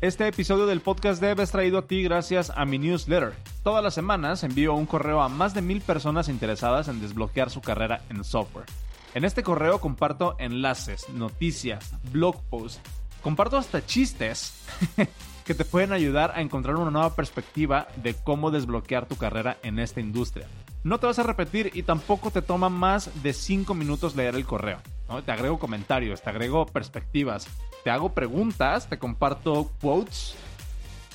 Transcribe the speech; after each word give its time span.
Este 0.00 0.28
episodio 0.28 0.66
del 0.66 0.80
podcast 0.80 1.20
Dev 1.20 1.40
es 1.40 1.50
traído 1.50 1.78
a 1.78 1.86
ti 1.88 2.04
gracias 2.04 2.52
a 2.54 2.64
mi 2.64 2.78
newsletter. 2.78 3.34
Todas 3.64 3.82
las 3.82 3.94
semanas 3.94 4.44
envío 4.44 4.74
un 4.74 4.86
correo 4.86 5.20
a 5.20 5.28
más 5.28 5.54
de 5.54 5.60
mil 5.60 5.80
personas 5.80 6.28
interesadas 6.28 6.86
en 6.86 7.00
desbloquear 7.00 7.50
su 7.50 7.60
carrera 7.62 8.02
en 8.08 8.22
software. 8.22 8.66
En 9.14 9.24
este 9.24 9.42
correo 9.42 9.80
comparto 9.80 10.36
enlaces, 10.38 11.08
noticias, 11.08 11.96
blog 12.12 12.40
posts, 12.48 12.80
comparto 13.24 13.56
hasta 13.56 13.84
chistes 13.84 14.62
que 15.44 15.54
te 15.54 15.64
pueden 15.64 15.92
ayudar 15.92 16.30
a 16.36 16.42
encontrar 16.42 16.76
una 16.76 16.92
nueva 16.92 17.16
perspectiva 17.16 17.88
de 17.96 18.14
cómo 18.14 18.52
desbloquear 18.52 19.06
tu 19.06 19.16
carrera 19.16 19.56
en 19.64 19.80
esta 19.80 19.98
industria. 19.98 20.46
No 20.84 20.98
te 21.00 21.06
vas 21.06 21.18
a 21.18 21.24
repetir 21.24 21.72
y 21.74 21.82
tampoco 21.82 22.30
te 22.30 22.40
toma 22.40 22.68
más 22.68 23.10
de 23.24 23.32
5 23.32 23.74
minutos 23.74 24.14
leer 24.14 24.36
el 24.36 24.46
correo. 24.46 24.78
Te 25.24 25.32
agrego 25.32 25.58
comentarios, 25.58 26.20
te 26.22 26.30
agrego 26.30 26.66
perspectivas, 26.66 27.48
te 27.82 27.90
hago 27.90 28.12
preguntas, 28.12 28.88
te 28.88 28.98
comparto 28.98 29.70
quotes. 29.80 30.34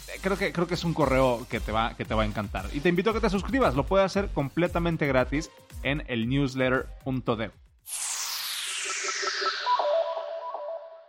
Eh, 0.07 0.19
creo 0.21 0.37
que, 0.37 0.51
creo 0.51 0.65
que 0.65 0.73
es 0.73 0.83
un 0.83 0.93
correo 0.93 1.45
que 1.47 1.59
te, 1.59 1.71
va, 1.71 1.95
que 1.95 2.03
te 2.03 2.15
va 2.15 2.23
a 2.23 2.25
encantar. 2.25 2.65
Y 2.73 2.79
te 2.79 2.89
invito 2.89 3.11
a 3.11 3.13
que 3.13 3.19
te 3.19 3.29
suscribas. 3.29 3.75
Lo 3.75 3.85
puedes 3.85 4.05
hacer 4.05 4.29
completamente 4.29 5.05
gratis 5.05 5.51
en 5.83 6.03
el 6.07 6.27
newsletter.dev. 6.27 7.51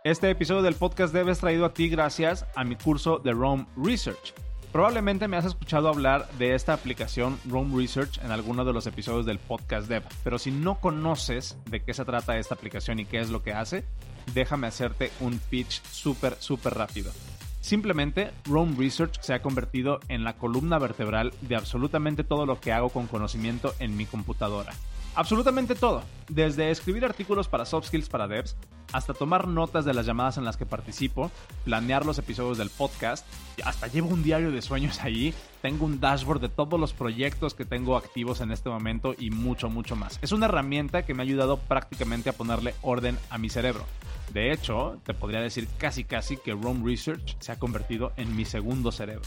Este 0.03 0.29
episodio 0.29 0.61
del 0.61 0.75
podcast 0.75 1.11
Dev 1.11 1.29
es 1.29 1.39
traído 1.39 1.65
a 1.65 1.73
ti 1.73 1.89
gracias 1.89 2.45
a 2.55 2.63
mi 2.63 2.75
curso 2.75 3.17
de 3.17 3.31
Rome 3.31 3.65
Research. 3.75 4.44
Probablemente 4.75 5.29
me 5.29 5.37
has 5.37 5.45
escuchado 5.45 5.87
hablar 5.87 6.27
de 6.37 6.53
esta 6.53 6.73
aplicación 6.73 7.39
Rome 7.49 7.81
Research 7.81 8.17
en 8.21 8.31
alguno 8.31 8.65
de 8.65 8.73
los 8.73 8.85
episodios 8.87 9.25
del 9.25 9.39
podcast 9.39 9.87
Dev, 9.87 10.03
pero 10.21 10.37
si 10.37 10.51
no 10.51 10.81
conoces 10.81 11.57
de 11.69 11.81
qué 11.81 11.93
se 11.93 12.03
trata 12.03 12.37
esta 12.37 12.55
aplicación 12.55 12.99
y 12.99 13.05
qué 13.05 13.21
es 13.21 13.29
lo 13.29 13.41
que 13.41 13.53
hace, 13.53 13.85
déjame 14.33 14.67
hacerte 14.67 15.13
un 15.21 15.39
pitch 15.39 15.81
súper, 15.85 16.35
súper 16.39 16.73
rápido. 16.73 17.13
Simplemente, 17.61 18.33
Rome 18.43 18.75
Research 18.77 19.21
se 19.21 19.33
ha 19.33 19.41
convertido 19.41 20.01
en 20.09 20.25
la 20.25 20.33
columna 20.33 20.77
vertebral 20.77 21.31
de 21.39 21.55
absolutamente 21.55 22.25
todo 22.25 22.45
lo 22.45 22.59
que 22.59 22.73
hago 22.73 22.89
con 22.89 23.07
conocimiento 23.07 23.73
en 23.79 23.95
mi 23.95 24.05
computadora. 24.05 24.73
Absolutamente 25.15 25.75
todo, 25.75 26.03
desde 26.27 26.71
escribir 26.71 27.05
artículos 27.05 27.47
para 27.47 27.65
soft 27.65 27.87
skills 27.87 28.09
para 28.09 28.27
devs, 28.27 28.57
hasta 28.91 29.13
tomar 29.13 29.47
notas 29.47 29.85
de 29.85 29.93
las 29.93 30.05
llamadas 30.05 30.37
en 30.37 30.43
las 30.43 30.57
que 30.57 30.65
participo, 30.65 31.31
planear 31.63 32.05
los 32.05 32.19
episodios 32.19 32.57
del 32.57 32.69
podcast, 32.69 33.25
hasta 33.63 33.87
llevo 33.87 34.09
un 34.09 34.23
diario 34.23 34.51
de 34.51 34.61
sueños 34.61 34.99
ahí, 34.99 35.33
tengo 35.61 35.85
un 35.85 36.01
dashboard 36.01 36.41
de 36.41 36.49
todos 36.49 36.77
los 36.77 36.91
proyectos 36.91 37.53
que 37.53 37.63
tengo 37.63 37.95
activos 37.95 38.41
en 38.41 38.51
este 38.51 38.69
momento 38.69 39.15
y 39.17 39.29
mucho, 39.29 39.69
mucho 39.69 39.95
más. 39.95 40.19
Es 40.21 40.33
una 40.33 40.47
herramienta 40.47 41.05
que 41.05 41.13
me 41.13 41.23
ha 41.23 41.25
ayudado 41.25 41.57
prácticamente 41.57 42.29
a 42.29 42.33
ponerle 42.33 42.75
orden 42.81 43.17
a 43.29 43.37
mi 43.37 43.49
cerebro. 43.49 43.85
De 44.33 44.51
hecho, 44.51 44.99
te 45.05 45.13
podría 45.13 45.39
decir 45.39 45.69
casi 45.77 46.03
casi 46.03 46.35
que 46.35 46.51
Rome 46.51 46.81
Research 46.83 47.37
se 47.39 47.53
ha 47.53 47.59
convertido 47.59 48.11
en 48.17 48.35
mi 48.35 48.43
segundo 48.43 48.91
cerebro. 48.91 49.23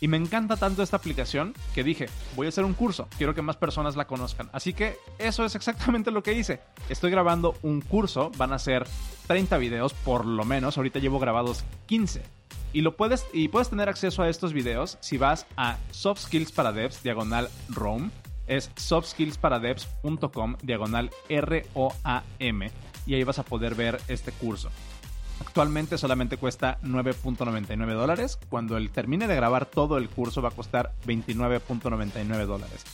Y 0.00 0.08
me 0.08 0.16
encanta 0.16 0.56
tanto 0.56 0.82
esta 0.82 0.96
aplicación 0.96 1.54
que 1.74 1.82
dije, 1.82 2.06
voy 2.36 2.46
a 2.46 2.50
hacer 2.50 2.64
un 2.64 2.74
curso, 2.74 3.08
quiero 3.16 3.34
que 3.34 3.42
más 3.42 3.56
personas 3.56 3.96
la 3.96 4.06
conozcan. 4.06 4.48
Así 4.52 4.72
que 4.72 4.96
eso 5.18 5.44
es 5.44 5.54
exactamente 5.54 6.10
lo 6.10 6.22
que 6.22 6.34
hice. 6.34 6.60
Estoy 6.88 7.10
grabando 7.10 7.56
un 7.62 7.80
curso, 7.80 8.30
van 8.36 8.52
a 8.52 8.58
ser 8.58 8.86
30 9.26 9.58
videos 9.58 9.94
por 9.94 10.24
lo 10.24 10.44
menos, 10.44 10.76
ahorita 10.76 11.00
llevo 11.00 11.18
grabados 11.18 11.64
15. 11.86 12.22
Y, 12.72 12.82
lo 12.82 12.96
puedes, 12.96 13.26
y 13.32 13.48
puedes 13.48 13.70
tener 13.70 13.88
acceso 13.88 14.22
a 14.22 14.28
estos 14.28 14.52
videos 14.52 14.98
si 15.00 15.18
vas 15.18 15.46
a 15.56 15.78
Soft 15.90 16.20
Skills 16.20 16.52
para 16.52 16.72
Devs, 16.72 17.02
diagonal 17.02 17.48
ROM. 17.68 18.10
Es 18.46 18.70
softskillsparadevs.com, 18.76 20.56
diagonal 20.62 21.10
R-O-A-M. 21.28 22.70
Y 23.06 23.14
ahí 23.14 23.24
vas 23.24 23.38
a 23.38 23.42
poder 23.42 23.74
ver 23.74 24.00
este 24.08 24.32
curso. 24.32 24.70
Actualmente 25.40 25.98
solamente 25.98 26.36
cuesta 26.36 26.78
9.99 26.82 27.94
dólares. 27.94 28.38
Cuando 28.48 28.76
él 28.76 28.90
termine 28.90 29.28
de 29.28 29.36
grabar 29.36 29.66
todo 29.66 29.98
el 29.98 30.08
curso 30.08 30.42
va 30.42 30.48
a 30.48 30.52
costar 30.52 30.92
29.99 31.06 32.46
dólares. 32.46 32.84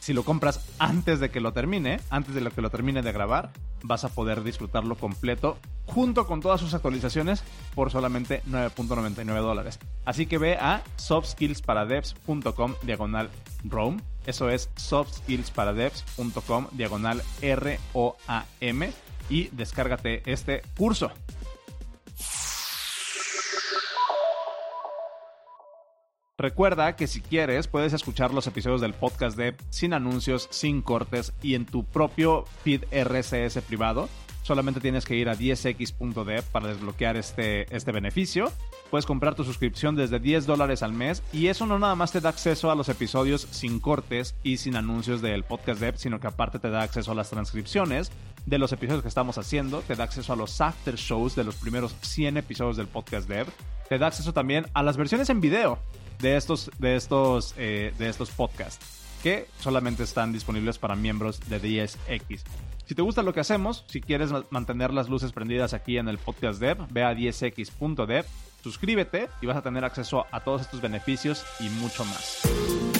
Si 0.00 0.14
lo 0.14 0.24
compras 0.24 0.66
antes 0.78 1.20
de 1.20 1.30
que 1.30 1.40
lo 1.40 1.52
termine, 1.52 2.00
antes 2.08 2.34
de 2.34 2.40
lo 2.40 2.50
que 2.50 2.62
lo 2.62 2.70
termine 2.70 3.02
de 3.02 3.12
grabar, 3.12 3.52
vas 3.82 4.04
a 4.04 4.08
poder 4.08 4.42
disfrutarlo 4.42 4.94
completo 4.94 5.58
junto 5.86 6.26
con 6.26 6.40
todas 6.40 6.60
sus 6.60 6.72
actualizaciones 6.72 7.42
por 7.74 7.90
solamente 7.90 8.42
9.99 8.48 9.24
dólares. 9.40 9.78
Así 10.06 10.24
que 10.24 10.38
ve 10.38 10.56
a 10.56 10.82
softskillsparadevs.com 10.96 12.74
diagonal 12.82 13.28
Rome. 13.64 14.00
Eso 14.24 14.48
es 14.48 14.70
softskillsparadevs.com 14.76 16.68
diagonal 16.72 17.22
R-O-A-M 17.42 18.92
y 19.28 19.48
descárgate 19.48 20.22
este 20.24 20.62
curso. 20.76 21.12
Recuerda 26.40 26.96
que 26.96 27.06
si 27.06 27.20
quieres 27.20 27.68
puedes 27.68 27.92
escuchar 27.92 28.32
los 28.32 28.46
episodios 28.46 28.80
del 28.80 28.94
podcast 28.94 29.36
de 29.36 29.54
sin 29.68 29.92
anuncios, 29.92 30.48
sin 30.50 30.80
cortes 30.80 31.34
y 31.42 31.54
en 31.54 31.66
tu 31.66 31.84
propio 31.84 32.46
feed 32.64 32.84
RSS 32.90 33.60
privado. 33.60 34.08
Solamente 34.42 34.80
tienes 34.80 35.04
que 35.04 35.16
ir 35.16 35.28
a 35.28 35.36
10x.dev 35.36 36.42
para 36.44 36.68
desbloquear 36.68 37.18
este, 37.18 37.66
este 37.76 37.92
beneficio. 37.92 38.50
Puedes 38.90 39.04
comprar 39.04 39.34
tu 39.34 39.44
suscripción 39.44 39.96
desde 39.96 40.18
10 40.18 40.46
dólares 40.46 40.82
al 40.82 40.94
mes 40.94 41.22
y 41.30 41.48
eso 41.48 41.66
no 41.66 41.78
nada 41.78 41.94
más 41.94 42.10
te 42.10 42.22
da 42.22 42.30
acceso 42.30 42.70
a 42.70 42.74
los 42.74 42.88
episodios 42.88 43.46
sin 43.50 43.78
cortes 43.78 44.34
y 44.42 44.56
sin 44.56 44.76
anuncios 44.76 45.20
del 45.20 45.44
podcast 45.44 45.78
dev, 45.78 45.98
sino 45.98 46.20
que 46.20 46.28
aparte 46.28 46.58
te 46.58 46.70
da 46.70 46.80
acceso 46.80 47.12
a 47.12 47.14
las 47.14 47.28
transcripciones 47.28 48.10
de 48.46 48.56
los 48.56 48.72
episodios 48.72 49.02
que 49.02 49.08
estamos 49.08 49.36
haciendo, 49.36 49.82
te 49.82 49.94
da 49.94 50.04
acceso 50.04 50.32
a 50.32 50.36
los 50.36 50.58
after 50.62 50.94
shows 50.94 51.36
de 51.36 51.44
los 51.44 51.56
primeros 51.56 51.94
100 52.00 52.38
episodios 52.38 52.78
del 52.78 52.86
podcast 52.86 53.28
dev, 53.28 53.46
te 53.90 53.98
da 53.98 54.06
acceso 54.06 54.32
también 54.32 54.66
a 54.72 54.82
las 54.82 54.96
versiones 54.96 55.28
en 55.28 55.42
video 55.42 55.78
de 56.20 56.36
estos, 56.36 56.70
de 56.78 56.96
estos, 56.96 57.54
eh, 57.56 57.92
de 57.98 58.08
estos 58.08 58.30
podcasts 58.30 59.00
que 59.22 59.46
solamente 59.58 60.02
están 60.02 60.32
disponibles 60.32 60.78
para 60.78 60.96
miembros 60.96 61.40
de 61.48 61.60
10X. 61.60 62.42
Si 62.86 62.94
te 62.94 63.02
gusta 63.02 63.22
lo 63.22 63.32
que 63.32 63.40
hacemos, 63.40 63.84
si 63.86 64.00
quieres 64.00 64.30
mantener 64.50 64.92
las 64.92 65.08
luces 65.08 65.32
prendidas 65.32 65.74
aquí 65.74 65.98
en 65.98 66.08
el 66.08 66.18
podcast 66.18 66.58
dev, 66.60 66.78
ve 66.90 67.04
a 67.04 67.12
10x.dev, 67.12 68.24
suscríbete 68.62 69.28
y 69.40 69.46
vas 69.46 69.56
a 69.56 69.62
tener 69.62 69.84
acceso 69.84 70.26
a 70.32 70.40
todos 70.40 70.62
estos 70.62 70.80
beneficios 70.80 71.44
y 71.60 71.68
mucho 71.68 72.04
más. 72.04 72.99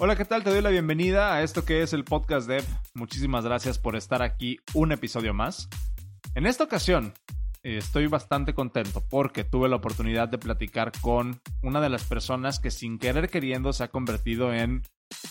Hola, 0.00 0.16
¿qué 0.16 0.24
tal? 0.24 0.42
Te 0.42 0.50
doy 0.50 0.60
la 0.60 0.70
bienvenida 0.70 1.34
a 1.34 1.44
esto 1.44 1.64
que 1.64 1.82
es 1.82 1.92
el 1.92 2.02
podcast 2.02 2.48
Dev. 2.48 2.64
Muchísimas 2.94 3.44
gracias 3.44 3.78
por 3.78 3.94
estar 3.94 4.22
aquí 4.22 4.58
un 4.72 4.90
episodio 4.90 5.32
más. 5.34 5.68
En 6.34 6.46
esta 6.46 6.64
ocasión 6.64 7.14
eh, 7.62 7.76
estoy 7.76 8.08
bastante 8.08 8.54
contento 8.54 9.04
porque 9.08 9.44
tuve 9.44 9.68
la 9.68 9.76
oportunidad 9.76 10.28
de 10.28 10.38
platicar 10.38 10.90
con 11.00 11.40
una 11.62 11.80
de 11.80 11.90
las 11.90 12.02
personas 12.02 12.58
que 12.58 12.72
sin 12.72 12.98
querer 12.98 13.30
queriendo 13.30 13.72
se 13.72 13.84
ha 13.84 13.88
convertido 13.88 14.52
en 14.52 14.82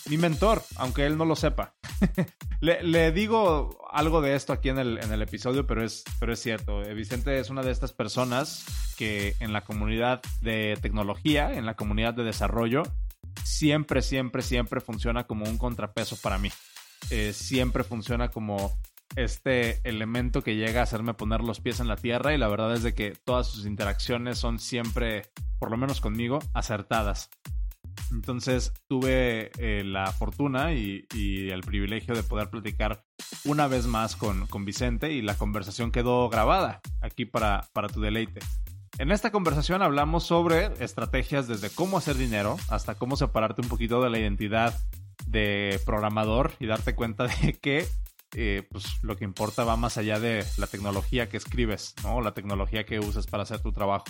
mi 0.10 0.18
mentor, 0.18 0.64
aunque 0.78 1.06
él 1.06 1.18
no 1.18 1.26
lo 1.26 1.36
sepa. 1.36 1.76
le, 2.62 3.12
digo 3.12 3.86
algo 3.92 4.22
de 4.22 4.34
esto 4.34 4.54
aquí 4.54 4.70
en 4.70 4.78
el, 4.78 5.22
episodio, 5.22 5.68
pero 5.68 5.84
es, 5.84 6.06
pero 6.22 6.32
es 6.32 6.40
cierto. 6.40 6.82
Eh, 6.84 6.94
Vicente 6.94 7.38
es 7.38 7.50
una 7.50 7.64
de 7.64 7.72
estas 7.72 7.92
personas 7.92 8.64
que 8.98 9.36
en 9.42 9.52
la 9.52 9.66
comunidad 9.66 10.22
de 10.40 10.78
tecnología, 10.82 11.52
en 11.52 11.66
la 11.66 11.76
comunidad 11.76 12.14
de 12.14 12.24
desarrollo, 12.24 12.84
siempre, 13.44 14.02
siempre, 14.02 14.42
siempre 14.42 14.82
funciona 14.82 15.26
como 15.26 15.46
un 15.46 15.58
contrapeso 15.58 16.18
para 16.22 16.38
mí. 16.38 16.50
Eh, 17.10 17.34
siempre 17.34 17.84
funciona 17.84 18.30
como 18.30 18.78
este 19.16 19.88
elemento 19.88 20.42
que 20.42 20.56
llega 20.56 20.80
a 20.80 20.84
hacerme 20.84 21.14
poner 21.14 21.42
los 21.42 21.60
pies 21.60 21.80
en 21.80 21.88
la 21.88 21.98
tierra 21.98 22.34
y 22.34 22.38
la 22.38 22.48
verdad 22.48 22.74
es 22.74 22.84
de 22.84 22.94
que 22.94 23.12
todas 23.26 23.48
sus 23.48 23.66
interacciones 23.66 24.40
son 24.40 24.60
siempre, 24.60 25.24
por 25.60 25.70
lo 25.70 25.78
menos 25.78 26.02
conmigo, 26.02 26.40
acertadas. 26.54 27.30
Entonces 28.12 28.74
tuve 28.88 29.52
eh, 29.60 29.84
la 29.84 30.12
fortuna 30.12 30.74
y, 30.74 31.06
el 31.14 31.62
privilegio 31.62 32.16
de 32.16 32.24
poder 32.24 32.50
platicar 32.50 33.04
una 33.46 33.68
vez 33.68 33.86
más 33.86 34.16
con, 34.16 34.48
con 34.48 34.66
Vicente 34.66 35.12
y 35.12 35.22
la 35.22 35.36
conversación 35.36 35.92
quedó 35.92 36.30
grabada 36.30 36.82
aquí 37.02 37.26
para, 37.26 37.68
para 37.74 37.90
tu 37.90 38.02
deleite. 38.02 38.40
En 39.00 39.12
esta 39.12 39.32
conversación 39.32 39.82
hablamos 39.82 40.24
sobre 40.24 40.72
estrategias 40.80 41.48
desde 41.48 41.72
cómo 41.72 41.98
hacer 41.98 42.16
dinero 42.16 42.58
hasta 42.70 42.94
cómo 42.96 43.16
separarte 43.16 43.62
un 43.62 43.68
poquito 43.68 44.04
de 44.04 44.12
la 44.12 44.20
identidad 44.20 44.80
de 45.26 45.80
programador 45.84 46.52
y 46.60 46.68
darte 46.68 46.94
cuenta 46.94 47.26
de 47.28 47.54
que 47.62 47.88
eh, 48.36 48.68
pues, 48.72 48.86
lo 49.02 49.16
que 49.16 49.24
importa 49.24 49.64
va 49.64 49.78
más 49.78 49.98
allá 49.98 50.20
de 50.20 50.46
la 50.58 50.68
tecnología 50.68 51.28
que 51.28 51.38
escribes, 51.38 51.96
¿no? 52.04 52.22
La 52.22 52.34
tecnología 52.34 52.86
que 52.86 53.00
usas 53.00 53.26
para 53.26 53.44
hacer 53.44 53.62
tu 53.62 53.72
trabajo. 53.72 54.06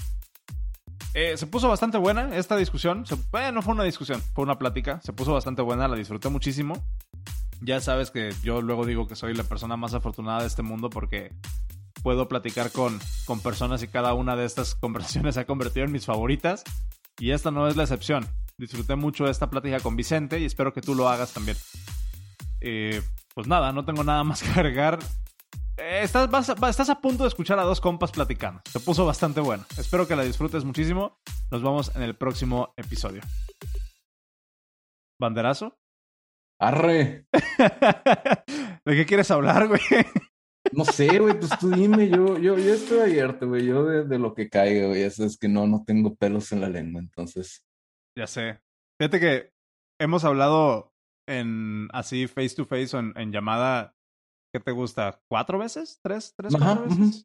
Eh, 1.14 1.38
se 1.38 1.48
puso 1.48 1.70
bastante 1.70 1.98
buena 1.98 2.36
esta 2.36 2.58
discusión. 2.58 3.06
no 3.54 3.62
fue 3.62 3.74
una 3.74 3.84
discusión, 3.84 4.22
fue 4.34 4.44
una 4.44 4.58
plática. 4.58 5.00
Se 5.02 5.14
puso 5.14 5.34
bastante 5.34 5.62
buena, 5.62 5.88
la 5.88 5.96
disfruté 5.96 6.28
muchísimo. 6.30 6.86
Ya 7.62 7.80
sabes 7.80 8.12
que 8.12 8.34
yo 8.44 8.62
luego 8.62 8.86
digo 8.86 9.08
que 9.08 9.16
soy 9.16 9.34
la 9.34 9.44
persona 9.44 9.78
más 9.78 9.94
afortunada 9.94 10.42
de 10.42 10.48
este 10.48 10.64
mundo 10.64 10.90
porque 10.90 11.32
puedo 12.04 12.28
platicar 12.28 12.72
con, 12.72 13.00
con 13.26 13.40
personas 13.40 13.82
y 13.82 13.88
cada 13.88 14.14
una 14.14 14.36
de 14.36 14.46
estas 14.46 14.76
conversaciones 14.82 15.36
se 15.36 15.42
ha 15.42 15.46
convertido 15.46 15.86
en 15.86 15.92
mis 15.92 16.06
favoritas. 16.06 16.64
Y 17.20 17.32
esta 17.32 17.50
no 17.50 17.68
es 17.68 17.76
la 17.76 17.84
excepción. 17.84 18.28
Disfruté 18.58 18.96
mucho 18.96 19.26
esta 19.26 19.50
plática 19.50 19.80
con 19.80 19.96
Vicente 19.96 20.40
y 20.40 20.46
espero 20.46 20.74
que 20.74 20.82
tú 20.82 20.94
lo 20.94 21.10
hagas 21.10 21.34
también. 21.34 21.58
Eh, 22.62 23.02
pues 23.34 23.48
nada, 23.48 23.72
no 23.72 23.86
tengo 23.86 24.04
nada 24.04 24.24
más 24.24 24.44
que 24.44 24.50
agregar. 24.50 25.00
Eh, 25.78 26.02
estás, 26.04 26.50
estás 26.50 26.90
a 26.90 27.02
punto 27.02 27.24
de 27.24 27.30
escuchar 27.30 27.58
a 27.60 27.64
dos 27.64 27.82
compas 27.82 28.12
platicando. 28.12 28.62
Se 28.70 28.80
puso 28.80 29.06
bastante 29.06 29.42
bueno. 29.42 29.66
Espero 29.78 30.08
que 30.08 30.16
la 30.16 30.24
disfrutes 30.24 30.64
muchísimo. 30.64 31.18
Nos 31.52 31.64
vemos 31.64 31.96
en 31.96 32.04
el 32.04 32.16
próximo 32.16 32.74
episodio. 32.78 33.22
¿Banderazo? 35.20 35.78
Arre. 36.60 37.28
¿De 38.86 38.96
qué 38.96 39.06
quieres 39.06 39.32
hablar, 39.32 39.68
güey? 39.68 39.82
No 40.76 40.86
sé, 40.86 41.20
güey, 41.20 41.40
pues 41.40 41.52
tú 41.60 41.70
dime, 41.70 42.10
yo, 42.10 42.38
yo, 42.40 42.58
yo 42.58 42.74
estoy 42.74 43.00
abierto, 43.00 43.48
güey, 43.48 43.66
yo 43.66 43.86
de, 43.86 44.06
de, 44.06 44.20
lo 44.20 44.34
que 44.34 44.50
caiga, 44.50 44.88
güey, 44.88 45.04
eso 45.04 45.24
es 45.24 45.38
que 45.38 45.48
no, 45.48 45.68
no 45.68 45.84
tengo 45.86 46.16
pelos 46.16 46.52
en 46.52 46.62
la 46.62 46.70
lengua, 46.70 47.00
entonces. 47.00 47.66
Ya 48.18 48.28
sé. 48.28 48.60
Fíjate 49.00 49.20
que 49.20 49.54
hemos 50.00 50.24
hablado 50.24 50.94
en 51.28 51.88
así 51.94 52.28
face 52.28 52.56
to 52.56 52.66
face 52.66 52.96
o 52.96 53.00
en, 53.00 53.14
en 53.16 53.32
llamada, 53.32 53.96
¿qué 54.54 54.60
te 54.60 54.72
gusta? 54.72 55.22
¿Cuatro 55.30 55.60
veces? 55.60 56.00
¿Tres? 56.04 56.34
¿Tres? 56.36 56.54
Cuatro 56.58 56.86
veces? 56.88 57.24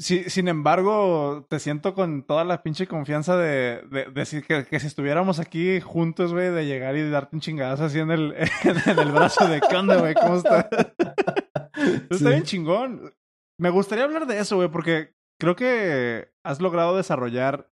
Sí, 0.00 0.30
sin 0.30 0.46
embargo, 0.46 1.44
te 1.50 1.58
siento 1.58 1.92
con 1.92 2.22
toda 2.22 2.44
la 2.44 2.62
pinche 2.62 2.86
confianza 2.86 3.36
de, 3.36 3.82
decir 4.14 4.44
que, 4.44 4.64
que, 4.64 4.78
si 4.78 4.86
estuviéramos 4.86 5.40
aquí 5.40 5.80
juntos, 5.80 6.32
güey, 6.32 6.50
de 6.50 6.66
llegar 6.66 6.96
y 6.96 7.10
darte 7.10 7.34
un 7.34 7.40
chingadazo 7.40 7.86
así 7.86 7.98
en 7.98 8.12
el, 8.12 8.32
en 8.86 8.98
el 8.98 9.10
brazo 9.10 9.48
de 9.48 9.60
¿qué 9.60 9.98
güey? 9.98 10.14
¿Cómo 10.14 10.40
está? 12.10 12.30
Bien 12.30 12.42
chingón. 12.42 13.14
Me 13.60 13.70
gustaría 13.70 14.04
hablar 14.04 14.26
de 14.26 14.38
eso, 14.38 14.56
güey, 14.56 14.70
porque 14.70 15.14
creo 15.40 15.56
que 15.56 16.30
has 16.44 16.60
logrado 16.60 16.96
desarrollar 16.96 17.72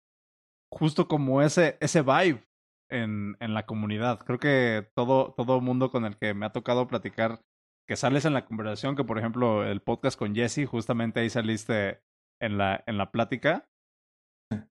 justo 0.72 1.08
como 1.08 1.42
ese, 1.42 1.76
ese 1.80 2.02
vibe 2.02 2.46
en, 2.90 3.36
en 3.40 3.54
la 3.54 3.66
comunidad. 3.66 4.20
Creo 4.20 4.38
que 4.38 4.90
todo, 4.94 5.34
todo 5.36 5.60
mundo 5.60 5.90
con 5.90 6.04
el 6.04 6.16
que 6.16 6.34
me 6.34 6.46
ha 6.46 6.52
tocado 6.52 6.86
platicar, 6.86 7.42
que 7.88 7.96
sales 7.96 8.24
en 8.24 8.34
la 8.34 8.44
conversación, 8.44 8.94
que 8.94 9.04
por 9.04 9.18
ejemplo 9.18 9.64
el 9.64 9.80
podcast 9.80 10.18
con 10.18 10.34
Jesse, 10.34 10.66
justamente 10.66 11.20
ahí 11.20 11.30
saliste 11.30 12.02
en 12.40 12.58
la, 12.58 12.84
en 12.86 12.98
la 12.98 13.10
plática. 13.10 13.68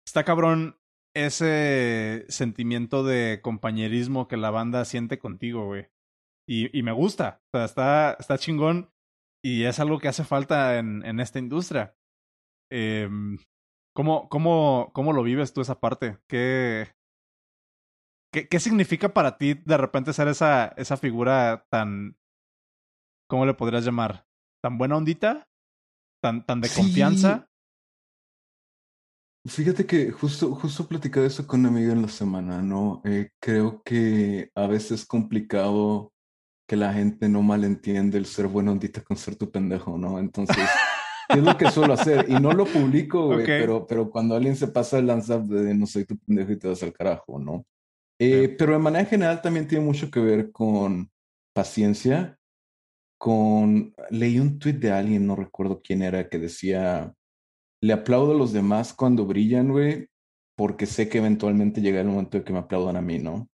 Está 0.06 0.24
cabrón 0.24 0.78
ese 1.16 2.26
sentimiento 2.30 3.04
de 3.04 3.40
compañerismo 3.42 4.28
que 4.28 4.38
la 4.38 4.50
banda 4.50 4.86
siente 4.86 5.20
contigo, 5.20 5.66
güey. 5.66 5.90
Y, 6.48 6.78
y 6.78 6.84
me 6.84 6.92
gusta. 6.92 7.42
O 7.54 7.58
sea, 7.58 7.66
está, 7.66 8.18
está 8.20 8.38
chingón 8.38 8.92
y 9.44 9.64
es 9.64 9.80
algo 9.80 10.00
que 10.00 10.08
hace 10.08 10.24
falta 10.24 10.78
en, 10.78 11.04
en 11.06 11.20
esta 11.20 11.40
industria. 11.40 11.96
Eh, 12.72 13.10
¿cómo, 13.94 14.30
cómo, 14.30 14.92
¿Cómo 14.94 15.14
lo 15.14 15.24
vives 15.24 15.54
tú 15.54 15.62
esa 15.62 15.80
parte? 15.80 16.20
¿Qué, 16.28 16.94
qué, 18.34 18.48
qué 18.48 18.60
significa 18.60 19.14
para 19.14 19.38
ti 19.38 19.54
de 19.54 19.78
repente 19.78 20.14
ser 20.14 20.28
esa, 20.28 20.68
esa 20.78 20.98
figura 20.98 21.66
tan, 21.70 22.18
¿cómo 23.28 23.46
le 23.46 23.54
podrías 23.54 23.86
llamar? 23.86 24.26
¿Tan 24.64 24.78
buena 24.78 24.98
ondita? 24.98 25.48
¿Tan, 26.24 26.46
tan 26.46 26.62
de 26.62 26.70
confianza? 26.70 27.48
Fíjate 29.48 29.88
que 29.88 30.12
justo, 30.12 30.54
justo 30.54 30.88
platicé 30.88 31.26
eso 31.26 31.48
con 31.48 31.62
un 31.62 31.66
amigo 31.66 31.92
en 31.92 32.04
la 32.04 32.08
semana, 32.08 32.62
¿no? 32.62 33.02
Eh, 33.06 33.32
creo 33.42 33.82
que 33.82 34.52
a 34.54 34.68
veces 34.68 34.92
es 34.92 35.06
complicado 35.08 36.14
que 36.68 36.76
la 36.76 36.94
gente 36.94 37.28
no 37.28 37.42
malentiende 37.42 38.18
el 38.18 38.26
ser 38.26 38.48
buena 38.48 38.72
ondita 38.72 39.02
con 39.02 39.18
ser 39.18 39.36
tu 39.36 39.52
pendejo, 39.52 39.98
¿no? 39.98 40.20
Entonces, 40.20 40.58
es 41.30 41.44
lo 41.44 41.58
que 41.58 41.70
suelo 41.70 41.94
hacer? 41.94 42.26
Y 42.30 42.34
no 42.36 42.52
lo 42.54 42.66
publico, 42.66 43.28
güey, 43.28 43.46
pero, 43.46 43.86
pero 43.86 44.10
cuando 44.10 44.36
alguien 44.36 44.56
se 44.56 44.68
pasa 44.68 45.00
el 45.00 45.08
lanza 45.08 45.40
de 45.40 45.74
no 45.74 45.86
soy 45.86 46.06
tu 46.06 46.18
pendejo 46.18 46.52
y 46.52 46.60
te 46.60 46.68
das 46.68 46.84
al 46.84 46.94
carajo, 46.94 47.40
¿no? 47.40 47.66
Eh, 48.24 48.56
Pero 48.56 48.74
de 48.74 48.80
manera 48.80 49.06
general 49.06 49.42
también 49.42 49.68
tiene 49.68 49.84
mucho 49.84 50.12
que 50.12 50.20
ver 50.20 50.52
con 50.52 51.10
paciencia, 51.56 52.38
con... 53.18 53.96
Leí 54.12 54.40
un 54.40 54.60
tweet 54.60 54.74
de 54.74 54.92
alguien, 54.92 55.26
no 55.26 55.36
recuerdo 55.36 55.82
quién 55.84 56.04
era, 56.04 56.30
que 56.30 56.38
decía, 56.38 57.16
le 57.82 57.94
aplaudo 57.94 58.34
a 58.34 58.38
los 58.38 58.54
demás 58.54 58.94
cuando 58.94 59.26
brillan, 59.26 59.72
güey, 59.72 60.08
porque 60.56 60.86
sé 60.86 61.10
que 61.10 61.18
eventualmente 61.18 61.82
llega 61.82 62.02
el 62.02 62.08
momento 62.08 62.38
de 62.38 62.44
que 62.44 62.54
me 62.54 62.60
aplaudan 62.60 62.96
a 62.96 63.02
mí, 63.02 63.18
¿no? 63.18 63.50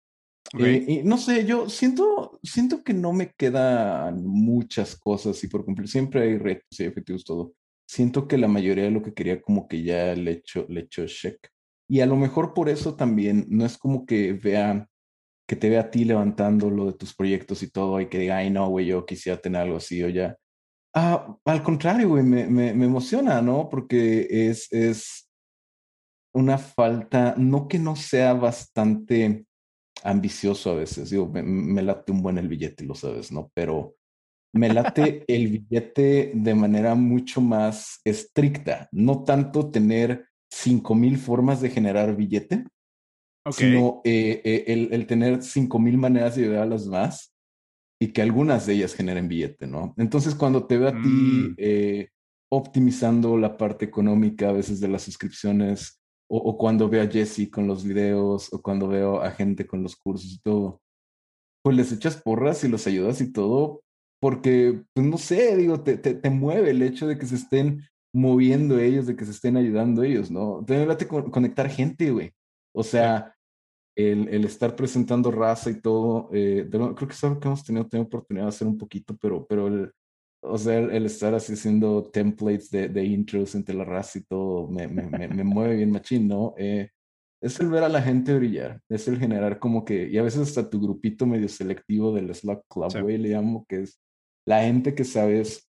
Eh, 0.59 0.85
y 0.87 1.03
no 1.03 1.17
sé, 1.17 1.45
yo 1.45 1.67
siento, 1.69 2.39
siento 2.43 2.83
que 2.83 2.93
no 2.93 3.11
me 3.11 3.31
quedan 3.31 4.25
muchas 4.25 4.95
cosas 4.95 5.43
y 5.43 5.47
por 5.47 5.65
cumplir 5.65 5.87
siempre 5.87 6.21
hay 6.21 6.37
retos 6.37 6.79
y 6.79 6.83
efectivos 6.83 7.23
todo. 7.23 7.53
Siento 7.87 8.27
que 8.27 8.37
la 8.37 8.47
mayoría 8.47 8.83
de 8.85 8.91
lo 8.91 9.01
que 9.01 9.13
quería 9.13 9.41
como 9.41 9.67
que 9.67 9.83
ya 9.83 10.13
le 10.15 10.31
hecho, 10.31 10.65
le 10.69 10.81
hecho 10.81 11.05
check. 11.07 11.47
Y 11.89 12.01
a 12.01 12.05
lo 12.05 12.15
mejor 12.15 12.53
por 12.53 12.69
eso 12.69 12.95
también 12.95 13.45
no 13.49 13.65
es 13.65 13.77
como 13.77 14.05
que 14.05 14.33
vea, 14.33 14.87
que 15.47 15.55
te 15.55 15.69
vea 15.69 15.81
a 15.81 15.91
ti 15.91 16.05
levantando 16.05 16.69
lo 16.69 16.85
de 16.85 16.93
tus 16.93 17.15
proyectos 17.15 17.63
y 17.63 17.71
todo 17.71 17.99
y 17.99 18.07
que 18.07 18.19
diga, 18.19 18.37
ay 18.37 18.49
no, 18.49 18.69
güey, 18.69 18.85
yo 18.87 19.05
quisiera 19.05 19.41
tener 19.41 19.61
algo 19.61 19.77
así 19.77 20.03
o 20.03 20.09
ya. 20.09 20.37
Ah, 20.95 21.35
al 21.45 21.63
contrario, 21.63 22.09
güey, 22.09 22.23
me, 22.23 22.45
me, 22.47 22.73
me 22.73 22.85
emociona, 22.85 23.41
¿no? 23.41 23.67
Porque 23.69 24.27
es, 24.29 24.71
es 24.71 25.27
una 26.33 26.57
falta, 26.57 27.33
no 27.37 27.67
que 27.67 27.79
no 27.79 27.95
sea 27.95 28.33
bastante 28.33 29.45
ambicioso 30.03 30.71
a 30.71 30.75
veces. 30.75 31.09
Digo, 31.09 31.29
me, 31.29 31.81
late 31.81 32.11
un 32.11 32.21
buen 32.21 32.37
el 32.37 32.47
billete, 32.47 32.85
lo 32.85 32.95
sabes, 32.95 33.31
¿no? 33.31 33.51
Pero 33.53 33.95
me 34.53 34.71
late 34.71 35.23
el 35.27 35.47
billete 35.47 36.31
de 36.35 36.55
manera 36.55 36.95
mucho 36.95 37.41
más 37.41 37.99
estricta. 38.03 38.89
No 38.91 39.23
tanto 39.23 39.71
tener 39.71 40.27
cinco 40.51 40.93
mil 40.93 41.17
formas 41.17 41.61
de 41.61 41.69
generar 41.69 42.15
billete, 42.15 42.65
sino 43.51 44.01
eh, 44.03 44.41
eh, 44.43 44.63
el, 44.67 44.93
el, 44.93 45.07
tener 45.07 45.41
cinco 45.41 45.79
mil 45.79 45.97
maneras 45.97 46.35
de 46.35 46.43
ayudar 46.43 46.63
a 46.63 46.67
los 46.67 46.85
demás 46.85 47.33
y 47.99 48.09
que 48.09 48.21
algunas 48.21 48.65
de 48.65 48.73
ellas 48.73 48.93
generen 48.93 49.27
billete, 49.27 49.65
¿no? 49.65 49.93
Entonces, 49.97 50.35
cuando 50.35 50.65
te 50.65 50.77
veo 50.77 50.89
a 50.89 51.01
ti 51.01 51.07
mm. 51.07 51.55
eh, 51.57 52.09
optimizando 52.51 53.37
la 53.37 53.57
parte 53.57 53.85
económica 53.85 54.49
a 54.49 54.53
veces 54.53 54.79
de 54.79 54.89
las 54.89 55.03
suscripciones, 55.03 56.02
o, 56.27 56.57
cuando 56.57 56.89
veo 56.89 57.03
a 57.03 57.07
Jesse 57.07 57.49
con 57.51 57.67
los 57.67 57.83
videos, 57.83 58.51
o 58.53 58.61
cuando 58.61 58.87
veo 58.87 59.21
a 59.21 59.31
gente 59.31 59.67
con 59.67 59.83
los 59.83 59.95
cursos 59.95 60.31
y 60.31 60.39
todo, 60.39 60.81
pues 61.63 61.77
les 61.77 61.91
echas 61.91 62.17
porras 62.17 62.63
y 62.63 62.67
los 62.67 62.87
ayudas 62.87 63.21
y 63.21 63.31
todo, 63.31 63.83
porque, 64.21 64.83
pues 64.93 65.05
no 65.05 65.17
sé, 65.17 65.55
digo, 65.57 65.81
te, 65.81 65.97
te, 65.97 66.13
te 66.15 66.29
mueve 66.29 66.71
el 66.71 66.81
hecho 66.81 67.07
de 67.07 67.17
que 67.17 67.25
se 67.25 67.35
estén 67.35 67.83
moviendo 68.13 68.79
ellos, 68.79 69.05
de 69.07 69.15
que 69.15 69.25
se 69.25 69.31
estén 69.31 69.57
ayudando 69.57 70.03
ellos, 70.03 70.31
¿no? 70.31 70.61
Debe 70.61 70.95
conectar 71.07 71.69
gente, 71.69 72.11
güey. 72.11 72.31
O 72.73 72.83
sea, 72.83 73.35
el, 73.95 74.27
el, 74.29 74.45
estar 74.45 74.75
presentando 74.75 75.31
raza 75.31 75.69
y 75.69 75.81
todo, 75.81 76.29
eh, 76.33 76.67
creo 76.69 76.95
que 76.95 77.13
es 77.13 77.23
algo 77.23 77.39
que 77.39 77.47
hemos 77.47 77.63
tenido, 77.63 77.87
tenido 77.87 78.07
oportunidad 78.07 78.45
de 78.45 78.49
hacer 78.49 78.67
un 78.67 78.77
poquito, 78.77 79.15
pero, 79.19 79.45
pero 79.45 79.67
el, 79.67 79.91
o 80.43 80.57
sea, 80.57 80.77
el, 80.77 81.05
estar 81.05 81.33
así 81.33 81.53
haciendo 81.53 82.03
templates 82.03 82.69
de, 82.69 82.89
de, 82.89 83.05
intros 83.05 83.55
entre 83.55 83.75
la 83.75 83.85
raza 83.85 84.19
y 84.19 84.23
todo 84.23 84.67
me, 84.67 84.87
me, 84.87 85.03
me, 85.07 85.43
mueve 85.43 85.77
bien 85.77 85.91
machín, 85.91 86.27
¿no? 86.27 86.53
Eh, 86.57 86.89
es 87.41 87.59
el 87.59 87.69
ver 87.69 87.83
a 87.83 87.89
la 87.89 88.01
gente 88.01 88.33
brillar, 88.35 88.81
es 88.89 89.07
el 89.07 89.19
generar 89.19 89.59
como 89.59 89.83
que, 89.83 90.07
y 90.07 90.17
a 90.17 90.23
veces 90.23 90.41
hasta 90.41 90.69
tu 90.69 90.81
grupito 90.81 91.25
medio 91.25 91.49
selectivo 91.49 92.13
del 92.13 92.33
Slack 92.33 92.63
Club, 92.69 93.01
güey, 93.01 93.17
le 93.17 93.29
llamo, 93.29 93.65
que 93.67 93.81
es 93.81 93.99
la 94.45 94.63
gente 94.63 94.95
que 94.95 95.03
sabes 95.03 95.69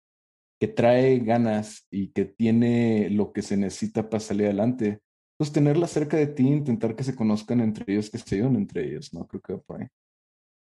que 0.60 0.68
trae 0.68 1.18
ganas 1.20 1.86
y 1.90 2.08
que 2.08 2.24
tiene 2.26 3.08
lo 3.10 3.32
que 3.32 3.42
se 3.42 3.56
necesita 3.56 4.08
para 4.08 4.20
salir 4.20 4.46
adelante. 4.46 5.00
Pues 5.38 5.52
tenerla 5.52 5.86
cerca 5.86 6.18
de 6.18 6.26
ti, 6.26 6.46
intentar 6.46 6.94
que 6.94 7.02
se 7.02 7.16
conozcan 7.16 7.60
entre 7.60 7.90
ellos, 7.90 8.10
que 8.10 8.18
se 8.18 8.34
ayuden 8.34 8.56
entre 8.56 8.86
ellos, 8.86 9.14
¿no? 9.14 9.26
Creo 9.26 9.40
que 9.40 9.52
va 9.54 9.60
por 9.60 9.80
ahí. 9.80 9.88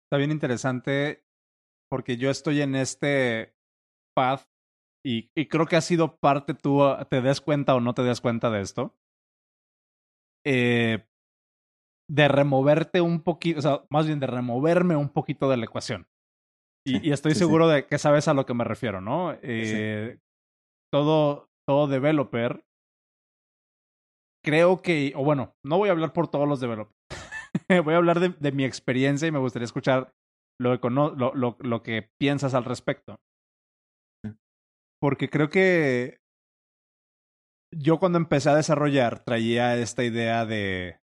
Está 0.06 0.16
bien 0.16 0.30
interesante 0.30 1.22
porque 1.90 2.16
yo 2.16 2.30
estoy 2.30 2.62
en 2.62 2.74
este 2.74 3.53
path 4.14 4.46
y, 5.04 5.30
y, 5.36 5.48
creo 5.48 5.66
que 5.66 5.76
ha 5.76 5.82
sido 5.82 6.16
parte 6.16 6.54
tú, 6.54 6.80
te 7.10 7.20
des 7.20 7.40
cuenta 7.42 7.74
o 7.74 7.80
no 7.80 7.92
te 7.92 8.02
des 8.02 8.22
cuenta 8.22 8.50
de 8.50 8.62
esto, 8.62 8.94
eh, 10.46 11.04
de 12.10 12.28
removerte 12.28 13.00
un 13.00 13.22
poquito, 13.22 13.58
o 13.58 13.62
sea, 13.62 13.84
más 13.90 14.06
bien 14.06 14.20
de 14.20 14.26
removerme 14.26 14.96
un 14.96 15.10
poquito 15.10 15.50
de 15.50 15.58
la 15.58 15.64
ecuación. 15.64 16.06
Y, 16.86 17.06
y 17.08 17.12
estoy 17.12 17.32
sí, 17.32 17.38
seguro 17.38 17.68
sí. 17.68 17.74
de 17.74 17.86
que 17.86 17.98
sabes 17.98 18.28
a 18.28 18.34
lo 18.34 18.46
que 18.46 18.54
me 18.54 18.64
refiero, 18.64 19.00
¿no? 19.00 19.36
Eh, 19.42 20.18
todo, 20.92 21.48
todo 21.66 21.86
developer, 21.86 22.64
creo 24.42 24.80
que, 24.80 25.12
o 25.16 25.24
bueno, 25.24 25.54
no 25.64 25.78
voy 25.78 25.90
a 25.90 25.92
hablar 25.92 26.12
por 26.12 26.28
todos 26.28 26.48
los 26.48 26.60
developers, 26.60 26.96
voy 27.84 27.94
a 27.94 27.98
hablar 27.98 28.20
de, 28.20 28.30
de, 28.30 28.52
mi 28.52 28.64
experiencia 28.64 29.28
y 29.28 29.32
me 29.32 29.38
gustaría 29.38 29.64
escuchar 29.64 30.12
lo 30.60 30.78
que, 30.78 30.90
lo, 30.90 31.34
lo, 31.34 31.56
lo 31.58 31.82
que 31.82 32.10
piensas 32.18 32.54
al 32.54 32.64
respecto 32.64 33.18
porque 35.04 35.28
creo 35.28 35.50
que 35.50 36.22
yo 37.70 37.98
cuando 37.98 38.16
empecé 38.16 38.48
a 38.48 38.54
desarrollar 38.54 39.22
traía 39.22 39.76
esta 39.76 40.02
idea 40.02 40.46
de, 40.46 40.98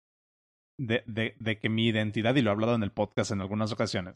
de, 0.79 1.03
de, 1.05 1.35
de 1.39 1.59
que 1.59 1.69
mi 1.69 1.85
identidad, 1.85 2.33
y 2.33 2.41
lo 2.41 2.49
he 2.49 2.53
hablado 2.53 2.73
en 2.73 2.81
el 2.81 2.91
podcast 2.91 3.29
en 3.29 3.41
algunas 3.41 3.71
ocasiones, 3.71 4.15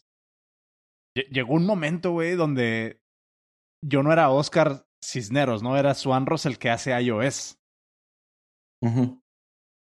llegó 1.30 1.54
un 1.54 1.68
momento, 1.68 2.14
güey, 2.14 2.34
donde 2.34 3.00
yo 3.84 4.02
no 4.02 4.12
era 4.12 4.32
Oscar 4.32 4.88
Cisneros, 5.04 5.62
¿no? 5.62 5.78
Era 5.78 5.94
Swan 5.94 6.26
Ross 6.26 6.48
el 6.48 6.58
que 6.58 6.72
hace 6.72 7.00
iOS. 7.00 7.60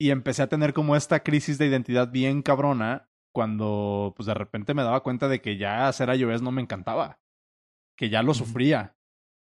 Y 0.01 0.11
empecé 0.11 0.43
a 0.43 0.49
tener 0.49 0.73
como 0.73 0.97
esta 0.97 1.23
crisis 1.23 1.59
de 1.59 1.67
identidad 1.67 2.11
bien 2.11 2.41
cabrona 2.41 3.11
cuando 3.31 4.15
pues 4.17 4.25
de 4.25 4.33
repente 4.33 4.73
me 4.73 4.85
daba 4.85 5.03
cuenta 5.03 5.29
de 5.29 5.43
que 5.43 5.59
ya 5.59 5.87
hacer 5.87 6.09
iOS 6.09 6.41
no 6.41 6.51
me 6.51 6.63
encantaba, 6.63 7.21
que 7.95 8.09
ya 8.09 8.23
lo 8.23 8.33
sufría, 8.33 8.97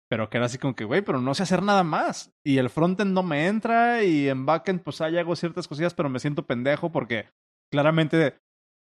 pero 0.08 0.30
que 0.30 0.36
era 0.36 0.46
así 0.46 0.58
como 0.58 0.74
que, 0.74 0.84
güey, 0.84 1.02
pero 1.02 1.20
no 1.20 1.34
sé 1.34 1.42
hacer 1.42 1.62
nada 1.62 1.82
más. 1.82 2.32
Y 2.44 2.58
el 2.58 2.70
frontend 2.70 3.12
no 3.12 3.22
me 3.22 3.46
entra 3.46 4.02
y 4.04 4.28
en 4.28 4.46
backend 4.46 4.82
pues 4.82 5.00
ahí 5.00 5.18
hago 5.18 5.36
ciertas 5.36 5.68
cosillas, 5.68 5.94
pero 5.94 6.08
me 6.08 6.20
siento 6.20 6.46
pendejo 6.46 6.92
porque 6.92 7.28
claramente 7.70 8.38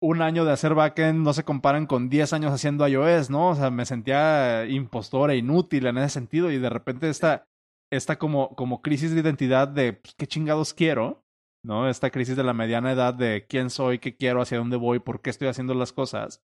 un 0.01 0.23
año 0.23 0.45
de 0.45 0.53
hacer 0.53 0.75
backend 0.75 1.25
no 1.25 1.33
se 1.33 1.45
comparan 1.45 1.87
con 1.87 2.09
10 2.09 2.33
años 2.33 2.53
haciendo 2.53 2.87
iOS, 2.87 3.31
¿no? 3.31 3.51
O 3.51 3.55
sea, 3.55 3.71
me 3.71 3.85
sentía 3.85 4.65
impostor 4.67 5.31
e 5.31 5.37
inútil 5.37 5.87
en 5.87 5.99
ese 5.99 6.11
sentido 6.11 6.51
y 6.51 6.59
de 6.59 6.71
repente 6.71 7.09
esta, 7.09 7.49
esta 7.91 8.17
como, 8.17 8.55
como 8.55 8.81
crisis 8.81 9.13
de 9.13 9.21
identidad 9.21 9.67
de 9.69 9.95
pues, 9.95 10.15
qué 10.15 10.27
chingados 10.27 10.73
quiero, 10.73 11.25
¿no? 11.65 11.89
Esta 11.89 12.11
crisis 12.11 12.37
de 12.37 12.45
la 12.45 12.55
mediana 12.55 12.93
edad 12.93 13.15
de 13.15 13.47
quién 13.49 13.71
soy, 13.71 13.99
qué 13.99 14.17
quiero, 14.17 14.41
hacia 14.41 14.59
dónde 14.59 14.77
voy, 14.77 15.01
por 15.01 15.21
qué 15.21 15.31
estoy 15.31 15.49
haciendo 15.49 15.75
las 15.75 15.93
cosas. 15.93 16.43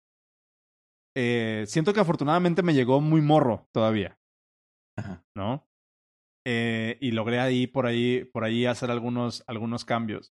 Eh, 1.17 1.65
siento 1.67 1.95
que 1.95 2.01
afortunadamente 2.01 2.63
me 2.63 2.75
llegó 2.75 3.01
muy 3.01 3.23
morro 3.23 3.67
todavía, 3.73 4.19
¿no? 5.35 5.69
Eh, 6.47 6.97
y 7.01 7.11
logré 7.11 7.41
ahí 7.41 7.67
por 7.67 7.87
ahí 7.87 8.25
por 8.25 8.45
ahí 8.45 8.65
hacer 8.67 8.91
algunos 8.91 9.45
algunos 9.47 9.85
cambios. 9.85 10.33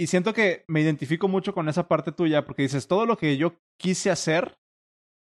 Y 0.00 0.06
siento 0.06 0.32
que 0.32 0.64
me 0.68 0.80
identifico 0.80 1.26
mucho 1.26 1.52
con 1.52 1.68
esa 1.68 1.88
parte 1.88 2.12
tuya 2.12 2.44
porque 2.44 2.62
dices, 2.62 2.86
todo 2.86 3.04
lo 3.04 3.16
que 3.18 3.36
yo 3.36 3.60
quise 3.80 4.10
hacer, 4.10 4.60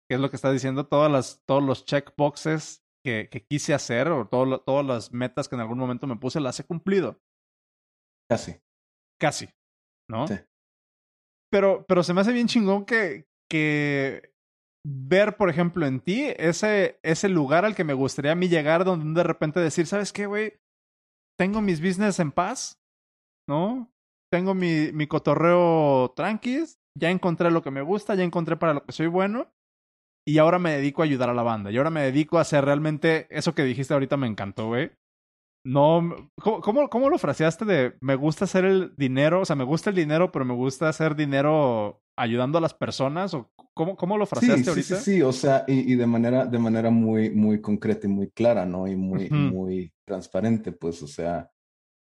que 0.08 0.16
es 0.16 0.20
lo 0.20 0.28
que 0.28 0.36
estás 0.36 0.52
diciendo, 0.52 0.86
todas 0.86 1.10
las, 1.10 1.42
todos 1.46 1.62
los 1.62 1.86
checkboxes 1.86 2.84
que, 3.02 3.30
que 3.30 3.42
quise 3.42 3.72
hacer 3.72 4.08
o 4.08 4.28
todo, 4.28 4.60
todas 4.60 4.84
las 4.84 5.12
metas 5.12 5.48
que 5.48 5.54
en 5.54 5.62
algún 5.62 5.78
momento 5.78 6.06
me 6.06 6.16
puse, 6.16 6.40
las 6.40 6.60
he 6.60 6.66
cumplido. 6.66 7.22
Casi. 8.30 8.60
Casi, 9.18 9.48
¿no? 10.10 10.28
Sí. 10.28 10.34
Pero, 11.50 11.86
pero 11.86 12.02
se 12.02 12.12
me 12.12 12.20
hace 12.20 12.32
bien 12.32 12.46
chingón 12.46 12.84
que, 12.84 13.28
que 13.50 14.29
ver, 14.84 15.36
por 15.36 15.50
ejemplo, 15.50 15.86
en 15.86 16.00
ti 16.00 16.24
ese, 16.36 16.98
ese 17.02 17.28
lugar 17.28 17.64
al 17.64 17.74
que 17.74 17.84
me 17.84 17.94
gustaría 17.94 18.32
a 18.32 18.36
mí 18.36 18.48
llegar, 18.48 18.84
donde 18.84 19.20
de 19.20 19.24
repente 19.24 19.60
decir, 19.60 19.86
¿sabes 19.86 20.12
qué, 20.12 20.26
güey? 20.26 20.54
Tengo 21.38 21.60
mis 21.60 21.80
business 21.80 22.18
en 22.20 22.32
paz, 22.32 22.80
¿no? 23.48 23.90
tengo 24.30 24.54
mi, 24.54 24.92
mi 24.92 25.06
cotorreo 25.06 26.12
tranquis, 26.14 26.78
ya 26.98 27.10
encontré 27.10 27.50
lo 27.50 27.62
que 27.62 27.70
me 27.70 27.82
gusta, 27.82 28.14
ya 28.14 28.24
encontré 28.24 28.56
para 28.56 28.74
lo 28.74 28.84
que 28.84 28.92
soy 28.92 29.08
bueno 29.08 29.52
y 30.26 30.38
ahora 30.38 30.58
me 30.58 30.72
dedico 30.72 31.02
a 31.02 31.04
ayudar 31.04 31.30
a 31.30 31.34
la 31.34 31.42
banda. 31.42 31.70
Y 31.70 31.76
ahora 31.76 31.90
me 31.90 32.02
dedico 32.02 32.38
a 32.38 32.42
hacer 32.42 32.64
realmente 32.64 33.26
eso 33.30 33.54
que 33.54 33.64
dijiste 33.64 33.94
ahorita 33.94 34.16
me 34.16 34.28
encantó, 34.28 34.68
güey. 34.68 34.92
No, 35.66 36.30
¿cómo, 36.40 36.88
¿cómo, 36.88 37.10
lo 37.10 37.18
fraseaste 37.18 37.66
de 37.66 37.96
me 38.00 38.14
gusta 38.14 38.46
hacer 38.46 38.64
el 38.64 38.94
dinero? 38.96 39.40
O 39.40 39.44
sea, 39.44 39.56
me 39.56 39.64
gusta 39.64 39.90
el 39.90 39.96
dinero, 39.96 40.32
pero 40.32 40.46
me 40.46 40.54
gusta 40.54 40.88
hacer 40.88 41.16
dinero 41.16 42.02
ayudando 42.16 42.56
a 42.56 42.62
las 42.62 42.72
personas. 42.72 43.34
¿O 43.34 43.50
cómo, 43.80 43.96
cómo 43.96 44.18
lo 44.18 44.26
fraseaste 44.26 44.62
sí, 44.62 44.68
ahorita? 44.68 44.96
Sí, 44.96 45.14
sí, 45.14 45.22
o 45.22 45.32
sea, 45.32 45.64
y, 45.66 45.90
y, 45.90 45.96
de 45.96 46.06
manera, 46.06 46.44
de 46.44 46.58
manera 46.58 46.90
muy, 46.90 47.30
muy 47.30 47.62
concreta 47.62 48.06
y 48.06 48.10
muy 48.10 48.30
clara, 48.30 48.66
¿no? 48.66 48.86
Y 48.86 48.94
muy, 48.94 49.30
muy 49.30 49.90
transparente, 50.04 50.70
pues, 50.72 51.02
o 51.02 51.06
sea, 51.06 51.50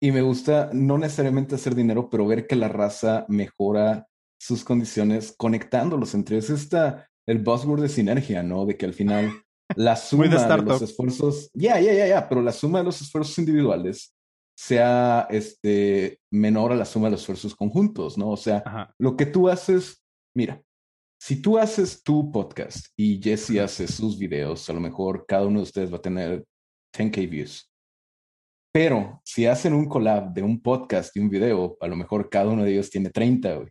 y 0.02 0.10
me 0.10 0.20
gusta 0.20 0.70
no 0.72 0.98
necesariamente 0.98 1.54
hacer 1.54 1.76
dinero, 1.76 2.10
pero 2.10 2.26
ver 2.26 2.48
que 2.48 2.56
la 2.56 2.66
raza 2.66 3.24
mejora 3.28 4.08
sus 4.36 4.64
condiciones 4.64 5.32
conectándolos 5.38 6.14
entre 6.14 6.38
ellos. 6.38 6.50
Está 6.50 7.08
el 7.24 7.38
buzzword 7.38 7.82
de 7.82 7.88
sinergia, 7.88 8.42
¿no? 8.42 8.66
De 8.66 8.76
que 8.76 8.86
al 8.86 8.94
final 8.94 9.30
la 9.76 9.94
suma 9.94 10.24
de, 10.24 10.62
los 10.64 10.82
esfuerzos, 10.82 11.50
ya, 11.54 11.78
ya, 11.78 11.92
ya, 11.92 12.08
ya, 12.08 12.28
pero 12.28 12.42
la 12.42 12.52
suma 12.52 12.80
de 12.80 12.86
los 12.86 13.00
esfuerzos 13.00 13.38
individuales 13.38 14.12
sea 14.56 15.28
este, 15.30 16.18
menor 16.32 16.72
a 16.72 16.76
la 16.76 16.84
suma 16.84 17.06
de 17.06 17.12
los 17.12 17.20
esfuerzos 17.20 17.54
conjuntos, 17.54 18.18
¿no? 18.18 18.30
O 18.30 18.36
sea, 18.36 18.92
lo 18.98 19.16
que 19.16 19.26
tú 19.26 19.48
haces, 19.48 20.02
mira, 20.34 20.60
si 21.20 21.42
tú 21.42 21.58
haces 21.58 22.02
tu 22.02 22.32
podcast 22.32 22.86
y 22.96 23.20
Jesse 23.22 23.58
hace 23.58 23.86
sus 23.86 24.18
videos, 24.18 24.68
a 24.70 24.72
lo 24.72 24.80
mejor 24.80 25.26
cada 25.28 25.46
uno 25.46 25.58
de 25.58 25.64
ustedes 25.64 25.92
va 25.92 25.98
a 25.98 26.02
tener 26.02 26.46
10k 26.96 27.28
views. 27.28 27.70
Pero 28.72 29.20
si 29.22 29.44
hacen 29.44 29.74
un 29.74 29.86
collab 29.86 30.32
de 30.32 30.42
un 30.42 30.62
podcast 30.62 31.14
y 31.14 31.20
un 31.20 31.28
video, 31.28 31.76
a 31.80 31.88
lo 31.88 31.96
mejor 31.96 32.30
cada 32.30 32.48
uno 32.48 32.64
de 32.64 32.72
ellos 32.72 32.88
tiene 32.88 33.10
30, 33.10 33.54
güey. 33.54 33.68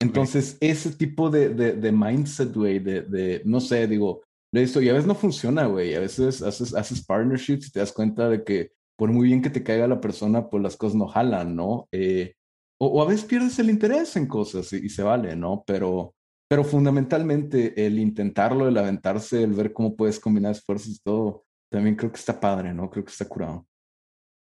Entonces, 0.00 0.56
ese 0.60 0.90
tipo 0.92 1.30
de, 1.30 1.50
de, 1.50 1.72
de 1.74 1.92
mindset, 1.92 2.52
güey, 2.52 2.80
de, 2.80 3.02
de, 3.02 3.42
no 3.44 3.60
sé, 3.60 3.86
digo, 3.86 4.22
lo 4.52 4.60
he 4.60 4.64
y 4.64 4.88
a 4.88 4.92
veces 4.92 5.06
no 5.06 5.14
funciona, 5.14 5.66
güey. 5.66 5.94
A 5.94 6.00
veces 6.00 6.42
haces, 6.42 6.74
haces 6.74 7.04
partnerships 7.04 7.68
y 7.68 7.70
te 7.70 7.80
das 7.80 7.92
cuenta 7.92 8.28
de 8.28 8.42
que 8.42 8.72
por 8.96 9.12
muy 9.12 9.28
bien 9.28 9.42
que 9.42 9.50
te 9.50 9.62
caiga 9.62 9.86
la 9.86 10.00
persona, 10.00 10.48
pues 10.48 10.62
las 10.62 10.76
cosas 10.76 10.96
no 10.96 11.06
jalan, 11.06 11.54
¿no? 11.54 11.86
Eh, 11.92 12.34
o, 12.80 12.86
o, 12.86 13.02
a 13.02 13.06
veces 13.06 13.24
pierdes 13.24 13.58
el 13.60 13.70
interés 13.70 14.16
en 14.16 14.26
cosas 14.26 14.72
y, 14.72 14.86
y, 14.86 14.88
se 14.88 15.02
vale, 15.02 15.36
¿no? 15.36 15.62
Pero, 15.66 16.14
pero 16.48 16.64
fundamentalmente 16.64 17.86
el 17.86 17.98
intentarlo, 17.98 18.68
el 18.68 18.76
aventarse, 18.78 19.42
el 19.42 19.52
ver 19.52 19.72
cómo 19.72 19.96
puedes 19.96 20.18
combinar 20.18 20.52
esfuerzos 20.52 20.88
y 20.88 20.98
todo, 21.00 21.44
también 21.70 21.96
creo 21.96 22.10
que 22.10 22.18
está 22.18 22.40
padre, 22.40 22.72
¿no? 22.72 22.88
Creo 22.88 23.04
que 23.04 23.10
está 23.10 23.28
curado 23.28 23.68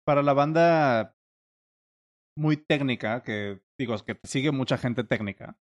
para 0.08 0.24
la 0.24 0.32
banda 0.32 1.14
muy 2.38 2.56
técnica, 2.56 3.24
que 3.24 3.60
digo, 3.78 3.98
que 4.06 4.16
te 4.16 4.26
sigue 4.26 4.52
mucha 4.54 4.78
gente 4.78 5.04
técnica, 5.04 5.58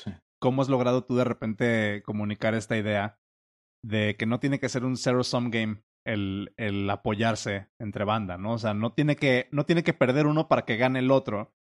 sí. 0.00 0.12
¿cómo 0.40 0.62
has 0.62 0.70
logrado 0.70 1.04
tú 1.04 1.14
de 1.14 1.24
repente 1.24 2.02
comunicar 2.06 2.54
esta 2.54 2.78
idea 2.78 3.20
de 3.84 4.16
que 4.16 4.24
no 4.24 4.40
tiene 4.40 4.58
que 4.58 4.70
ser 4.70 4.86
un 4.86 4.96
zero-sum 4.96 5.50
game 5.50 5.82
el, 6.06 6.54
el 6.56 6.88
apoyarse 6.88 7.68
entre 7.78 8.04
banda, 8.04 8.38
¿no? 8.38 8.54
O 8.54 8.58
sea, 8.58 8.72
no 8.72 8.94
tiene, 8.94 9.16
que, 9.16 9.48
no 9.52 9.66
tiene 9.66 9.82
que 9.82 9.92
perder 9.92 10.26
uno 10.26 10.48
para 10.48 10.64
que 10.64 10.78
gane 10.78 11.00
el 11.00 11.10
otro. 11.10 11.54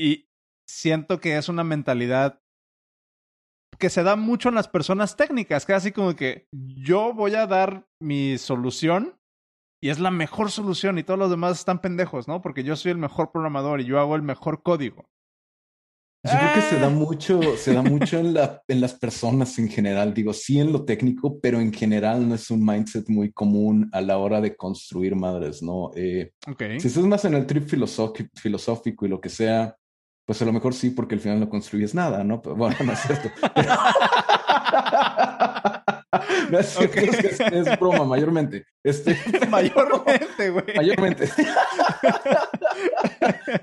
Y 0.00 0.30
siento 0.66 1.20
que 1.20 1.36
es 1.36 1.50
una 1.50 1.64
mentalidad 1.64 2.40
que 3.78 3.90
se 3.90 4.02
da 4.02 4.16
mucho 4.16 4.48
en 4.48 4.54
las 4.54 4.68
personas 4.68 5.16
técnicas, 5.16 5.66
que 5.66 5.72
así 5.72 5.92
como 5.92 6.14
que 6.14 6.46
yo 6.52 7.12
voy 7.12 7.34
a 7.34 7.46
dar 7.46 7.86
mi 8.00 8.38
solución 8.38 9.18
y 9.82 9.90
es 9.90 9.98
la 9.98 10.10
mejor 10.10 10.50
solución 10.50 10.98
y 10.98 11.02
todos 11.02 11.18
los 11.18 11.30
demás 11.30 11.58
están 11.58 11.80
pendejos, 11.80 12.26
¿no? 12.26 12.40
Porque 12.40 12.64
yo 12.64 12.74
soy 12.76 12.92
el 12.92 12.98
mejor 12.98 13.30
programador 13.32 13.80
y 13.80 13.84
yo 13.84 14.00
hago 14.00 14.16
el 14.16 14.22
mejor 14.22 14.62
código. 14.62 15.10
Yo 16.24 16.30
creo 16.38 16.54
que 16.54 16.60
se 16.62 16.78
da 16.78 16.86
¡Ah! 16.86 16.90
mucho, 16.90 17.56
se 17.58 17.74
da 17.74 17.82
mucho 17.82 18.18
en, 18.18 18.32
la, 18.32 18.62
en 18.66 18.80
las 18.80 18.94
personas 18.94 19.58
en 19.58 19.68
general. 19.68 20.14
Digo, 20.14 20.32
sí 20.32 20.58
en 20.58 20.72
lo 20.72 20.86
técnico, 20.86 21.38
pero 21.38 21.60
en 21.60 21.70
general 21.70 22.26
no 22.26 22.34
es 22.34 22.50
un 22.50 22.64
mindset 22.64 23.10
muy 23.10 23.30
común 23.30 23.90
a 23.92 24.00
la 24.00 24.16
hora 24.16 24.40
de 24.40 24.56
construir 24.56 25.14
madres, 25.16 25.62
¿no? 25.62 25.90
Eh, 25.94 26.32
okay. 26.50 26.80
Si 26.80 26.88
estás 26.88 27.04
más 27.04 27.26
en 27.26 27.34
el 27.34 27.46
trip 27.46 27.68
filosófico 27.68 29.04
y 29.04 29.08
lo 29.10 29.20
que 29.20 29.28
sea, 29.28 29.76
pues 30.24 30.42
a 30.42 30.44
lo 30.44 30.52
mejor 30.52 30.74
sí, 30.74 30.90
porque 30.90 31.14
al 31.14 31.20
final 31.20 31.40
no 31.40 31.48
construyes 31.48 31.94
nada, 31.94 32.24
¿no? 32.24 32.42
Pero, 32.42 32.56
bueno, 32.56 32.76
no 32.84 32.92
es 32.92 33.00
cierto. 33.00 33.30
No 36.50 36.58
es, 36.58 36.76
okay. 36.76 37.08
es, 37.08 37.40
es, 37.40 37.78
broma, 37.78 38.04
mayormente. 38.04 38.66
Este, 38.82 39.16
mayormente, 39.50 40.50
güey. 40.50 40.64
Mayormente. 40.76 41.28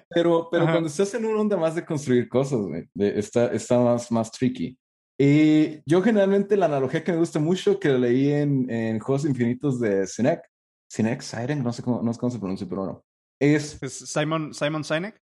pero 0.10 0.48
pero 0.52 0.66
cuando 0.66 0.88
estás 0.88 1.14
en 1.14 1.26
una 1.26 1.42
onda 1.42 1.58
más 1.58 1.76
de 1.76 1.86
construir 1.86 2.28
cosas, 2.28 2.60
güey, 2.60 2.88
está, 2.96 3.48
está 3.48 3.80
más, 3.80 4.12
más 4.12 4.32
tricky. 4.32 4.78
Y 5.20 5.82
yo 5.86 6.02
generalmente 6.02 6.58
la 6.58 6.66
analogía 6.66 7.04
que 7.04 7.12
me 7.12 7.20
gusta 7.20 7.40
mucho, 7.40 7.80
que 7.80 7.90
leí 7.90 8.32
en, 8.32 8.70
en 8.70 9.00
Juegos 9.00 9.26
Infinitos 9.26 9.80
de 9.80 10.08
Sinek, 10.08 10.42
Sinek, 10.90 11.22
Siren, 11.22 11.64
no 11.64 11.72
sé 11.72 11.84
cómo, 11.84 12.02
no 12.02 12.14
sé 12.14 12.20
cómo 12.20 12.32
se 12.32 12.40
pronuncia, 12.40 12.68
pero 12.68 12.82
bueno. 12.82 13.04
Es, 13.40 13.82
¿Es 13.82 13.94
Simon, 13.94 14.54
Simon 14.54 14.84
Sinek? 14.84 15.22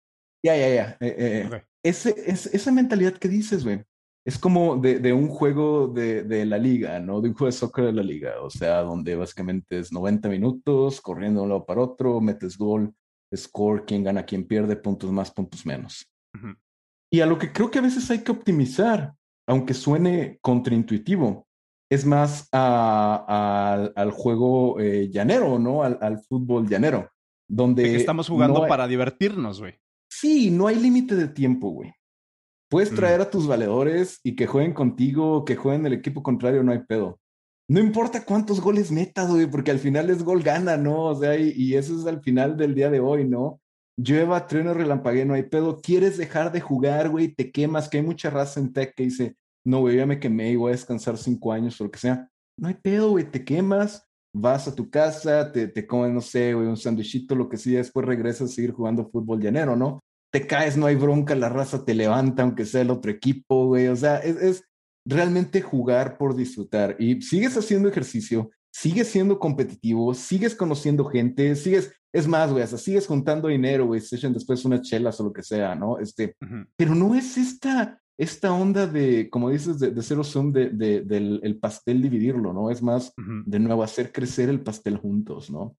Ya, 0.43 0.57
ya, 0.57 0.69
ya. 0.69 0.97
Eh, 0.99 1.15
eh, 1.17 1.43
okay. 1.47 1.59
ese, 1.83 2.15
es, 2.25 2.47
esa 2.47 2.71
mentalidad 2.71 3.13
que 3.13 3.29
dices, 3.29 3.63
güey 3.63 3.83
es 4.25 4.37
como 4.37 4.77
de, 4.77 4.99
de 4.99 5.11
un 5.11 5.27
juego 5.27 5.87
de, 5.87 6.23
de, 6.23 6.45
la 6.45 6.57
liga, 6.57 6.99
¿no? 6.99 7.19
De 7.19 7.29
un 7.29 7.35
juego 7.35 7.47
de 7.47 7.51
soccer 7.51 7.85
de 7.85 7.93
la 7.93 8.03
liga, 8.03 8.41
o 8.41 8.49
sea, 8.49 8.81
donde 8.81 9.15
básicamente 9.15 9.79
es 9.79 9.91
90 9.91 10.29
minutos, 10.29 11.01
corriendo 11.01 11.41
de 11.41 11.43
un 11.43 11.49
lado 11.49 11.65
para 11.65 11.81
otro, 11.81 12.21
metes 12.21 12.57
gol, 12.57 12.93
score, 13.35 13.83
quién 13.85 14.03
gana, 14.03 14.25
quién 14.25 14.45
pierde, 14.45 14.77
puntos 14.77 15.11
más, 15.11 15.29
puntos 15.31 15.65
menos. 15.65 16.09
Uh 16.35 16.47
-huh. 16.47 16.57
Y 17.11 17.19
a 17.19 17.25
lo 17.25 17.37
que 17.37 17.51
creo 17.51 17.69
que 17.69 17.79
a 17.79 17.83
veces 17.83 18.09
hay 18.11 18.19
que 18.19 18.31
optimizar, 18.31 19.13
aunque 19.45 19.73
suene 19.73 20.39
contraintuitivo, 20.41 21.45
es 21.91 22.05
más 22.05 22.47
a, 22.53 23.25
a, 23.27 24.01
al 24.01 24.11
juego 24.11 24.79
eh, 24.79 25.09
llanero, 25.09 25.59
¿no? 25.59 25.83
Al, 25.83 25.99
al, 26.01 26.19
fútbol 26.19 26.67
llanero, 26.67 27.11
donde... 27.47 27.83
De 27.83 27.89
que 27.89 27.97
estamos 27.97 28.29
jugando 28.29 28.59
no 28.59 28.63
hay... 28.63 28.69
para 28.69 28.87
divertirnos, 28.87 29.59
güey. 29.59 29.75
Sí, 30.19 30.51
no 30.51 30.67
hay 30.67 30.75
límite 30.75 31.15
de 31.15 31.27
tiempo, 31.27 31.69
güey. 31.69 31.93
Puedes 32.69 32.93
traer 32.93 33.21
a 33.21 33.29
tus 33.29 33.47
valedores 33.47 34.19
y 34.23 34.35
que 34.35 34.47
jueguen 34.47 34.73
contigo, 34.73 35.45
que 35.45 35.55
jueguen 35.55 35.85
el 35.85 35.93
equipo 35.93 36.23
contrario, 36.23 36.63
no 36.63 36.71
hay 36.71 36.79
pedo. 36.79 37.19
No 37.67 37.79
importa 37.79 38.25
cuántos 38.25 38.59
goles 38.61 38.91
metas, 38.91 39.29
güey, 39.29 39.49
porque 39.49 39.71
al 39.71 39.79
final 39.79 40.09
es 40.09 40.23
gol 40.23 40.43
gana, 40.43 40.77
¿no? 40.77 41.05
O 41.05 41.15
sea, 41.15 41.37
y, 41.37 41.53
y, 41.55 41.75
eso 41.75 41.99
es 41.99 42.05
al 42.05 42.21
final 42.21 42.57
del 42.57 42.75
día 42.75 42.89
de 42.89 42.99
hoy, 42.99 43.27
¿no? 43.27 43.59
Llueva, 43.97 44.47
trueno, 44.47 44.73
relampague, 44.73 45.25
no 45.25 45.33
hay 45.33 45.43
pedo. 45.43 45.79
¿Quieres 45.81 46.17
dejar 46.17 46.51
de 46.51 46.61
jugar, 46.61 47.09
güey? 47.09 47.33
Te 47.33 47.51
quemas, 47.51 47.89
que 47.89 47.97
hay 47.97 48.03
mucha 48.03 48.29
raza 48.29 48.59
en 48.59 48.73
tech 48.73 48.93
que 48.95 49.03
dice, 49.03 49.35
no, 49.65 49.79
güey, 49.79 49.97
ya 49.97 50.05
me 50.05 50.19
quemé 50.19 50.51
y 50.51 50.55
voy 50.55 50.69
a 50.69 50.75
descansar 50.75 51.17
cinco 51.17 51.51
años 51.51 51.79
o 51.79 51.85
lo 51.85 51.91
que 51.91 51.99
sea. 51.99 52.29
No 52.57 52.67
hay 52.67 52.75
pedo, 52.75 53.11
güey, 53.11 53.29
te 53.29 53.43
quemas, 53.45 54.07
vas 54.33 54.67
a 54.67 54.75
tu 54.75 54.89
casa, 54.89 55.51
te, 55.51 55.67
te 55.67 55.85
comes, 55.85 56.11
no 56.11 56.21
sé, 56.21 56.53
güey, 56.53 56.67
un 56.67 56.77
sándwichito, 56.77 57.35
lo 57.35 57.47
que 57.47 57.57
sea, 57.57 57.77
después 57.77 58.05
regresas 58.05 58.49
a 58.49 58.53
seguir 58.53 58.71
jugando 58.71 59.09
fútbol 59.09 59.39
llanero, 59.39 59.75
¿no? 59.75 59.99
Te 60.31 60.47
caes, 60.47 60.75
no 60.75 60.87
hay 60.87 60.95
bronca, 60.95 61.35
la 61.35 61.49
raza 61.49 61.85
te 61.85 61.93
levanta, 61.93 62.41
aunque 62.41 62.65
sea 62.65 62.81
el 62.81 62.89
otro 62.89 63.11
equipo, 63.11 63.67
güey. 63.67 63.87
O 63.87 63.95
sea, 63.95 64.17
es, 64.17 64.37
es 64.37 64.63
realmente 65.05 65.61
jugar 65.61 66.17
por 66.17 66.35
disfrutar. 66.35 66.95
Y 66.97 67.21
sigues 67.21 67.55
haciendo 67.55 67.87
ejercicio, 67.87 68.49
sigues 68.73 69.07
siendo 69.09 69.37
competitivo, 69.37 70.13
sigues 70.15 70.55
conociendo 70.55 71.05
gente, 71.05 71.55
sigues, 71.55 71.93
es 72.11 72.27
más, 72.27 72.51
güey, 72.51 72.63
hasta 72.63 72.77
sigues 72.77 73.05
juntando 73.05 73.47
dinero, 73.47 73.85
güey, 73.85 74.01
se 74.01 74.15
echan 74.15 74.33
después 74.33 74.65
unas 74.65 74.81
chelas 74.81 75.19
o 75.19 75.25
lo 75.25 75.33
que 75.33 75.43
sea, 75.43 75.75
¿no? 75.75 75.99
Este, 75.99 76.35
pero 76.75 76.95
no 76.95 77.13
es 77.13 77.37
esta, 77.37 77.99
esta 78.17 78.53
onda 78.53 78.87
de, 78.87 79.29
como 79.29 79.49
dices, 79.49 79.79
de, 79.79 79.91
de 79.91 80.01
cero 80.03 80.23
zoom, 80.23 80.51
de, 80.51 80.69
de, 80.69 81.01
del 81.01 81.39
el 81.43 81.57
pastel 81.57 82.01
dividirlo, 82.01 82.53
¿no? 82.53 82.69
Es 82.69 82.81
más, 82.81 83.13
de 83.17 83.59
nuevo, 83.59 83.83
hacer 83.83 84.11
crecer 84.11 84.49
el 84.49 84.61
pastel 84.61 84.97
juntos, 84.97 85.49
¿no? 85.49 85.75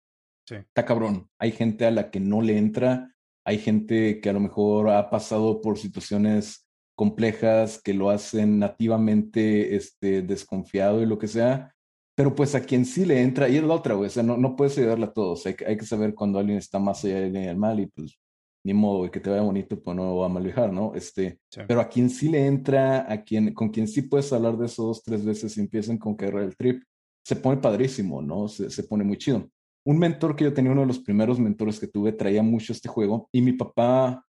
Sí. 0.47 0.57
Está 0.57 0.85
cabrón. 0.85 1.29
Hay 1.39 1.53
gente 1.53 1.87
a 1.87 1.91
la 1.91 2.11
que 2.11 2.21
no 2.21 2.43
le 2.43 2.59
entra, 2.59 3.15
hay 3.45 3.59
gente 3.59 4.21
que 4.21 4.31
a 4.31 4.33
lo 4.33 4.41
mejor 4.41 4.91
ha 4.91 5.11
pasado 5.11 5.61
por 5.61 5.79
situaciones 5.79 6.67
complejas 6.97 7.81
que 7.83 7.95
lo 7.95 8.11
hacen 8.11 8.59
nativamente 8.59 9.75
este, 9.77 10.23
desconfiado 10.23 11.03
y 11.03 11.07
lo 11.07 11.19
que 11.19 11.29
sea, 11.29 11.75
pero 12.17 12.35
pues 12.35 12.55
a 12.55 12.61
quien 12.61 12.85
sí 12.85 13.05
le 13.05 13.21
entra, 13.21 13.49
y 13.49 13.57
es 13.57 13.65
la 13.65 13.75
otra, 13.75 13.95
güey, 13.95 14.07
o 14.07 14.11
sea, 14.11 14.23
no, 14.23 14.37
no 14.37 14.55
puedes 14.55 14.79
ayudarle 14.79 15.07
a 15.07 15.13
todos, 15.13 15.45
hay, 15.47 15.57
hay, 15.67 15.77
que 15.77 15.85
saber 15.85 16.15
cuando 16.15 16.39
alguien 16.39 16.59
está 16.59 16.79
más 16.79 17.05
allá 17.05 17.21
del 17.21 17.57
mal 17.57 17.81
y 17.81 17.87
pues 17.87 18.17
ni 18.65 18.73
modo, 18.73 18.99
güey, 18.99 19.11
que 19.11 19.21
te 19.21 19.29
vaya 19.29 19.43
bonito, 19.43 19.81
pues 19.81 19.95
no 19.97 20.17
va 20.17 20.27
a 20.27 20.31
malvijar, 20.31 20.73
¿no? 20.73 20.95
Este, 20.95 21.39
sí. 21.51 21.61
pero 21.69 21.81
a 21.81 21.89
quien 21.89 22.09
sí 22.09 22.31
le 22.31 22.47
entra, 22.47 23.11
a 23.13 23.23
quien, 23.23 23.53
con 23.53 23.69
quien 23.69 23.87
sí 23.87 24.03
puedes 24.03 24.33
hablar 24.33 24.57
de 24.57 24.67
eso 24.67 24.85
dos, 24.85 25.03
tres 25.03 25.25
veces 25.25 25.57
y 25.57 25.61
empiezan 25.61 25.99
con 25.99 26.17
que 26.17 26.27
el 26.27 26.57
trip, 26.57 26.83
se 27.23 27.37
pone 27.37 27.59
padrísimo, 27.59 28.23
¿no? 28.23 28.49
Se, 28.49 28.71
se 28.71 28.83
pone 28.85 29.05
muy 29.05 29.19
chido. 29.19 29.49
Un 29.87 29.99
mentor 29.99 30.35
que 30.35 30.45
yo 30.45 30.55
tenía, 30.55 30.73
uno 30.73 30.81
de 30.81 30.87
los 30.87 30.99
primeros 30.99 31.39
mentores 31.39 31.79
que 31.79 31.87
tuve, 31.87 32.13
traía 32.13 32.43
mucho 32.43 32.73
este 32.73 32.89
juego 32.89 33.29
y 33.31 33.43
mi 33.43 33.53
papá, 33.53 34.25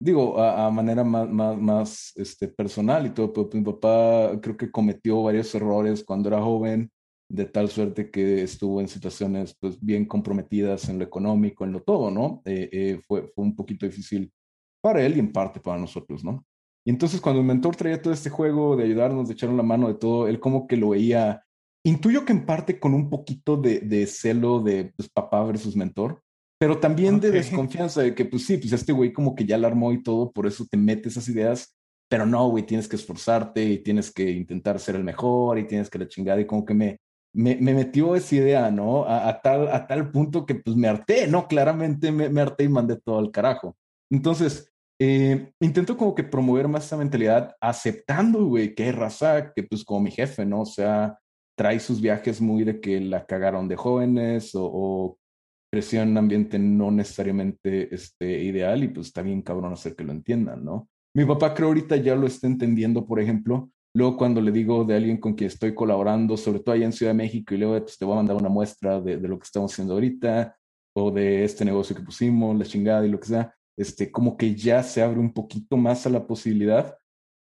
digo, 0.00 0.40
a, 0.40 0.66
a 0.66 0.70
manera 0.70 1.02
más, 1.02 1.28
más, 1.28 1.58
más 1.58 2.12
este, 2.16 2.48
personal 2.48 3.06
y 3.06 3.10
todo, 3.10 3.32
pero 3.32 3.48
mi 3.52 3.62
papá 3.62 4.40
creo 4.40 4.56
que 4.56 4.70
cometió 4.70 5.24
varios 5.24 5.52
errores 5.56 6.04
cuando 6.04 6.28
era 6.28 6.40
joven, 6.40 6.90
de 7.32 7.46
tal 7.46 7.70
suerte 7.70 8.10
que 8.10 8.42
estuvo 8.42 8.80
en 8.82 8.88
situaciones 8.88 9.56
pues 9.58 9.80
bien 9.80 10.04
comprometidas 10.04 10.90
en 10.90 10.98
lo 10.98 11.04
económico, 11.04 11.64
en 11.64 11.72
lo 11.72 11.80
todo, 11.80 12.10
¿no? 12.10 12.42
Eh, 12.44 12.68
eh, 12.70 13.00
fue, 13.08 13.32
fue 13.34 13.44
un 13.44 13.56
poquito 13.56 13.86
difícil 13.86 14.30
para 14.82 15.02
él 15.02 15.16
y 15.16 15.20
en 15.20 15.32
parte 15.32 15.58
para 15.58 15.78
nosotros, 15.78 16.22
¿no? 16.22 16.44
Y 16.84 16.90
entonces 16.90 17.22
cuando 17.22 17.40
el 17.40 17.46
mentor 17.46 17.74
traía 17.74 18.02
todo 18.02 18.12
este 18.12 18.28
juego 18.28 18.76
de 18.76 18.84
ayudarnos, 18.84 19.28
de 19.28 19.34
echarnos 19.34 19.56
la 19.56 19.62
mano 19.62 19.88
de 19.88 19.94
todo, 19.94 20.28
él 20.28 20.40
como 20.40 20.66
que 20.66 20.76
lo 20.76 20.90
veía, 20.90 21.42
intuyo 21.86 22.26
que 22.26 22.32
en 22.32 22.44
parte 22.44 22.78
con 22.78 22.92
un 22.92 23.08
poquito 23.08 23.56
de, 23.56 23.80
de 23.80 24.06
celo 24.06 24.60
de 24.60 24.92
pues, 24.94 25.08
papá 25.08 25.42
versus 25.42 25.74
mentor, 25.74 26.22
pero 26.60 26.80
también 26.80 27.14
okay. 27.14 27.30
de 27.30 27.38
desconfianza 27.38 28.02
de 28.02 28.14
que 28.14 28.26
pues 28.26 28.44
sí, 28.44 28.58
pues 28.58 28.72
este 28.72 28.92
güey 28.92 29.10
como 29.10 29.34
que 29.34 29.46
ya 29.46 29.56
la 29.56 29.68
armó 29.68 29.90
y 29.92 30.02
todo, 30.02 30.32
por 30.32 30.46
eso 30.46 30.66
te 30.70 30.76
mete 30.76 31.08
esas 31.08 31.26
ideas, 31.30 31.74
pero 32.10 32.26
no, 32.26 32.46
güey, 32.50 32.66
tienes 32.66 32.88
que 32.88 32.96
esforzarte 32.96 33.64
y 33.64 33.78
tienes 33.78 34.12
que 34.12 34.30
intentar 34.30 34.78
ser 34.78 34.96
el 34.96 35.04
mejor 35.04 35.58
y 35.58 35.66
tienes 35.66 35.88
que 35.88 35.98
la 35.98 36.08
chingada 36.08 36.42
y 36.42 36.46
como 36.46 36.66
que 36.66 36.74
me, 36.74 36.98
me, 37.34 37.56
me, 37.56 37.74
metió 37.74 38.14
esa 38.14 38.34
idea, 38.34 38.70
¿no? 38.70 39.04
A, 39.04 39.28
a, 39.28 39.40
tal, 39.40 39.68
a 39.68 39.86
tal 39.86 40.10
punto 40.10 40.46
que 40.46 40.54
pues 40.54 40.76
me 40.76 40.88
harté, 40.88 41.26
¿no? 41.26 41.48
Claramente 41.48 42.12
me, 42.12 42.28
me 42.28 42.40
harté 42.42 42.64
y 42.64 42.68
mandé 42.68 42.96
todo 43.00 43.18
al 43.18 43.30
carajo. 43.30 43.76
Entonces, 44.10 44.72
eh, 45.00 45.52
intento 45.60 45.96
como 45.96 46.14
que 46.14 46.22
promover 46.22 46.68
más 46.68 46.86
esa 46.86 46.96
mentalidad, 46.96 47.56
aceptando, 47.60 48.44
güey, 48.44 48.74
que 48.74 48.84
hay 48.84 48.92
raza 48.92 49.52
que 49.52 49.64
pues 49.64 49.84
como 49.84 50.02
mi 50.02 50.10
jefe, 50.12 50.44
¿no? 50.46 50.60
O 50.60 50.66
sea, 50.66 51.18
trae 51.58 51.80
sus 51.80 52.00
viajes 52.00 52.40
muy 52.40 52.62
de 52.62 52.80
que 52.80 53.00
la 53.00 53.26
cagaron 53.26 53.66
de 53.66 53.74
jóvenes 53.74 54.54
o, 54.54 54.70
o 54.72 55.18
creció 55.72 56.02
en 56.02 56.10
un 56.10 56.18
ambiente 56.18 56.58
no 56.58 56.92
necesariamente 56.92 57.92
este, 57.92 58.42
ideal 58.44 58.84
y 58.84 58.88
pues 58.88 59.08
está 59.08 59.22
bien 59.22 59.42
cabrón 59.42 59.72
hacer 59.72 59.96
que 59.96 60.04
lo 60.04 60.12
entiendan, 60.12 60.64
¿no? 60.64 60.88
Mi 61.16 61.24
papá 61.24 61.52
creo 61.52 61.68
ahorita 61.68 61.96
ya 61.96 62.14
lo 62.14 62.28
está 62.28 62.46
entendiendo, 62.46 63.04
por 63.04 63.18
ejemplo, 63.18 63.71
Luego 63.94 64.16
cuando 64.16 64.40
le 64.40 64.52
digo 64.52 64.84
de 64.84 64.96
alguien 64.96 65.18
con 65.18 65.34
quien 65.34 65.48
estoy 65.48 65.74
colaborando, 65.74 66.36
sobre 66.36 66.60
todo 66.60 66.74
allá 66.74 66.86
en 66.86 66.92
Ciudad 66.92 67.10
de 67.12 67.18
México, 67.18 67.54
y 67.54 67.58
luego 67.58 67.78
pues, 67.80 67.98
te 67.98 68.04
voy 68.04 68.14
a 68.14 68.16
mandar 68.16 68.36
una 68.36 68.48
muestra 68.48 69.00
de, 69.00 69.18
de, 69.18 69.28
lo 69.28 69.38
que 69.38 69.44
estamos 69.44 69.72
haciendo 69.72 69.94
ahorita, 69.94 70.56
o 70.94 71.10
de 71.10 71.44
este 71.44 71.64
negocio 71.64 71.96
que 71.96 72.02
pusimos, 72.02 72.56
la 72.56 72.64
chingada 72.64 73.06
y 73.06 73.10
lo 73.10 73.20
que 73.20 73.26
sea, 73.26 73.54
este, 73.76 74.10
como 74.10 74.36
que 74.36 74.54
ya 74.54 74.82
se 74.82 75.02
abre 75.02 75.18
un 75.18 75.32
poquito 75.32 75.76
más 75.76 76.06
a 76.06 76.10
la 76.10 76.26
posibilidad, 76.26 76.96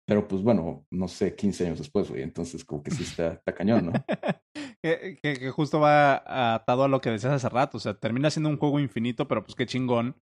pero 0.06 0.26
pues 0.26 0.42
bueno, 0.42 0.84
no 0.90 1.08
sé, 1.08 1.34
15 1.34 1.66
años 1.66 1.78
después, 1.78 2.08
güey, 2.08 2.22
entonces 2.22 2.64
como 2.64 2.82
que 2.82 2.90
sí 2.90 3.02
está, 3.02 3.34
está 3.34 3.54
cañón, 3.54 3.86
¿no? 3.86 3.92
que, 4.82 5.18
que, 5.22 5.34
que, 5.34 5.50
justo 5.50 5.80
va 5.80 6.54
atado 6.54 6.84
a 6.84 6.88
lo 6.88 7.00
que 7.00 7.10
decías 7.10 7.32
hace 7.32 7.48
rato, 7.48 7.76
o 7.76 7.80
sea, 7.80 7.94
termina 7.94 8.30
siendo 8.30 8.48
un 8.48 8.58
juego 8.58 8.80
infinito, 8.80 9.28
pero 9.28 9.44
pues 9.44 9.54
qué 9.54 9.66
chingón, 9.66 10.16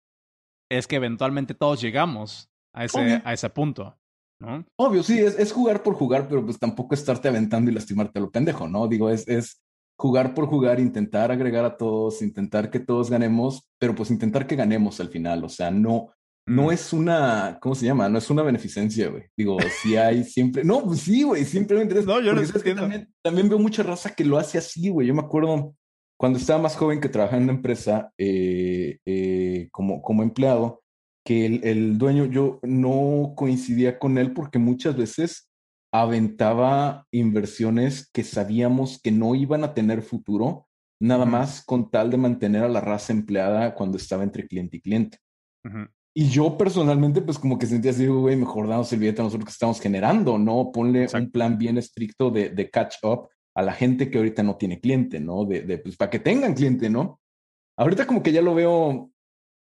es 0.71 0.87
que 0.87 0.95
eventualmente 0.95 1.53
todos 1.53 1.81
llegamos 1.81 2.49
a 2.73 2.85
ese, 2.85 3.21
a 3.23 3.33
ese 3.33 3.49
punto. 3.49 3.97
¿No? 4.39 4.65
Obvio, 4.77 5.03
sí, 5.03 5.19
es, 5.19 5.37
es, 5.39 5.51
jugar 5.51 5.83
por 5.83 5.95
jugar, 5.95 6.27
pero 6.27 6.43
pues 6.43 6.59
tampoco 6.59 6.95
estarte 6.95 7.27
aventando 7.27 7.71
y 7.71 7.73
lastimarte 7.73 8.19
a 8.19 8.21
lo 8.21 8.31
pendejo, 8.31 8.67
¿no? 8.67 8.87
Digo, 8.87 9.09
es, 9.09 9.27
es 9.27 9.61
jugar 9.97 10.33
por 10.33 10.47
jugar, 10.47 10.79
intentar 10.79 11.31
agregar 11.31 11.65
a 11.65 11.77
todos, 11.77 12.21
intentar 12.21 12.69
que 12.69 12.79
todos 12.79 13.09
ganemos, 13.09 13.69
pero 13.79 13.95
pues 13.95 14.11
intentar 14.11 14.45
que 14.45 14.55
ganemos 14.55 14.99
al 14.99 15.09
final, 15.09 15.43
o 15.43 15.49
sea, 15.49 15.71
no, 15.71 16.09
no 16.47 16.67
mm. 16.67 16.71
es 16.71 16.93
una, 16.93 17.57
¿cómo 17.61 17.75
se 17.75 17.85
llama? 17.85 18.07
No 18.07 18.17
es 18.17 18.29
una 18.29 18.43
beneficencia, 18.43 19.09
güey. 19.09 19.23
Digo, 19.35 19.57
si 19.81 19.95
hay 19.95 20.23
siempre, 20.23 20.63
no, 20.63 20.83
pues 20.83 20.99
sí, 20.99 21.23
güey, 21.23 21.43
simplemente 21.43 21.95
No, 22.03 22.21
yo 22.21 22.33
no 22.33 22.41
entiendo. 22.41 22.81
También, 22.81 23.13
también, 23.23 23.49
veo 23.49 23.59
mucha 23.59 23.83
raza 23.83 24.13
que 24.13 24.23
lo 24.23 24.37
hace 24.37 24.57
así, 24.57 24.89
güey. 24.89 25.07
Yo 25.07 25.15
me 25.15 25.21
acuerdo 25.21 25.75
cuando 26.17 26.37
estaba 26.37 26.61
más 26.61 26.75
joven 26.75 27.01
que 27.01 27.09
trabajaba 27.09 27.37
en 27.37 27.43
una 27.43 27.53
empresa 27.53 28.11
eh, 28.17 28.99
eh, 29.05 29.69
como, 29.71 30.01
como 30.01 30.23
empleado, 30.23 30.83
que 31.25 31.45
el, 31.45 31.63
el, 31.63 31.97
dueño, 31.97 32.25
yo 32.25 32.59
no 32.61 33.33
coincidía 33.35 33.97
con 33.97 34.17
él 34.17 34.31
porque 34.31 34.59
muchas 34.59 34.95
veces 34.95 35.49
aventaba 35.91 37.05
inversiones 37.11 38.09
que 38.11 38.23
sabíamos 38.23 39.01
que 39.01 39.11
no 39.11 39.33
iban 39.33 39.63
a 39.63 39.73
tener 39.73 40.03
futuro, 40.03 40.67
nada 41.01 41.23
uh 41.23 41.27
-huh. 41.27 41.31
más 41.31 41.65
con 41.65 41.89
tal 41.89 42.11
de 42.11 42.17
mantener 42.17 42.63
a 42.63 42.69
la 42.69 42.81
raza 42.81 43.11
empleada 43.11 43.73
cuando 43.73 43.97
estaba 43.97 44.23
entre 44.23 44.47
cliente 44.47 44.77
y 44.77 44.81
cliente. 44.81 45.17
Uh 45.65 45.69
-huh. 45.69 45.89
Y 46.17 46.29
yo 46.29 46.57
personalmente, 46.57 47.21
pues 47.21 47.37
como 47.37 47.57
que 47.57 47.65
sentía 47.65 47.91
así, 47.91 48.07
güey, 48.07 48.37
mejor 48.37 48.67
danos 48.69 48.91
el 48.93 48.99
billete 48.99 49.21
a 49.21 49.25
nosotros 49.25 49.45
que 49.45 49.51
estamos 49.51 49.81
generando, 49.81 50.37
¿no? 50.37 50.71
Ponle 50.71 51.03
Exacto. 51.03 51.25
un 51.25 51.31
plan 51.31 51.57
bien 51.57 51.77
estricto 51.77 52.29
de, 52.29 52.49
de, 52.49 52.69
catch 52.69 52.95
up 53.03 53.27
a 53.53 53.61
la 53.61 53.73
gente 53.73 54.09
que 54.09 54.17
ahorita 54.17 54.41
no 54.41 54.55
tiene 54.55 54.79
cliente, 54.79 55.19
¿no? 55.19 55.43
De, 55.43 55.61
de 55.61 55.77
pues 55.77 55.97
para 55.97 56.09
que 56.09 56.19
tengan 56.19 56.53
cliente, 56.53 56.89
¿no? 56.89 57.19
Ahorita 57.77 58.07
como 58.07 58.23
que 58.23 58.31
ya 58.31 58.41
lo 58.41 58.55
veo 58.55 59.11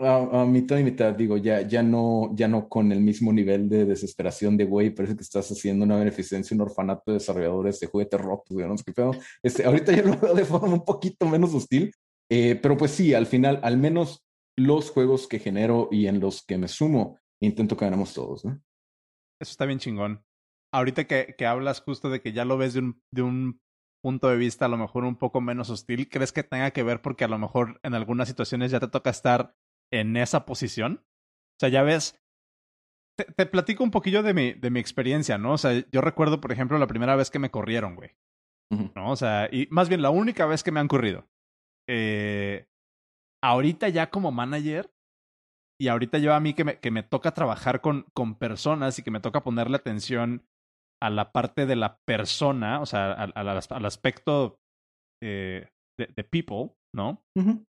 a, 0.05 0.43
a, 0.43 0.45
mitad 0.47 0.79
y 0.79 0.85
mitad, 0.85 1.15
digo, 1.15 1.37
ya, 1.37 1.63
ya, 1.63 1.83
no, 1.83 2.31
ya 2.35 2.49
no 2.49 2.69
con 2.69 2.93
el 2.93 3.01
mismo 3.01 3.33
nivel 3.33 3.69
de 3.69 3.85
desesperación 3.85 4.57
de, 4.57 4.65
güey, 4.65 4.91
parece 4.91 5.17
que 5.17 5.23
estás 5.23 5.51
haciendo 5.51 5.85
una 5.85 5.97
beneficencia, 5.97 6.55
un 6.55 6.61
orfanato 6.63 7.11
de 7.11 7.15
desarrolladores 7.19 7.81
de 7.81 7.87
juguetes 7.87 8.21
rotos, 8.21 8.57
no 8.57 8.77
qué 8.77 8.93
pedo. 8.93 9.13
Este, 9.43 9.65
ahorita 9.65 9.93
ya 9.93 10.03
lo 10.03 10.19
veo 10.19 10.35
de 10.35 10.45
forma 10.45 10.75
un 10.75 10.85
poquito 10.85 11.27
menos 11.27 11.55
hostil, 11.55 11.93
eh, 12.31 12.57
pero 12.57 12.77
pues 12.77 12.91
sí, 12.91 13.15
al 13.15 13.27
final, 13.27 13.61
al 13.63 13.77
menos 13.77 14.25
los 14.57 14.91
juegos 14.91 15.27
que 15.27 15.39
genero 15.39 15.89
y 15.91 16.07
en 16.07 16.21
los 16.21 16.45
que 16.45 16.59
me 16.59 16.69
sumo, 16.69 17.19
intento 17.41 17.77
que 17.77 17.85
ganemos 17.85 18.15
todos, 18.15 18.45
¿no? 18.45 18.61
Eso 19.41 19.51
está 19.51 19.67
bien 19.67 19.79
chingón. 19.79 20.25
Ahorita 20.73 21.05
que, 21.05 21.35
que 21.37 21.47
hablas 21.47 21.81
justo 21.81 22.09
de 22.11 22.21
que 22.21 22.33
ya 22.33 22.45
lo 22.45 22.57
ves 22.57 22.75
de 22.75 22.81
un, 22.81 23.03
de 23.11 23.23
un 23.23 23.61
punto 24.03 24.29
de 24.29 24.37
vista 24.37 24.67
a 24.67 24.69
lo 24.69 24.77
mejor 24.77 25.05
un 25.05 25.17
poco 25.17 25.41
menos 25.41 25.71
hostil, 25.71 26.09
¿crees 26.09 26.33
que 26.33 26.43
tenga 26.43 26.73
que 26.73 26.83
ver 26.83 27.01
porque 27.01 27.25
a 27.25 27.29
lo 27.29 27.39
mejor 27.39 27.81
en 27.83 27.95
algunas 27.95 28.29
situaciones 28.29 28.71
ya 28.71 28.81
te 28.81 28.89
toca 28.89 29.11
estar 29.11 29.55
en 29.93 30.17
esa 30.17 30.45
posición. 30.47 31.05
O 31.05 31.59
sea, 31.61 31.69
ya 31.69 31.83
ves, 31.83 32.19
te, 33.17 33.25
te, 33.25 33.47
platico 33.47 33.85
un 33.85 33.91
poquillo 33.91 34.23
de 34.23 34.35
mi, 34.35 34.53
de 34.55 34.71
mi 34.71 34.81
experiencia, 34.81 35.39
¿no? 35.39 35.53
O 35.53 35.59
sea, 35.59 35.85
yo 35.93 36.01
recuerdo, 36.01 36.41
por 36.41 36.51
ejemplo, 36.51 36.79
la 36.79 36.87
primera 36.87 37.15
vez 37.15 37.31
que 37.31 37.39
me 37.39 37.51
corrieron, 37.51 37.95
güey. 37.95 38.11
Uh 38.73 38.77
-huh. 38.77 38.93
¿No? 38.97 39.11
O 39.11 39.17
sea, 39.17 39.49
y 39.53 39.69
más 39.71 39.89
bien 39.89 40.03
la 40.03 40.11
única 40.11 40.47
vez 40.47 40.63
que 40.63 40.73
me 40.73 40.81
han 40.81 40.89
corrido. 40.89 41.29
Eh, 41.89 42.67
ahorita 43.45 43.89
ya 43.91 44.11
como 44.11 44.33
manager, 44.33 44.91
y 45.81 45.89
ahorita 45.89 46.19
yo 46.19 46.33
a 46.33 46.41
mí 46.41 46.55
que 46.55 46.65
me, 46.65 46.79
que 46.79 46.91
me 46.91 47.03
toca 47.03 47.35
trabajar 47.35 47.81
con, 47.81 48.07
con 48.15 48.37
personas 48.37 48.99
y 48.99 49.03
que 49.03 49.11
me 49.11 49.21
toca 49.21 49.43
ponerle 49.43 49.77
atención 49.77 50.47
a 51.03 51.11
la 51.11 51.33
parte 51.33 51.67
de 51.67 51.77
la 51.77 51.99
persona, 52.07 52.81
o 52.81 52.87
sea, 52.87 53.13
al, 53.13 53.33
al, 53.35 53.49
al 53.49 53.85
aspecto 53.85 54.61
eh, 55.21 55.69
de, 55.99 56.07
de, 56.07 56.25
people, 56.25 56.77
¿no? 56.95 57.23
Uh 57.37 57.43
-huh 57.43 57.67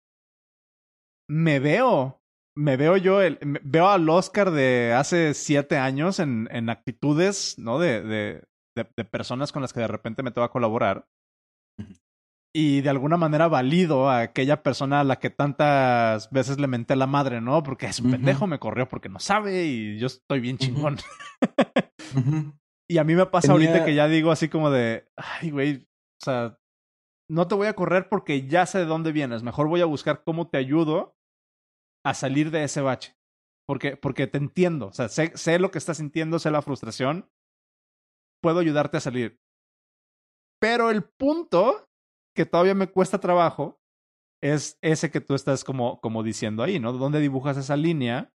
me 1.31 1.61
veo, 1.61 2.21
me 2.57 2.77
veo 2.77 2.97
yo, 2.97 3.23
el, 3.23 3.39
veo 3.63 3.89
al 3.89 4.09
Oscar 4.09 4.51
de 4.51 4.93
hace 4.93 5.33
siete 5.35 5.77
años 5.77 6.19
en, 6.19 6.49
en 6.51 6.69
actitudes, 6.69 7.57
¿no? 7.57 7.79
De, 7.79 8.03
de, 8.03 8.45
de, 8.77 8.91
de, 8.97 9.05
personas 9.05 9.53
con 9.53 9.63
las 9.63 9.73
que 9.73 9.79
de 9.79 9.87
repente 9.87 10.25
me 10.25 10.33
toca 10.33 10.49
colaborar. 10.49 11.07
Y 12.53 12.81
de 12.81 12.91
alguna 12.91 13.17
manera 13.17 13.47
valido 13.47 14.11
a 14.11 14.23
aquella 14.23 14.65
persona 14.65 15.01
a 15.01 15.05
la 15.05 15.21
que 15.21 15.31
tantas 15.31 16.29
veces 16.31 16.59
le 16.59 16.67
menté 16.67 16.97
la 16.97 17.07
madre, 17.07 17.41
¿no? 17.41 17.63
Porque 17.63 17.87
es 17.87 18.01
un 18.01 18.07
uh 18.07 18.09
-huh. 18.09 18.13
pendejo, 18.17 18.47
me 18.49 18.59
corrió 18.59 18.89
porque 18.89 19.09
no 19.09 19.21
sabe 19.21 19.67
y 19.67 19.99
yo 20.01 20.09
estoy 20.09 20.41
bien 20.41 20.59
chingón. 20.59 20.97
Uh 21.45 21.47
-huh. 22.19 22.59
y 22.91 22.99
a 22.99 23.05
mí 23.05 23.15
me 23.15 23.27
pasa 23.27 23.53
Tenía... 23.53 23.69
ahorita 23.69 23.85
que 23.85 23.95
ya 23.95 24.09
digo 24.09 24.33
así 24.33 24.49
como 24.49 24.69
de, 24.71 25.07
ay, 25.17 25.51
güey, 25.53 25.77
o 25.77 26.25
sea, 26.25 26.59
no 27.31 27.47
te 27.47 27.55
voy 27.55 27.69
a 27.69 27.75
correr 27.75 28.09
porque 28.09 28.49
ya 28.49 28.67
sé 28.67 28.79
de 28.79 28.87
dónde 28.87 29.13
vienes, 29.13 29.45
mejor 29.45 29.69
voy 29.69 29.81
a 29.81 29.87
buscar 29.87 30.25
cómo 30.25 30.49
te 30.49 30.59
ayudo 30.59 31.15
a 32.05 32.15
salir 32.15 32.51
de 32.51 32.65
ese 32.65 32.81
bache. 32.81 33.17
Porque, 33.67 33.97
porque 33.97 34.27
te 34.27 34.39
entiendo, 34.39 34.89
o 34.89 34.93
sea, 34.93 35.09
sé, 35.09 35.37
sé 35.37 35.59
lo 35.59 35.71
que 35.71 35.79
estás 35.79 35.99
sintiendo, 35.99 36.39
sé 36.39 36.51
la 36.51 36.63
frustración, 36.63 37.31
puedo 38.43 38.59
ayudarte 38.59 38.97
a 38.97 39.01
salir. 39.01 39.39
Pero 40.61 40.91
el 40.91 41.05
punto 41.05 41.89
que 42.35 42.47
todavía 42.47 42.75
me 42.75 42.91
cuesta 42.91 43.21
trabajo 43.21 43.81
es 44.43 44.79
ese 44.83 45.11
que 45.11 45.21
tú 45.21 45.35
estás 45.35 45.65
como, 45.65 46.01
como 46.01 46.23
diciendo 46.23 46.63
ahí, 46.63 46.81
¿no? 46.81 46.93
¿Dónde 46.93 47.21
dibujas 47.21 47.57
esa 47.57 47.77
línea 47.77 48.33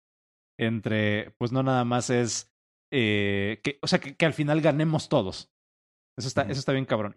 entre, 0.58 1.32
pues 1.38 1.52
no 1.52 1.62
nada 1.62 1.84
más 1.84 2.10
es, 2.10 2.52
eh, 2.92 3.60
que, 3.64 3.78
o 3.82 3.86
sea, 3.86 3.98
que, 3.98 4.16
que, 4.16 4.26
al 4.26 4.34
final 4.34 4.60
ganemos 4.60 5.08
todos. 5.08 5.50
Eso 6.16 6.28
está, 6.28 6.42
eso 6.42 6.60
está 6.60 6.72
bien 6.72 6.84
cabrón. 6.84 7.16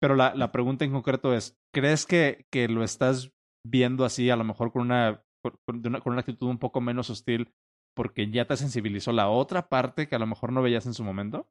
Pero 0.00 0.14
la, 0.14 0.34
la 0.34 0.52
pregunta 0.52 0.84
en 0.84 0.92
concreto 0.92 1.34
es, 1.34 1.58
¿crees 1.74 2.06
que, 2.06 2.46
que 2.52 2.68
lo 2.68 2.84
estás 2.84 3.32
viendo 3.66 4.04
así, 4.04 4.30
a 4.30 4.36
lo 4.36 4.44
mejor 4.44 4.70
con 4.70 4.82
una, 4.82 5.25
con, 5.64 5.86
una, 5.86 6.00
con 6.00 6.12
una 6.12 6.20
actitud 6.20 6.48
un 6.48 6.58
poco 6.58 6.80
menos 6.80 7.10
hostil, 7.10 7.52
porque 7.94 8.30
ya 8.30 8.46
te 8.46 8.56
sensibilizó 8.56 9.12
la 9.12 9.28
otra 9.28 9.68
parte 9.68 10.08
que 10.08 10.16
a 10.16 10.18
lo 10.18 10.26
mejor 10.26 10.52
no 10.52 10.62
veías 10.62 10.86
en 10.86 10.94
su 10.94 11.04
momento? 11.04 11.48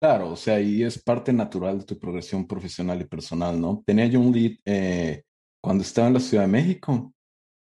Claro, 0.00 0.30
o 0.30 0.36
sea, 0.36 0.60
y 0.60 0.82
es 0.82 1.02
parte 1.02 1.32
natural 1.32 1.80
de 1.80 1.84
tu 1.84 1.98
progresión 1.98 2.46
profesional 2.46 3.00
y 3.00 3.04
personal, 3.04 3.60
¿no? 3.60 3.82
Tenía 3.86 4.06
yo 4.06 4.20
un 4.20 4.32
lead 4.32 4.56
eh, 4.64 5.24
cuando 5.62 5.82
estaba 5.82 6.08
en 6.08 6.14
la 6.14 6.20
Ciudad 6.20 6.44
de 6.44 6.48
México 6.48 7.12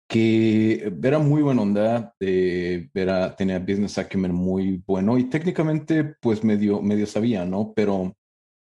que 0.09 0.90
era 1.03 1.18
muy 1.18 1.42
buena 1.42 1.62
onda, 1.62 2.14
eh, 2.18 2.88
era, 2.94 3.37
tenía 3.37 3.59
business 3.59 3.99
acumen 3.99 4.35
muy 4.35 4.83
bueno 4.87 5.18
y 5.18 5.25
técnicamente 5.29 6.03
pues 6.21 6.42
medio, 6.42 6.81
medio 6.81 7.07
sabía, 7.07 7.44
¿no? 7.44 7.75
Pero 7.75 8.16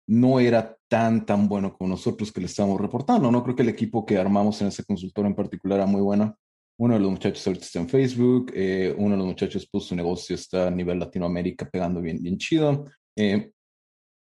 no 0.06 0.38
era 0.38 0.76
tan, 0.88 1.24
tan 1.24 1.48
bueno 1.48 1.72
como 1.72 1.90
nosotros 1.90 2.30
que 2.30 2.40
le 2.40 2.46
estábamos 2.46 2.80
reportando, 2.80 3.30
¿no? 3.30 3.42
Creo 3.42 3.56
que 3.56 3.62
el 3.62 3.70
equipo 3.70 4.04
que 4.04 4.18
armamos 4.18 4.60
en 4.60 4.68
ese 4.68 4.84
consultor 4.84 5.24
en 5.24 5.34
particular 5.34 5.78
era 5.78 5.86
muy 5.86 6.02
bueno. 6.02 6.36
Uno 6.80 6.94
de 6.94 7.00
los 7.00 7.10
muchachos 7.10 7.46
ahorita 7.46 7.66
está 7.66 7.78
en 7.78 7.90
Facebook, 7.90 8.52
eh, 8.54 8.94
uno 8.96 9.10
de 9.10 9.18
los 9.18 9.26
muchachos 9.26 9.66
puso 9.66 9.88
su 9.88 9.94
negocio, 9.94 10.34
está 10.34 10.68
a 10.68 10.70
nivel 10.70 10.98
Latinoamérica 10.98 11.68
pegando 11.68 12.00
bien, 12.00 12.22
bien 12.22 12.38
chido. 12.38 12.86
Eh, 13.14 13.52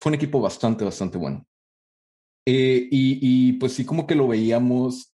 fue 0.01 0.09
un 0.09 0.15
equipo 0.15 0.41
bastante, 0.41 0.83
bastante 0.83 1.19
bueno. 1.19 1.45
Eh, 2.47 2.87
y, 2.89 3.19
y, 3.49 3.53
pues 3.53 3.73
sí, 3.73 3.85
como 3.85 4.07
que 4.07 4.15
lo 4.15 4.27
veíamos 4.27 5.13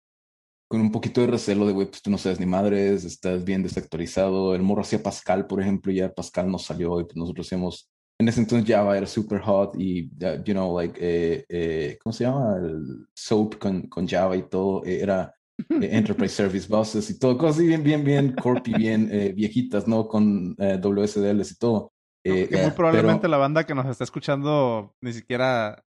con 0.68 0.82
un 0.82 0.92
poquito 0.92 1.22
de 1.22 1.28
recelo 1.28 1.66
de, 1.66 1.72
güey, 1.72 1.87
pues 1.87 2.02
tú 2.02 2.10
no 2.10 2.18
sabes 2.18 2.38
ni 2.40 2.44
madres, 2.44 3.04
estás 3.04 3.42
bien 3.42 3.62
desactualizado. 3.62 4.54
El 4.54 4.60
morro 4.62 4.82
hacía 4.82 5.02
Pascal, 5.02 5.46
por 5.46 5.62
ejemplo, 5.62 5.90
ya 5.92 6.12
Pascal 6.12 6.50
nos 6.50 6.64
salió 6.64 7.00
y 7.00 7.04
pues 7.04 7.16
nosotros 7.16 7.46
hacíamos, 7.46 7.90
en 8.20 8.28
ese 8.28 8.40
entonces 8.40 8.68
Java 8.68 8.98
era 8.98 9.06
super 9.06 9.40
hot 9.40 9.74
y, 9.78 10.10
you 10.44 10.52
know, 10.52 10.76
like, 10.78 10.98
eh, 11.00 11.46
eh, 11.48 11.98
¿cómo 12.02 12.12
se 12.12 12.24
llama? 12.24 12.56
El 12.58 13.06
SOAP 13.14 13.54
con, 13.58 13.82
con 13.88 14.06
Java 14.06 14.37
y 14.37 14.42
todo, 14.46 14.84
eh, 14.84 15.00
era 15.00 15.34
eh, 15.59 15.88
Enterprise 15.93 16.35
Service 16.35 16.69
Buses 16.69 17.11
y 17.11 17.19
todo, 17.19 17.38
cosas 17.38 17.59
bien, 17.59 17.83
bien, 17.83 18.05
bien 18.05 18.35
corpy, 18.35 18.75
bien 18.75 19.09
viejitas, 19.35 19.87
¿no? 19.88 20.09
Con 20.09 20.55
WSDLs 20.57 21.53
y 21.53 21.57
todo. 21.57 21.95
Eh, 22.27 22.49
que 22.49 22.57
muy 22.57 22.71
probablemente 22.71 23.23
pero... 23.23 23.33
la 23.33 23.37
banda 23.37 23.64
que 23.64 23.75
nos 23.75 23.87
está 23.87 24.03
escuchando 24.03 24.95
ni 25.03 25.12
siquiera 25.12 25.85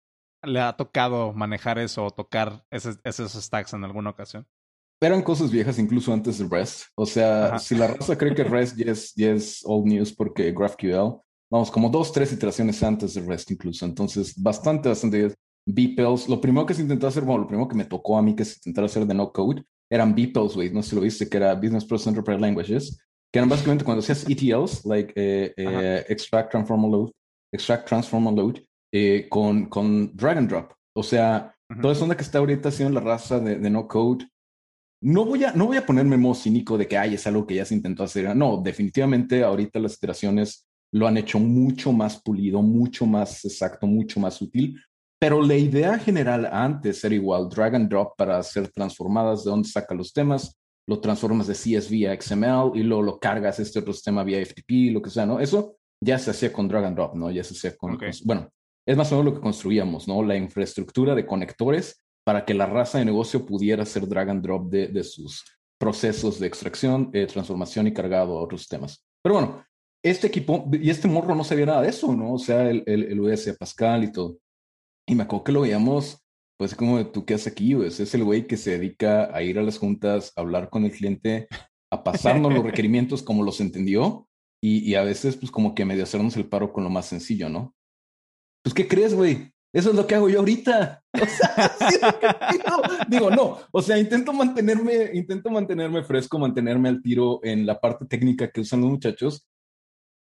le 0.45 0.61
ha 0.61 0.73
tocado 0.75 1.33
manejar 1.33 1.79
eso 1.79 2.05
o 2.07 2.11
tocar 2.11 2.65
esos, 2.71 2.99
esos 3.03 3.33
stacks 3.33 3.73
en 3.73 3.85
alguna 3.85 4.11
ocasión. 4.11 4.47
Eran 5.03 5.23
cosas 5.23 5.51
viejas 5.51 5.79
incluso 5.79 6.13
antes 6.13 6.39
de 6.39 6.47
REST. 6.49 6.89
O 6.95 7.05
sea, 7.05 7.47
Ajá. 7.47 7.59
si 7.59 7.75
la 7.75 7.89
raza 7.89 8.17
cree 8.17 8.35
que 8.35 8.45
REST 8.45 8.77
ya 8.77 8.93
es, 8.93 9.15
ya 9.15 9.33
es 9.33 9.63
old 9.65 9.87
news 9.87 10.13
porque 10.13 10.53
GraphQL, 10.53 11.21
vamos, 11.51 11.71
como 11.71 11.89
dos, 11.89 12.13
tres 12.13 12.33
iteraciones 12.33 12.83
antes 12.83 13.15
de 13.15 13.23
REST 13.23 13.51
incluso. 13.51 13.85
Entonces, 13.85 14.41
bastante, 14.41 14.89
bastante 14.89 15.35
BPELs. 15.75 16.29
Lo 16.29 16.41
primero 16.41 16.67
que 16.67 16.75
se 16.75 16.83
intentó 16.83 17.07
hacer, 17.07 17.25
bueno, 17.25 17.43
lo 17.43 17.47
primero 17.49 17.69
que 17.69 17.77
me 17.77 17.85
tocó 17.85 18.19
a 18.19 18.23
mí 18.23 18.35
que 18.35 18.45
se 18.45 18.57
intentara 18.57 18.87
hacer 18.87 19.07
de 19.07 19.15
no 19.15 19.33
code 19.33 19.65
eran 19.91 20.15
BPELs, 20.15 20.55
güey. 20.55 20.71
No 20.71 20.83
sé 20.83 20.91
si 20.91 20.97
lo 20.97 21.03
viste, 21.03 21.29
que 21.29 21.37
era 21.37 21.55
Business 21.55 21.85
Process 21.85 22.09
Enterprise 22.09 22.41
Languages 22.41 23.01
que 23.33 23.39
eran 23.39 23.49
básicamente 23.49 23.85
cuando 23.85 24.01
hacías 24.01 24.29
ETLs, 24.29 24.85
like 24.85 25.13
eh, 25.15 25.55
eh, 25.57 26.05
extract, 26.09 26.51
transform, 26.51 26.91
load, 26.91 27.11
extract, 27.53 27.87
transform, 27.87 28.35
load, 28.35 28.59
eh, 28.93 29.27
con, 29.29 29.67
con 29.67 30.15
drag 30.17 30.39
and 30.39 30.49
drop. 30.49 30.73
O 30.97 31.03
sea, 31.03 31.55
-huh. 31.69 31.81
toda 31.81 31.93
esa 31.93 32.03
onda 32.03 32.17
que 32.17 32.23
está 32.23 32.39
ahorita 32.39 32.71
haciendo 32.71 32.99
la 32.99 33.07
raza 33.07 33.39
de, 33.39 33.57
de, 33.57 33.71
no 33.71 33.87
code. 33.87 34.27
No 35.03 35.25
voy, 35.25 35.45
a, 35.45 35.53
no 35.53 35.67
voy 35.67 35.77
a 35.77 35.87
ponerme 35.87 36.17
modo 36.17 36.35
cínico 36.35 36.77
de 36.77 36.87
que 36.87 36.99
ay, 36.99 37.15
es 37.15 37.27
algo 37.27 37.47
que 37.47 37.55
ya 37.55 37.65
se 37.65 37.75
intentó 37.75 38.03
hacer. 38.03 38.37
No, 38.37 38.61
definitivamente 38.63 39.43
ahorita 39.43 39.79
las 39.79 39.95
iteraciones 39.95 40.67
lo 40.93 41.07
han 41.07 41.17
hecho 41.17 41.39
mucho 41.39 41.93
más 41.93 42.21
pulido, 42.21 42.61
mucho 42.61 43.07
más 43.07 43.45
exacto, 43.45 43.87
mucho 43.87 44.21
más 44.21 44.43
útil. 44.43 44.79
Pero 45.21 45.43
la 45.43 45.55
idea 45.55 45.99
general 45.99 46.49
antes 46.51 47.05
era 47.05 47.15
igual, 47.15 47.49
drag 47.51 47.75
and 47.75 47.91
drop 47.91 48.17
para 48.17 48.43
ser 48.43 48.69
transformadas, 48.69 49.45
de 49.45 49.51
dónde 49.51 49.69
saca 49.69 49.95
los 49.95 50.15
temas, 50.15 50.59
lo 50.89 50.99
transformas 50.99 51.47
de 51.47 51.55
CSV 51.55 52.09
a 52.09 52.19
XML 52.19 52.73
y 52.75 52.83
luego 52.83 53.03
lo 53.03 53.21
cargas 53.21 53.61
este 53.61 53.81
otro 53.81 53.93
sistema 53.93 54.25
vía 54.25 54.45
FTP, 54.45 54.93
lo 54.93 55.03
que 55.03 55.11
sea, 55.11 55.27
¿no? 55.27 55.39
Eso 55.39 55.77
ya 56.03 56.19
se 56.19 56.31
hacía 56.31 56.51
con 56.51 56.69
drag 56.69 56.87
and 56.87 56.97
drop, 56.97 57.15
¿no? 57.15 57.31
Ya 57.31 57.45
se 57.45 57.53
hacía 57.53 57.77
con, 57.77 57.97
okay. 57.97 58.11
con, 58.11 58.21
bueno, 58.25 58.49
es 58.87 58.97
más 58.97 59.13
o 59.13 59.17
menos 59.17 59.33
lo 59.33 59.35
que 59.39 59.43
construíamos, 59.43 60.09
¿no? 60.09 60.23
La 60.23 60.37
infraestructura 60.37 61.15
de 61.15 61.27
conectores 61.27 62.03
para 62.25 62.47
que 62.47 62.55
la 62.55 62.65
raza 62.65 62.99
de 62.99 63.05
negocio 63.05 63.45
pudiera 63.45 63.83
hacer 63.83 64.09
drag 64.09 64.31
and 64.31 64.43
drop 64.43 64.71
de, 64.71 64.89
de 64.89 65.05
sus 65.05 65.45
procesos 65.79 66.41
de 66.41 66.47
extracción, 66.47 67.11
eh, 67.13 67.27
transformación 67.27 67.87
y 67.87 67.93
cargado 67.93 68.39
a 68.39 68.43
otros 68.43 68.63
sistemas. 68.63 69.05
Pero 69.23 69.35
bueno, 69.35 69.65
este 70.03 70.29
equipo 70.29 70.67
y 70.73 70.89
este 70.89 71.09
morro 71.09 71.35
no 71.35 71.45
sabía 71.45 71.67
nada 71.67 71.83
de 71.83 71.91
eso, 71.91 72.15
¿no? 72.15 72.33
O 72.33 72.39
sea, 72.39 72.71
el, 72.71 72.83
el, 72.87 73.05
el 73.05 73.21
US 73.21 73.55
Pascal 73.59 74.05
y 74.05 74.13
todo. 74.13 74.39
Y 75.07 75.15
me 75.15 75.25
acuerdo 75.25 75.45
que 75.45 75.53
lo 75.53 75.61
veíamos 75.63 76.21
pues 76.61 76.75
como 76.75 77.07
tú 77.07 77.25
qué 77.25 77.33
haces 77.33 77.51
aquí, 77.51 77.75
pues 77.75 78.01
es 78.01 78.15
el 78.15 78.23
güey 78.23 78.47
que 78.47 78.59
se 78.59 78.73
dedica 78.73 79.35
a 79.35 79.43
ir 79.43 79.59
a 79.59 79.63
las 79.63 79.79
juntas, 79.79 80.31
a 80.37 80.43
hablar 80.43 80.69
con 80.69 80.85
el 80.85 80.91
cliente, 80.91 81.49
a 81.91 82.05
pasarnos 82.05 82.53
los 82.53 82.63
requerimientos 82.67 83.23
como 83.23 83.43
los 83.43 83.63
entendió 83.63 84.29
y, 84.63 84.81
y, 84.81 84.95
a 84.95 85.03
veces 85.03 85.39
pues 85.39 85.51
como 85.51 85.75
que 85.75 85.87
medio 85.87 86.03
hacernos 86.03 86.37
el 86.37 86.51
paro 86.51 86.71
con 86.71 86.85
lo 86.85 86.91
más 86.91 87.07
sencillo, 87.07 87.49
¿no? 87.49 87.75
Pues 88.63 88.75
¿qué 88.75 88.87
crees, 88.87 89.15
güey? 89.15 89.51
Eso 89.73 89.89
es 89.89 89.97
lo 89.97 90.07
que 90.07 90.17
hago 90.17 90.29
yo 90.29 90.41
ahorita. 90.41 91.03
O 91.15 91.27
sea, 91.27 91.77
¿sí 91.89 91.97
digo, 92.53 92.83
digo, 93.09 93.31
no, 93.31 93.59
o 93.73 93.81
sea, 93.81 93.99
intento 93.99 94.35
mantenerme, 94.35 95.13
intento 95.15 95.49
mantenerme 95.49 96.05
fresco, 96.05 96.39
mantenerme 96.39 96.91
al 96.91 97.01
tiro 97.01 97.41
en 97.43 97.65
la 97.65 97.81
parte 97.81 98.05
técnica 98.05 98.51
que 98.51 98.61
usan 98.61 98.83
los 98.83 98.91
muchachos, 98.91 99.49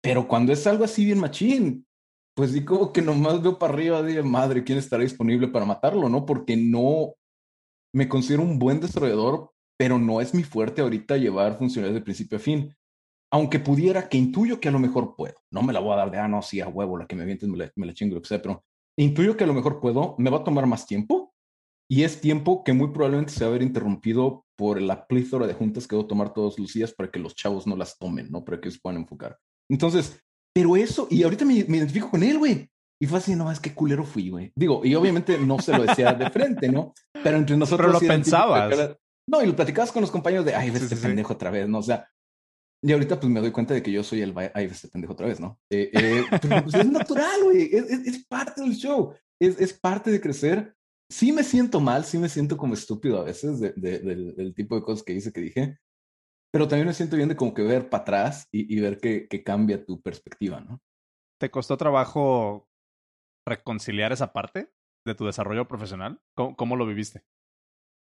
pero 0.00 0.28
cuando 0.28 0.52
es 0.52 0.64
algo 0.68 0.84
así 0.84 1.04
bien 1.04 1.18
machín, 1.18 1.84
pues 2.40 2.52
sí, 2.52 2.64
como 2.64 2.90
que 2.90 3.02
nomás 3.02 3.42
veo 3.42 3.58
para 3.58 3.74
arriba 3.74 4.02
de 4.02 4.22
madre 4.22 4.64
quién 4.64 4.78
estará 4.78 5.02
disponible 5.02 5.48
para 5.48 5.66
matarlo, 5.66 6.08
¿no? 6.08 6.24
Porque 6.24 6.56
no 6.56 7.12
me 7.94 8.08
considero 8.08 8.42
un 8.42 8.58
buen 8.58 8.80
desarrollador, 8.80 9.52
pero 9.78 9.98
no 9.98 10.22
es 10.22 10.32
mi 10.32 10.42
fuerte 10.42 10.80
ahorita 10.80 11.18
llevar 11.18 11.58
funciones 11.58 11.92
de 11.92 12.00
principio 12.00 12.38
a 12.38 12.40
fin. 12.40 12.74
Aunque 13.30 13.58
pudiera, 13.58 14.08
que 14.08 14.16
intuyo 14.16 14.58
que 14.58 14.70
a 14.70 14.72
lo 14.72 14.78
mejor 14.78 15.16
puedo. 15.16 15.34
No 15.50 15.62
me 15.62 15.74
la 15.74 15.80
voy 15.80 15.92
a 15.92 15.96
dar 15.96 16.10
de, 16.10 16.16
ah, 16.16 16.28
no, 16.28 16.40
sí, 16.40 16.62
a 16.62 16.68
huevo, 16.68 16.96
la 16.96 17.06
que 17.06 17.14
me 17.14 17.24
avientes 17.24 17.46
me 17.46 17.58
la, 17.58 17.70
me 17.76 17.84
la 17.84 17.92
chingo, 17.92 18.14
lo 18.14 18.22
que 18.22 18.28
sea, 18.28 18.40
pero 18.40 18.64
intuyo 18.96 19.36
que 19.36 19.44
a 19.44 19.46
lo 19.46 19.52
mejor 19.52 19.78
puedo, 19.78 20.14
me 20.16 20.30
va 20.30 20.38
a 20.38 20.44
tomar 20.44 20.64
más 20.64 20.86
tiempo 20.86 21.34
y 21.90 22.04
es 22.04 22.22
tiempo 22.22 22.64
que 22.64 22.72
muy 22.72 22.88
probablemente 22.88 23.34
se 23.34 23.44
va 23.44 23.50
a 23.50 23.52
ver 23.52 23.62
interrumpido 23.62 24.46
por 24.56 24.80
la 24.80 25.06
plítora 25.06 25.46
de 25.46 25.52
juntas 25.52 25.86
que 25.86 25.94
debo 25.94 26.08
tomar 26.08 26.32
todos 26.32 26.58
los 26.58 26.72
días 26.72 26.94
para 26.94 27.10
que 27.10 27.18
los 27.18 27.34
chavos 27.34 27.66
no 27.66 27.76
las 27.76 27.98
tomen, 27.98 28.30
¿no? 28.30 28.46
Para 28.46 28.62
que 28.62 28.70
se 28.70 28.78
puedan 28.78 29.02
enfocar. 29.02 29.38
Entonces, 29.68 30.24
pero 30.54 30.76
eso, 30.76 31.06
y 31.10 31.22
ahorita 31.22 31.44
me, 31.44 31.64
me 31.68 31.78
identifico 31.78 32.10
con 32.10 32.22
él, 32.22 32.38
güey. 32.38 32.68
Y 33.02 33.06
fue 33.06 33.18
así, 33.18 33.34
no, 33.34 33.50
es 33.50 33.60
que 33.60 33.72
culero 33.72 34.04
fui, 34.04 34.28
güey. 34.28 34.52
Digo, 34.54 34.84
y 34.84 34.94
obviamente 34.94 35.38
no 35.38 35.58
se 35.58 35.72
lo 35.72 35.84
decía 35.84 36.12
de 36.12 36.28
frente, 36.30 36.68
¿no? 36.68 36.92
Pero 37.24 37.38
entre 37.38 37.56
nosotros. 37.56 37.86
Pero 37.86 38.00
lo 38.00 38.06
pensabas. 38.06 38.96
No, 39.26 39.42
y 39.42 39.46
lo 39.46 39.56
platicabas 39.56 39.92
con 39.92 40.02
los 40.02 40.10
compañeros 40.10 40.44
de, 40.44 40.54
ay, 40.54 40.70
ves 40.70 40.80
sí, 40.80 40.84
este 40.84 40.96
sí, 40.96 41.02
pendejo 41.02 41.28
sí. 41.28 41.34
otra 41.34 41.50
vez, 41.50 41.68
¿no? 41.68 41.78
O 41.78 41.82
sea, 41.82 42.10
y 42.82 42.92
ahorita 42.92 43.20
pues 43.20 43.30
me 43.30 43.40
doy 43.40 43.52
cuenta 43.52 43.74
de 43.74 43.82
que 43.82 43.92
yo 43.92 44.02
soy 44.02 44.22
el, 44.22 44.34
ay, 44.36 44.66
ves 44.66 44.76
este 44.76 44.88
pendejo 44.88 45.12
otra 45.12 45.26
vez, 45.26 45.38
¿no? 45.38 45.58
Eh, 45.70 45.90
eh, 45.92 46.24
pero 46.42 46.62
pues 46.64 46.74
es 46.74 46.90
natural, 46.90 47.44
güey. 47.44 47.70
Es, 47.72 47.90
es, 47.90 48.06
es, 48.06 48.26
parte 48.26 48.60
del 48.60 48.74
show. 48.74 49.14
Es, 49.40 49.58
es 49.60 49.72
parte 49.72 50.10
de 50.10 50.20
crecer. 50.20 50.74
Sí 51.08 51.32
me 51.32 51.42
siento 51.42 51.80
mal, 51.80 52.04
sí 52.04 52.18
me 52.18 52.28
siento 52.28 52.56
como 52.56 52.74
estúpido 52.74 53.20
a 53.20 53.24
veces 53.24 53.60
de, 53.60 53.72
de, 53.76 53.98
del, 53.98 54.34
del 54.34 54.54
tipo 54.54 54.76
de 54.76 54.82
cosas 54.82 55.02
que 55.02 55.12
hice, 55.12 55.32
que 55.32 55.40
dije. 55.40 55.78
Pero 56.52 56.66
también 56.66 56.88
me 56.88 56.94
siento 56.94 57.16
bien 57.16 57.28
de 57.28 57.36
como 57.36 57.54
que 57.54 57.62
ver 57.62 57.88
para 57.88 58.02
atrás 58.02 58.48
y, 58.50 58.74
y 58.74 58.80
ver 58.80 58.98
que, 58.98 59.28
que 59.28 59.42
cambia 59.42 59.84
tu 59.84 60.00
perspectiva, 60.00 60.60
¿no? 60.60 60.80
¿Te 61.40 61.50
costó 61.50 61.76
trabajo 61.76 62.68
reconciliar 63.46 64.12
esa 64.12 64.32
parte 64.32 64.72
de 65.06 65.14
tu 65.14 65.26
desarrollo 65.26 65.66
profesional? 65.66 66.20
¿Cómo, 66.34 66.56
cómo 66.56 66.76
lo 66.76 66.86
viviste? 66.86 67.22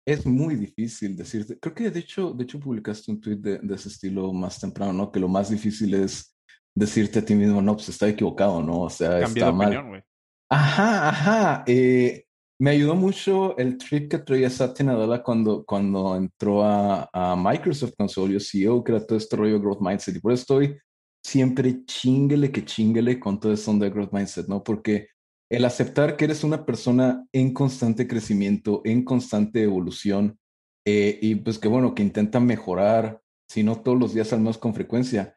Es 0.07 0.27
muy 0.27 0.57
difícil 0.57 1.17
decirte. 1.17 1.59
Creo 1.59 1.75
que 1.75 1.91
de 1.91 2.01
hecho, 2.01 2.33
de 2.33 2.45
hecho 2.45 2.59
publicaste 2.59 3.11
un 3.11 3.21
tweet 3.21 3.37
de, 3.37 3.59
de, 3.59 3.75
ese 3.75 3.89
estilo 3.89 4.33
más 4.33 4.59
temprano, 4.59 4.93
¿no? 4.93 5.13
Que 5.13 5.21
lo 5.21 5.29
más 5.29 5.51
difícil 5.51 5.95
es 5.95 6.37
decirte 6.75 7.19
a 7.19 7.25
ti 7.25 7.35
mismo, 7.35 7.61
no, 7.61 7.75
pues 7.75 7.91
está 7.91 8.09
equivocado, 8.09 8.63
¿no? 8.63 8.83
O 8.83 8.91
sea, 8.91 9.21
Cambié 9.21 9.43
está 9.43 9.47
de 9.47 9.53
mal. 9.53 9.67
opinión, 9.69 9.89
güey. 9.89 10.03
Ajá, 10.51 11.09
ajá. 11.09 11.65
Eh, 11.67 12.25
me 12.61 12.73
ayudó 12.73 12.95
mucho 12.95 13.57
el 13.57 13.79
trip 13.79 14.11
que 14.11 14.19
traía 14.19 14.51
Satya 14.51 14.85
Nadella 14.85 15.23
cuando, 15.23 15.65
cuando 15.65 16.15
entró 16.15 16.63
a, 16.63 17.35
Microsoft 17.35 17.95
Console, 17.97 18.35
yo 18.35 18.39
CEO, 18.39 18.85
que 18.85 19.01
todo 19.01 19.17
este 19.17 19.35
rollo 19.35 19.55
de 19.55 19.61
Growth 19.61 19.81
Mindset. 19.81 20.17
Y 20.17 20.21
por 20.21 20.33
eso 20.33 20.43
estoy 20.43 20.79
siempre 21.25 21.87
chinguele 21.87 22.53
que 22.53 22.67
chinguele 22.67 23.19
con 23.19 23.41
todo 23.41 23.55
eso 23.55 23.73
de 23.79 23.89
Growth 23.89 24.13
Mindset, 24.13 24.47
¿no? 24.47 24.63
Porque 24.63 25.09
el 25.51 25.65
aceptar 25.65 26.19
que 26.19 26.27
eres 26.27 26.45
una 26.45 26.67
persona 26.67 27.27
en 27.33 27.55
constante 27.55 28.07
crecimiento, 28.07 28.83
en 28.85 29.05
constante 29.07 29.63
evolución, 29.63 30.39
eh, 30.85 31.19
y 31.23 31.37
pues 31.37 31.59
que 31.59 31.69
bueno, 31.69 31.95
que 31.95 32.03
intenta 32.03 32.41
mejorar, 32.41 33.23
si 33.49 33.63
no 33.63 33.81
todos 33.81 33.99
los 33.99 34.13
días 34.13 34.35
al 34.35 34.41
menos 34.41 34.59
con 34.59 34.75
frecuencia, 34.75 35.35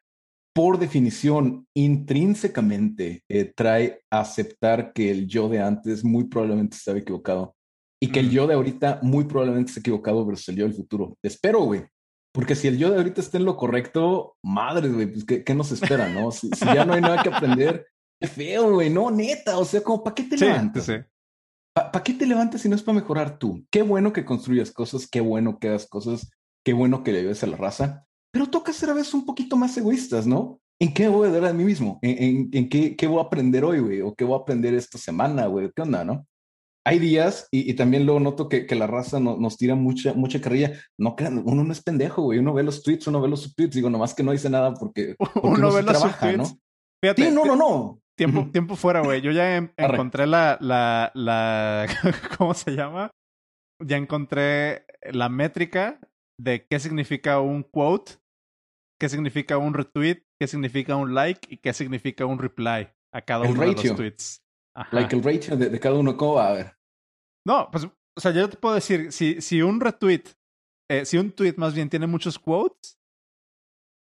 por 0.53 0.77
definición, 0.77 1.67
intrínsecamente 1.75 3.23
eh, 3.27 3.51
trae 3.55 4.01
aceptar 4.11 4.93
que 4.93 5.09
el 5.09 5.27
yo 5.27 5.49
de 5.49 5.59
antes 5.59 6.03
muy 6.03 6.25
probablemente 6.25 6.77
estaba 6.77 6.99
equivocado 6.99 7.55
y 8.03 8.11
que 8.11 8.19
el 8.19 8.29
yo 8.29 8.47
de 8.47 8.53
ahorita 8.53 8.99
muy 9.01 9.23
probablemente 9.23 9.69
esté 9.69 9.79
equivocado 9.79 10.25
versus 10.25 10.49
el 10.49 10.57
yo 10.57 10.65
del 10.65 10.73
futuro. 10.73 11.17
Espero, 11.23 11.61
güey. 11.61 11.85
Porque 12.33 12.53
si 12.53 12.67
el 12.67 12.77
yo 12.77 12.89
de 12.89 12.97
ahorita 12.97 13.21
está 13.21 13.37
en 13.37 13.45
lo 13.45 13.55
correcto, 13.55 14.35
madre, 14.43 14.89
güey, 14.89 15.07
pues 15.07 15.23
¿qué, 15.23 15.55
nos 15.55 15.71
espera, 15.71 16.09
no? 16.09 16.29
Si, 16.31 16.49
ya 16.49 16.83
no 16.83 16.93
hay 16.93 17.01
nada 17.01 17.23
que 17.23 17.29
aprender, 17.29 17.87
qué 18.19 18.27
feo, 18.27 18.73
güey, 18.73 18.89
no, 18.89 19.09
neta, 19.09 19.57
o 19.57 19.63
sea, 19.63 19.81
como, 19.81 20.03
¿para 20.03 20.15
qué 20.15 20.23
te 20.23 20.37
levantas? 20.37 20.91
¿Para 21.73 22.03
qué 22.03 22.13
te 22.13 22.25
levantas 22.25 22.61
si 22.61 22.67
no 22.67 22.75
es 22.75 22.83
para 22.83 22.99
mejorar 22.99 23.37
tú? 23.37 23.65
Qué 23.71 23.83
bueno 23.83 24.11
que 24.11 24.25
construyas 24.25 24.71
cosas, 24.71 25.07
qué 25.07 25.21
bueno 25.21 25.57
que 25.59 25.69
hagas 25.69 25.87
cosas, 25.87 26.29
qué 26.65 26.73
bueno 26.73 27.03
que 27.03 27.13
le 27.13 27.19
ayudes 27.19 27.43
a 27.43 27.47
la 27.47 27.55
raza, 27.55 28.05
pero 28.33 28.47
toca 28.47 28.73
ser 28.73 28.89
a 28.89 28.93
veces 28.93 29.13
un 29.13 29.25
poquito 29.25 29.55
más 29.55 29.77
egoístas, 29.77 30.25
¿no? 30.25 30.59
¿En 30.81 30.91
qué 30.91 31.07
voy 31.07 31.27
a 31.27 31.31
dar 31.31 31.45
a 31.45 31.53
mí 31.53 31.63
mismo? 31.63 31.99
¿En, 32.01 32.49
en, 32.51 32.67
qué, 32.67 32.95
qué, 32.95 33.05
voy 33.05 33.19
a 33.19 33.23
aprender 33.27 33.63
hoy, 33.63 33.79
güey? 33.79 34.01
¿O 34.01 34.15
qué 34.15 34.25
voy 34.25 34.37
a 34.37 34.41
aprender 34.41 34.73
esta 34.73 34.97
semana, 34.97 35.45
güey? 35.45 35.71
¿Qué 35.73 35.83
onda, 35.83 36.03
no? 36.03 36.25
Hay 36.85 36.99
días, 36.99 37.47
y, 37.51 37.73
también 37.75 38.05
luego 38.05 38.19
noto 38.19 38.49
que, 38.49 38.65
que 38.65 38.75
la 38.75 38.87
raza 38.87 39.19
nos 39.19 39.55
tira 39.57 39.75
mucha, 39.75 40.13
mucha 40.15 40.41
carrilla. 40.41 40.73
No 40.97 41.15
crean, 41.15 41.43
uno 41.45 41.63
no 41.63 41.71
es 41.71 41.81
pendejo, 41.81 42.23
güey. 42.23 42.39
Uno 42.39 42.53
ve 42.53 42.63
los 42.63 42.81
tweets, 42.81 43.07
uno 43.07 43.21
ve 43.21 43.29
los 43.29 43.43
subtweets. 43.43 43.75
Digo, 43.75 43.89
nomás 43.89 44.15
que 44.15 44.23
no 44.23 44.31
dice 44.31 44.49
nada 44.49 44.73
porque, 44.73 45.15
uno, 45.43 45.71
ve 45.71 45.83
los 45.83 45.97
trabaja, 45.97 46.33
¿no? 46.33 46.45
Fíjate, 47.01 47.31
no, 47.31 47.45
no, 47.45 47.55
no. 47.55 48.01
Tiempo, 48.17 48.49
tiempo 48.51 48.75
fuera, 48.75 49.01
güey. 49.01 49.21
Yo 49.21 49.31
ya 49.31 49.55
encontré 49.55 50.25
la, 50.25 50.57
la, 50.59 51.11
la, 51.13 51.87
¿cómo 52.37 52.53
se 52.55 52.71
llama? 52.71 53.11
Ya 53.79 53.97
encontré 53.97 54.85
la 55.03 55.29
métrica 55.29 55.99
de 56.37 56.65
qué 56.67 56.79
significa 56.79 57.39
un 57.39 57.63
quote 57.63 58.22
qué 59.03 59.09
significa 59.09 59.57
un 59.57 59.73
retweet, 59.73 60.23
qué 60.39 60.47
significa 60.47 60.95
un 60.95 61.13
like 61.13 61.53
y 61.53 61.57
qué 61.57 61.73
significa 61.73 62.25
un 62.25 62.39
reply 62.39 62.87
a 63.13 63.21
cada 63.21 63.41
uno 63.49 63.59
de 63.59 63.73
los 63.73 63.95
tweets. 63.97 64.41
Like 64.93 65.13
el 65.13 65.21
ratio 65.21 65.57
de, 65.57 65.77
cada 65.77 65.95
uno, 65.95 66.15
¿cómo 66.15 66.35
va 66.35 66.47
a 66.47 66.53
ver? 66.53 66.77
No, 67.45 67.69
pues, 67.69 67.83
o 67.83 68.21
sea, 68.21 68.31
yo 68.31 68.49
te 68.49 68.55
puedo 68.55 68.75
decir, 68.75 69.11
si, 69.11 69.41
si 69.41 69.61
un 69.61 69.81
retweet, 69.81 70.23
eh, 70.89 71.03
si 71.03 71.17
un 71.17 71.33
tweet 71.33 71.55
más 71.57 71.75
bien 71.75 71.89
tiene 71.89 72.07
muchos 72.07 72.39
quotes, 72.39 72.97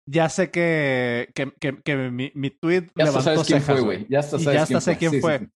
ya 0.08 0.28
sé 0.28 0.52
que, 0.52 1.32
que, 1.34 1.50
que, 1.82 1.96
mi, 1.96 2.30
mi 2.36 2.50
tweet 2.50 2.86
ya 2.94 3.06
levantó 3.06 3.22
sabes 3.22 3.44
quién 3.44 3.62
fue, 3.62 3.80
güey. 3.80 4.06
Ya, 4.08 4.22
sabes 4.22 4.44
ya 4.44 4.62
hasta 4.62 4.80
sé 4.80 4.96
quién 4.98 5.20
fue. 5.20 5.48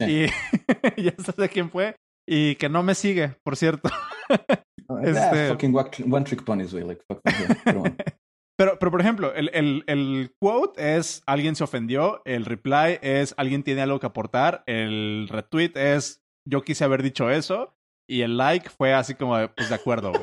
Y 0.00 0.28
ya 1.02 1.14
sé 1.36 1.48
quién 1.50 1.68
fue. 1.68 1.94
Y 2.26 2.54
que 2.54 2.70
no 2.70 2.82
me 2.82 2.94
sigue, 2.94 3.36
por 3.42 3.54
cierto. 3.58 3.90
este... 5.02 5.48
fucking 5.48 5.74
one 6.10 6.24
trick 6.24 6.42
ponies, 6.42 6.72
güey. 6.72 6.84
Like, 6.84 7.02
fucking, 7.06 7.94
Pero, 8.58 8.76
pero 8.80 8.90
por 8.90 9.00
ejemplo, 9.00 9.32
el, 9.34 9.50
el, 9.54 9.84
el, 9.86 10.34
quote 10.40 10.96
es 10.96 11.22
alguien 11.26 11.54
se 11.54 11.62
ofendió, 11.62 12.22
el 12.24 12.44
reply 12.44 12.98
es 13.02 13.32
alguien 13.36 13.62
tiene 13.62 13.82
algo 13.82 14.00
que 14.00 14.06
aportar, 14.06 14.64
el 14.66 15.28
retweet 15.30 15.72
es 15.76 16.24
yo 16.44 16.62
quise 16.62 16.82
haber 16.82 17.04
dicho 17.04 17.30
eso, 17.30 17.76
y 18.08 18.22
el 18.22 18.36
like 18.36 18.68
fue 18.68 18.94
así 18.94 19.14
como, 19.14 19.36
pues 19.56 19.68
de 19.68 19.74
acuerdo. 19.74 20.12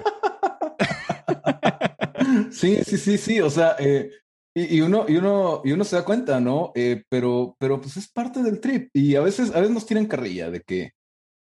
Sí, 2.51 2.83
sí, 2.83 2.97
sí, 2.97 3.17
sí, 3.17 3.39
o 3.39 3.49
sea, 3.49 3.75
eh, 3.79 4.11
y, 4.55 4.77
y, 4.77 4.81
uno, 4.81 5.05
y, 5.07 5.17
uno, 5.17 5.61
y 5.63 5.71
uno 5.71 5.83
se 5.83 5.95
da 5.95 6.03
cuenta, 6.03 6.39
¿no? 6.39 6.71
Eh, 6.75 7.03
pero, 7.09 7.55
pero 7.59 7.79
pues 7.79 7.97
es 7.97 8.11
parte 8.11 8.41
del 8.43 8.59
trip, 8.59 8.89
y 8.93 9.15
a 9.15 9.21
veces, 9.21 9.51
a 9.55 9.59
veces 9.59 9.73
nos 9.73 9.85
tiran 9.85 10.05
carrilla 10.05 10.49
de 10.49 10.61
que, 10.61 10.91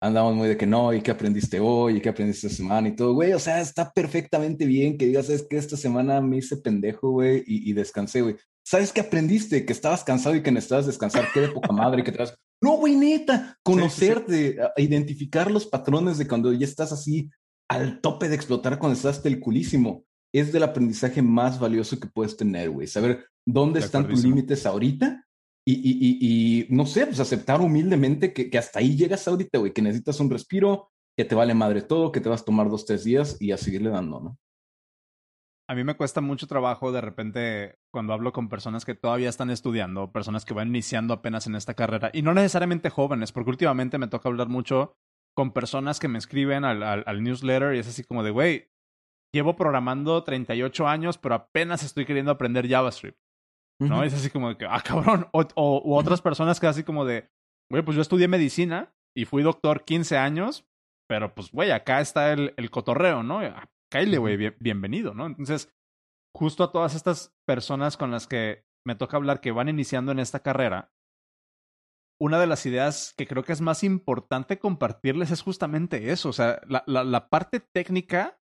andamos 0.01 0.35
muy 0.35 0.49
de 0.49 0.57
que 0.57 0.67
no, 0.67 0.93
y 0.93 1.01
qué 1.01 1.11
aprendiste 1.11 1.61
hoy, 1.61 1.97
y 1.97 2.01
qué 2.01 2.11
aprendiste 2.11 2.47
esta 2.47 2.57
semana 2.57 2.89
y 2.89 2.97
todo, 2.97 3.15
güey, 3.15 3.33
o 3.33 3.39
sea, 3.39 3.61
está 3.61 3.91
perfectamente 3.93 4.67
bien 4.67 4.99
que 4.99 5.07
digas, 5.07 5.29
es 5.31 5.47
que 5.49 5.57
esta 5.57 5.77
semana 5.77 6.21
me 6.21 6.39
hice 6.39 6.57
pendejo, 6.57 7.11
güey, 7.11 7.43
y, 7.47 7.73
descansé, 7.73 8.23
güey. 8.23 8.37
¿Sabes 8.65 8.93
qué 8.93 9.01
aprendiste? 9.01 9.65
Que 9.65 9.73
estabas 9.73 10.03
cansado 10.03 10.35
y 10.35 10.43
que 10.43 10.51
necesitabas 10.51 10.87
descansar, 10.87 11.29
qué 11.33 11.41
de 11.41 11.49
poca 11.49 11.73
madre, 11.73 12.03
que 12.03 12.13
te 12.13 12.19
vas... 12.19 12.37
No, 12.61 12.79
güey, 12.79 12.97
neta, 12.97 13.57
conocerte, 13.63 14.59
identificar 14.77 15.51
los 15.51 15.67
patrones 15.67 16.19
de 16.19 16.27
cuando 16.27 16.53
ya 16.53 16.67
estás 16.67 16.91
así 16.91 17.31
al 17.69 18.01
tope 18.01 18.29
de 18.29 18.35
explotar 18.35 18.79
cuando 18.79 18.97
estás 18.97 19.25
el 19.25 19.41
culísimo. 19.41 20.05
Es 20.35 20.53
del 20.53 20.65
aprendizaje 20.65 21.23
más 21.23 21.61
valioso 21.61 22.01
que 22.01 22.09
puedes 22.09 22.37
tener, 22.37 22.71
güey. 22.71 22.87
Saber 22.87 23.25
dónde 23.47 23.81
están 23.81 24.09
tus 24.09 24.25
límites 24.25 24.67
ahorita 24.67 25.26
y, 25.69 25.73
y, 25.75 26.19
y, 26.21 26.67
no 26.71 26.87
sé, 26.87 27.07
pues 27.07 27.19
aceptar 27.19 27.61
humildemente 27.61 28.33
que, 28.33 28.49
que 28.49 28.59
hasta 28.59 28.79
ahí 28.79 28.97
llegas 28.97 29.27
ahorita, 29.27 29.59
güey, 29.59 29.73
que 29.73 29.83
necesitas 29.83 30.21
un 30.21 30.31
respiro, 30.31 30.93
que 31.17 31.25
te 31.25 31.35
vale 31.35 31.55
madre 31.55 31.83
todo, 31.83 32.13
que 32.13 32.21
te 32.21 32.29
vas 32.29 32.43
a 32.43 32.45
tomar 32.45 32.71
dos, 32.71 32.87
tres 32.87 33.03
días 33.03 33.37
y 33.41 33.51
a 33.51 33.57
seguirle 33.57 33.91
dando, 33.91 34.21
¿no? 34.21 34.39
A 35.69 35.75
mí 35.75 35.83
me 35.83 35.97
cuesta 35.97 36.21
mucho 36.21 36.47
trabajo 36.47 36.93
de 36.93 37.01
repente 37.01 37.81
cuando 37.93 38.13
hablo 38.13 38.33
con 38.33 38.49
personas 38.49 38.85
que 38.85 38.95
todavía 38.95 39.29
están 39.29 39.51
estudiando, 39.51 40.13
personas 40.13 40.45
que 40.45 40.55
van 40.55 40.69
iniciando 40.69 41.13
apenas 41.13 41.49
en 41.49 41.57
esta 41.57 41.75
carrera, 41.75 42.11
y 42.13 42.23
no 42.23 42.33
necesariamente 42.33 42.89
jóvenes, 42.89 43.33
porque 43.33 43.51
últimamente 43.51 43.99
me 43.99 44.07
toca 44.07 44.29
hablar 44.29 44.49
mucho 44.49 44.97
con 45.35 45.53
personas 45.53 45.99
que 45.99 46.07
me 46.07 46.19
escriben 46.19 46.65
al, 46.65 46.85
al, 46.85 47.03
al 47.05 47.23
newsletter 47.25 47.75
y 47.75 47.81
es 47.81 47.89
así 47.89 48.05
como 48.05 48.23
de, 48.23 48.31
güey, 48.31 48.71
llevo 49.33 49.57
programando 49.57 50.23
38 50.23 50.87
años, 50.87 51.19
pero 51.19 51.35
apenas 51.35 51.83
estoy 51.83 52.07
queriendo 52.07 52.31
aprender 52.31 52.69
JavaScript. 52.69 53.19
¿No? 53.79 54.03
Es 54.03 54.15
así 54.15 54.31
como 54.31 54.51
de 54.51 54.57
que, 54.57 54.67
ah, 54.67 54.83
cabrón. 54.85 55.29
O, 55.33 55.47
o 55.55 55.99
otras 55.99 56.23
personas 56.23 56.61
que 56.61 56.67
así 56.67 56.83
como 56.85 57.05
de, 57.05 57.31
güey, 57.71 57.83
pues 57.83 57.97
yo 57.97 58.03
estudié 58.03 58.29
medicina 58.29 58.95
y 59.15 59.25
fui 59.25 59.43
doctor 59.43 59.85
15 59.85 60.17
años, 60.17 60.67
pero 61.09 61.35
pues, 61.35 61.51
güey, 61.51 61.71
acá 61.71 62.01
está 62.01 62.33
el, 62.33 62.55
el 62.57 62.71
cotorreo, 62.71 63.23
¿no? 63.23 63.41
Ah, 63.41 63.69
Kyle, 63.91 64.19
güey, 64.19 64.37
bienvenido, 64.59 65.15
¿no? 65.15 65.27
Entonces, 65.27 65.73
justo 66.35 66.65
a 66.65 66.73
todas 66.73 66.95
estas 66.95 67.35
personas 67.47 67.97
con 67.97 68.11
las 68.11 68.27
que 68.27 68.65
me 68.85 68.95
toca 68.95 69.17
hablar 69.17 69.41
que 69.41 69.53
van 69.53 69.69
iniciando 69.69 70.13
en 70.13 70.19
esta 70.19 70.41
carrera, 70.41 70.93
una 72.21 72.39
de 72.41 72.47
las 72.47 72.65
ideas 72.67 73.15
que 73.17 73.27
creo 73.27 73.45
que 73.45 73.53
es 73.53 73.61
más 73.61 73.85
importante 73.85 74.59
compartirles 74.59 75.31
es 75.31 75.43
justamente 75.43 76.11
eso, 76.11 76.31
o 76.31 76.33
sea, 76.33 76.61
la, 76.67 76.83
la, 76.87 77.05
la 77.05 77.29
parte 77.29 77.61
técnica 77.61 78.39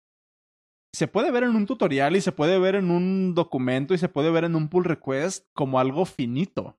se 0.95 1.09
puede 1.09 1.31
ver 1.31 1.45
en 1.45 1.57
un 1.57 1.67
tutorial 1.67 2.17
y 2.17 2.21
se 2.21 2.33
puede 2.33 2.59
ver 2.59 2.75
en 2.75 2.91
un 2.91 3.35
documento 3.35 3.95
y 3.95 3.99
se 3.99 4.09
puede 4.09 4.31
ver 4.31 4.45
en 4.45 4.55
un 4.55 4.69
pull 4.69 4.85
request 4.85 5.47
como 5.55 5.79
algo 5.79 6.05
finito. 6.05 6.79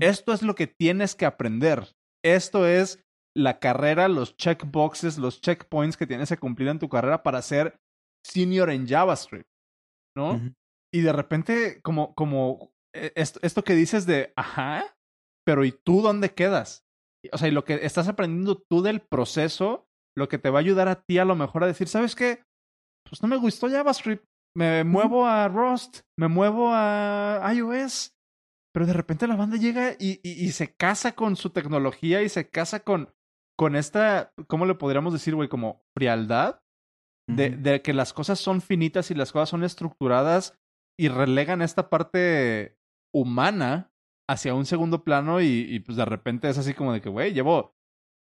Esto 0.00 0.32
es 0.32 0.42
lo 0.42 0.54
que 0.54 0.68
tienes 0.68 1.16
que 1.16 1.26
aprender. 1.26 1.96
Esto 2.24 2.66
es 2.66 3.04
la 3.36 3.58
carrera, 3.58 4.06
los 4.08 4.36
checkboxes, 4.36 5.18
los 5.18 5.40
checkpoints 5.40 5.96
que 5.96 6.06
tienes 6.06 6.28
que 6.28 6.36
cumplir 6.36 6.68
en 6.68 6.78
tu 6.78 6.88
carrera 6.88 7.24
para 7.24 7.42
ser 7.42 7.80
senior 8.24 8.70
en 8.70 8.86
JavaScript, 8.86 9.48
¿no? 10.16 10.40
Y 10.94 11.00
de 11.00 11.12
repente, 11.12 11.82
como, 11.82 12.14
como 12.14 12.72
e, 12.94 13.12
esto, 13.16 13.40
esto 13.42 13.64
que 13.64 13.74
dices 13.74 14.06
de, 14.06 14.32
ajá, 14.36 14.96
pero 15.44 15.64
¿y 15.64 15.72
tú 15.72 16.02
dónde 16.02 16.32
quedas? 16.32 16.84
O 17.32 17.38
sea, 17.38 17.48
y 17.48 17.50
lo 17.50 17.64
que 17.64 17.84
estás 17.84 18.06
aprendiendo 18.06 18.62
tú 18.70 18.80
del 18.80 19.00
proceso, 19.00 19.88
lo 20.16 20.28
que 20.28 20.38
te 20.38 20.50
va 20.50 20.60
a 20.60 20.60
ayudar 20.60 20.86
a 20.86 21.02
ti 21.02 21.18
a 21.18 21.24
lo 21.24 21.34
mejor 21.34 21.64
a 21.64 21.66
decir, 21.66 21.88
¿sabes 21.88 22.14
qué? 22.14 22.44
Pues 23.08 23.22
no 23.22 23.28
me 23.28 23.36
gustó 23.36 23.68
JavaScript. 23.68 24.24
Me 24.56 24.84
muevo 24.84 25.26
a 25.26 25.48
Rust, 25.48 26.00
me 26.18 26.28
muevo 26.28 26.70
a 26.72 27.52
iOS. 27.54 28.14
Pero 28.72 28.86
de 28.86 28.92
repente 28.92 29.26
la 29.26 29.36
banda 29.36 29.56
llega 29.56 29.92
y, 29.98 30.20
y, 30.22 30.50
se 30.50 30.74
casa 30.74 31.12
con 31.12 31.36
su 31.36 31.50
tecnología 31.50 32.22
y 32.22 32.28
se 32.28 32.50
casa 32.50 32.80
con, 32.80 33.14
con 33.56 33.76
esta, 33.76 34.32
¿cómo 34.48 34.66
le 34.66 34.74
podríamos 34.74 35.12
decir, 35.12 35.36
güey? 35.36 35.48
Como 35.48 35.84
frialdad 35.96 36.60
de, 37.28 37.50
de, 37.50 37.82
que 37.82 37.94
las 37.94 38.12
cosas 38.12 38.40
son 38.40 38.60
finitas 38.60 39.12
y 39.12 39.14
las 39.14 39.30
cosas 39.30 39.48
son 39.48 39.62
estructuradas 39.62 40.58
y 40.98 41.08
relegan 41.08 41.62
esta 41.62 41.88
parte 41.88 42.76
humana 43.14 43.92
hacia 44.28 44.54
un 44.54 44.66
segundo 44.66 45.04
plano 45.04 45.40
y, 45.40 45.66
y 45.68 45.78
pues 45.80 45.96
de 45.96 46.04
repente 46.04 46.48
es 46.48 46.58
así 46.58 46.74
como 46.74 46.92
de 46.92 47.00
que, 47.00 47.08
güey, 47.08 47.32
llevo 47.32 47.73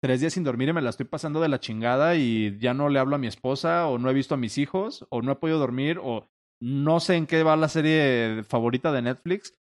tres 0.06 0.22
días 0.22 0.34
sin 0.34 0.44
dormir 0.44 0.70
y 0.70 0.74
me 0.74 0.84
la 0.84 0.92
estoy 0.92 1.08
pasando 1.08 1.42
de 1.42 1.50
la 1.50 1.60
chingada 1.60 2.16
y 2.16 2.60
ya 2.60 2.76
no 2.76 2.90
le 2.90 3.00
hablo 3.00 3.16
a 3.16 3.18
mi 3.18 3.26
esposa 3.26 3.88
o 3.88 3.98
no 3.98 4.08
he 4.08 4.14
visto 4.14 4.36
a 4.36 4.38
mis 4.38 4.60
hijos 4.60 5.08
o 5.10 5.24
no 5.24 5.32
he 5.32 5.36
podido 5.38 5.58
dormir 5.58 6.00
o 6.00 6.28
no 6.62 7.00
sé 7.00 7.16
en 7.16 7.26
qué 7.26 7.42
va 7.42 7.56
la 7.56 7.70
serie 7.70 8.44
favorita 8.44 8.92
de 8.92 9.02
Netflix 9.02 9.56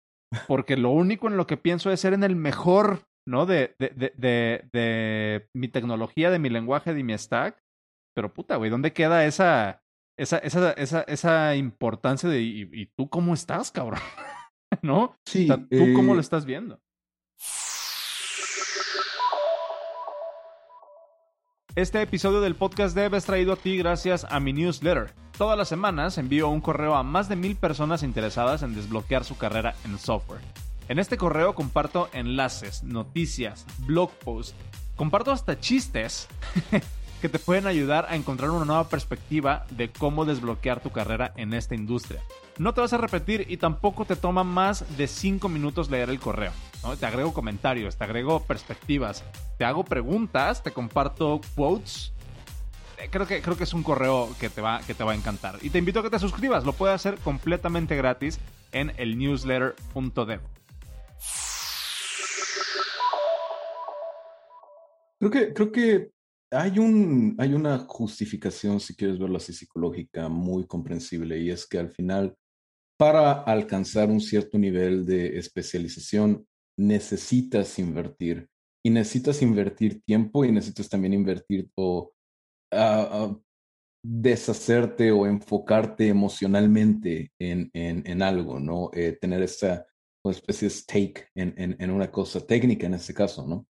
porque 0.47 0.77
lo 0.77 0.89
único 0.89 1.27
en 1.27 1.37
lo 1.37 1.45
que 1.45 1.57
pienso 1.57 1.91
es 1.91 1.99
ser 1.99 2.13
en 2.13 2.23
el 2.23 2.35
mejor, 2.35 3.03
¿no? 3.27 3.45
De, 3.45 3.75
de, 3.77 3.89
de, 3.89 4.13
de, 4.17 4.67
de 4.73 5.47
mi 5.53 5.67
tecnología, 5.67 6.31
de 6.31 6.39
mi 6.39 6.49
lenguaje, 6.49 6.95
de 6.95 7.03
mi 7.03 7.15
stack. 7.15 7.61
Pero 8.15 8.33
puta, 8.33 8.55
güey, 8.55 8.71
¿dónde 8.71 8.93
queda 8.93 9.25
esa, 9.25 9.83
esa, 10.17 10.39
esa, 10.39 10.71
esa, 10.71 11.01
esa 11.03 11.55
importancia 11.55 12.27
de 12.27 12.41
¿y, 12.41 12.85
tú 12.97 13.11
cómo 13.11 13.35
estás, 13.35 13.69
cabrón? 13.69 13.99
¿No? 14.81 15.15
Sí. 15.23 15.47
¿Tú 15.47 15.93
cómo 15.93 16.15
lo 16.15 16.19
eh, 16.19 16.21
estás 16.21 16.45
viendo? 16.45 16.79
Este 21.73 22.01
episodio 22.01 22.41
del 22.41 22.55
podcast 22.55 22.93
Dev 22.93 23.15
es 23.15 23.23
traído 23.23 23.53
a 23.53 23.55
ti 23.55 23.77
gracias 23.77 24.27
a 24.29 24.41
mi 24.41 24.51
newsletter. 24.51 25.13
Todas 25.37 25.57
las 25.57 25.69
semanas 25.69 26.17
envío 26.17 26.49
un 26.49 26.59
correo 26.59 26.95
a 26.95 27.03
más 27.03 27.29
de 27.29 27.37
mil 27.37 27.55
personas 27.55 28.03
interesadas 28.03 28.61
en 28.61 28.75
desbloquear 28.75 29.23
su 29.23 29.37
carrera 29.37 29.73
en 29.85 29.97
software. 29.97 30.41
En 30.89 30.99
este 30.99 31.15
correo 31.15 31.55
comparto 31.55 32.09
enlaces, 32.11 32.83
noticias, 32.83 33.65
blog 33.87 34.11
posts, 34.19 34.53
comparto 34.97 35.31
hasta 35.31 35.61
chistes 35.61 36.27
que 37.21 37.29
te 37.29 37.39
pueden 37.39 37.67
ayudar 37.67 38.07
a 38.09 38.15
encontrar 38.15 38.49
una 38.49 38.65
nueva 38.65 38.89
perspectiva 38.89 39.65
de 39.69 39.91
cómo 39.91 40.25
desbloquear 40.25 40.81
tu 40.81 40.89
carrera 40.89 41.31
en 41.37 41.53
esta 41.53 41.75
industria. 41.75 42.19
No 42.57 42.73
te 42.73 42.81
vas 42.81 42.93
a 42.93 42.97
repetir 42.97 43.45
y 43.47 43.57
tampoco 43.57 44.05
te 44.05 44.15
toma 44.15 44.43
más 44.43 44.97
de 44.97 45.07
5 45.07 45.47
minutos 45.47 45.89
leer 45.91 46.09
el 46.09 46.19
correo. 46.19 46.51
Te 46.99 47.05
agrego 47.05 47.33
comentarios, 47.33 47.95
te 47.95 48.03
agrego 48.03 48.43
perspectivas, 48.43 49.23
te 49.59 49.65
hago 49.65 49.83
preguntas, 49.83 50.63
te 50.63 50.71
comparto 50.71 51.39
quotes. 51.55 52.11
Eh, 52.97 53.09
creo 53.11 53.27
que, 53.27 53.41
creo 53.41 53.55
que 53.55 53.65
es 53.65 53.73
un 53.73 53.83
correo 53.83 54.29
que 54.39 54.49
te, 54.49 54.61
va, 54.61 54.81
que 54.81 54.95
te 54.95 55.03
va 55.03 55.11
a 55.11 55.15
encantar. 55.15 55.59
Y 55.61 55.69
te 55.69 55.77
invito 55.77 55.99
a 55.99 56.03
que 56.03 56.09
te 56.09 56.19
suscribas. 56.19 56.65
Lo 56.65 56.73
puedes 56.73 56.95
hacer 56.95 57.17
completamente 57.19 57.95
gratis 57.95 58.39
en 58.71 58.93
el 58.97 59.17
newsletter.dev. 59.17 60.41
Creo 65.19 65.29
que, 65.29 65.53
creo 65.53 65.71
que 65.71 66.20
hay, 66.51 66.79
un, 66.79 67.35
hay 67.39 67.53
una 67.53 67.79
justificación, 67.79 68.79
si 68.79 68.95
quieres 68.95 69.17
verlo 69.17 69.37
así, 69.37 69.53
psicológica 69.53 70.29
muy 70.29 70.65
comprensible, 70.67 71.39
y 71.39 71.49
es 71.49 71.65
que 71.65 71.79
al 71.79 71.89
final, 71.89 72.35
para 72.97 73.31
alcanzar 73.31 74.09
un 74.09 74.21
cierto 74.21 74.57
nivel 74.57 75.05
de 75.05 75.37
especialización, 75.37 76.45
necesitas 76.77 77.79
invertir. 77.79 78.47
Y 78.83 78.89
necesitas 78.89 79.41
invertir 79.41 80.01
tiempo 80.03 80.43
y 80.43 80.51
necesitas 80.51 80.89
también 80.89 81.13
invertir 81.13 81.69
o 81.75 82.11
deshacerte 84.03 85.11
o 85.11 85.27
enfocarte 85.27 86.07
emocionalmente 86.07 87.31
en, 87.39 87.69
en, 87.73 88.03
en 88.05 88.21
algo, 88.21 88.59
¿no? 88.59 88.89
Eh, 88.93 89.17
tener 89.19 89.43
esa 89.43 89.85
especie 90.25 90.67
de 90.67 90.73
stake 90.73 91.27
en, 91.35 91.53
en, 91.79 91.91
una 91.91 92.11
cosa 92.11 92.45
técnica 92.45 92.87
en 92.87 92.95
este 92.95 93.13
caso, 93.13 93.45
¿no? 93.47 93.67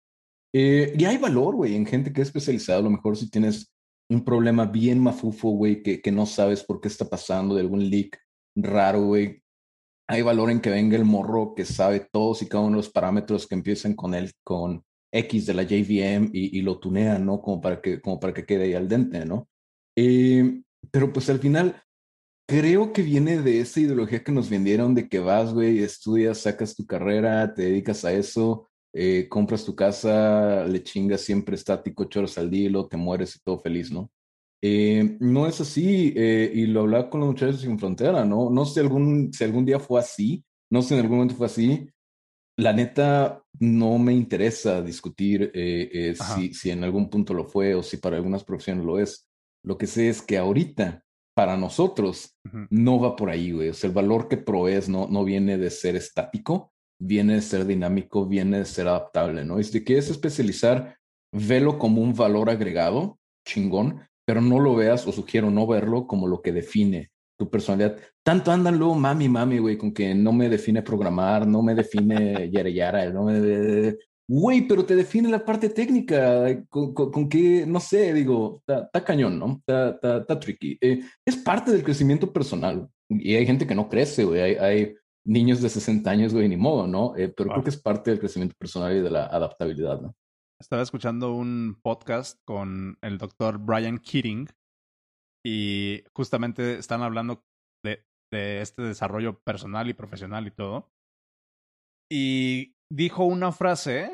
Eh, 0.54 0.94
y 0.98 1.04
hay 1.04 1.18
valor, 1.18 1.56
güey, 1.56 1.74
en 1.74 1.86
gente 1.86 2.12
que 2.12 2.22
es 2.22 2.28
especializada. 2.28 2.78
A 2.78 2.82
lo 2.82 2.90
mejor 2.90 3.16
si 3.16 3.30
tienes 3.30 3.72
un 4.10 4.24
problema 4.24 4.66
bien 4.66 5.00
mafufo, 5.00 5.50
güey, 5.50 5.82
que, 5.82 6.00
que 6.00 6.12
no 6.12 6.26
sabes 6.26 6.64
por 6.64 6.80
qué 6.80 6.88
está 6.88 7.04
pasando, 7.04 7.54
de 7.54 7.60
algún 7.62 7.88
leak 7.90 8.18
raro, 8.56 9.04
güey. 9.04 9.42
Hay 10.08 10.22
valor 10.22 10.50
en 10.50 10.60
que 10.60 10.70
venga 10.70 10.96
el 10.96 11.04
morro 11.04 11.54
que 11.54 11.66
sabe 11.66 12.06
todos 12.10 12.40
y 12.42 12.48
cada 12.48 12.64
uno 12.64 12.76
de 12.76 12.82
los 12.82 12.90
parámetros 12.90 13.46
que 13.46 13.54
empiecen 13.54 13.94
con 13.94 14.14
él, 14.14 14.32
con 14.42 14.82
X 15.12 15.46
de 15.46 15.54
la 15.54 15.62
JVM 15.64 16.30
y, 16.32 16.58
y 16.58 16.62
lo 16.62 16.78
tunea, 16.78 17.18
¿no? 17.18 17.42
Como 17.42 17.60
para 17.60 17.80
que, 17.80 18.00
como 18.00 18.18
para 18.18 18.32
que 18.32 18.46
quede 18.46 18.64
ahí 18.64 18.74
al 18.74 18.88
dente, 18.88 19.24
¿no? 19.26 19.48
Eh, 19.96 20.62
pero 20.90 21.12
pues 21.12 21.28
al 21.28 21.38
final, 21.40 21.82
creo 22.48 22.92
que 22.92 23.02
viene 23.02 23.42
de 23.42 23.60
esa 23.60 23.80
ideología 23.80 24.24
que 24.24 24.32
nos 24.32 24.48
vendieron 24.48 24.94
de 24.94 25.08
que 25.08 25.18
vas, 25.18 25.52
güey, 25.52 25.80
estudias, 25.80 26.38
sacas 26.38 26.74
tu 26.74 26.86
carrera, 26.86 27.52
te 27.52 27.62
dedicas 27.62 28.04
a 28.04 28.12
eso, 28.12 28.67
eh, 28.92 29.28
compras 29.28 29.64
tu 29.64 29.74
casa, 29.74 30.64
le 30.64 30.82
chingas 30.82 31.20
siempre 31.20 31.54
estático, 31.54 32.04
choros 32.04 32.38
al 32.38 32.50
dilo, 32.50 32.86
te 32.86 32.96
mueres 32.96 33.36
y 33.36 33.40
todo 33.40 33.58
feliz, 33.58 33.92
¿no? 33.92 34.10
Eh, 34.62 35.16
no 35.20 35.46
es 35.46 35.60
así, 35.60 36.12
eh, 36.16 36.50
y 36.52 36.66
lo 36.66 36.80
hablaba 36.80 37.10
con 37.10 37.20
los 37.20 37.28
muchachos 37.28 37.60
sin 37.60 37.78
frontera, 37.78 38.24
¿no? 38.24 38.50
No 38.50 38.64
sé 38.64 38.80
algún, 38.80 39.32
si 39.32 39.44
algún 39.44 39.64
día 39.64 39.78
fue 39.78 40.00
así, 40.00 40.44
no 40.70 40.82
sé 40.82 40.88
si 40.88 40.94
en 40.94 41.00
algún 41.00 41.18
momento 41.18 41.36
fue 41.36 41.46
así. 41.46 41.88
La 42.56 42.72
neta, 42.72 43.44
no 43.60 43.98
me 43.98 44.12
interesa 44.12 44.82
discutir 44.82 45.52
si, 45.54 46.54
si 46.54 46.70
en 46.70 46.82
algún 46.82 47.08
punto 47.08 47.32
lo 47.32 47.44
fue 47.44 47.76
o 47.76 47.84
si 47.84 47.98
para 47.98 48.16
algunas 48.16 48.42
profesiones 48.42 48.84
lo 48.84 48.98
es. 48.98 49.28
Lo 49.62 49.78
que 49.78 49.86
sé 49.86 50.08
es 50.08 50.22
que 50.22 50.38
ahorita, 50.38 51.04
para 51.36 51.56
nosotros, 51.56 52.36
no 52.68 52.98
va 52.98 53.14
por 53.14 53.30
ahí, 53.30 53.52
güey. 53.52 53.68
O 53.68 53.74
sea, 53.74 53.86
el 53.86 53.94
valor 53.94 54.26
que 54.26 54.38
provees 54.38 54.88
no, 54.88 55.06
no 55.06 55.22
viene 55.22 55.56
de 55.56 55.70
ser 55.70 55.94
estático, 55.94 56.72
viene 56.98 57.34
de 57.34 57.42
ser 57.42 57.64
dinámico, 57.64 58.26
viene 58.26 58.58
de 58.58 58.64
ser 58.64 58.88
adaptable, 58.88 59.44
¿no? 59.44 59.60
Y 59.60 59.64
si 59.64 59.72
te 59.72 59.84
quieres 59.84 60.10
especializar, 60.10 60.96
velo 61.32 61.78
como 61.78 62.02
un 62.02 62.14
valor 62.14 62.50
agregado, 62.50 63.18
chingón, 63.46 64.00
pero 64.26 64.40
no 64.40 64.60
lo 64.60 64.74
veas 64.74 65.06
o 65.06 65.12
sugiero 65.12 65.50
no 65.50 65.66
verlo 65.66 66.06
como 66.06 66.26
lo 66.26 66.42
que 66.42 66.52
define 66.52 67.10
tu 67.38 67.48
personalidad. 67.48 67.96
Tanto 68.22 68.50
andan 68.50 68.78
luego 68.78 68.94
mami, 68.94 69.28
mami, 69.28 69.58
güey, 69.58 69.78
con 69.78 69.92
que 69.92 70.14
no 70.14 70.32
me 70.32 70.48
define 70.48 70.82
programar, 70.82 71.46
no 71.46 71.62
me 71.62 71.74
define 71.74 72.50
yara 72.52 72.68
yara, 72.68 73.10
no 73.10 73.24
me... 73.24 73.96
Güey, 74.30 74.68
pero 74.68 74.84
te 74.84 74.94
define 74.94 75.30
la 75.30 75.42
parte 75.42 75.70
técnica, 75.70 76.44
con, 76.68 76.92
con, 76.92 77.28
que, 77.30 77.64
no 77.66 77.80
sé, 77.80 78.12
digo, 78.12 78.62
está 78.66 79.02
cañón, 79.02 79.38
¿no? 79.38 79.62
Está 79.66 80.38
tricky. 80.38 80.76
Eh, 80.82 81.00
es 81.24 81.36
parte 81.38 81.72
del 81.72 81.82
crecimiento 81.82 82.30
personal. 82.30 82.86
Y 83.08 83.34
hay 83.36 83.46
gente 83.46 83.66
que 83.66 83.74
no 83.74 83.88
crece, 83.88 84.24
güey. 84.24 84.42
Hay, 84.42 84.54
hay 84.56 84.94
niños 85.28 85.60
de 85.60 85.68
60 85.68 86.10
años, 86.10 86.32
güey, 86.32 86.48
ni 86.48 86.56
modo, 86.56 86.86
¿no? 86.86 87.14
Eh, 87.16 87.28
pero 87.28 87.50
creo 87.50 87.62
que 87.62 87.70
es 87.70 87.80
parte 87.80 88.10
del 88.10 88.18
crecimiento 88.18 88.56
personal 88.58 88.96
y 88.96 89.00
de 89.00 89.10
la 89.10 89.26
adaptabilidad, 89.26 90.00
¿no? 90.00 90.16
Estaba 90.60 90.82
escuchando 90.82 91.34
un 91.34 91.78
podcast 91.82 92.40
con 92.44 92.98
el 93.02 93.18
doctor 93.18 93.58
Brian 93.58 93.98
Keating 93.98 94.48
y 95.46 96.02
justamente 96.16 96.78
están 96.78 97.02
hablando 97.02 97.44
de, 97.84 98.04
de 98.32 98.62
este 98.62 98.82
desarrollo 98.82 99.38
personal 99.40 99.88
y 99.88 99.94
profesional 99.94 100.46
y 100.46 100.50
todo. 100.50 100.90
Y 102.10 102.74
dijo 102.90 103.24
una 103.24 103.52
frase 103.52 104.10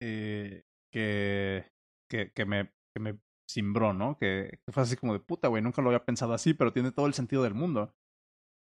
eh, 0.00 0.62
que, 0.92 1.66
que, 2.08 2.32
que, 2.32 2.44
me, 2.46 2.70
que 2.94 3.00
me 3.00 3.18
cimbró, 3.50 3.92
¿no? 3.92 4.16
Que, 4.16 4.60
que 4.64 4.72
fue 4.72 4.84
así 4.84 4.96
como 4.96 5.12
de 5.12 5.20
puta, 5.20 5.48
güey, 5.48 5.62
nunca 5.62 5.82
lo 5.82 5.88
había 5.88 6.04
pensado 6.04 6.32
así, 6.32 6.54
pero 6.54 6.72
tiene 6.72 6.92
todo 6.92 7.06
el 7.06 7.14
sentido 7.14 7.42
del 7.42 7.54
mundo. 7.54 7.92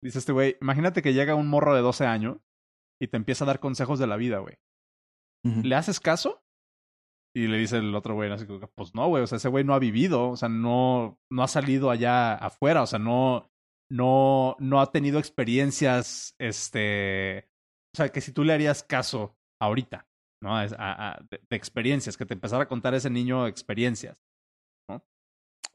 Dice 0.05 0.19
este 0.19 0.33
güey, 0.33 0.59
imagínate 0.61 1.01
que 1.01 1.15
llega 1.15 1.35
un 1.35 1.49
morro 1.49 1.75
de 1.75 1.81
12 1.81 2.05
años 2.05 2.37
y 3.01 3.09
te 3.09 3.17
empieza 3.17 3.45
a 3.45 3.47
dar 3.47 3.59
consejos 3.59 3.99
de 3.99 4.07
la 4.07 4.17
vida, 4.17 4.39
güey. 4.39 4.59
¿Le 5.43 5.75
haces 5.75 5.99
caso? 5.99 6.43
Y 7.35 7.49
le 7.49 7.59
dice 7.59 7.79
el 7.79 7.95
otro 7.95 8.15
güey, 8.15 8.31
así 8.31 8.47
que, 8.47 8.59
pues 8.75 8.95
no, 8.95 9.09
güey, 9.09 9.23
o 9.23 9.27
sea, 9.27 9.37
ese 9.37 9.49
güey 9.49 9.65
no 9.65 9.75
ha 9.75 9.79
vivido, 9.79 10.31
o 10.31 10.37
sea, 10.37 10.49
no, 10.49 11.19
no 11.31 11.43
ha 11.43 11.49
salido 11.49 11.91
allá 11.91 12.35
afuera, 12.35 12.83
o 12.83 12.87
sea, 12.87 12.99
no, 12.99 13.51
no, 13.91 14.57
no 14.59 14.81
ha 14.81 14.93
tenido 14.93 15.19
experiencias, 15.19 16.35
este, 16.39 17.51
o 17.95 17.97
sea, 17.97 18.11
que 18.11 18.21
si 18.21 18.33
tú 18.33 18.45
le 18.45 18.53
harías 18.53 18.83
caso 18.83 19.37
ahorita, 19.61 20.07
¿no? 20.43 20.59
de, 20.59 20.69
de, 21.49 21.57
experiencias, 21.57 22.17
que 22.17 22.27
te 22.27 22.35
empezara 22.35 22.65
a 22.65 22.69
contar 22.69 22.95
ese 22.95 23.11
niño 23.11 23.47
experiencias. 23.47 24.17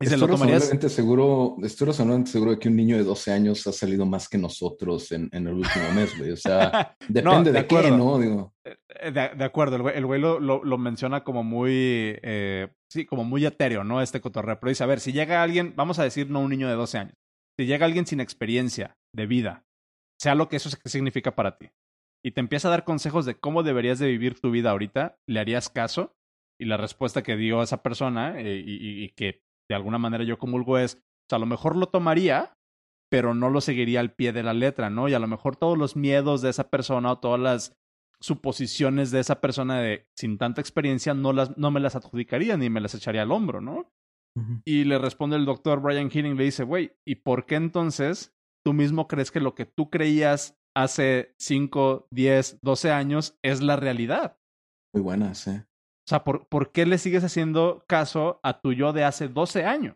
Y 0.01 0.05
estoy, 0.05 0.29
razonablemente 0.29 0.87
seguro, 0.87 1.57
estoy 1.61 1.87
razonablemente 1.87 2.31
seguro 2.31 2.51
de 2.51 2.59
que 2.59 2.69
un 2.69 2.77
niño 2.77 2.95
de 2.95 3.03
12 3.03 3.33
años 3.33 3.67
ha 3.67 3.73
salido 3.73 4.05
más 4.05 4.29
que 4.29 4.37
nosotros 4.37 5.11
en, 5.11 5.27
en 5.33 5.45
el 5.45 5.55
último 5.55 5.91
mes, 5.93 6.17
güey. 6.17 6.31
O 6.31 6.37
sea, 6.37 6.95
depende 7.09 7.51
de, 7.51 7.67
qué, 7.67 7.91
¿no? 7.91 8.17
Digo. 8.17 8.53
Eh, 8.63 8.77
eh, 8.87 9.11
de, 9.11 9.43
acuerdo, 9.43 9.75
el 9.75 9.81
güey, 9.81 9.97
el 9.97 10.05
güey 10.05 10.21
lo, 10.21 10.39
lo, 10.39 10.77
menciona 10.77 11.25
como 11.25 11.43
muy, 11.43 12.17
eh, 12.23 12.69
sí, 12.89 13.05
como 13.05 13.25
muy 13.25 13.45
etéreo, 13.45 13.83
¿no? 13.83 14.01
Este 14.01 14.21
cotorreo. 14.21 14.57
Pero 14.57 14.69
dice, 14.69 14.85
a 14.85 14.87
ver, 14.87 15.01
si 15.01 15.11
llega 15.11 15.43
alguien, 15.43 15.73
vamos 15.75 15.99
a 15.99 16.05
decir, 16.05 16.29
no 16.29 16.39
un 16.39 16.51
niño 16.51 16.69
de 16.69 16.75
12 16.75 16.97
años, 16.97 17.15
si 17.59 17.65
llega 17.65 17.85
alguien 17.85 18.05
sin 18.05 18.21
experiencia 18.21 18.97
de 19.13 19.27
vida, 19.27 19.65
sea 20.17 20.33
lo 20.33 20.47
que 20.47 20.55
eso 20.55 20.69
significa 20.85 21.35
para 21.35 21.57
ti, 21.57 21.71
y 22.23 22.31
te 22.31 22.39
empieza 22.39 22.69
a 22.69 22.71
dar 22.71 22.85
consejos 22.85 23.25
de 23.25 23.35
cómo 23.35 23.63
deberías 23.63 23.99
de 23.99 24.07
vivir 24.07 24.39
tu 24.39 24.49
vida 24.49 24.71
ahorita, 24.71 25.17
¿le 25.27 25.41
harías 25.41 25.67
caso? 25.67 26.15
Y 26.57 26.65
la 26.65 26.77
respuesta 26.77 27.21
que 27.21 27.35
dio 27.35 27.61
esa 27.61 27.83
persona 27.83 28.41
y, 28.41 28.63
y 28.65 29.09
que 29.09 29.41
de 29.69 29.75
alguna 29.75 29.97
manera 29.97 30.23
yo 30.23 30.37
comulgo 30.37 30.77
es, 30.77 30.95
o 30.95 31.29
sea, 31.29 31.37
a 31.37 31.39
lo 31.39 31.45
mejor 31.45 31.75
lo 31.75 31.87
tomaría, 31.87 32.53
pero 33.09 33.33
no 33.33 33.49
lo 33.49 33.61
seguiría 33.61 33.99
al 33.99 34.13
pie 34.13 34.33
de 34.33 34.43
la 34.43 34.53
letra, 34.53 34.89
¿no? 34.89 35.07
Y 35.07 35.13
a 35.13 35.19
lo 35.19 35.27
mejor 35.27 35.55
todos 35.55 35.77
los 35.77 35.95
miedos 35.95 36.41
de 36.41 36.49
esa 36.49 36.69
persona 36.69 37.11
o 37.11 37.19
todas 37.19 37.39
las 37.39 37.77
suposiciones 38.21 39.11
de 39.11 39.21
esa 39.21 39.39
persona 39.39 39.79
de 39.79 40.07
sin 40.17 40.37
tanta 40.37 40.59
experiencia 40.59 41.13
no, 41.13 41.31
las, 41.31 41.57
no 41.57 41.71
me 41.71 41.79
las 41.79 41.95
adjudicaría 41.95 42.57
ni 42.57 42.69
me 42.69 42.81
las 42.81 42.93
echaría 42.93 43.21
al 43.21 43.31
hombro, 43.31 43.61
¿no? 43.61 43.91
Y 44.63 44.85
le 44.85 44.97
responde 44.99 45.35
el 45.35 45.45
doctor 45.45 45.81
Brian 45.81 46.09
Healing, 46.09 46.37
le 46.37 46.45
dice, 46.45 46.63
güey, 46.63 46.93
¿y 47.05 47.15
por 47.15 47.45
qué 47.45 47.55
entonces 47.55 48.33
tú 48.63 48.71
mismo 48.73 49.07
crees 49.07 49.31
que 49.31 49.41
lo 49.41 49.53
que 49.53 49.65
tú 49.65 49.89
creías 49.89 50.57
hace 50.73 51.33
5, 51.39 52.07
10, 52.11 52.59
12 52.61 52.91
años 52.91 53.37
es 53.41 53.61
la 53.61 53.75
realidad? 53.75 54.37
Muy 54.93 55.03
buena, 55.03 55.33
sí. 55.33 55.59
O 56.09 56.15
sea, 56.17 56.23
¿por, 56.23 56.47
¿por 56.47 56.71
qué 56.71 56.87
le 56.87 56.97
sigues 56.97 57.23
haciendo 57.23 57.85
caso 57.87 58.39
a 58.41 58.61
tu 58.61 58.73
yo 58.73 58.93
de 58.93 59.03
hace 59.03 59.27
12 59.27 59.65
años? 59.65 59.95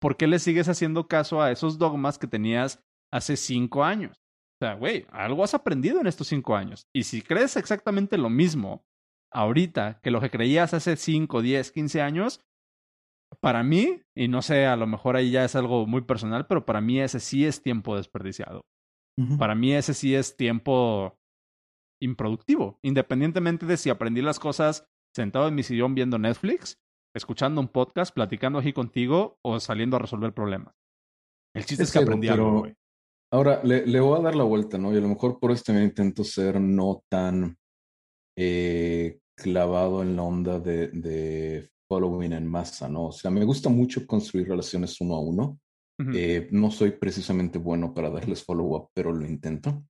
¿Por 0.00 0.16
qué 0.16 0.26
le 0.26 0.38
sigues 0.38 0.70
haciendo 0.70 1.06
caso 1.06 1.42
a 1.42 1.50
esos 1.50 1.76
dogmas 1.76 2.18
que 2.18 2.26
tenías 2.26 2.82
hace 3.12 3.36
5 3.36 3.84
años? 3.84 4.16
O 4.16 4.64
sea, 4.64 4.72
güey, 4.72 5.04
algo 5.10 5.44
has 5.44 5.52
aprendido 5.52 6.00
en 6.00 6.06
estos 6.06 6.28
5 6.28 6.56
años. 6.56 6.86
Y 6.94 7.02
si 7.02 7.20
crees 7.20 7.58
exactamente 7.58 8.16
lo 8.16 8.30
mismo 8.30 8.86
ahorita 9.30 10.00
que 10.02 10.10
lo 10.10 10.22
que 10.22 10.30
creías 10.30 10.72
hace 10.72 10.96
5, 10.96 11.42
10, 11.42 11.72
15 11.72 12.00
años, 12.00 12.40
para 13.42 13.62
mí, 13.62 14.00
y 14.16 14.28
no 14.28 14.40
sé, 14.40 14.64
a 14.64 14.76
lo 14.76 14.86
mejor 14.86 15.14
ahí 15.14 15.30
ya 15.30 15.44
es 15.44 15.54
algo 15.56 15.86
muy 15.86 16.00
personal, 16.00 16.46
pero 16.46 16.64
para 16.64 16.80
mí 16.80 17.00
ese 17.00 17.20
sí 17.20 17.44
es 17.44 17.62
tiempo 17.62 17.98
desperdiciado. 17.98 18.62
Para 19.38 19.54
mí 19.54 19.74
ese 19.74 19.92
sí 19.92 20.14
es 20.14 20.38
tiempo 20.38 21.18
improductivo, 22.00 22.78
independientemente 22.82 23.66
de 23.66 23.76
si 23.76 23.90
aprendí 23.90 24.22
las 24.22 24.38
cosas 24.38 24.88
sentado 25.14 25.48
en 25.48 25.54
mi 25.54 25.62
sillón 25.62 25.94
viendo 25.94 26.18
Netflix, 26.18 26.78
escuchando 27.14 27.60
un 27.60 27.68
podcast, 27.68 28.12
platicando 28.14 28.58
aquí 28.58 28.72
contigo 28.72 29.38
o 29.42 29.60
saliendo 29.60 29.96
a 29.96 30.00
resolver 30.00 30.32
problemas. 30.34 30.74
El 31.54 31.64
chiste 31.64 31.84
es, 31.84 31.92
que 31.92 32.00
aprendí 32.00 32.28
algo, 32.28 32.60
güey. 32.60 32.74
Ahora, 33.32 33.62
le, 33.64 34.00
voy 34.00 34.18
a 34.18 34.22
dar 34.22 34.36
la 34.36 34.44
vuelta, 34.44 34.78
¿no? 34.78 34.92
Y 34.92 34.98
a 34.98 35.00
lo 35.00 35.08
mejor 35.08 35.38
por 35.38 35.50
eso 35.50 35.64
también 35.66 35.88
intento 35.88 36.22
ser 36.22 36.60
no 36.60 37.02
tan 37.08 37.56
eh, 38.36 39.18
clavado 39.36 40.02
en 40.02 40.16
la 40.16 40.22
onda 40.22 40.60
de, 40.60 40.88
de, 40.88 41.68
following 41.88 42.32
en 42.32 42.46
masa, 42.46 42.88
¿no? 42.88 43.06
O 43.06 43.12
sea, 43.12 43.30
me 43.30 43.44
gusta 43.44 43.68
mucho 43.68 44.06
construir 44.06 44.48
relaciones 44.48 45.00
uno 45.00 45.14
a 45.14 45.20
uno. 45.20 45.58
Eh, 46.12 46.48
no 46.50 46.72
soy 46.72 46.90
precisamente 46.90 47.56
bueno 47.58 47.94
para 47.94 48.10
darles 48.10 48.44
follow-up, 48.44 48.88
pero 48.92 49.12
lo 49.12 49.24
intento. 49.24 49.84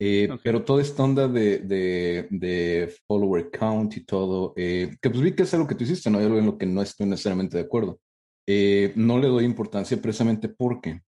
Eh, 0.00 0.28
pero 0.44 0.64
toda 0.64 0.80
esta 0.80 1.02
onda 1.02 1.26
de, 1.26 1.58
de, 1.58 2.28
de, 2.30 2.94
follower 3.06 3.50
count 3.50 3.96
y 3.96 4.04
todo, 4.04 4.54
que 4.54 4.96
pues 5.02 5.20
vi 5.20 5.34
que 5.34 5.42
es 5.42 5.54
algo 5.54 5.66
que 5.66 5.74
tú 5.74 5.84
hiciste, 5.84 6.08
¿no? 6.08 6.18
Hay 6.18 6.26
algo 6.26 6.38
en 6.38 6.46
lo 6.46 6.56
que 6.56 6.66
no 6.66 6.82
estoy 6.82 7.06
necesariamente 7.06 7.56
de 7.56 7.64
acuerdo. 7.64 8.00
no 8.94 9.18
le 9.18 9.26
doy 9.26 9.44
importancia 9.44 10.00
precisamente 10.00 10.48
porque 10.48 11.00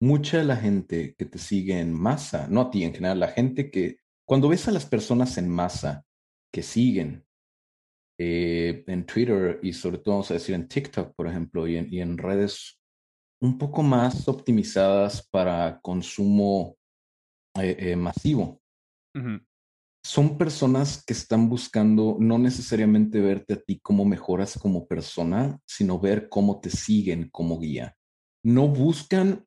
mucha 0.00 0.38
de 0.38 0.44
la 0.44 0.56
gente 0.56 1.14
que 1.14 1.26
te 1.26 1.38
sigue 1.38 1.78
en 1.78 1.92
masa, 1.92 2.46
no 2.48 2.62
a 2.62 2.70
ti 2.70 2.84
en 2.84 2.94
general, 2.94 3.20
la 3.20 3.28
gente 3.28 3.70
que, 3.70 3.98
cuando 4.26 4.48
ves 4.48 4.66
a 4.68 4.72
las 4.72 4.86
personas 4.86 5.36
en 5.38 5.48
masa 5.48 6.04
que 6.52 6.62
siguen 6.62 7.24
eh, 8.18 8.84
en 8.86 9.06
Twitter 9.06 9.60
y 9.62 9.72
sobre 9.72 9.98
todo, 9.98 10.14
vamos 10.14 10.30
a 10.30 10.34
decir, 10.34 10.54
en 10.54 10.68
TikTok, 10.68 11.14
por 11.14 11.26
ejemplo, 11.26 11.66
y 11.66 11.76
en, 11.76 11.92
y 11.92 12.00
en 12.00 12.18
redes 12.18 12.78
un 13.42 13.56
poco 13.56 13.82
más 13.82 14.28
optimizadas 14.28 15.26
para 15.30 15.80
consumo 15.80 16.76
eh, 17.56 17.76
eh, 17.78 17.96
masivo. 17.96 18.60
Son 20.02 20.38
personas 20.38 21.04
que 21.04 21.12
están 21.12 21.48
buscando 21.48 22.16
no 22.18 22.38
necesariamente 22.38 23.20
verte 23.20 23.54
a 23.54 23.60
ti 23.60 23.80
como 23.80 24.04
mejoras 24.04 24.58
como 24.58 24.86
persona, 24.86 25.58
sino 25.66 25.98
ver 25.98 26.28
cómo 26.28 26.60
te 26.60 26.70
siguen 26.70 27.28
como 27.30 27.58
guía. 27.58 27.96
No 28.42 28.68
buscan 28.68 29.44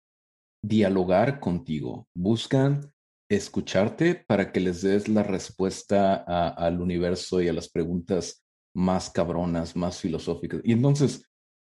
dialogar 0.63 1.39
contigo, 1.39 2.07
buscan 2.13 2.93
escucharte 3.29 4.15
para 4.15 4.51
que 4.51 4.59
les 4.59 4.81
des 4.81 5.07
la 5.07 5.23
respuesta 5.23 6.15
al 6.15 6.81
universo 6.81 7.41
y 7.41 7.47
a 7.47 7.53
las 7.53 7.69
preguntas 7.69 8.43
más 8.75 9.09
cabronas, 9.09 9.75
más 9.75 9.99
filosóficas. 9.99 10.61
Y 10.63 10.73
entonces, 10.73 11.25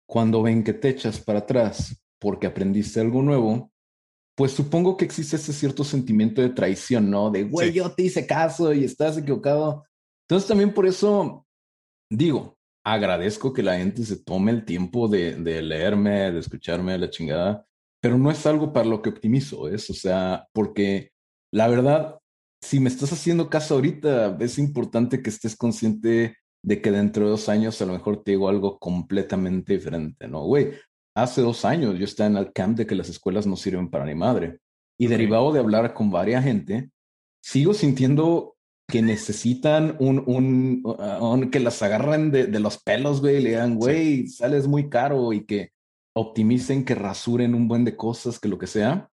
cuando 0.07 0.41
ven 0.43 0.63
que 0.63 0.73
te 0.73 0.89
echas 0.89 1.19
para 1.19 1.39
atrás 1.39 2.01
porque 2.19 2.47
aprendiste 2.47 2.99
algo 2.99 3.21
nuevo, 3.21 3.71
pues 4.37 4.51
supongo 4.51 4.95
que 4.95 5.05
existe 5.05 5.35
ese 5.35 5.51
cierto 5.51 5.83
sentimiento 5.83 6.41
de 6.41 6.49
traición, 6.49 7.09
¿no? 7.09 7.31
De, 7.31 7.43
güey, 7.43 7.73
yo 7.73 7.91
te 7.91 8.03
hice 8.03 8.27
caso 8.27 8.71
y 8.71 8.83
estás 8.83 9.17
equivocado. 9.17 9.83
Entonces 10.29 10.47
también 10.47 10.73
por 10.73 10.85
eso 10.85 11.47
digo, 12.09 12.57
agradezco 12.85 13.51
que 13.51 13.63
la 13.63 13.77
gente 13.77 14.03
se 14.03 14.23
tome 14.23 14.51
el 14.51 14.63
tiempo 14.63 15.07
de, 15.07 15.35
de 15.35 15.61
leerme, 15.61 16.31
de 16.31 16.39
escucharme 16.39 16.97
la 16.97 17.09
chingada, 17.09 17.65
pero 18.01 18.17
no 18.17 18.31
es 18.31 18.45
algo 18.45 18.71
para 18.71 18.85
lo 18.85 19.01
que 19.01 19.09
optimizo, 19.09 19.67
es, 19.67 19.89
o 19.89 19.93
sea, 19.93 20.47
porque 20.53 21.11
la 21.51 21.67
verdad, 21.67 22.19
si 22.61 22.79
me 22.79 22.89
estás 22.89 23.11
haciendo 23.11 23.49
caso 23.49 23.75
ahorita, 23.75 24.37
es 24.39 24.59
importante 24.59 25.21
que 25.21 25.29
estés 25.29 25.55
consciente 25.55 26.37
de 26.63 26.81
que 26.81 26.91
dentro 26.91 27.25
de 27.25 27.31
dos 27.31 27.49
años 27.49 27.81
a 27.81 27.85
lo 27.85 27.93
mejor 27.93 28.23
te 28.23 28.31
digo 28.31 28.49
algo 28.49 28.77
completamente 28.79 29.73
diferente, 29.73 30.27
¿no? 30.27 30.45
Güey, 30.45 30.73
hace 31.17 31.41
dos 31.41 31.65
años 31.65 31.97
yo 31.97 32.05
estaba 32.05 32.29
en 32.29 32.37
el 32.37 32.53
camp 32.53 32.77
de 32.77 32.85
que 32.85 32.95
las 32.95 33.09
escuelas 33.09 33.47
no 33.47 33.55
sirven 33.55 33.89
para 33.89 34.05
ni 34.05 34.15
madre. 34.15 34.59
Y 34.99 35.07
derivado 35.07 35.51
de 35.51 35.59
hablar 35.59 35.93
con 35.93 36.11
varias 36.11 36.43
gente, 36.43 36.91
sigo 37.41 37.73
sintiendo 37.73 38.55
que 38.87 39.01
necesitan 39.01 39.95
un, 39.99 40.23
un, 40.25 40.83
un 41.19 41.51
que 41.51 41.59
las 41.59 41.81
agarren 41.81 42.31
de, 42.31 42.47
de, 42.47 42.59
los 42.59 42.77
pelos, 42.77 43.19
güey, 43.19 43.37
y 43.37 43.41
le 43.41 43.49
digan, 43.49 43.75
güey, 43.75 44.27
sales 44.27 44.67
muy 44.67 44.89
caro 44.89 45.33
y 45.33 45.45
que 45.45 45.71
optimicen, 46.15 46.85
que 46.85 46.95
rasuren 46.95 47.53
un 47.53 47.67
buen 47.67 47.83
de 47.83 47.95
cosas, 47.95 48.39
que 48.39 48.47
lo 48.47 48.57
que 48.57 48.67
sea, 48.67 49.09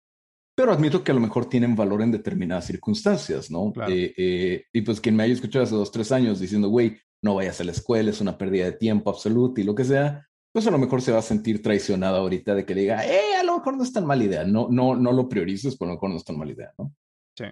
pero 0.55 0.73
admito 0.73 1.03
que 1.03 1.11
a 1.11 1.15
lo 1.15 1.21
mejor 1.21 1.47
tienen 1.47 1.75
valor 1.75 2.01
en 2.01 2.11
determinadas 2.11 2.65
circunstancias, 2.65 3.49
¿no? 3.49 3.73
Eh, 3.87 4.13
eh, 4.17 4.65
y 4.73 4.81
pues 4.81 4.99
quien 4.99 5.15
me 5.15 5.23
haya 5.23 5.33
escuchado 5.33 5.63
hace 5.63 5.75
dos, 5.75 5.91
tres 5.91 6.11
años 6.11 6.39
diciendo, 6.39 6.67
güey, 6.69 6.97
no 7.23 7.35
vayas 7.35 7.61
a 7.61 7.63
la 7.63 7.71
escuela, 7.71 8.09
es 8.09 8.21
una 8.21 8.37
pérdida 8.37 8.65
de 8.65 8.73
tiempo 8.73 9.09
absoluta 9.09 9.61
y 9.61 9.63
lo 9.63 9.73
que 9.73 9.85
sea, 9.85 10.27
pues 10.51 10.67
a 10.67 10.71
lo 10.71 10.77
mejor 10.77 11.01
se 11.01 11.11
va 11.11 11.19
a 11.19 11.23
sentir 11.23 11.61
traicionado 11.61 12.17
ahorita 12.17 12.53
de 12.53 12.65
que 12.65 12.75
le 12.75 12.81
diga, 12.81 13.05
eh, 13.05 13.35
a 13.39 13.43
lo 13.43 13.57
mejor 13.57 13.77
no 13.77 13.83
es 13.83 13.93
tan 13.93 14.05
mala 14.05 14.23
idea, 14.23 14.43
no, 14.43 14.67
no, 14.69 14.95
no 14.95 15.11
lo 15.11 15.29
priorices, 15.29 15.77
pero 15.77 15.89
a 15.89 15.93
lo 15.93 15.95
mejor 15.97 16.09
no 16.09 16.17
es 16.17 16.25
tan 16.25 16.37
mala 16.37 16.51
idea, 16.51 16.73
¿no? 16.77 16.93
Sí. 17.37 17.45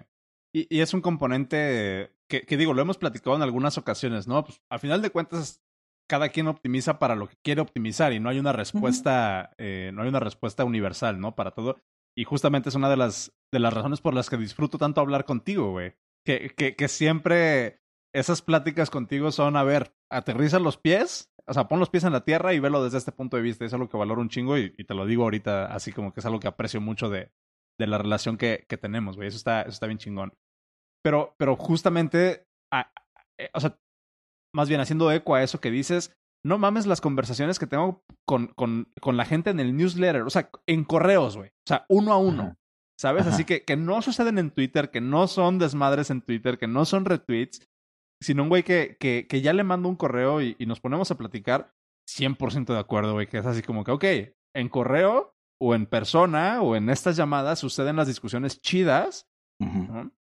Y, 0.52 0.76
y 0.76 0.80
es 0.80 0.92
un 0.92 1.00
componente 1.00 2.14
que, 2.28 2.42
que, 2.42 2.56
digo, 2.56 2.74
lo 2.74 2.82
hemos 2.82 2.98
platicado 2.98 3.36
en 3.36 3.42
algunas 3.42 3.78
ocasiones, 3.78 4.26
¿no? 4.28 4.44
Pues 4.44 4.60
al 4.70 4.80
final 4.80 5.00
de 5.00 5.10
cuentas, 5.10 5.62
cada 6.08 6.28
quien 6.28 6.48
optimiza 6.48 6.98
para 6.98 7.14
lo 7.14 7.28
que 7.28 7.36
quiere 7.42 7.60
optimizar 7.60 8.12
y 8.12 8.20
no 8.20 8.28
hay 8.28 8.38
una 8.38 8.52
respuesta, 8.52 9.54
eh, 9.58 9.92
no 9.94 10.02
hay 10.02 10.08
una 10.08 10.20
respuesta 10.20 10.64
universal, 10.64 11.20
¿no? 11.20 11.34
Para 11.36 11.52
todo. 11.52 11.80
Y 12.16 12.24
justamente 12.24 12.68
es 12.68 12.74
una 12.74 12.90
de 12.90 12.96
las, 12.96 13.32
de 13.52 13.60
las 13.60 13.72
razones 13.72 14.00
por 14.00 14.14
las 14.14 14.28
que 14.28 14.36
disfruto 14.36 14.76
tanto 14.76 15.00
hablar 15.00 15.24
contigo, 15.24 15.70
güey. 15.70 15.94
Que, 16.26 16.50
que, 16.56 16.74
que 16.74 16.88
siempre 16.88 17.80
esas 18.12 18.42
pláticas 18.42 18.90
contigo 18.90 19.30
son, 19.30 19.56
a 19.56 19.62
ver, 19.62 19.94
aterriza 20.10 20.58
los 20.58 20.76
pies, 20.76 21.29
o 21.50 21.52
sea, 21.52 21.66
pon 21.66 21.80
los 21.80 21.90
pies 21.90 22.04
en 22.04 22.12
la 22.12 22.24
tierra 22.24 22.54
y 22.54 22.60
velo 22.60 22.84
desde 22.84 22.98
este 22.98 23.10
punto 23.10 23.36
de 23.36 23.42
vista. 23.42 23.64
Es 23.64 23.74
algo 23.74 23.88
que 23.88 23.96
valoro 23.96 24.20
un 24.20 24.28
chingo 24.28 24.56
y, 24.56 24.70
te 24.70 24.94
lo 24.94 25.04
digo 25.04 25.24
ahorita 25.24 25.66
así 25.66 25.90
como 25.92 26.12
que 26.14 26.20
es 26.20 26.26
algo 26.26 26.38
que 26.38 26.46
aprecio 26.46 26.80
mucho 26.80 27.10
de, 27.10 27.32
de 27.76 27.86
la 27.88 27.98
relación 27.98 28.36
que, 28.36 28.66
que 28.68 28.76
tenemos, 28.76 29.16
güey. 29.16 29.26
Eso 29.26 29.36
está, 29.36 29.62
eso 29.62 29.70
está 29.70 29.86
bien 29.86 29.98
chingón. 29.98 30.32
Pero, 31.02 31.34
pero 31.38 31.56
justamente, 31.56 32.46
eh, 32.72 33.50
o 33.52 33.58
sea, 33.58 33.76
más 34.54 34.68
bien 34.68 34.80
haciendo 34.80 35.10
eco 35.10 35.34
a 35.34 35.42
eso 35.42 35.60
que 35.60 35.72
dices, 35.72 36.16
no 36.44 36.56
mames 36.56 36.86
las 36.86 37.00
conversaciones 37.00 37.58
que 37.58 37.66
tengo 37.66 38.04
con, 38.24 38.46
con, 38.54 38.92
con 39.00 39.16
la 39.16 39.24
gente 39.24 39.50
en 39.50 39.58
el 39.58 39.76
newsletter, 39.76 40.22
o 40.22 40.30
sea, 40.30 40.50
en 40.68 40.84
correos, 40.84 41.36
güey. 41.36 41.48
O 41.48 41.66
sea, 41.66 41.84
uno 41.88 42.12
a 42.12 42.18
uno. 42.18 42.56
¿Sabes? 42.96 43.26
Así 43.26 43.44
que, 43.44 43.64
que 43.64 43.76
no 43.76 44.02
suceden 44.02 44.38
en 44.38 44.50
Twitter, 44.50 44.90
que 44.90 45.00
no 45.00 45.26
son 45.26 45.58
desmadres 45.58 46.10
en 46.10 46.20
Twitter, 46.20 46.58
que 46.58 46.68
no 46.68 46.84
son 46.84 47.06
retweets, 47.06 47.66
sino 48.22 48.42
un 48.42 48.48
güey 48.48 48.62
que, 48.62 48.96
que, 49.00 49.26
que 49.26 49.40
ya 49.40 49.52
le 49.52 49.64
mando 49.64 49.88
un 49.88 49.96
correo 49.96 50.42
y, 50.42 50.56
nos 50.66 50.80
ponemos 50.80 51.10
a 51.10 51.16
platicar 51.16 51.72
100% 52.08 52.72
de 52.72 52.78
acuerdo, 52.78 53.14
güey, 53.14 53.26
que 53.26 53.38
es 53.38 53.46
así 53.46 53.62
como 53.62 53.84
que, 53.84 53.92
ok, 53.92 54.04
en 54.54 54.68
correo 54.68 55.34
o 55.60 55.74
en 55.74 55.86
persona 55.86 56.62
o 56.62 56.76
en 56.76 56.90
estas 56.90 57.16
llamadas 57.16 57.58
suceden 57.58 57.96
las 57.96 58.08
discusiones 58.08 58.60
chidas. 58.60 59.28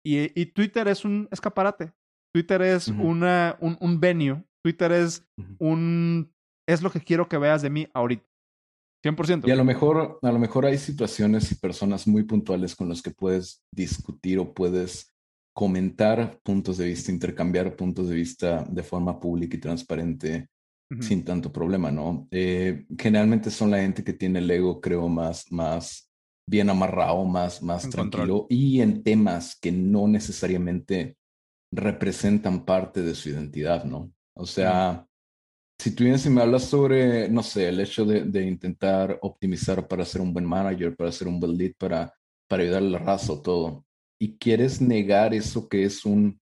y, 0.05 0.41
y, 0.41 0.47
Twitter 0.47 0.89
es 0.89 1.05
un 1.05 1.29
escaparate. 1.31 1.93
Twitter 2.35 2.63
es 2.63 2.89
una, 2.89 3.57
un, 3.61 3.77
un, 3.81 4.01
venue. 4.01 4.43
Twitter 4.65 4.93
es 4.93 5.27
un... 5.59 6.33
Es 6.67 6.83
lo 6.83 6.91
que 6.91 7.01
quiero 7.01 7.29
que 7.29 7.39
veas 7.39 7.63
de 7.63 7.71
mí 7.71 7.89
ahorita. 7.93 8.25
100%. 9.05 9.49
Y 9.49 9.51
a 9.51 9.57
lo 9.57 9.65
mejor, 9.65 10.21
a 10.23 10.33
lo 10.33 10.39
mejor 10.39 10.65
hay 10.65 10.79
situaciones 10.79 11.51
y 11.51 11.57
personas 11.57 12.07
muy 12.07 12.23
puntuales 12.23 12.77
con 12.77 12.89
las 12.89 13.03
que 13.03 13.11
puedes 13.11 13.65
discutir 13.73 14.39
o 14.39 14.55
puedes 14.55 15.12
comentar 15.53 16.39
puntos 16.43 16.79
de 16.79 16.87
vista, 16.87 17.13
intercambiar 17.13 17.77
puntos 17.77 18.09
de 18.09 18.15
vista 18.15 18.65
de 18.69 18.83
forma 18.83 19.19
pública 19.19 19.57
y 19.57 19.61
transparente 19.61 20.49
sin 21.01 21.25
tanto 21.25 21.51
problema, 21.51 21.91
¿no? 21.91 22.29
Eh, 22.31 22.85
generalmente 22.99 23.51
son 23.51 23.71
la 23.71 23.79
gente 23.79 24.05
que 24.05 24.13
tiene 24.13 24.41
el 24.41 24.51
ego, 24.51 24.79
creo, 24.81 25.09
más, 25.09 25.51
más 25.51 26.11
bien 26.47 26.69
amarrado, 26.69 27.25
más, 27.25 27.63
más 27.63 27.89
tranquilo 27.89 28.47
y 28.51 28.81
en 28.81 29.03
temas 29.03 29.57
que 29.59 29.73
no 29.73 30.07
necesariamente 30.07 31.17
representan 31.73 32.65
parte 32.65 33.01
de 33.01 33.15
su 33.15 33.31
identidad, 33.31 33.85
¿no? 33.85 34.13
O 34.35 34.45
sea, 34.45 35.07
si 35.79 35.95
tú 35.95 36.05
vienes 36.05 36.27
y 36.27 36.31
me 36.31 36.43
hablas 36.43 36.65
sobre, 36.65 37.29
no 37.29 37.43
sé, 37.43 37.69
el 37.69 37.81
hecho 37.81 38.05
de, 38.05 38.25
de, 38.25 38.47
intentar 38.47 39.19
optimizar 39.23 39.89
para 39.89 40.05
ser 40.05 40.21
un 40.21 40.33
buen 40.33 40.45
manager, 40.45 40.95
para 40.95 41.11
ser 41.11 41.29
un 41.29 41.41
buen 41.41 41.57
lead, 41.57 41.73
para, 41.79 42.13
para 42.49 42.63
ayudar 42.63 42.83
a 42.83 42.87
la 42.87 42.99
raza 42.99 43.33
o 43.33 43.41
todo, 43.41 43.87
y 44.23 44.37
quieres 44.37 44.81
negar 44.81 45.35
eso 45.35 45.69
que 45.69 45.83
es 45.83 46.05
un 46.05 46.41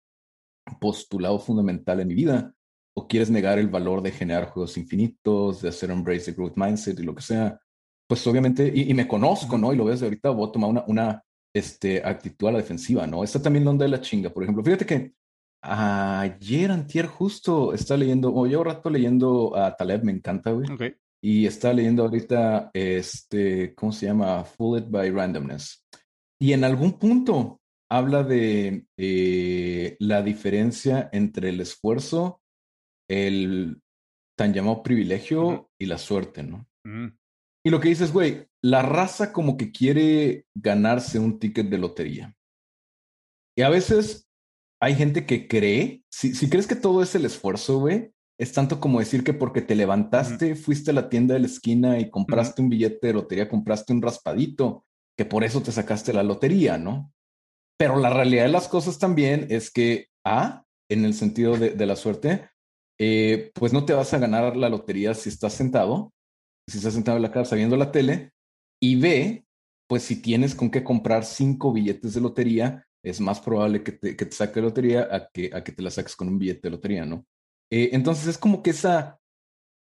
postulado 0.81 1.39
fundamental 1.39 2.01
en 2.01 2.09
mi 2.09 2.13
vida, 2.13 2.53
o 2.93 3.07
quieres 3.07 3.29
negar 3.29 3.57
el 3.57 3.69
valor 3.69 4.01
de 4.01 4.11
generar 4.11 4.49
juegos 4.49 4.77
infinitos, 4.77 5.61
de 5.61 5.69
hacer 5.69 5.89
embrace 5.89 6.25
the 6.25 6.33
growth 6.33 6.57
mindset 6.57 6.99
y 6.99 7.03
lo 7.03 7.15
que 7.15 7.21
sea, 7.21 7.57
pues 8.05 8.27
obviamente, 8.27 8.69
y, 8.75 8.93
me 8.93 9.07
conozco, 9.07 9.57
¿no? 9.57 9.71
Y 9.71 9.77
lo 9.77 9.85
ves 9.85 10.01
de 10.01 10.07
ahorita, 10.07 10.29
voy 10.31 10.49
a 10.49 10.51
tomar 10.51 10.69
una, 10.71 10.83
una 10.87 11.23
este, 11.55 12.03
actitud 12.03 12.49
a 12.49 12.51
la 12.51 12.57
defensiva, 12.57 13.07
¿no? 13.07 13.23
Está 13.23 13.41
también 13.41 13.63
la 13.63 13.71
onda 13.71 13.85
de 13.85 13.91
la 13.91 14.01
chinga, 14.01 14.29
por 14.29 14.43
ejemplo. 14.43 14.61
Fíjate 14.61 14.85
que 14.85 15.13
Ayer, 15.61 16.71
antier, 16.71 17.05
justo 17.07 17.73
está 17.73 17.95
leyendo, 17.95 18.33
o 18.33 18.45
llevo 18.45 18.65
rato 18.65 18.89
leyendo 18.89 19.55
a 19.55 19.75
Taleb, 19.75 20.03
me 20.03 20.11
encanta, 20.11 20.51
güey. 20.51 20.67
Y 21.21 21.45
está 21.45 21.73
leyendo 21.73 22.03
ahorita, 22.03 22.71
este, 22.73 23.73
¿cómo 23.75 23.93
se 23.93 24.05
llama? 24.05 24.43
Fooled 24.43 24.85
by 24.89 25.11
Randomness. 25.11 25.85
Y 26.41 26.53
en 26.53 26.63
algún 26.63 26.97
punto 26.97 27.58
habla 27.89 28.23
de 28.23 28.85
eh, 28.97 29.97
la 29.99 30.21
diferencia 30.21 31.09
entre 31.11 31.49
el 31.49 31.61
esfuerzo, 31.61 32.41
el 33.09 33.81
tan 34.37 34.53
llamado 34.53 34.83
privilegio 34.83 35.69
y 35.79 35.87
la 35.87 35.97
suerte, 35.97 36.43
¿no? 36.43 36.67
Mm. 36.85 37.07
Y 37.65 37.69
lo 37.71 37.79
que 37.79 37.89
dices, 37.89 38.13
güey, 38.13 38.47
la 38.63 38.81
raza 38.81 39.33
como 39.33 39.57
que 39.57 39.71
quiere 39.71 40.45
ganarse 40.55 41.19
un 41.19 41.39
ticket 41.39 41.67
de 41.67 41.77
lotería. 41.77 42.35
Y 43.57 43.63
a 43.63 43.69
veces 43.69 44.29
hay 44.81 44.95
gente 44.95 45.25
que 45.25 45.47
cree, 45.47 46.03
si, 46.09 46.33
si 46.33 46.49
crees 46.49 46.67
que 46.67 46.75
todo 46.75 47.03
es 47.03 47.15
el 47.15 47.25
esfuerzo, 47.25 47.79
güey, 47.79 48.13
es 48.39 48.53
tanto 48.53 48.79
como 48.79 48.99
decir 48.99 49.25
que 49.25 49.33
porque 49.33 49.61
te 49.61 49.75
levantaste, 49.75 50.55
fuiste 50.55 50.91
a 50.91 50.93
la 50.93 51.09
tienda 51.09 51.33
de 51.33 51.41
la 51.41 51.47
esquina 51.47 51.99
y 51.99 52.09
compraste 52.09 52.61
un 52.61 52.69
billete 52.69 53.07
de 53.07 53.13
lotería, 53.13 53.49
compraste 53.49 53.91
un 53.91 54.01
raspadito, 54.01 54.85
que 55.17 55.25
por 55.25 55.43
eso 55.43 55.61
te 55.61 55.73
sacaste 55.73 56.13
la 56.13 56.23
lotería, 56.23 56.77
¿no? 56.77 57.11
Pero 57.79 57.97
la 57.97 58.09
realidad 58.09 58.43
de 58.43 58.51
las 58.51 58.67
cosas 58.67 58.99
también 58.99 59.47
es 59.49 59.71
que, 59.71 60.07
A, 60.25 60.65
en 60.91 61.05
el 61.05 61.13
sentido 61.13 61.57
de, 61.57 61.85
la 61.85 61.95
suerte, 61.95 62.49
eh, 62.99 63.51
pues 63.53 63.71
no 63.71 63.85
te 63.85 63.93
vas 63.93 64.13
a 64.13 64.19
ganar 64.19 64.57
la 64.57 64.67
lotería 64.67 65.13
si 65.13 65.29
estás 65.29 65.53
sentado, 65.53 66.11
si 66.67 66.77
estás 66.77 66.93
sentado 66.93 67.15
en 67.15 67.23
la 67.23 67.31
casa 67.31 67.55
viendo 67.55 67.77
la 67.77 67.91
tele, 67.91 68.31
y 68.81 68.99
B, 68.99 69.45
pues 69.87 70.03
si 70.03 70.21
tienes 70.21 70.55
con 70.55 70.69
qué 70.69 70.83
comprar 70.83 71.23
cinco 71.23 71.71
billetes 71.71 72.13
de 72.13 72.21
lotería, 72.21 72.85
es 73.01 73.21
más 73.21 73.39
probable 73.39 73.81
que 73.81 73.93
te, 73.93 74.17
que 74.17 74.25
te 74.25 74.61
lotería 74.61 75.07
a 75.09 75.29
que, 75.29 75.49
a 75.53 75.63
que 75.63 75.71
te 75.71 75.81
la 75.81 75.89
saques 75.89 76.17
con 76.17 76.27
un 76.27 76.37
billete 76.37 76.63
de 76.63 76.71
lotería, 76.71 77.05
¿no? 77.05 77.25
Eh, 77.71 77.91
entonces 77.93 78.27
es 78.27 78.37
como 78.37 78.61
que 78.61 78.71
esa, 78.71 79.19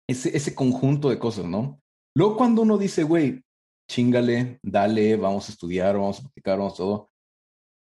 ese, 0.09 0.34
ese 0.34 0.55
conjunto 0.55 1.11
de 1.11 1.18
cosas, 1.18 1.45
¿no? 1.45 1.78
Luego 2.16 2.38
cuando 2.38 2.62
uno 2.62 2.78
dice, 2.78 3.03
güey, 3.03 3.43
chingale, 3.90 4.59
dale, 4.62 5.16
vamos 5.16 5.49
a 5.49 5.53
estudiar, 5.53 5.97
vamos 5.97 6.18
a 6.18 6.22
practicar, 6.22 6.59
vamos 6.59 6.74
a 6.74 6.76
todo, 6.76 7.11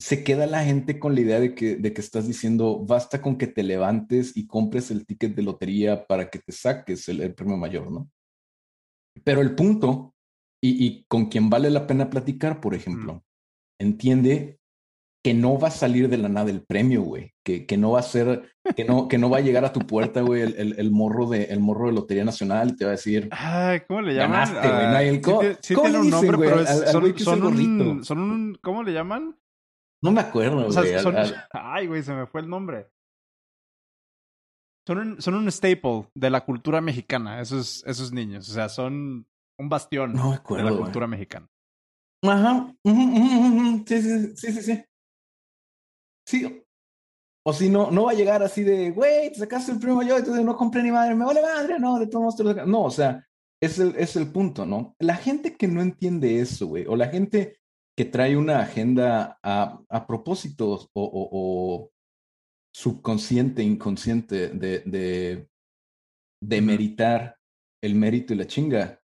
se 0.01 0.25
queda 0.25 0.47
la 0.47 0.65
gente 0.65 0.99
con 0.99 1.15
la 1.15 1.21
idea 1.21 1.41
de 1.41 1.55
que, 1.55 1.77
de 1.77 1.93
que 1.93 2.01
estás 2.01 2.27
diciendo, 2.27 2.83
basta 2.87 3.21
con 3.21 3.37
que 3.37 3.47
te 3.47 3.63
levantes 3.63 4.35
y 4.35 4.47
compres 4.47 4.91
el 4.91 5.05
ticket 5.05 5.35
de 5.35 5.43
lotería 5.43 6.07
para 6.07 6.31
que 6.31 6.39
te 6.39 6.53
saques 6.53 7.07
el, 7.11 7.35
premio 7.35 7.59
mayor, 7.59 7.93
¿no? 7.93 8.11
Pero 9.25 9.43
el 9.43 9.55
punto, 9.55 10.15
y, 10.63 10.87
y, 10.87 11.05
con 11.07 11.27
quien 11.27 11.51
vale 11.51 11.69
la 11.69 11.87
pena 11.87 12.09
platicar, 12.09 12.63
por 12.63 12.75
ejemplo, 12.75 13.23
entiende 13.79 14.59
que 15.23 15.35
no 15.35 15.59
va 15.59 15.69
a 15.69 15.73
salir 15.73 16.09
de 16.09 16.17
la 16.17 16.31
nada 16.31 16.51
el 16.51 16.63
premio, 16.63 17.03
güey. 17.03 17.35
Que, 17.45 17.67
que 17.67 17.77
no 17.77 17.91
va 17.91 18.01
a 18.01 18.03
ser, 18.03 18.55
que 18.75 18.87
no, 18.87 19.07
que 19.07 19.19
no 19.19 19.29
va 19.29 19.39
a 19.39 19.43
llegar 19.43 19.67
a 19.67 19.73
tu 19.73 19.81
puerta, 19.81 20.23
güey, 20.23 20.43
el, 20.43 20.55
el, 20.57 20.75
el, 20.79 20.91
morro 20.91 21.27
de, 21.27 21.45
el 21.45 21.61
morro 21.61 21.89
de 21.89 21.93
Lotería 21.93 22.25
Nacional 22.25 22.71
y 22.71 22.77
te 22.77 22.85
va 22.87 22.93
a 22.93 22.97
decir. 22.97 23.29
Ay, 23.33 23.81
¿cómo 23.87 24.01
le 24.01 24.15
llaman? 24.15 24.49
Ganaste, 24.49 24.69
güey. 24.69 24.87
No 24.87 24.97
hay 24.97 25.09
el, 25.09 25.21
¿cómo, 25.21 25.43
sí, 25.43 25.49
sí 25.61 25.75
¿cómo 25.75 25.89
tiene 25.89 25.99
le 25.99 26.05
un 26.05 26.11
nombre, 26.11 26.39
pero 26.39 26.61
es- 26.63 26.95
al 26.95 27.05
un, 27.05 28.05
son 28.05 28.19
un. 28.19 28.59
¿Cómo 28.63 28.83
le 28.83 28.93
llaman? 28.95 29.37
No 30.03 30.11
me 30.13 30.21
acuerdo, 30.21 30.67
O 30.67 30.73
sea, 30.73 30.83
güey. 30.83 30.95
al- 30.95 31.03
son- 31.03 31.17
al- 31.17 31.45
Ay, 31.53 31.87
güey, 31.87 32.03
se 32.03 32.15
me 32.15 32.27
fue 32.27 32.41
el 32.41 32.49
nombre. 32.49 32.89
Son 34.87 34.99
un, 34.99 35.23
son 35.23 35.35
un 35.35 35.51
staple 35.53 36.09
de 36.15 36.31
la 36.31 36.45
cultura 36.45 36.81
mexicana, 36.81 37.41
esos, 37.41 37.85
esos 37.87 38.13
niños. 38.13 38.49
O 38.49 38.53
sea, 38.53 38.69
son 38.69 39.27
un 39.59 39.69
bastión 39.69 40.15
No 40.15 40.31
me 40.31 40.57
de 40.57 40.63
la 40.65 40.71
güey. 40.71 40.83
cultura 40.83 41.07
mexicana. 41.07 41.47
Ajá. 42.25 42.75
Sí, 42.85 44.03
sí, 44.03 44.37
sí, 44.37 44.53
sí, 44.53 44.63
sí. 44.63 44.85
Sí. 46.27 46.65
O 47.47 47.53
si 47.53 47.69
no, 47.71 47.91
no 47.91 48.05
va 48.05 48.11
a 48.13 48.15
llegar 48.15 48.43
así 48.43 48.63
de, 48.63 48.91
güey, 48.91 49.33
te 49.33 49.39
sacaste 49.39 49.73
el 49.73 49.79
premio 49.79 50.03
yo, 50.03 50.17
entonces 50.19 50.45
no 50.45 50.57
compré 50.57 50.83
ni 50.83 50.91
madre, 50.91 51.15
me 51.15 51.25
vale 51.25 51.41
madre, 51.43 51.79
no, 51.79 51.99
de 51.99 52.07
todos 52.07 52.23
modos 52.23 52.37
te 52.37 52.45
lo 52.45 52.51
saca-". 52.51 52.67
No, 52.67 52.83
o 52.85 52.91
sea, 52.91 53.27
es 53.63 53.79
el, 53.79 53.95
es 53.97 54.17
el 54.17 54.31
punto, 54.31 54.67
¿no? 54.67 54.95
La 54.99 55.17
gente 55.17 55.57
que 55.57 55.67
no 55.69 55.81
entiende 55.81 56.41
eso, 56.41 56.67
güey, 56.67 56.85
o 56.87 56.97
la 56.97 57.09
gente 57.09 57.60
que 58.01 58.07
trae 58.07 58.35
una 58.35 58.61
agenda 58.61 59.39
a, 59.43 59.79
a 59.91 60.07
propósito 60.07 60.71
o, 60.71 60.89
o- 60.95 61.29
o 61.33 61.93
subconsciente, 62.75 63.63
inconsciente 63.63 64.49
de, 64.49 64.79
de, 64.87 65.47
de 66.43 66.63
meritar 66.63 67.37
el 67.85 67.95
mérito 67.97 68.33
y 68.33 68.39
la 68.39 68.47
chinga, 68.47 69.03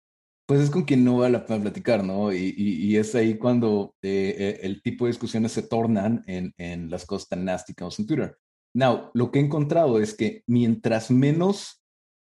pues 0.46 0.60
es 0.60 0.68
con 0.68 0.82
quien 0.82 1.04
no 1.04 1.16
vale 1.16 1.32
la 1.38 1.46
pena 1.46 1.62
platicar, 1.62 2.04
¿no? 2.04 2.34
Y, 2.34 2.52
y- 2.54 2.84
y 2.86 2.96
es 2.98 3.14
ahí 3.14 3.38
cuando 3.38 3.94
eh, 4.02 4.36
eh, 4.38 4.60
el 4.62 4.82
tipo 4.82 5.06
de 5.06 5.12
discusiones 5.12 5.52
se 5.52 5.62
tornan 5.62 6.22
en, 6.26 6.52
en 6.58 6.90
las 6.90 7.06
cosas 7.06 7.30
tan 7.30 7.46
nasty 7.46 7.72
que 7.72 7.84
en 7.84 8.06
Twitter. 8.06 8.36
Now, 8.76 9.10
lo 9.14 9.30
que 9.30 9.38
he 9.38 9.42
encontrado 9.42 10.00
es 10.00 10.12
que 10.12 10.42
mientras 10.46 11.10
menos 11.10 11.82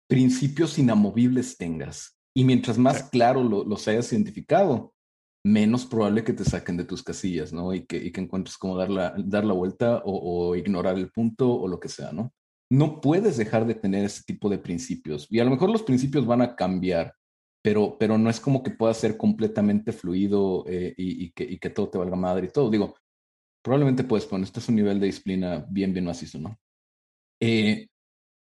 principios 0.09 0.79
inamovibles 0.79 1.55
tengas 1.55 2.17
y 2.35 2.45
mientras 2.45 2.79
más 2.79 2.97
Sí. 2.97 3.03
claro 3.11 3.43
lo- 3.43 3.63
los 3.63 3.87
hayas 3.87 4.11
identificado, 4.11 4.95
menos 5.47 5.85
probable 5.85 6.23
que 6.23 6.33
te 6.33 6.43
saquen 6.43 6.77
de 6.77 6.85
tus 6.85 7.03
casillas, 7.03 7.53
¿no? 7.53 7.73
Y 7.73 7.85
que, 7.85 7.97
y 7.97 8.11
que 8.11 8.21
encuentres 8.21 8.57
cómo 8.57 8.75
dar 8.75 8.89
la, 8.89 9.15
dar 9.17 9.45
la 9.45 9.53
vuelta 9.53 10.01
o, 10.05 10.49
o 10.49 10.55
ignorar 10.55 10.97
el 10.97 11.09
punto 11.11 11.51
o 11.51 11.67
lo 11.67 11.79
que 11.79 11.89
sea, 11.89 12.11
¿no? 12.11 12.33
No 12.69 12.99
puedes 12.99 13.37
dejar 13.37 13.65
de 13.65 13.75
tener 13.75 14.03
ese 14.03 14.23
tipo 14.23 14.49
de 14.49 14.57
principios. 14.57 15.27
Y 15.29 15.39
a 15.39 15.45
lo 15.45 15.51
mejor 15.51 15.69
los 15.69 15.83
principios 15.83 16.25
van 16.25 16.41
a 16.41 16.55
cambiar, 16.55 17.13
pero, 17.63 17.97
pero 17.97 18.17
no 18.17 18.29
es 18.29 18.39
como 18.39 18.61
que 18.61 18.71
pueda 18.71 18.93
ser 18.93 19.15
completamente 19.15 19.93
fluido 19.93 20.65
eh, 20.67 20.93
y, 20.97 21.25
y 21.25 21.31
que, 21.31 21.43
y 21.43 21.59
que 21.59 21.69
todo 21.69 21.89
te 21.89 21.97
valga 21.97 22.15
madre 22.15 22.47
y 22.47 22.51
todo. 22.51 22.69
Digo, 22.69 22.95
probablemente 23.63 24.03
puedes 24.03 24.25
poner, 24.25 24.45
este 24.45 24.59
es 24.59 24.69
un 24.69 24.75
nivel 24.75 24.99
de 24.99 25.07
disciplina 25.07 25.65
bien, 25.69 25.93
bien 25.93 26.05
macizo, 26.05 26.39
¿no? 26.39 26.59
Eh, 27.41 27.87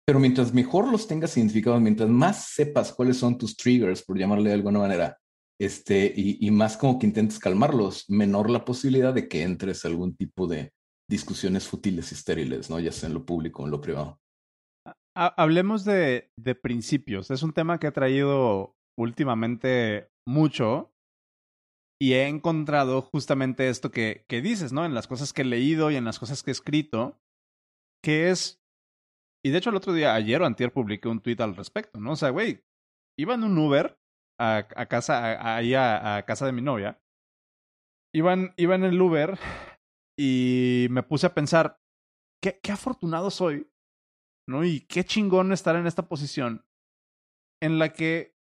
pero 0.08 0.20
mientras 0.20 0.54
mejor 0.54 0.92
los 0.92 1.08
tengas 1.08 1.36
identificados, 1.36 1.82
mientras 1.82 2.10
más 2.10 2.50
sepas 2.50 2.94
cuáles 2.94 3.18
son 3.18 3.38
tus 3.38 3.56
triggers, 3.58 4.04
por 4.04 4.18
llamarle 4.18 4.50
de 4.50 4.56
alguna 4.56 4.80
manera, 4.80 5.18
este, 5.60 6.12
y, 6.16 6.46
y 6.46 6.52
más 6.52 6.78
como 6.78 7.00
que 7.00 7.08
intentes 7.08 7.40
calmarlos, 7.40 8.10
menor 8.10 8.50
la 8.50 8.66
posibilidad 8.66 9.14
de 9.14 9.28
que 9.28 9.44
entres 9.44 9.86
a 9.86 9.88
algún 9.88 10.16
tipo 10.16 10.48
de 10.48 10.72
discusiones 11.10 11.68
fútiles 11.68 12.12
y 12.12 12.16
estériles, 12.16 12.70
¿no? 12.70 12.80
Ya 12.80 12.92
sea 12.92 13.08
en 13.08 13.14
lo 13.14 13.26
público 13.26 13.64
o 13.64 13.66
en 13.66 13.72
lo 13.72 13.82
privado. 13.82 14.20
Ha- 15.16 15.34
hablemos 15.42 15.86
de, 15.86 16.32
de 16.38 16.56
principios. 16.56 17.32
Es 17.32 17.44
un 17.44 17.54
tema 17.54 17.80
que 17.80 17.88
he 17.88 17.92
traído 17.92 18.76
últimamente 18.98 20.10
mucho 20.28 20.92
y 22.02 22.14
he 22.14 22.28
encontrado 22.28 23.02
justamente 23.02 23.70
esto 23.70 23.92
que, 23.92 24.26
que 24.28 24.42
dices, 24.42 24.74
¿no? 24.74 24.84
En 24.84 24.94
las 24.94 25.08
cosas 25.08 25.32
que 25.32 25.44
he 25.44 25.46
leído 25.46 25.92
y 25.92 25.96
en 25.96 26.04
las 26.06 26.20
cosas 26.20 26.44
que 26.44 26.52
he 26.52 26.54
escrito, 26.54 27.18
que 28.04 28.30
es... 28.30 28.60
Y 29.46 29.52
de 29.52 29.60
hecho 29.60 29.70
el 29.70 29.76
otro 29.76 29.94
día, 29.94 30.16
ayer 30.16 30.42
o 30.42 30.46
antier, 30.46 30.74
publiqué 30.74 31.08
un 31.08 31.22
tweet 31.22 31.38
al 31.40 31.56
respecto, 31.56 32.00
¿no? 32.00 32.14
O 32.14 32.16
sea, 32.16 32.32
güey, 32.32 32.64
iba 33.18 33.36
en 33.36 33.44
un 33.44 33.58
Uber 33.58 33.96
a, 34.40 34.68
a 34.76 34.86
casa, 34.88 35.56
ahí 35.56 35.74
a, 35.74 36.24
casa 36.26 36.46
de 36.46 36.52
mi 36.52 36.62
novia. 36.62 37.02
Iban, 38.14 38.54
iba 38.58 38.76
en 38.76 38.84
el 38.84 39.02
Uber 39.02 39.38
y 40.18 40.88
me 40.90 41.04
puse 41.04 41.28
a 41.28 41.34
pensar, 41.34 41.80
qué, 42.42 42.60
qué 42.62 42.72
afortunado 42.72 43.30
soy 43.30 43.68
¿no? 44.48 44.64
Y 44.64 44.82
qué 44.82 45.04
chingón 45.04 45.52
estar 45.52 45.76
en 45.76 45.88
esta 45.88 46.08
posición 46.08 46.66
en 47.62 47.80
la 47.80 47.94
que 47.94 48.36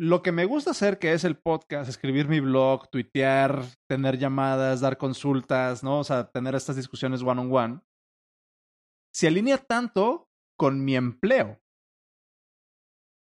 lo 0.00 0.22
que 0.22 0.32
me 0.32 0.46
gusta 0.46 0.72
hacer, 0.72 0.98
que 0.98 1.12
es 1.12 1.22
el 1.22 1.36
podcast, 1.36 1.88
escribir 1.88 2.26
mi 2.26 2.40
blog, 2.40 2.90
tuitear, 2.90 3.62
tener 3.88 4.18
llamadas, 4.18 4.80
dar 4.80 4.98
consultas, 4.98 5.84
¿no? 5.84 6.00
O 6.00 6.04
sea, 6.04 6.30
tener 6.30 6.54
estas 6.54 6.76
discusiones 6.76 7.22
one 7.22 7.40
on 7.40 7.52
one, 7.52 7.80
se 9.14 9.28
alinea 9.28 9.58
tanto 9.58 10.28
con 10.58 10.84
mi 10.84 10.96
empleo. 10.96 11.60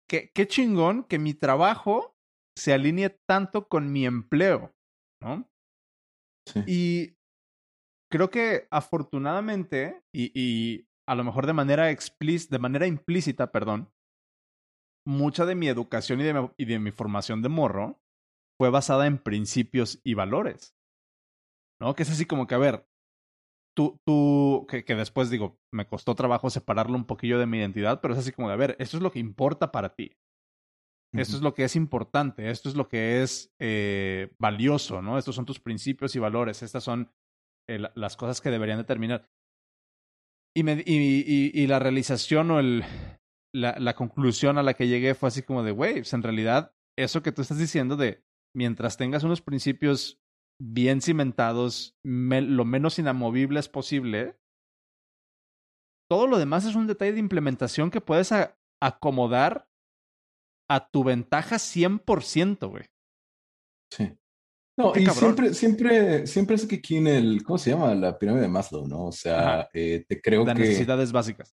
Qué, 0.09 0.31
qué 0.35 0.47
chingón 0.47 1.05
que 1.05 1.19
mi 1.19 1.35
trabajo 1.35 2.17
se 2.57 2.73
alinee 2.73 3.11
tanto 3.29 3.69
con 3.69 3.93
mi 3.93 4.07
empleo, 4.07 4.75
¿no? 5.23 5.49
Sí. 6.47 6.65
Y 6.67 7.17
creo 8.11 8.31
que 8.31 8.67
afortunadamente, 8.71 10.03
y, 10.13 10.33
y 10.35 10.89
a 11.07 11.15
lo 11.15 11.25
mejor 11.25 11.47
de 11.47 11.53
manera 11.53 11.91
explícita, 11.91 12.57
de 12.57 12.61
manera 12.61 12.87
implícita, 12.87 13.53
perdón, 13.53 13.93
mucha 15.07 15.47
de 15.47 15.55
mi 15.55 15.69
educación 15.69 16.21
y 16.21 16.25
de 16.25 16.35
mi, 16.35 16.51
y 16.57 16.65
de 16.65 16.79
mi 16.79 16.91
formación 16.91 17.43
de 17.43 17.49
morro 17.49 18.01
fue 18.59 18.71
basada 18.71 19.07
en 19.07 19.19
principios 19.19 20.01
y 20.05 20.15
valores. 20.15 20.75
¿No? 21.81 21.95
Que 21.95 22.03
es 22.03 22.11
así 22.11 22.27
como 22.27 22.47
que, 22.47 22.55
a 22.55 22.59
ver, 22.59 22.89
tú, 23.79 24.01
tú, 24.05 24.67
que, 24.69 24.85
que 24.85 24.97
después 24.97 25.31
digo, 25.31 25.57
me 25.73 25.87
costó 25.87 26.17
trabajo 26.17 26.51
separarlo 26.51 26.97
un 26.97 27.05
poquillo 27.07 27.39
de 27.39 27.47
mi 27.47 27.59
identidad, 27.59 28.01
pero 28.01 28.13
es 28.15 28.19
así 28.19 28.33
como 28.33 28.49
de, 28.49 28.55
a 28.55 28.57
ver, 28.57 28.75
esto 28.81 28.97
es 28.97 29.03
lo 29.05 29.13
que 29.13 29.21
importa 29.21 29.71
para 29.71 29.95
ti. 29.95 30.11
Esto 31.15 31.37
es 31.37 31.43
lo 31.43 31.55
que 31.55 31.63
es 31.65 31.77
importante, 31.77 32.51
esto 32.51 32.69
es 32.69 32.75
lo 32.75 32.89
que 32.89 33.23
es 33.23 33.55
eh, 33.61 34.31
valioso, 34.39 35.01
¿no? 35.01 35.17
Estos 35.17 35.37
son 35.37 35.47
tus 35.47 35.61
principios 35.61 36.15
y 36.17 36.19
valores, 36.19 36.63
estas 36.63 36.83
son 36.83 37.13
eh, 37.69 37.79
la- 37.79 37.93
las 37.95 38.17
cosas 38.17 38.41
que 38.41 38.51
deberían 38.51 38.79
determinar. 38.79 39.25
Y, 40.57 40.65
me, 40.65 40.83
y, 40.85 41.23
y, 41.27 41.51
y 41.55 41.67
la 41.67 41.79
realización 41.79 42.51
o 42.51 42.59
el, 42.59 42.85
la, 43.55 43.77
la 43.79 43.95
conclusión 43.95 44.59
a 44.59 44.63
la 44.63 44.75
que 44.75 44.89
llegué 44.89 45.15
fue 45.15 45.29
así 45.29 45.43
como 45.43 45.63
de, 45.63 45.71
güey, 45.71 45.95
pues 45.95 46.13
en 46.15 46.23
realidad 46.23 46.75
eso 46.99 47.23
que 47.23 47.33
tú 47.33 47.43
estás 47.43 47.59
diciendo 47.59 47.97
de 47.97 48.25
mientras 48.55 48.97
tengas 48.97 49.23
unos 49.25 49.41
principios 49.41 50.21
bien 50.61 51.01
cimentados, 51.01 51.97
me- 52.05 52.41
lo 52.43 52.65
menos 52.65 52.99
inamovibles 52.99 53.69
posible, 53.69 54.37
todo 56.11 56.27
lo 56.27 56.39
demás 56.39 56.65
es 56.65 56.75
un 56.75 56.87
detalle 56.87 57.13
de 57.13 57.21
implementación 57.21 57.91
que 57.91 58.01
puedes 58.01 58.33
a- 58.33 58.57
acomodar 58.83 59.69
a 60.71 60.89
tu 60.91 61.05
ventaja 61.05 61.59
100%, 61.59 62.69
güey. 62.71 62.85
Sí. 63.93 64.13
No, 64.79 64.93
y 64.95 65.05
cabrón. 65.05 65.15
siempre, 65.15 65.55
siempre, 65.55 66.27
siempre 66.27 66.57
es 66.57 66.67
que 66.67 66.77
aquí 66.77 66.97
en 66.99 67.09
el, 67.09 67.43
¿cómo 67.43 67.59
se 67.59 67.71
llama? 67.71 67.95
La 67.95 68.17
pirámide 68.19 68.43
de 68.43 68.49
Maslow, 68.49 68.87
¿no? 68.87 69.07
O 69.07 69.13
sea, 69.13 69.69
eh, 69.73 70.05
te 70.09 70.21
creo 70.21 70.45
De 70.45 70.55
que, 70.55 70.61
necesidades 70.61 71.11
básicas. 71.11 71.57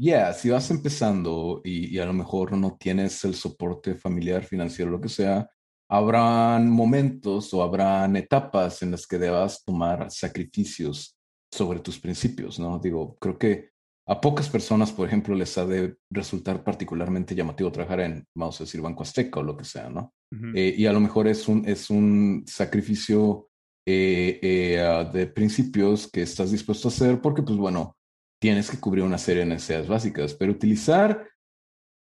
yeah, 0.00 0.32
si 0.32 0.48
vas 0.48 0.70
empezando 0.70 1.60
y, 1.64 1.94
y 1.94 1.98
a 1.98 2.06
lo 2.06 2.12
mejor 2.14 2.56
no 2.56 2.76
tienes 2.78 3.22
el 3.24 3.34
soporte 3.34 3.94
familiar, 3.94 4.42
financiero, 4.44 4.90
lo 4.90 5.00
que 5.00 5.08
sea, 5.10 5.50
habrán 5.88 6.70
momentos 6.70 7.52
o 7.54 7.62
habrán 7.62 8.16
etapas 8.16 8.82
en 8.82 8.90
las 8.90 9.06
que 9.06 9.18
debas 9.18 9.64
tomar 9.64 10.10
sacrificios 10.10 11.16
sobre 11.50 11.80
tus 11.80 11.98
principios, 11.98 12.58
¿no? 12.58 12.78
Digo, 12.78 13.16
creo 13.20 13.38
que 13.38 13.70
a 14.08 14.20
pocas 14.20 14.48
personas, 14.48 14.92
por 14.92 15.08
ejemplo, 15.08 15.34
les 15.34 15.56
ha 15.58 15.66
de 15.66 15.96
resultar 16.10 16.62
particularmente 16.62 17.34
llamativo 17.34 17.72
trabajar 17.72 18.00
en, 18.00 18.24
vamos 18.34 18.60
a 18.60 18.64
decir, 18.64 18.80
Banco 18.80 19.02
Azteca 19.02 19.40
o 19.40 19.42
lo 19.42 19.56
que 19.56 19.64
sea, 19.64 19.88
¿no? 19.88 20.14
Eh, 20.54 20.74
y 20.76 20.86
a 20.86 20.92
lo 20.92 21.00
mejor 21.00 21.26
es 21.28 21.48
un, 21.48 21.66
es 21.66 21.90
un 21.90 22.44
sacrificio 22.46 23.48
eh, 23.84 24.38
eh, 24.42 24.80
ah, 24.80 25.04
de 25.04 25.26
principios 25.26 26.08
que 26.10 26.22
estás 26.22 26.50
dispuesto 26.52 26.88
a 26.88 26.90
hacer 26.90 27.20
porque, 27.20 27.42
pues 27.42 27.56
bueno, 27.56 27.96
tienes 28.40 28.70
que 28.70 28.78
cubrir 28.78 29.04
una 29.04 29.18
serie 29.18 29.40
de 29.40 29.50
necesidades 29.50 29.88
básicas, 29.88 30.34
pero 30.34 30.52
utilizar 30.52 31.28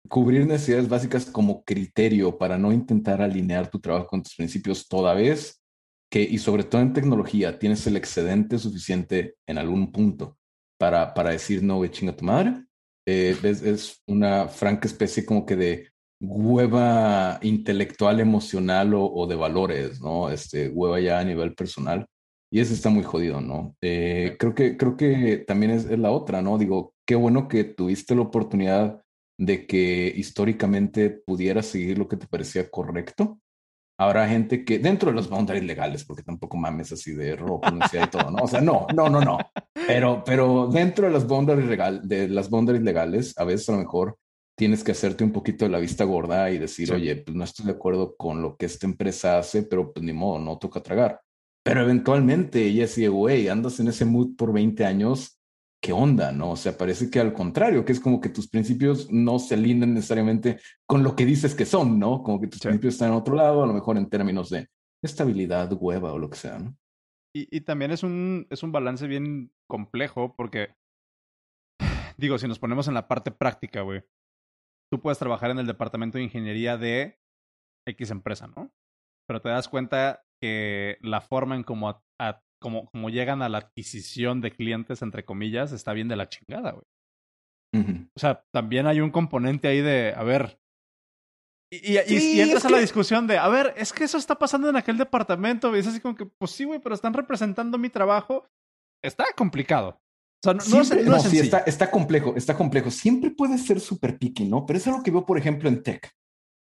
cubrir 0.09 0.46
necesidades 0.46 0.88
básicas 0.88 1.26
como 1.26 1.62
criterio 1.64 2.38
para 2.38 2.59
no 2.59 2.72
intentar 2.72 3.22
alinear 3.22 3.70
tu 3.70 3.78
trabajo 3.80 4.06
con 4.06 4.22
tus 4.22 4.34
principios 4.34 4.88
toda 4.88 5.14
vez 5.14 5.62
que, 6.11 6.22
y 6.22 6.38
sobre 6.38 6.64
todo 6.64 6.80
en 6.80 6.92
tecnología, 6.92 7.59
tienes 7.59 7.86
el 7.86 7.96
excedente 7.96 8.59
suficiente 8.59 9.36
en 9.46 9.59
algún 9.59 9.92
punto 9.92 10.38
para, 10.78 11.12
para 11.14 11.30
decir, 11.30 11.62
no, 11.62 11.76
güey, 11.76 11.90
chinga 11.90 12.16
tu 12.16 12.24
madre. 12.24 12.64
Eh, 13.06 13.36
es, 13.42 14.02
una 14.06 14.48
franca 14.48 14.86
especie 14.88 15.24
como 15.24 15.44
que 15.46 15.56
de 15.56 15.88
hueva 16.20 17.38
intelectual, 17.42 18.20
emocional 18.20 18.92
o, 18.94 19.26
de 19.26 19.36
valores, 19.36 20.00
¿no? 20.00 20.30
Este, 20.30 20.68
hueva 20.68 21.00
ya 21.00 21.20
a 21.20 21.24
nivel 21.24 21.54
personal. 21.54 22.06
Y 22.50 22.61
eso 22.61 22.72
está 22.72 22.90
muy 22.90 23.02
jodido, 23.04 23.40
¿no? 23.40 23.76
Eh, 23.82 24.36
creo, 24.38 24.54
que, 24.54 24.76
creo 24.76 24.96
que 24.96 25.44
también 25.46 25.72
es, 25.72 25.84
es, 25.84 25.98
la 25.98 26.11
otra, 26.11 26.40
¿no? 26.42 26.59
Digo, 26.59 26.94
qué 27.06 27.14
bueno 27.14 27.48
que 27.48 27.64
tuviste 27.64 28.14
la 28.14 28.22
oportunidad 28.22 29.02
de 29.39 29.66
que 29.66 30.12
históricamente 30.16 31.11
pudieras 31.11 31.66
seguir 31.66 31.99
lo 31.99 32.09
que 32.09 32.16
te 32.16 32.26
parecía 32.26 32.68
correcto 32.70 33.41
habrá 33.99 34.28
gente 34.28 34.64
que 34.64 34.78
dentro 34.78 35.11
de 35.11 35.16
los 35.16 35.28
boundaries 35.28 35.64
legales, 35.64 36.05
porque 36.05 36.22
tampoco 36.22 36.57
mames 36.57 36.93
así 36.93 37.12
de 37.12 37.34
ropa 37.34 37.76
y 37.93 38.07
todo, 38.11 38.30
¿no? 38.30 38.45
O 38.45 38.49
sea, 38.49 38.61
no, 38.61 38.86
no, 38.95 39.09
no, 39.09 39.20
no. 39.20 39.39
Pero, 39.86 40.22
pero 40.24 40.68
dentro 40.68 41.07
de 41.07 41.12
los 41.12 41.26
boundaries 41.26 41.66
legal, 41.66 42.07
de 42.07 42.28
las 42.28 42.49
boundaries 42.49 42.82
legales, 42.82 43.36
a 43.36 43.45
veces 43.45 43.68
a 43.68 43.72
lo 43.72 43.78
mejor 43.78 44.16
tienes 44.57 44.84
que 44.84 44.93
hacerte 44.93 45.24
un 45.24 45.32
poquito 45.32 45.64
de 45.64 45.70
la 45.70 45.78
vista 45.78 46.05
gorda 46.05 46.51
y 46.51 46.59
decir, 46.59 46.93
oye, 46.93 47.16
pues 47.16 47.36
no 47.36 47.45
estoy 47.45 47.66
de 47.66 47.72
acuerdo 47.72 48.16
con 48.16 48.41
lo 48.41 48.57
que 48.57 48.66
esta 48.66 48.86
empresa 48.86 49.39
hace, 49.39 49.64
pero 49.64 49.93
pues 49.93 50.05
ni 50.05 50.12
modo, 50.12 50.39
no 50.39 50.59
toca 50.59 50.80
tragar. 50.80 51.20
Pero 51.64 51.82
eventualmente 51.82 52.64
ella 52.64 52.82
decía, 52.82 53.09
güey, 53.11 53.49
andas 53.49 53.80
en 53.80 53.89
ese 53.89 54.05
mood 54.05 54.36
por 54.36 54.53
20 54.53 54.84
años, 54.84 55.38
¿qué 55.80 55.92
onda? 55.92 56.32
¿No? 56.32 56.52
O 56.52 56.56
sea, 56.56 56.76
parece 56.76 57.10
que 57.10 57.20
al 57.20 57.32
contrario, 57.32 57.84
que 57.84 57.92
es 57.92 58.00
como 58.00 58.20
que 58.20 58.28
tus 58.28 58.48
principios 58.48 59.10
no 59.10 59.38
se 59.38 59.54
alinean 59.54 59.94
necesariamente 59.94 60.60
con 60.86 61.02
lo 61.02 61.14
que 61.14 61.24
dices 61.24 61.54
que 61.54 61.66
son, 61.66 61.98
¿no? 61.98 62.22
Como 62.22 62.40
que 62.40 62.48
tus 62.48 62.60
principios 62.60 62.94
están 62.94 63.08
en 63.08 63.14
otro 63.14 63.34
lado, 63.34 63.62
a 63.62 63.66
lo 63.66 63.72
mejor 63.72 63.96
en 63.96 64.08
términos 64.08 64.50
de 64.50 64.68
estabilidad, 65.02 65.72
hueva 65.72 66.12
o 66.12 66.18
lo 66.18 66.30
que 66.30 66.36
sea, 66.36 66.58
¿no? 66.58 66.76
Y, 67.34 67.54
y 67.56 67.60
también 67.60 67.90
es 67.90 68.02
un, 68.02 68.46
es 68.50 68.62
un 68.62 68.72
balance 68.72 69.06
bien 69.06 69.52
complejo 69.68 70.34
porque, 70.34 70.74
digo, 72.16 72.38
si 72.38 72.48
nos 72.48 72.58
ponemos 72.58 72.88
en 72.88 72.94
la 72.94 73.06
parte 73.06 73.30
práctica, 73.30 73.82
güey, 73.82 74.02
tú 74.90 75.00
puedes 75.00 75.18
trabajar 75.18 75.50
en 75.50 75.58
el 75.58 75.66
departamento 75.66 76.18
de 76.18 76.24
ingeniería 76.24 76.76
de 76.76 77.18
X 77.86 78.10
empresa, 78.10 78.48
¿no? 78.48 78.72
Pero 79.26 79.40
te 79.40 79.48
das 79.50 79.68
cuenta 79.68 80.24
que 80.40 80.98
la 81.02 81.20
forma 81.20 81.56
en 81.56 81.64
cómo 81.64 81.88
a, 82.18 82.42
como, 82.61 82.86
como 82.86 83.11
llegan 83.11 83.42
a 83.42 83.48
la 83.48 83.59
adquisición 83.59 84.40
de 84.40 84.52
clientes, 84.52 85.02
entre 85.02 85.24
comillas, 85.24 85.72
está 85.72 85.92
bien 85.92 86.09
de 86.09 86.16
la 86.16 86.28
chingada, 86.28 86.72
güey. 86.72 86.84
O 88.16 88.18
sea, 88.18 88.44
también 88.50 88.86
hay 88.86 89.00
un 89.00 89.11
componente 89.11 89.68
ahí 89.68 89.82
de, 89.82 90.14
a 90.16 90.22
ver, 90.24 90.59
y, 91.70 91.98
y, 91.98 92.40
entras 92.40 92.64
a 92.64 92.70
la 92.70 92.78
discusión 92.78 93.26
de, 93.26 93.36
a 93.36 93.46
ver, 93.48 93.74
es 93.76 93.92
que 93.92 94.04
eso 94.04 94.16
está 94.16 94.38
pasando 94.38 94.70
en 94.70 94.76
aquel 94.76 94.96
departamento, 94.96 95.74
y 95.76 95.80
es 95.80 95.86
así 95.86 96.00
como 96.00 96.14
que, 96.14 96.24
pues 96.24 96.52
sí, 96.52 96.64
güey, 96.64 96.80
pero 96.80 96.94
están 96.94 97.12
representando 97.12 97.76
mi 97.76 97.90
trabajo. 97.90 98.48
Está 99.04 99.26
complicado. 99.36 100.00
O 100.42 100.42
sea, 100.42 100.54
no, 100.54 101.11
no, 101.11 101.20
sí, 101.20 101.38
está, 101.38 101.59
está 101.59 101.90
complejo, 101.90 102.34
está 102.36 102.56
complejo. 102.56 102.90
Siempre 102.90 103.30
puede 103.30 103.59
ser 103.59 103.80
súper 103.80 104.18
picky, 104.18 104.44
¿no? 104.44 104.64
Pero 104.64 104.78
eso 104.78 104.90
es 104.90 104.96
lo 104.96 105.02
que 105.02 105.11
veo, 105.11 105.26
por 105.26 105.36
ejemplo, 105.36 105.68
en 105.68 105.82
tech. 105.82 106.11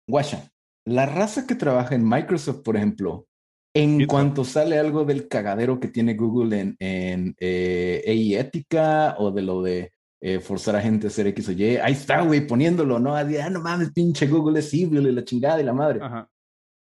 Guasha, 0.08 0.52
la 0.86 1.06
raza 1.06 1.48
que 1.48 1.56
trabaja 1.56 1.96
en 1.96 2.08
Microsoft, 2.08 2.64
por 2.64 2.76
ejemplo, 2.76 3.29
en 3.74 4.06
cuanto 4.08 4.44
sale 4.44 4.80
algo 4.80 5.06
del 5.06 5.28
cagadero 5.28 5.80
que 5.80 5.90
tiene 5.90 6.16
Google 6.16 6.60
en, 6.60 6.76
en 6.80 7.36
eh, 7.40 8.38
ética 8.40 9.16
o 9.20 9.32
de 9.32 9.42
lo 9.42 9.62
de 9.62 9.94
eh, 10.22 10.40
forzar 10.40 10.76
a 10.76 10.82
gente 10.82 11.08
a 11.08 11.10
hacer 11.10 11.28
X 11.28 11.50
o 11.50 11.52
Y, 11.52 11.78
ahí 11.78 11.94
está, 11.94 12.22
güey, 12.22 12.46
poniéndolo, 12.46 13.00
¿no? 13.00 13.16
ah, 13.16 13.24
no 13.24 13.62
mames, 13.62 13.92
pinche 13.92 14.28
Google 14.28 14.60
es 14.60 14.74
evil 14.74 15.08
y 15.08 15.12
la 15.12 15.24
chingada 15.24 15.62
y 15.62 15.64
la 15.64 15.74
madre. 15.74 16.02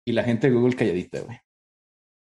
Y 0.05 0.11
la 0.11 0.23
gente 0.23 0.49
de 0.49 0.55
Google 0.55 0.75
calladita, 0.75 1.21
güey. 1.21 1.37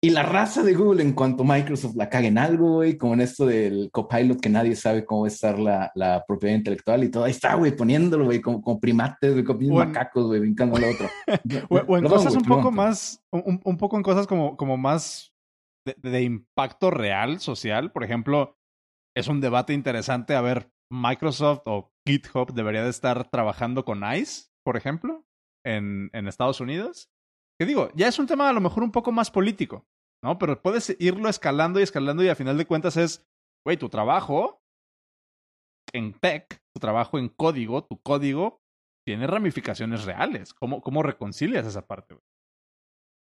Y 0.01 0.11
la 0.11 0.23
raza 0.23 0.63
de 0.63 0.75
Google, 0.75 1.03
en 1.03 1.11
cuanto 1.11 1.43
Microsoft 1.43 1.97
la 1.97 2.09
cague 2.09 2.27
en 2.27 2.37
algo, 2.37 2.75
güey, 2.75 2.97
como 2.97 3.15
en 3.15 3.21
esto 3.21 3.45
del 3.45 3.89
copilot 3.91 4.39
que 4.39 4.47
nadie 4.47 4.73
sabe 4.77 5.03
cómo 5.03 5.27
estar 5.27 5.59
la, 5.59 5.91
la 5.93 6.23
propiedad 6.25 6.55
intelectual 6.55 7.03
y 7.03 7.11
todo, 7.11 7.25
ahí 7.25 7.31
está, 7.31 7.55
güey, 7.55 7.75
poniéndolo, 7.75 8.23
güey, 8.23 8.39
como, 8.39 8.61
como, 8.61 8.79
primates, 8.79 9.33
güey, 9.33 9.43
como 9.43 9.59
macacos, 9.75 10.27
güey, 10.27 10.39
brincando 10.39 10.77
al 10.77 10.85
otro. 10.85 11.09
o, 11.87 11.97
en 11.97 12.05
cosas 12.05 12.33
un 12.33 12.43
poco 12.43 12.71
más, 12.71 13.21
un, 13.31 13.59
un, 13.61 13.77
poco 13.77 13.97
en 13.97 14.03
cosas 14.03 14.25
como, 14.25 14.55
como 14.55 14.77
más 14.77 15.33
de, 15.85 15.95
de, 16.09 16.21
impacto 16.23 16.91
real, 16.91 17.41
social. 17.41 17.91
Por 17.91 18.05
ejemplo, 18.05 18.55
es 19.17 19.27
un 19.27 19.41
debate 19.41 19.73
interesante. 19.73 20.33
A 20.33 20.41
ver, 20.41 20.71
Microsoft 20.89 21.63
o 21.65 21.91
GitHub 22.07 22.53
debería 22.53 22.85
de 22.85 22.89
estar 22.89 23.29
trabajando 23.29 23.83
con 23.83 24.01
ICE, 24.09 24.49
por 24.63 24.77
ejemplo, 24.77 25.25
en, 25.65 26.09
en 26.13 26.29
Estados 26.29 26.61
Unidos. 26.61 27.09
Que 27.59 27.65
digo, 27.65 27.91
ya 27.93 28.07
es 28.07 28.17
un 28.17 28.25
tema 28.25 28.49
a 28.49 28.53
lo 28.53 28.61
mejor 28.61 28.83
un 28.83 28.91
poco 28.91 29.11
más 29.11 29.29
político, 29.29 29.85
¿no? 30.23 30.37
Pero 30.39 30.61
puedes 30.61 30.95
irlo 30.99 31.27
escalando 31.27 31.79
y 31.79 31.83
escalando 31.83 32.23
y 32.23 32.29
a 32.29 32.35
final 32.35 32.57
de 32.57 32.65
cuentas 32.65 32.95
es, 32.95 33.27
güey, 33.65 33.75
tu 33.75 33.89
trabajo 33.89 34.61
en 35.91 36.13
tech, 36.13 36.61
tu 36.73 36.79
trabajo 36.79 37.19
en 37.19 37.27
código, 37.27 37.83
tu 37.83 37.99
código 38.01 38.61
tiene 39.05 39.27
ramificaciones 39.27 40.05
reales. 40.05 40.53
¿Cómo, 40.53 40.81
cómo 40.81 41.03
reconcilias 41.03 41.65
esa 41.65 41.85
parte? 41.85 42.13
Güey? 42.13 42.23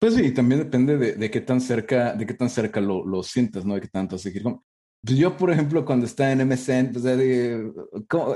Pues 0.01 0.15
sí, 0.15 0.33
también 0.33 0.61
depende 0.61 0.97
de, 0.97 1.31
qué 1.31 1.41
tan 1.41 1.61
cerca, 1.61 2.15
de 2.15 2.27
qué 2.27 2.35
tan 2.35 2.51
cerca 2.51 2.81
lo, 2.81 3.07
lo 3.07 3.23
sientes, 3.23 3.65
¿no? 3.65 3.75
De 3.75 3.83
qué 3.83 3.89
tanto 3.89 4.19
seguir. 4.19 4.43
Pues 4.43 5.17
yo, 5.17 5.37
por 5.37 5.51
ejemplo, 5.51 5.85
cuando 5.85 6.07
estaba 6.07 6.33
en 6.33 6.49
MSN, 6.49 6.93
pues, 6.93 7.05
el, 7.05 7.73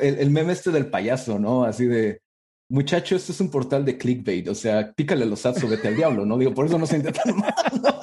el, 0.00 0.30
meme 0.30 0.52
este 0.52 0.70
del 0.70 0.90
payaso, 0.90 1.38
¿no? 1.38 1.64
Así 1.64 1.86
de, 1.86 2.20
muchacho, 2.68 3.16
esto 3.16 3.32
es 3.32 3.40
un 3.40 3.50
portal 3.50 3.84
de 3.84 3.96
clickbait, 3.96 4.48
o 4.48 4.54
sea, 4.54 4.92
pícale 4.92 5.24
los 5.24 5.44
ads 5.46 5.64
o 5.64 5.68
vete 5.68 5.88
al 5.88 5.96
diablo, 5.96 6.26
¿no? 6.26 6.36
Digo, 6.38 6.54
por 6.54 6.66
eso 6.66 6.78
no 6.78 6.86
se 6.86 6.96
intentan 6.96 7.36
mal, 7.36 7.54
¿no? 7.82 8.00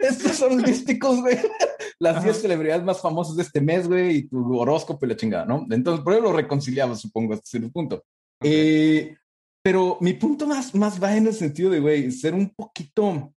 Estos 0.00 0.36
son 0.36 0.56
místicos, 0.56 1.20
güey. 1.20 1.38
Las 1.98 2.22
10 2.22 2.42
celebridades 2.42 2.84
más 2.84 3.00
famosas 3.00 3.36
de 3.36 3.42
este 3.42 3.60
mes, 3.60 3.86
güey, 3.86 4.16
y 4.16 4.22
tu 4.28 4.58
horóscopo 4.58 5.06
y 5.06 5.08
la 5.08 5.16
chingada, 5.16 5.44
¿no? 5.44 5.66
Entonces, 5.70 6.02
por 6.04 6.14
eso 6.14 6.22
lo 6.22 6.32
reconciliamos, 6.32 7.00
supongo, 7.00 7.34
hasta 7.34 7.46
cierto 7.46 7.70
punto. 7.70 8.04
Eh, 8.42 9.16
pero 9.62 9.98
mi 10.00 10.14
punto 10.14 10.46
más, 10.46 10.74
más 10.74 11.00
va 11.00 11.16
en 11.16 11.28
el 11.28 11.34
sentido 11.34 11.70
de, 11.70 11.78
güey, 11.78 12.10
ser 12.10 12.34
un 12.34 12.50
poquito 12.50 13.32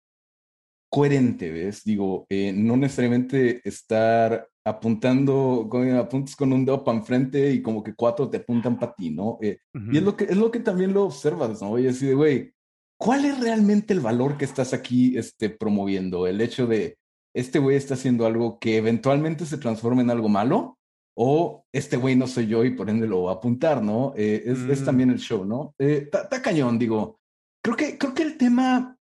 coherente, 0.95 1.51
¿ves? 1.51 1.83
Digo, 1.83 2.25
eh, 2.29 2.53
no 2.53 2.77
necesariamente 2.77 3.61
estar 3.69 4.49
apuntando, 4.65 5.67
con, 5.69 5.91
apuntes 5.91 6.37
con 6.37 6.53
un 6.53 6.65
dedo 6.65 6.85
para 6.85 6.99
enfrente 6.99 7.51
y 7.51 7.61
como 7.63 7.83
que 7.83 7.97
cuatro 7.97 8.31
te 8.31 8.37
apuntan 8.37 8.79
para 8.79 8.95
ti, 8.95 9.11
¿no? 9.11 9.37
Eh, 9.43 9.59
y 9.91 9.97
es 9.97 10.03
lo, 10.05 10.17
que, 10.17 10.23
es 10.23 10.37
lo 10.37 10.53
que 10.53 10.61
también 10.61 10.95
lo 10.95 11.07
observas, 11.07 11.61
¿no? 11.61 11.81
Y 11.81 11.89
así 11.89 12.07
de, 12.07 12.15
güey, 12.15 12.53
¿cuál 12.97 13.25
es 13.25 13.41
realmente 13.41 13.93
el 13.93 13.99
valor 13.99 14.37
que 14.37 14.45
estás 14.45 14.73
aquí 14.73 15.19
este, 15.19 15.51
promoviendo? 15.51 16.29
El 16.29 16.41
hecho 16.41 16.69
de, 16.69 16.97
este 17.35 17.59
güey 17.59 17.77
está 17.77 17.95
haciendo 17.95 18.25
algo 18.25 18.61
que 18.61 18.77
eventualmente 18.77 19.47
se 19.47 19.59
transforme 19.59 20.03
en 20.03 20.11
algo 20.11 20.29
malo, 20.29 20.79
o 21.17 21.65
este 21.73 21.97
güey 21.97 22.15
no 22.15 22.29
soy 22.29 22.47
yo 22.47 22.65
y 22.65 22.71
por 22.71 22.89
ende 22.89 23.09
lo 23.09 23.23
voy 23.23 23.31
a 23.31 23.39
apuntar, 23.39 23.83
¿no? 23.83 24.15
Eh, 24.17 24.45
es, 24.47 24.61
es, 24.61 24.83
mm. 24.83 24.85
también 24.85 25.11
el 25.11 25.19
show, 25.19 25.45
¿no? 25.45 25.75
Está 25.77 26.29
eh, 26.31 26.41
cañón, 26.41 26.79
digo. 26.79 27.19
Creo 27.65 27.77
que, 27.77 27.99
creo 27.99 28.15
que 28.15 28.23
el 28.23 28.37
tema 28.37 28.94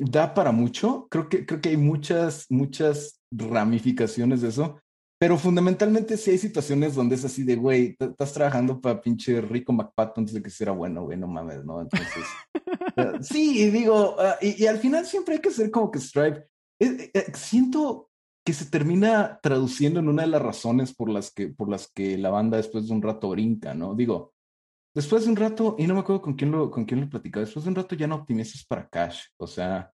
da 0.00 0.34
para 0.34 0.50
mucho. 0.52 1.06
Creo 1.10 1.28
que, 1.28 1.46
creo 1.46 1.60
que 1.60 1.68
hay 1.70 1.76
muchas, 1.76 2.46
muchas 2.48 3.20
ramificaciones 3.30 4.40
de 4.40 4.48
eso. 4.48 4.80
Pero 5.20 5.36
fundamentalmente 5.36 6.16
sí 6.16 6.30
hay 6.30 6.38
situaciones 6.38 6.94
donde 6.94 7.14
es 7.14 7.24
así 7.26 7.42
de, 7.42 7.54
güey, 7.54 7.94
estás 7.98 8.32
trabajando 8.32 8.80
para 8.80 9.02
pinche 9.02 9.42
Rico 9.42 9.70
McPato 9.70 10.18
antes 10.18 10.34
de 10.34 10.42
que 10.42 10.48
sea 10.48 10.72
bueno, 10.72 11.04
güey, 11.04 11.18
no 11.18 11.28
mames, 11.28 11.62
¿no? 11.62 11.82
Entonces, 11.82 12.24
uh, 12.96 13.18
sí, 13.22 13.64
y 13.64 13.70
digo, 13.70 14.16
uh, 14.16 14.36
y, 14.40 14.64
y, 14.64 14.66
al 14.66 14.78
final 14.78 15.04
siempre 15.04 15.34
hay 15.34 15.40
que 15.42 15.50
ser 15.50 15.70
como 15.70 15.90
que 15.90 15.98
Stripe. 15.98 16.46
Eh, 16.80 17.10
eh, 17.12 17.32
siento 17.34 18.08
que 18.46 18.54
se 18.54 18.64
termina 18.64 19.38
traduciendo 19.42 20.00
en 20.00 20.08
una 20.08 20.22
de 20.22 20.28
las 20.28 20.40
razones 20.40 20.94
por 20.94 21.10
las 21.10 21.30
que, 21.30 21.48
por 21.48 21.68
las 21.68 21.88
que 21.92 22.16
la 22.16 22.30
banda 22.30 22.56
después 22.56 22.88
de 22.88 22.94
un 22.94 23.02
rato 23.02 23.28
brinca, 23.28 23.74
¿no? 23.74 23.94
Digo, 23.94 24.32
después 24.94 25.24
de 25.24 25.30
un 25.30 25.36
rato, 25.36 25.76
y 25.78 25.86
no 25.86 25.94
me 25.94 26.00
acuerdo 26.00 26.22
con 26.22 26.34
quién 26.34 26.50
lo, 26.50 26.70
con 26.70 26.84
quién 26.84 27.00
lo 27.00 27.08
platicaba, 27.08 27.44
después 27.44 27.64
de 27.64 27.70
un 27.70 27.76
rato 27.76 27.94
ya 27.94 28.06
no 28.06 28.16
optimizas 28.16 28.64
para 28.64 28.88
cash, 28.88 29.24
o 29.36 29.46
sea, 29.46 29.92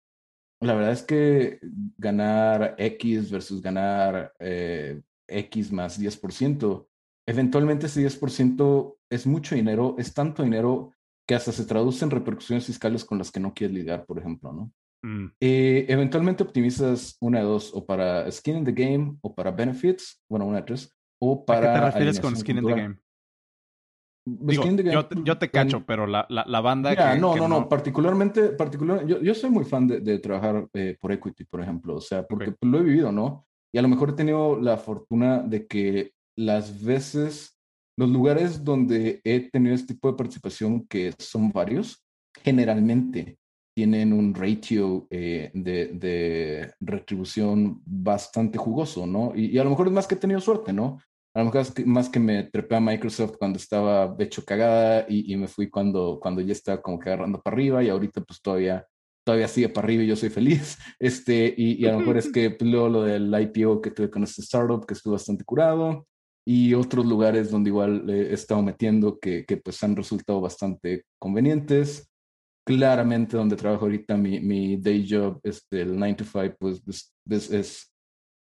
la 0.60 0.74
verdad 0.74 0.92
es 0.92 1.02
que 1.02 1.58
ganar 1.96 2.74
X 2.78 3.30
versus 3.30 3.62
ganar 3.62 4.32
eh, 4.38 5.00
X 5.26 5.72
más 5.72 5.98
10%, 5.98 6.86
eventualmente 7.26 7.86
ese 7.86 8.02
10% 8.02 8.96
es 9.10 9.26
mucho 9.26 9.54
dinero, 9.54 9.96
es 9.98 10.12
tanto 10.12 10.42
dinero 10.42 10.92
que 11.26 11.34
hasta 11.34 11.52
se 11.52 11.64
traduce 11.64 12.04
en 12.04 12.10
repercusiones 12.10 12.66
fiscales 12.66 13.04
con 13.04 13.18
las 13.18 13.30
que 13.30 13.40
no 13.40 13.54
quieres 13.54 13.74
lidiar, 13.74 14.04
por 14.04 14.18
ejemplo, 14.18 14.52
¿no? 14.52 14.72
Mm. 15.02 15.32
Eh, 15.40 15.86
eventualmente 15.88 16.42
optimizas 16.42 17.16
una 17.20 17.38
de 17.38 17.44
dos, 17.44 17.70
o 17.74 17.86
para 17.86 18.30
skin 18.30 18.58
in 18.58 18.64
the 18.64 18.72
game 18.72 19.16
o 19.22 19.34
para 19.34 19.50
benefits, 19.50 20.22
bueno, 20.28 20.46
una 20.46 20.58
de 20.58 20.64
tres, 20.64 20.92
o 21.18 21.44
para... 21.44 21.72
¿A 21.72 21.74
qué 21.74 21.80
te 21.80 21.86
refieres 21.86 22.20
con 22.20 22.36
skin 22.36 22.58
in 22.58 22.66
the 22.66 22.74
game? 22.74 22.96
Yo, 25.24 25.38
te 25.38 25.50
cacho, 25.50 25.84
pero 25.84 26.06
la, 26.06 26.26
la, 26.28 26.60
banda. 26.60 26.94
que, 26.94 27.18
no, 27.18 27.34
no, 27.36 27.48
no, 27.48 27.68
particularmente, 27.68 28.50
particular, 28.50 29.06
yo, 29.06 29.20
yo 29.20 29.34
soy 29.34 29.50
muy 29.50 29.64
fan 29.64 29.86
de, 29.86 30.00
de 30.00 30.18
trabajar 30.18 30.68
eh, 30.74 30.96
por 31.00 31.12
equity, 31.12 31.44
por 31.44 31.60
ejemplo, 31.60 31.96
o 31.96 32.00
sea, 32.00 32.26
porque 32.26 32.54
lo 32.60 32.78
he 32.78 32.82
vivido, 32.82 33.12
¿no? 33.12 33.46
Y 33.72 33.78
a 33.78 33.82
lo 33.82 33.88
mejor 33.88 34.10
he 34.10 34.14
tenido 34.14 34.60
la 34.60 34.76
fortuna 34.76 35.38
de 35.40 35.66
que 35.66 36.12
las 36.36 36.82
veces, 36.82 37.56
los 37.96 38.10
lugares 38.10 38.64
donde 38.64 39.20
he 39.24 39.50
tenido 39.50 39.74
este 39.74 39.94
tipo 39.94 40.10
de 40.10 40.16
participación, 40.16 40.86
que 40.86 41.12
son 41.18 41.50
varios, 41.50 42.04
generalmente 42.42 43.38
tienen 43.74 44.12
un 44.12 44.34
ratio 44.34 45.06
eh, 45.10 45.50
de, 45.54 45.86
de, 45.88 46.74
retribución 46.80 47.80
bastante 47.84 48.58
jugoso, 48.58 49.06
¿no? 49.06 49.32
Y, 49.34 49.46
y, 49.46 49.58
a 49.58 49.64
lo 49.64 49.70
mejor 49.70 49.86
es 49.86 49.92
más 49.92 50.06
que 50.06 50.16
he 50.16 50.18
tenido 50.18 50.40
suerte, 50.40 50.72
¿no? 50.72 50.98
A 51.34 51.40
lo 51.40 51.44
mejor 51.46 51.60
es 51.60 51.86
más 51.86 52.08
que 52.08 52.18
me 52.18 52.44
trepé 52.44 52.76
a 52.76 52.80
Microsoft 52.80 53.36
cuando 53.38 53.58
estaba 53.58 54.16
hecho 54.18 54.44
cagada 54.44 55.06
y, 55.08 55.32
y, 55.32 55.36
me 55.36 55.46
fui 55.46 55.70
cuando, 55.70 56.18
cuando 56.20 56.40
ya 56.40 56.52
estaba 56.52 56.82
como 56.82 56.98
que 56.98 57.08
agarrando 57.08 57.40
para 57.40 57.54
arriba 57.54 57.84
y 57.84 57.88
ahorita 57.88 58.20
pues 58.22 58.42
todavía, 58.42 58.84
todavía 59.24 59.46
sigue 59.46 59.68
para 59.68 59.86
arriba 59.86 60.02
y 60.02 60.08
yo 60.08 60.16
soy 60.16 60.30
feliz. 60.30 60.76
Este, 60.98 61.54
y, 61.56 61.82
y 61.82 61.86
a 61.86 61.92
lo 61.92 62.00
mejor 62.00 62.18
es 62.18 62.30
que 62.32 62.50
pues, 62.50 62.68
luego 62.68 62.88
lo 62.88 63.02
del 63.04 63.32
IPO 63.32 63.80
que 63.80 63.92
tuve 63.92 64.10
con 64.10 64.24
este 64.24 64.42
startup 64.42 64.84
que 64.84 64.94
estuvo 64.94 65.12
bastante 65.12 65.44
curado 65.44 66.06
y 66.44 66.74
otros 66.74 67.06
lugares 67.06 67.50
donde 67.50 67.70
igual 67.70 68.08
he 68.10 68.32
estado 68.32 68.62
metiendo 68.62 69.20
que, 69.20 69.44
que 69.44 69.56
pues 69.56 69.82
han 69.84 69.94
resultado 69.94 70.40
bastante 70.40 71.04
convenientes. 71.18 72.08
Claramente 72.66 73.36
donde 73.36 73.56
trabajo 73.56 73.84
ahorita 73.84 74.16
mi, 74.16 74.40
mi 74.40 74.76
day 74.76 75.06
job, 75.08 75.40
este, 75.42 75.82
el 75.82 75.96
9 75.96 76.14
to 76.14 76.24
5, 76.24 76.56
pues 76.58 76.82
es, 77.28 77.50
es 77.50 77.89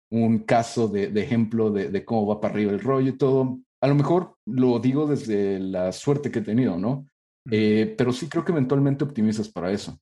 un 0.10 0.40
caso 0.40 0.88
de, 0.88 1.08
de 1.08 1.24
ejemplo 1.24 1.72
de, 1.72 1.90
de, 1.90 2.06
cómo 2.06 2.26
va 2.28 2.40
para 2.40 2.54
arriba 2.54 2.72
el 2.72 2.80
rollo 2.80 3.10
y 3.10 3.18
todo. 3.18 3.60
A 3.82 3.88
lo 3.88 3.96
mejor 3.96 4.36
lo 4.46 4.80
digo 4.80 5.06
desde 5.06 5.60
la 5.60 5.92
suerte 5.92 6.32
que 6.32 6.40
he 6.40 6.44
tenido, 6.44 6.78
¿no? 6.78 7.08
Eh, 7.50 7.96
pero 7.98 8.12
sí 8.12 8.28
creo 8.28 8.44
que 8.44 8.52
eventualmente 8.52 9.04
optimizas 9.04 9.50
para 9.50 9.72
eso, 9.72 9.98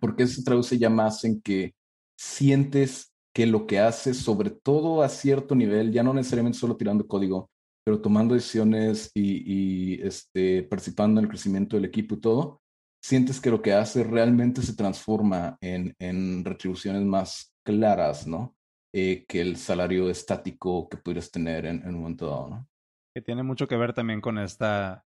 porque 0.00 0.22
eso 0.22 0.36
se 0.36 0.44
traduce 0.44 0.78
ya 0.78 0.88
más 0.88 1.24
en 1.24 1.40
que 1.42 1.74
sientes 2.18 3.12
que 3.34 3.46
lo 3.46 3.66
que 3.66 3.78
haces, 3.78 4.18
sobre 4.18 4.50
todo 4.50 5.02
a 5.02 5.08
cierto 5.08 5.54
nivel, 5.54 5.92
ya 5.92 6.02
no 6.02 6.14
necesariamente 6.14 6.58
solo 6.58 6.76
tirando 6.76 7.06
código, 7.06 7.50
pero 7.84 8.00
tomando 8.00 8.34
decisiones 8.34 9.10
y, 9.14 9.96
y 9.96 10.02
este, 10.02 10.62
participando 10.62 11.20
en 11.20 11.24
el 11.24 11.30
crecimiento 11.30 11.76
del 11.76 11.86
equipo 11.86 12.14
y 12.14 12.20
todo, 12.20 12.62
sientes 13.02 13.40
que 13.40 13.50
lo 13.50 13.60
que 13.60 13.72
haces 13.72 14.06
realmente 14.06 14.62
se 14.62 14.74
transforma 14.74 15.56
en, 15.60 15.94
en 15.98 16.44
retribuciones 16.44 17.02
más 17.02 17.52
claras, 17.64 18.26
¿no? 18.26 18.54
Eh, 18.94 19.24
que 19.26 19.40
el 19.40 19.56
salario 19.56 20.10
estático 20.10 20.88
que 20.88 20.98
pudieras 20.98 21.30
tener 21.30 21.64
en, 21.64 21.80
en, 21.82 21.88
un 21.94 22.02
momento 22.02 22.26
dado, 22.26 22.48
¿no? 22.50 22.68
Que 23.14 23.22
tiene 23.22 23.42
mucho 23.42 23.66
que 23.66 23.76
ver 23.76 23.94
también 23.94 24.20
con 24.20 24.38
esta 24.38 25.06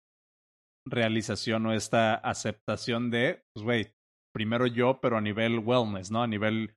realización 0.88 1.66
o 1.68 1.74
esta 1.74 2.16
aceptación 2.16 3.12
de, 3.12 3.44
pues, 3.54 3.64
güey, 3.64 3.96
primero 4.34 4.68
yo, 4.68 5.00
pero 5.02 5.18
a 5.18 5.22
nivel 5.22 5.60
wellness, 5.60 6.12
¿no? 6.12 6.24
A 6.24 6.28
nivel 6.28 6.76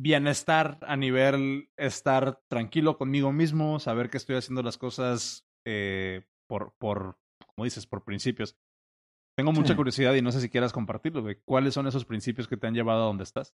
bienestar, 0.00 0.78
a 0.82 0.96
nivel 0.96 1.70
estar 1.76 2.40
tranquilo 2.48 2.96
conmigo 2.98 3.32
mismo, 3.32 3.80
saber 3.80 4.10
que 4.10 4.16
estoy 4.16 4.36
haciendo 4.36 4.62
las 4.62 4.78
cosas 4.78 5.46
eh, 5.66 6.24
por, 6.48 6.74
por, 6.78 7.18
como 7.46 7.64
dices, 7.64 7.86
por 7.86 8.04
principios. 8.04 8.56
Tengo 9.36 9.52
mucha 9.52 9.74
sí. 9.74 9.76
curiosidad 9.76 10.14
y 10.14 10.22
no 10.22 10.32
sé 10.32 10.40
si 10.40 10.48
quieras 10.48 10.72
compartirlo, 10.72 11.22
güey. 11.22 11.36
¿Cuáles 11.44 11.74
son 11.74 11.86
esos 11.86 12.04
principios 12.04 12.48
que 12.48 12.56
te 12.56 12.66
han 12.66 12.74
llevado 12.74 13.02
a 13.02 13.06
donde 13.06 13.24
estás? 13.24 13.54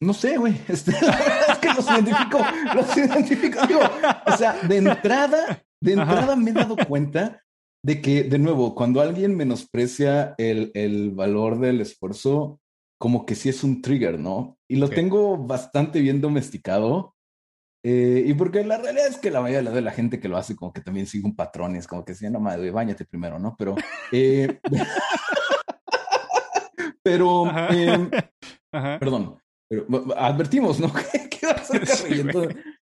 No 0.00 0.14
sé, 0.14 0.36
güey. 0.36 0.60
Este, 0.68 0.92
es 0.92 1.58
que 1.58 1.74
los 1.74 1.90
identifico, 1.90 2.40
los 2.74 2.96
identifico. 2.96 3.66
Digo, 3.66 3.80
o 4.26 4.36
sea, 4.36 4.54
de 4.62 4.76
entrada, 4.76 5.62
de 5.80 5.92
entrada 5.92 6.36
me 6.36 6.50
he 6.50 6.54
dado 6.54 6.76
cuenta 6.76 7.42
de 7.84 8.00
que, 8.00 8.24
de 8.24 8.38
nuevo, 8.38 8.74
cuando 8.74 9.00
alguien 9.00 9.36
menosprecia 9.36 10.34
el, 10.38 10.70
el 10.74 11.12
valor 11.12 11.58
del 11.58 11.80
esfuerzo, 11.80 12.60
como 12.98 13.24
que 13.24 13.34
sí 13.34 13.48
es 13.48 13.62
un 13.62 13.80
trigger, 13.80 14.18
¿no? 14.18 14.58
Y 14.68 14.76
lo 14.76 14.86
okay. 14.86 14.96
tengo 14.96 15.36
bastante 15.36 16.00
bien 16.00 16.20
domesticado. 16.20 17.14
Eh, 17.84 18.24
y 18.26 18.34
porque 18.34 18.64
la 18.64 18.78
realidad 18.78 19.06
es 19.06 19.18
que 19.18 19.30
la 19.30 19.40
mayoría 19.40 19.70
de 19.70 19.80
la 19.80 19.92
gente 19.92 20.18
que 20.18 20.28
lo 20.28 20.36
hace 20.36 20.56
como 20.56 20.72
que 20.72 20.80
también 20.80 21.06
sigue 21.06 21.24
un 21.24 21.36
patrón 21.36 21.76
es 21.76 21.86
como 21.86 22.04
que 22.04 22.14
sí, 22.14 22.28
no 22.28 22.40
madre, 22.40 22.72
bañate 22.72 23.04
primero, 23.04 23.38
¿no? 23.38 23.54
Pero... 23.56 23.76
Eh, 24.10 24.58
pero... 27.02 27.44
Eh, 27.70 28.10
perdón. 29.00 29.38
Pero, 29.68 29.86
advertimos, 30.16 30.80
¿no? 30.80 30.90
¿Qué, 31.30 31.46
va 31.46 31.52
a 31.52 31.64
ser 31.64 31.86
sí, 31.86 32.22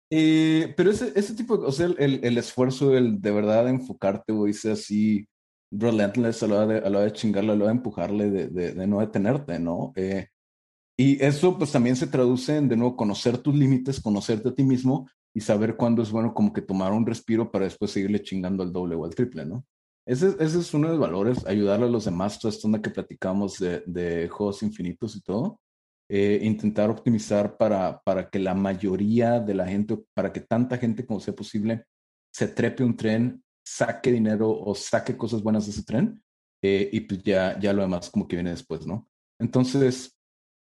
eh, 0.09 0.73
pero 0.77 0.91
ese, 0.91 1.11
ese 1.15 1.33
tipo, 1.33 1.55
o 1.55 1.71
sea, 1.71 1.87
el, 1.87 2.23
el, 2.23 2.37
esfuerzo, 2.37 2.95
el 2.95 3.19
de 3.21 3.31
verdad 3.31 3.67
enfocarte, 3.67 4.31
o 4.31 4.51
sea, 4.53 4.73
así 4.73 5.27
relentless 5.69 6.43
a 6.43 6.47
la 6.47 6.55
hora 6.55 6.67
de, 6.67 6.77
a 6.77 6.89
la 6.89 6.99
hora 6.99 7.05
de 7.07 7.13
chingarle, 7.13 7.51
a 7.51 7.55
la 7.55 7.63
hora 7.65 7.73
de 7.73 7.77
empujarle, 7.77 8.29
de, 8.29 8.47
de, 8.47 8.71
de 8.71 8.87
no 8.87 9.01
detenerte, 9.01 9.59
¿no? 9.59 9.91
Eh, 9.95 10.27
y 10.97 11.21
eso 11.23 11.57
pues 11.57 11.71
también 11.73 11.97
se 11.97 12.07
traduce 12.07 12.55
en, 12.55 12.69
de 12.69 12.77
nuevo, 12.77 12.95
conocer 12.95 13.37
tus 13.37 13.53
límites, 13.53 13.99
conocerte 13.99 14.49
a 14.49 14.55
ti 14.55 14.63
mismo 14.63 15.09
y 15.35 15.41
saber 15.41 15.75
cuándo 15.75 16.01
es 16.01 16.09
bueno 16.09 16.33
como 16.33 16.53
que 16.53 16.61
tomar 16.61 16.93
un 16.93 17.05
respiro 17.05 17.51
para 17.51 17.65
después 17.65 17.91
seguirle 17.91 18.23
chingando 18.23 18.63
al 18.63 18.71
doble 18.71 18.95
o 18.95 19.03
al 19.03 19.13
triple, 19.13 19.45
¿no? 19.45 19.65
Ese, 20.07 20.29
ese 20.39 20.59
es 20.59 20.73
uno 20.73 20.87
de 20.87 20.93
los 20.93 21.01
valores, 21.01 21.45
ayudarle 21.45 21.85
a 21.87 21.89
los 21.89 22.05
demás, 22.05 22.39
toda 22.39 22.53
esta 22.53 22.65
onda 22.65 22.81
que 22.81 22.89
platicamos 22.89 23.59
de, 23.59 23.83
de 23.85 24.29
juegos 24.29 24.63
infinitos 24.63 25.17
y 25.17 25.21
todo 25.21 25.59
eh, 26.09 26.39
intentar 26.43 26.89
optimizar 26.89 27.57
para, 27.57 28.01
para 28.01 28.29
que 28.29 28.39
la 28.39 28.53
mayoría 28.53 29.39
de 29.39 29.53
la 29.53 29.67
gente, 29.67 29.97
para 30.13 30.31
que 30.31 30.41
tanta 30.41 30.77
gente 30.77 31.05
como 31.05 31.19
sea 31.19 31.35
posible, 31.35 31.85
se 32.33 32.47
trepe 32.47 32.83
un 32.83 32.95
tren, 32.95 33.43
saque 33.65 34.11
dinero 34.11 34.49
o 34.49 34.73
saque 34.73 35.17
cosas 35.17 35.43
buenas 35.43 35.65
de 35.65 35.71
ese 35.71 35.83
tren 35.83 36.23
eh, 36.61 36.89
y 36.91 37.01
pues 37.01 37.21
ya, 37.23 37.59
ya 37.59 37.73
lo 37.73 37.81
demás 37.81 38.09
como 38.09 38.27
que 38.27 38.37
viene 38.37 38.51
después, 38.51 38.87
¿no? 38.87 39.09
Entonces, 39.39 40.17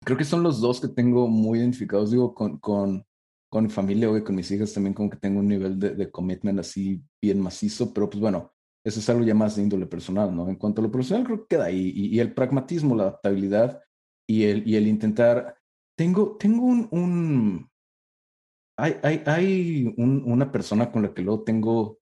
creo 0.04 0.18
que 0.18 0.26
son 0.26 0.42
los 0.42 0.60
dos 0.60 0.82
que 0.82 0.88
tengo 0.88 1.28
muy 1.28 1.60
identificados, 1.60 2.12
digo, 2.12 2.34
con, 2.34 2.58
con, 2.58 3.06
con 3.50 3.64
mi 3.66 3.70
familia 3.70 4.10
o 4.10 4.24
con 4.24 4.36
mis 4.36 4.50
hijas 4.52 4.74
también 4.74 4.94
como 4.94 5.10
que 5.10 5.18
tengo 5.18 5.40
un 5.40 5.48
nivel 5.48 5.80
de, 5.80 5.92
de 5.92 6.10
commitment 6.10 6.60
así 6.60 7.04
bien 7.22 7.40
macizo, 7.40 7.94
pero 7.94 8.10
pues 8.10 8.20
bueno, 8.20 8.52
eso 8.84 9.00
es 9.00 9.10
algo 9.10 9.24
ya 9.24 9.36
más 9.36 9.56
de 9.56 9.64
índole 9.64 9.86
personal, 9.86 10.36
¿no? 10.36 10.50
En 10.50 10.56
cuanto 10.56 10.82
a 10.82 10.86
lo 10.86 10.92
personal, 10.92 11.24
creo 11.24 11.42
que 11.42 11.56
queda 11.56 11.66
ahí. 11.66 11.92
Y, 11.94 12.16
y 12.16 12.20
el 12.20 12.34
pragmatismo, 12.34 12.96
la 12.96 13.04
adaptabilidad 13.04 13.82
y 14.30 14.44
el, 14.44 14.68
y 14.68 14.76
el 14.76 14.88
intentar, 14.88 15.58
tengo, 15.98 16.38
tengo 16.38 16.64
un, 16.64 16.88
un 16.92 17.70
hay, 18.78 18.96
hay, 19.02 19.24
hay 19.26 19.94
un, 19.98 20.22
una 20.24 20.52
persona 20.52 20.92
con 20.92 21.02
la 21.02 21.14
que 21.16 21.24
luego 21.24 21.44
tengo 21.44 22.00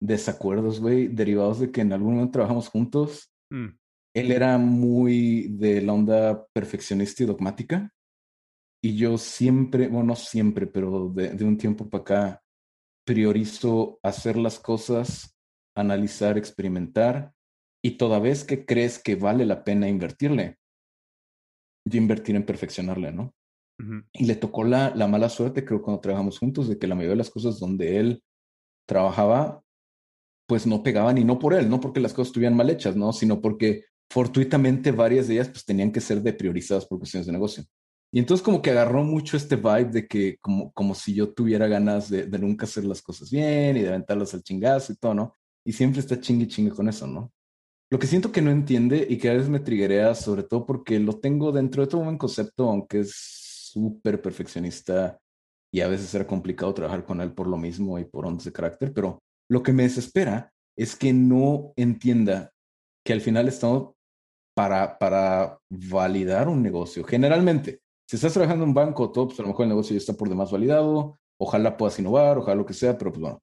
desacuerdos, 0.00 0.80
güey, 0.80 1.08
derivados 1.08 1.60
de 1.60 1.70
que 1.70 1.82
en 1.82 1.92
algún 1.92 2.14
momento 2.14 2.32
trabajamos 2.32 2.68
juntos. 2.68 3.30
Mm. 3.50 3.66
Él 4.14 4.32
era 4.32 4.56
muy 4.56 5.48
de 5.48 5.82
la 5.82 5.92
onda 5.92 6.46
perfeccionista 6.54 7.22
y 7.22 7.26
dogmática. 7.26 7.92
Y 8.82 8.96
yo 8.96 9.18
siempre, 9.18 9.88
bueno, 9.88 10.08
no 10.08 10.16
siempre, 10.16 10.66
pero 10.66 11.10
de, 11.10 11.34
de 11.34 11.44
un 11.44 11.58
tiempo 11.58 11.90
para 11.90 12.02
acá, 12.02 12.42
priorizo 13.06 14.00
hacer 14.02 14.38
las 14.38 14.58
cosas, 14.58 15.36
analizar, 15.76 16.38
experimentar, 16.38 17.34
y 17.84 17.98
toda 17.98 18.18
vez 18.18 18.44
que 18.44 18.64
crees 18.64 18.98
que 18.98 19.14
vale 19.14 19.44
la 19.44 19.62
pena 19.62 19.88
invertirle, 19.88 20.58
yo 21.86 21.98
invertir 21.98 22.36
en 22.36 22.44
perfeccionarle, 22.44 23.12
¿no? 23.12 23.34
Uh 23.78 23.84
-huh. 23.84 24.06
Y 24.12 24.26
le 24.26 24.34
tocó 24.34 24.64
la, 24.64 24.94
la, 24.94 25.06
mala 25.06 25.28
suerte, 25.28 25.64
creo, 25.64 25.82
cuando 25.82 26.00
trabajamos 26.00 26.38
juntos, 26.38 26.68
de 26.68 26.78
que 26.78 26.86
la 26.86 26.94
mayoría 26.94 27.12
de 27.12 27.18
las 27.18 27.30
cosas 27.30 27.58
donde 27.58 27.98
él 27.98 28.22
trabajaba, 28.86 29.62
pues 30.48 30.66
no 30.66 30.82
pegaban, 30.82 31.18
y 31.18 31.24
no 31.24 31.38
por 31.38 31.54
él, 31.54 31.68
no 31.68 31.80
porque 31.80 32.00
las 32.00 32.12
cosas 32.12 32.28
estuvieran 32.28 32.56
mal 32.56 32.70
hechas, 32.70 32.96
¿no? 32.96 33.12
Sino 33.12 33.40
porque 33.40 33.84
fortuitamente 34.10 34.92
varias 34.92 35.28
de 35.28 35.34
ellas 35.34 35.48
pues 35.48 35.64
tenían 35.64 35.92
que 35.92 36.00
ser 36.00 36.22
de 36.22 36.32
priorizadas 36.32 36.86
por 36.86 36.98
cuestiones 36.98 37.26
de 37.26 37.32
negocio. 37.32 37.64
Y 38.12 38.18
entonces 38.20 38.44
como 38.44 38.62
que 38.62 38.70
agarró 38.70 39.02
mucho 39.04 39.36
este 39.36 39.56
vibe 39.56 39.90
de 39.90 40.06
que 40.06 40.38
como, 40.40 40.72
como 40.72 40.94
si 40.94 41.14
yo 41.14 41.34
tuviera 41.34 41.66
ganas 41.66 42.08
de, 42.08 42.26
de 42.26 42.38
nunca 42.38 42.64
hacer 42.64 42.84
las 42.84 43.02
cosas 43.02 43.30
bien 43.30 43.76
y 43.76 43.82
de 43.82 43.88
aventarlas 43.88 44.32
al 44.34 44.42
chingazo 44.42 44.92
y 44.92 44.96
todo, 44.96 45.14
¿no? 45.14 45.34
Y 45.64 45.72
siempre 45.72 46.00
está 46.00 46.20
chingue 46.20 46.46
chingue 46.46 46.70
con 46.70 46.88
eso, 46.88 47.06
¿no? 47.06 47.32
Lo 47.88 47.98
que 47.98 48.08
siento 48.08 48.32
que 48.32 48.42
no 48.42 48.50
entiende 48.50 49.06
y 49.08 49.16
que 49.16 49.30
a 49.30 49.34
veces 49.34 49.48
me 49.48 49.60
triguea, 49.60 50.14
sobre 50.14 50.42
todo 50.42 50.66
porque 50.66 50.98
lo 50.98 51.20
tengo 51.20 51.52
dentro 51.52 51.82
de 51.82 51.88
todo 51.88 52.00
un 52.00 52.18
concepto, 52.18 52.68
aunque 52.68 53.00
es 53.00 53.14
súper 53.72 54.20
perfeccionista 54.20 55.18
y 55.72 55.80
a 55.82 55.88
veces 55.88 56.12
era 56.14 56.26
complicado 56.26 56.74
trabajar 56.74 57.04
con 57.04 57.20
él 57.20 57.32
por 57.32 57.46
lo 57.46 57.56
mismo 57.56 57.98
y 57.98 58.04
por 58.04 58.26
ondas 58.26 58.44
de 58.44 58.52
carácter, 58.52 58.92
pero 58.92 59.20
lo 59.48 59.62
que 59.62 59.72
me 59.72 59.84
desespera 59.84 60.52
es 60.76 60.96
que 60.96 61.12
no 61.12 61.72
entienda 61.76 62.50
que 63.04 63.12
al 63.12 63.20
final 63.20 63.46
estamos 63.46 63.92
para, 64.56 64.98
para 64.98 65.58
validar 65.70 66.48
un 66.48 66.62
negocio. 66.62 67.04
Generalmente, 67.04 67.80
si 68.08 68.16
estás 68.16 68.32
trabajando 68.32 68.64
en 68.64 68.70
un 68.70 68.74
banco, 68.74 69.12
todo, 69.12 69.28
pues 69.28 69.38
a 69.38 69.42
lo 69.42 69.48
mejor 69.48 69.64
el 69.64 69.70
negocio 69.70 69.94
ya 69.94 69.98
está 69.98 70.14
por 70.14 70.28
demás 70.28 70.50
validado, 70.50 71.18
ojalá 71.38 71.76
puedas 71.76 71.98
innovar, 71.98 72.38
ojalá 72.38 72.56
lo 72.56 72.66
que 72.66 72.74
sea, 72.74 72.98
pero 72.98 73.12
pues 73.12 73.20
bueno, 73.20 73.42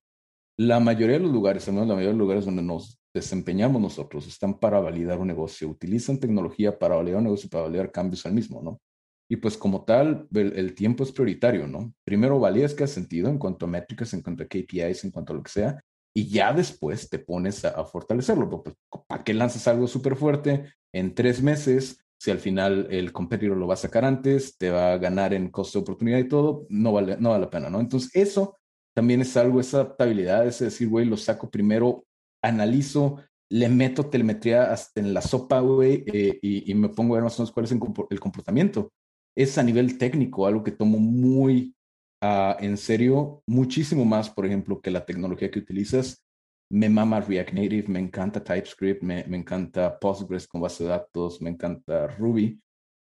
la 0.57 0.79
mayoría 0.79 1.17
de 1.17 1.23
los 1.23 1.31
lugares, 1.31 1.67
al 1.67 1.75
menos 1.75 1.87
la 1.87 1.95
mayoría 1.95 2.11
de 2.11 2.17
los 2.17 2.25
lugares 2.25 2.45
donde 2.45 2.63
nos 2.63 2.99
desempeñamos 3.13 3.81
nosotros 3.81 4.27
están 4.27 4.59
para 4.59 4.79
validar 4.79 5.19
un 5.19 5.27
negocio, 5.27 5.69
utilizan 5.69 6.19
tecnología 6.19 6.77
para 6.77 6.95
validar 6.95 7.19
un 7.19 7.25
negocio, 7.25 7.49
para 7.49 7.65
validar 7.65 7.91
cambios 7.91 8.25
al 8.25 8.33
mismo, 8.33 8.61
¿no? 8.61 8.81
Y 9.29 9.37
pues 9.37 9.57
como 9.57 9.83
tal, 9.85 10.27
el, 10.33 10.75
tiempo 10.75 11.03
es 11.03 11.11
prioritario, 11.11 11.67
¿no? 11.67 11.93
Primero 12.03 12.39
valías 12.39 12.73
que 12.73 12.83
has 12.83 12.91
sentido 12.91 13.29
en 13.29 13.37
cuanto 13.37 13.65
a 13.65 13.69
métricas, 13.69 14.13
en 14.13 14.21
cuanto 14.21 14.43
a 14.43 14.47
KPIs, 14.47 15.05
en 15.05 15.11
cuanto 15.11 15.33
a 15.33 15.35
lo 15.35 15.43
que 15.43 15.51
sea, 15.51 15.83
y 16.13 16.27
ya 16.27 16.53
después 16.53 17.09
te 17.09 17.19
pones 17.19 17.65
a, 17.65 17.83
fortalecerlo. 17.85 18.63
Pues, 18.63 18.75
¿Para 19.07 19.23
qué 19.23 19.33
lanzas 19.33 19.67
algo 19.67 19.87
súper 19.87 20.15
fuerte 20.15 20.71
en 20.91 21.15
tres 21.15 21.41
meses? 21.41 22.03
Si 22.19 22.31
al 22.31 22.39
final 22.39 22.87
el 22.91 23.11
competidor 23.11 23.57
lo 23.57 23.67
va 23.67 23.73
a 23.73 23.77
sacar 23.77 24.05
antes, 24.05 24.57
te 24.57 24.69
va 24.69 24.93
a 24.93 24.97
ganar 24.97 25.33
en 25.33 25.49
costo 25.49 25.79
de 25.79 25.83
oportunidad 25.83 26.19
y 26.19 26.27
todo, 26.27 26.65
no 26.69 26.93
vale, 26.93 27.17
no 27.17 27.29
vale 27.29 27.45
la 27.45 27.49
pena, 27.49 27.69
¿no? 27.69 27.79
Entonces, 27.79 28.11
eso 28.13 28.57
también 28.93 29.21
es 29.21 29.35
algo, 29.35 29.59
esa 29.59 29.77
adaptabilidad, 29.77 30.45
es 30.45 30.59
decir, 30.59 30.87
güey, 30.87 31.05
lo 31.05 31.17
saco 31.17 31.49
primero, 31.49 32.05
analizo, 32.43 33.23
le 33.49 33.69
meto 33.69 34.09
telemetría 34.09 34.71
hasta 34.71 35.01
en 35.01 35.13
la 35.13 35.21
sopa, 35.21 35.59
güey, 35.61 36.03
eh, 36.07 36.39
y, 36.41 36.73
me 36.75 36.89
pongo 36.89 37.15
a 37.15 37.17
ver 37.17 37.23
más 37.23 37.39
o 37.39 37.43
menos 37.43 37.51
cuál 37.51 37.65
es 37.65 37.71
el 37.71 38.19
comportamiento. 38.19 38.91
Es 39.35 39.57
a 39.57 39.63
nivel 39.63 39.97
técnico, 39.97 40.45
algo 40.45 40.63
que 40.63 40.71
tomo 40.71 40.99
muy 40.99 41.75
uh, 42.23 42.55
en 42.59 42.77
serio, 42.77 43.43
muchísimo 43.47 44.05
más, 44.05 44.29
por 44.29 44.45
ejemplo, 44.45 44.81
que 44.81 44.91
la 44.91 45.05
tecnología 45.05 45.51
que 45.51 45.59
utilizas. 45.59 46.23
Me 46.71 46.89
mama 46.89 47.19
React 47.19 47.53
Native, 47.53 47.87
me 47.87 47.99
encanta 47.99 48.43
TypeScript, 48.43 49.03
me, 49.03 49.23
me 49.25 49.37
encanta 49.37 49.99
Postgres 49.99 50.47
con 50.47 50.61
base 50.61 50.83
de 50.83 50.89
datos, 50.89 51.41
me 51.41 51.49
encanta 51.49 52.07
Ruby, 52.07 52.59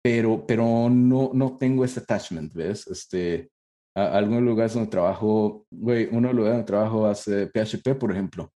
pero, 0.04 0.46
pero 0.48 0.90
no, 0.90 1.32
no 1.34 1.58
tengo 1.58 1.86
ese 1.86 2.00
attachment, 2.00 2.54
¿ves? 2.54 2.88
Este, 2.88 3.52
a, 3.96 4.18
algunos 4.18 4.42
lugares 4.44 4.74
donde 4.74 4.90
trabajo, 4.90 5.66
güey, 5.70 6.08
uno 6.12 6.30
de 6.30 6.34
los 6.34 6.36
lugares 6.36 6.54
donde 6.58 6.68
trabajo 6.68 7.06
hace 7.06 7.48
PHP, 7.48 7.96
por 8.00 8.12
ejemplo, 8.12 8.52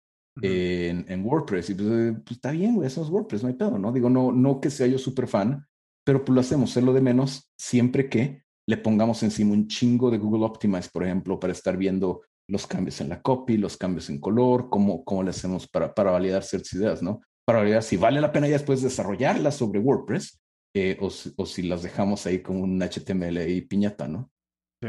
en, 0.42 1.04
en, 1.08 1.24
WordPress, 1.24 1.70
y 1.70 1.74
pues, 1.74 1.88
eh, 1.88 2.12
pues, 2.24 2.36
está 2.36 2.50
bien, 2.50 2.74
güey, 2.74 2.86
eso 2.86 3.02
es 3.02 3.08
WordPress, 3.08 3.42
no 3.42 3.48
hay 3.48 3.54
pedo, 3.54 3.78
¿no? 3.78 3.92
Digo, 3.92 4.10
no, 4.10 4.32
no 4.32 4.60
que 4.60 4.70
sea 4.70 4.86
yo 4.86 4.98
súper 4.98 5.28
fan, 5.28 5.66
pero 6.04 6.24
pues 6.24 6.34
lo 6.34 6.40
hacemos, 6.40 6.76
es 6.76 6.82
lo 6.82 6.92
de 6.92 7.00
menos, 7.00 7.52
siempre 7.56 8.08
que 8.08 8.42
le 8.66 8.76
pongamos 8.76 9.22
encima 9.22 9.52
un 9.52 9.68
chingo 9.68 10.10
de 10.10 10.18
Google 10.18 10.44
Optimize, 10.44 10.90
por 10.90 11.04
ejemplo, 11.04 11.38
para 11.38 11.52
estar 11.52 11.76
viendo 11.76 12.22
los 12.48 12.66
cambios 12.66 13.00
en 13.00 13.08
la 13.08 13.22
copy, 13.22 13.56
los 13.56 13.76
cambios 13.76 14.10
en 14.10 14.20
color, 14.20 14.68
cómo, 14.70 15.04
cómo 15.04 15.22
le 15.22 15.30
hacemos 15.30 15.68
para, 15.68 15.94
para 15.94 16.10
validar 16.10 16.42
ciertas 16.42 16.72
ideas, 16.74 17.02
¿no? 17.02 17.20
Para 17.46 17.60
validar 17.60 17.82
si 17.82 17.96
vale 17.96 18.20
la 18.20 18.32
pena 18.32 18.46
ya 18.46 18.54
después 18.54 18.82
desarrollarlas 18.82 19.56
sobre 19.56 19.78
WordPress 19.78 20.40
eh, 20.74 20.98
o, 21.00 21.06
o, 21.36 21.46
si 21.46 21.62
las 21.62 21.82
dejamos 21.82 22.26
ahí 22.26 22.42
como 22.42 22.60
un 22.60 22.80
HTML 22.80 23.48
y 23.48 23.62
piñata, 23.62 24.08
¿no? 24.08 24.30
Sí. 24.82 24.88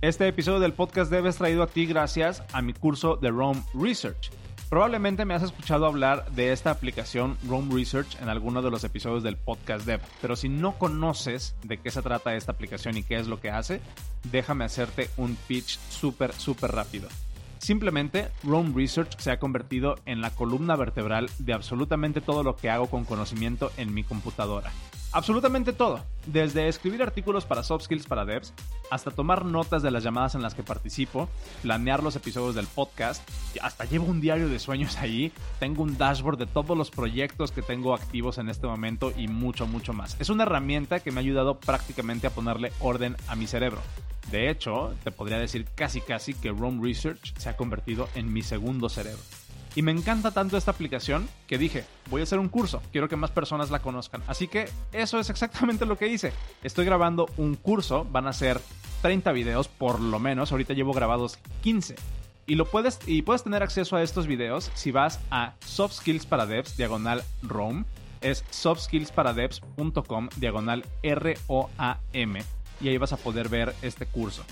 Este 0.00 0.28
episodio 0.28 0.60
del 0.60 0.74
podcast 0.74 1.10
debe 1.10 1.32
traído 1.32 1.64
a 1.64 1.66
ti 1.66 1.84
gracias 1.84 2.44
a 2.52 2.62
mi 2.62 2.72
curso 2.72 3.16
de 3.16 3.32
Rome 3.32 3.64
Research. 3.74 4.30
Probablemente 4.70 5.24
me 5.24 5.34
has 5.34 5.42
escuchado 5.42 5.86
hablar 5.86 6.30
de 6.30 6.52
esta 6.52 6.70
aplicación 6.70 7.36
Roam 7.48 7.68
Research 7.74 8.16
en 8.22 8.28
alguno 8.28 8.62
de 8.62 8.70
los 8.70 8.84
episodios 8.84 9.24
del 9.24 9.36
podcast 9.36 9.84
Dev, 9.86 10.00
pero 10.22 10.36
si 10.36 10.48
no 10.48 10.78
conoces 10.78 11.56
de 11.64 11.78
qué 11.78 11.90
se 11.90 12.00
trata 12.00 12.36
esta 12.36 12.52
aplicación 12.52 12.96
y 12.96 13.02
qué 13.02 13.16
es 13.16 13.26
lo 13.26 13.40
que 13.40 13.50
hace, 13.50 13.80
déjame 14.30 14.66
hacerte 14.66 15.10
un 15.16 15.34
pitch 15.48 15.80
súper, 15.88 16.32
súper 16.32 16.70
rápido. 16.70 17.08
Simplemente, 17.58 18.28
Roam 18.44 18.76
Research 18.76 19.18
se 19.18 19.32
ha 19.32 19.40
convertido 19.40 19.96
en 20.06 20.20
la 20.20 20.30
columna 20.30 20.76
vertebral 20.76 21.28
de 21.40 21.54
absolutamente 21.54 22.20
todo 22.20 22.44
lo 22.44 22.54
que 22.54 22.70
hago 22.70 22.86
con 22.86 23.04
conocimiento 23.04 23.72
en 23.76 23.92
mi 23.92 24.04
computadora. 24.04 24.70
Absolutamente 25.10 25.72
todo, 25.72 26.04
desde 26.26 26.68
escribir 26.68 27.02
artículos 27.02 27.46
para 27.46 27.62
soft 27.62 27.84
skills 27.84 28.06
para 28.06 28.26
devs, 28.26 28.52
hasta 28.90 29.10
tomar 29.10 29.46
notas 29.46 29.82
de 29.82 29.90
las 29.90 30.04
llamadas 30.04 30.34
en 30.34 30.42
las 30.42 30.54
que 30.54 30.62
participo, 30.62 31.30
planear 31.62 32.02
los 32.02 32.14
episodios 32.14 32.54
del 32.54 32.66
podcast, 32.66 33.26
hasta 33.62 33.86
llevo 33.86 34.04
un 34.04 34.20
diario 34.20 34.50
de 34.50 34.58
sueños 34.58 34.98
ahí, 34.98 35.32
tengo 35.60 35.82
un 35.82 35.96
dashboard 35.96 36.36
de 36.36 36.46
todos 36.46 36.76
los 36.76 36.90
proyectos 36.90 37.52
que 37.52 37.62
tengo 37.62 37.94
activos 37.94 38.36
en 38.36 38.50
este 38.50 38.66
momento 38.66 39.10
y 39.16 39.28
mucho, 39.28 39.66
mucho 39.66 39.94
más. 39.94 40.14
Es 40.20 40.28
una 40.28 40.42
herramienta 40.42 41.00
que 41.00 41.10
me 41.10 41.20
ha 41.20 41.22
ayudado 41.22 41.58
prácticamente 41.58 42.26
a 42.26 42.30
ponerle 42.30 42.70
orden 42.78 43.16
a 43.28 43.34
mi 43.34 43.46
cerebro. 43.46 43.80
De 44.30 44.50
hecho, 44.50 44.94
te 45.04 45.10
podría 45.10 45.38
decir 45.38 45.66
casi 45.74 46.02
casi 46.02 46.34
que 46.34 46.50
Rome 46.50 46.86
Research 46.86 47.34
se 47.38 47.48
ha 47.48 47.56
convertido 47.56 48.10
en 48.14 48.30
mi 48.30 48.42
segundo 48.42 48.90
cerebro. 48.90 49.22
Y 49.78 49.82
me 49.82 49.92
encanta 49.92 50.32
tanto 50.32 50.56
esta 50.56 50.72
aplicación 50.72 51.28
que 51.46 51.56
dije, 51.56 51.84
voy 52.10 52.20
a 52.20 52.24
hacer 52.24 52.40
un 52.40 52.48
curso, 52.48 52.82
quiero 52.90 53.08
que 53.08 53.14
más 53.14 53.30
personas 53.30 53.70
la 53.70 53.78
conozcan. 53.78 54.24
Así 54.26 54.48
que 54.48 54.68
eso 54.90 55.20
es 55.20 55.30
exactamente 55.30 55.86
lo 55.86 55.96
que 55.96 56.08
hice. 56.08 56.32
Estoy 56.64 56.84
grabando 56.84 57.30
un 57.36 57.54
curso, 57.54 58.04
van 58.10 58.26
a 58.26 58.32
ser 58.32 58.60
30 59.02 59.30
videos 59.30 59.68
por 59.68 60.00
lo 60.00 60.18
menos, 60.18 60.50
ahorita 60.50 60.74
llevo 60.74 60.92
grabados 60.92 61.38
15. 61.62 61.94
Y, 62.48 62.56
lo 62.56 62.64
puedes, 62.64 62.98
y 63.06 63.22
puedes 63.22 63.44
tener 63.44 63.62
acceso 63.62 63.94
a 63.94 64.02
estos 64.02 64.26
videos 64.26 64.72
si 64.74 64.90
vas 64.90 65.20
a 65.30 65.52
Soft 65.64 65.92
Skills 65.92 66.26
para 66.26 66.44
Devs, 66.44 66.76
diagonal 66.76 67.22
ROM. 67.42 67.84
Es 68.20 68.44
softskillsparadevs.com, 68.50 70.28
diagonal 70.38 70.86
R-O-A-M. 71.04 72.42
Y 72.80 72.88
ahí 72.88 72.98
vas 72.98 73.12
a 73.12 73.16
poder 73.16 73.48
ver 73.48 73.76
este 73.82 74.06
curso. 74.06 74.42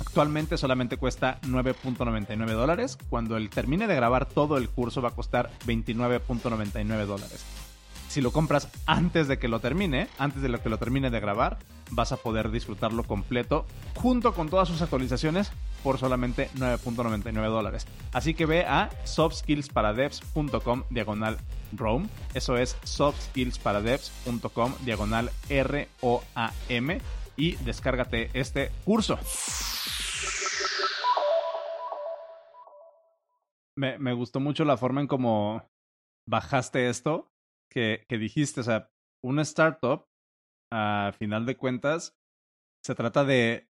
Actualmente 0.00 0.56
solamente 0.56 0.96
cuesta 0.96 1.38
9.99 1.42 2.52
dólares. 2.52 2.98
Cuando 3.08 3.36
él 3.36 3.50
termine 3.50 3.86
de 3.86 3.94
grabar 3.94 4.26
todo 4.26 4.56
el 4.56 4.68
curso 4.68 5.02
va 5.02 5.10
a 5.10 5.14
costar 5.14 5.50
29.99 5.66 7.06
dólares. 7.06 7.44
Si 8.08 8.20
lo 8.20 8.30
compras 8.30 8.68
antes 8.86 9.26
de 9.26 9.40
que 9.40 9.48
lo 9.48 9.58
termine, 9.58 10.06
antes 10.18 10.40
de 10.40 10.48
lo 10.48 10.62
que 10.62 10.68
lo 10.68 10.78
termine 10.78 11.10
de 11.10 11.18
grabar, 11.18 11.58
vas 11.90 12.12
a 12.12 12.16
poder 12.16 12.52
disfrutarlo 12.52 13.02
completo 13.02 13.66
junto 13.96 14.34
con 14.34 14.48
todas 14.48 14.68
sus 14.68 14.82
actualizaciones 14.82 15.50
por 15.82 15.98
solamente 15.98 16.48
9.99 16.54 17.48
dólares. 17.48 17.88
Así 18.12 18.34
que 18.34 18.46
ve 18.46 18.66
a 18.66 18.90
softskillsparadevs.com 19.02 20.84
diagonal 20.90 21.38
ROM. 21.72 22.06
Eso 22.34 22.56
es 22.56 22.76
softskillsparadevs.com 22.84 24.74
diagonal 24.84 25.32
R-O-A-M 25.48 27.00
y 27.36 27.56
descárgate 27.56 28.30
este 28.32 28.70
curso. 28.84 29.18
Me, 33.76 33.98
me, 33.98 34.12
gustó 34.12 34.38
mucho 34.40 34.64
la 34.64 34.76
forma 34.76 35.00
en 35.00 35.08
cómo 35.08 35.68
bajaste 36.28 36.88
esto, 36.88 37.32
que, 37.70 38.04
que 38.08 38.18
dijiste, 38.18 38.60
o 38.60 38.64
sea, 38.64 38.90
una 39.22 39.42
startup, 39.42 40.06
a 40.72 41.12
final 41.18 41.44
de 41.44 41.56
cuentas, 41.56 42.16
se 42.84 42.94
trata 42.94 43.24
de 43.24 43.68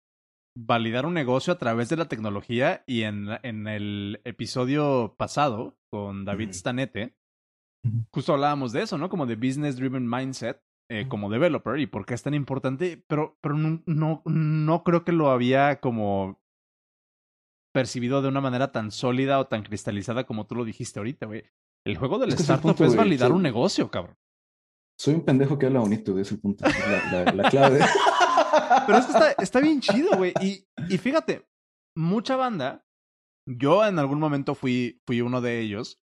validar 0.56 1.06
un 1.06 1.14
negocio 1.14 1.52
a 1.52 1.58
través 1.58 1.88
de 1.88 1.96
la 1.96 2.08
tecnología 2.08 2.82
y 2.86 3.02
en, 3.02 3.28
en 3.42 3.68
el 3.68 4.20
episodio 4.24 5.14
pasado 5.16 5.78
con 5.90 6.24
David 6.24 6.52
Stanete, 6.52 7.14
justo 8.12 8.32
hablábamos 8.32 8.72
de 8.72 8.82
eso, 8.82 8.98
¿no? 8.98 9.08
Como 9.08 9.26
de 9.26 9.36
Business 9.36 9.76
Driven 9.76 10.08
Mindset, 10.08 10.62
eh, 10.88 11.08
como 11.08 11.30
developer 11.30 11.80
y 11.80 11.86
por 11.86 12.06
qué 12.06 12.14
es 12.14 12.22
tan 12.22 12.34
importante, 12.34 13.02
pero, 13.08 13.38
pero 13.40 13.56
no, 13.56 13.82
no, 13.86 14.22
no 14.24 14.84
creo 14.84 15.04
que 15.04 15.12
lo 15.12 15.30
había 15.30 15.80
como 15.80 16.40
percibido 17.72 18.22
de 18.22 18.28
una 18.28 18.40
manera 18.40 18.72
tan 18.72 18.90
sólida 18.90 19.38
o 19.38 19.48
tan 19.48 19.62
cristalizada 19.62 20.24
como 20.24 20.46
tú 20.46 20.54
lo 20.54 20.64
dijiste 20.64 20.98
ahorita, 20.98 21.26
güey. 21.26 21.44
El 21.84 21.96
juego 21.96 22.18
del 22.18 22.32
startup 22.32 22.80
es 22.82 22.96
validar 22.96 23.32
un 23.32 23.42
negocio, 23.42 23.90
cabrón. 23.90 24.16
Soy 24.98 25.14
un 25.14 25.24
pendejo 25.24 25.58
que 25.58 25.66
habla 25.66 25.80
bonito 25.80 26.14
de 26.14 26.22
ese 26.22 26.38
punto. 26.38 26.64
La, 27.12 27.32
la, 27.32 27.50
clave. 27.50 27.80
Pero 28.86 28.98
esto 28.98 29.12
está, 29.12 29.32
está 29.42 29.60
bien 29.60 29.80
chido, 29.80 30.16
güey. 30.16 30.32
Y, 30.40 30.66
y 30.88 30.98
fíjate, 30.98 31.46
mucha 31.94 32.36
banda, 32.36 32.86
yo 33.46 33.84
en 33.84 33.98
algún 33.98 34.18
momento 34.18 34.54
fui, 34.54 35.02
fui 35.06 35.20
uno 35.20 35.40
de 35.40 35.60
ellos, 35.60 36.00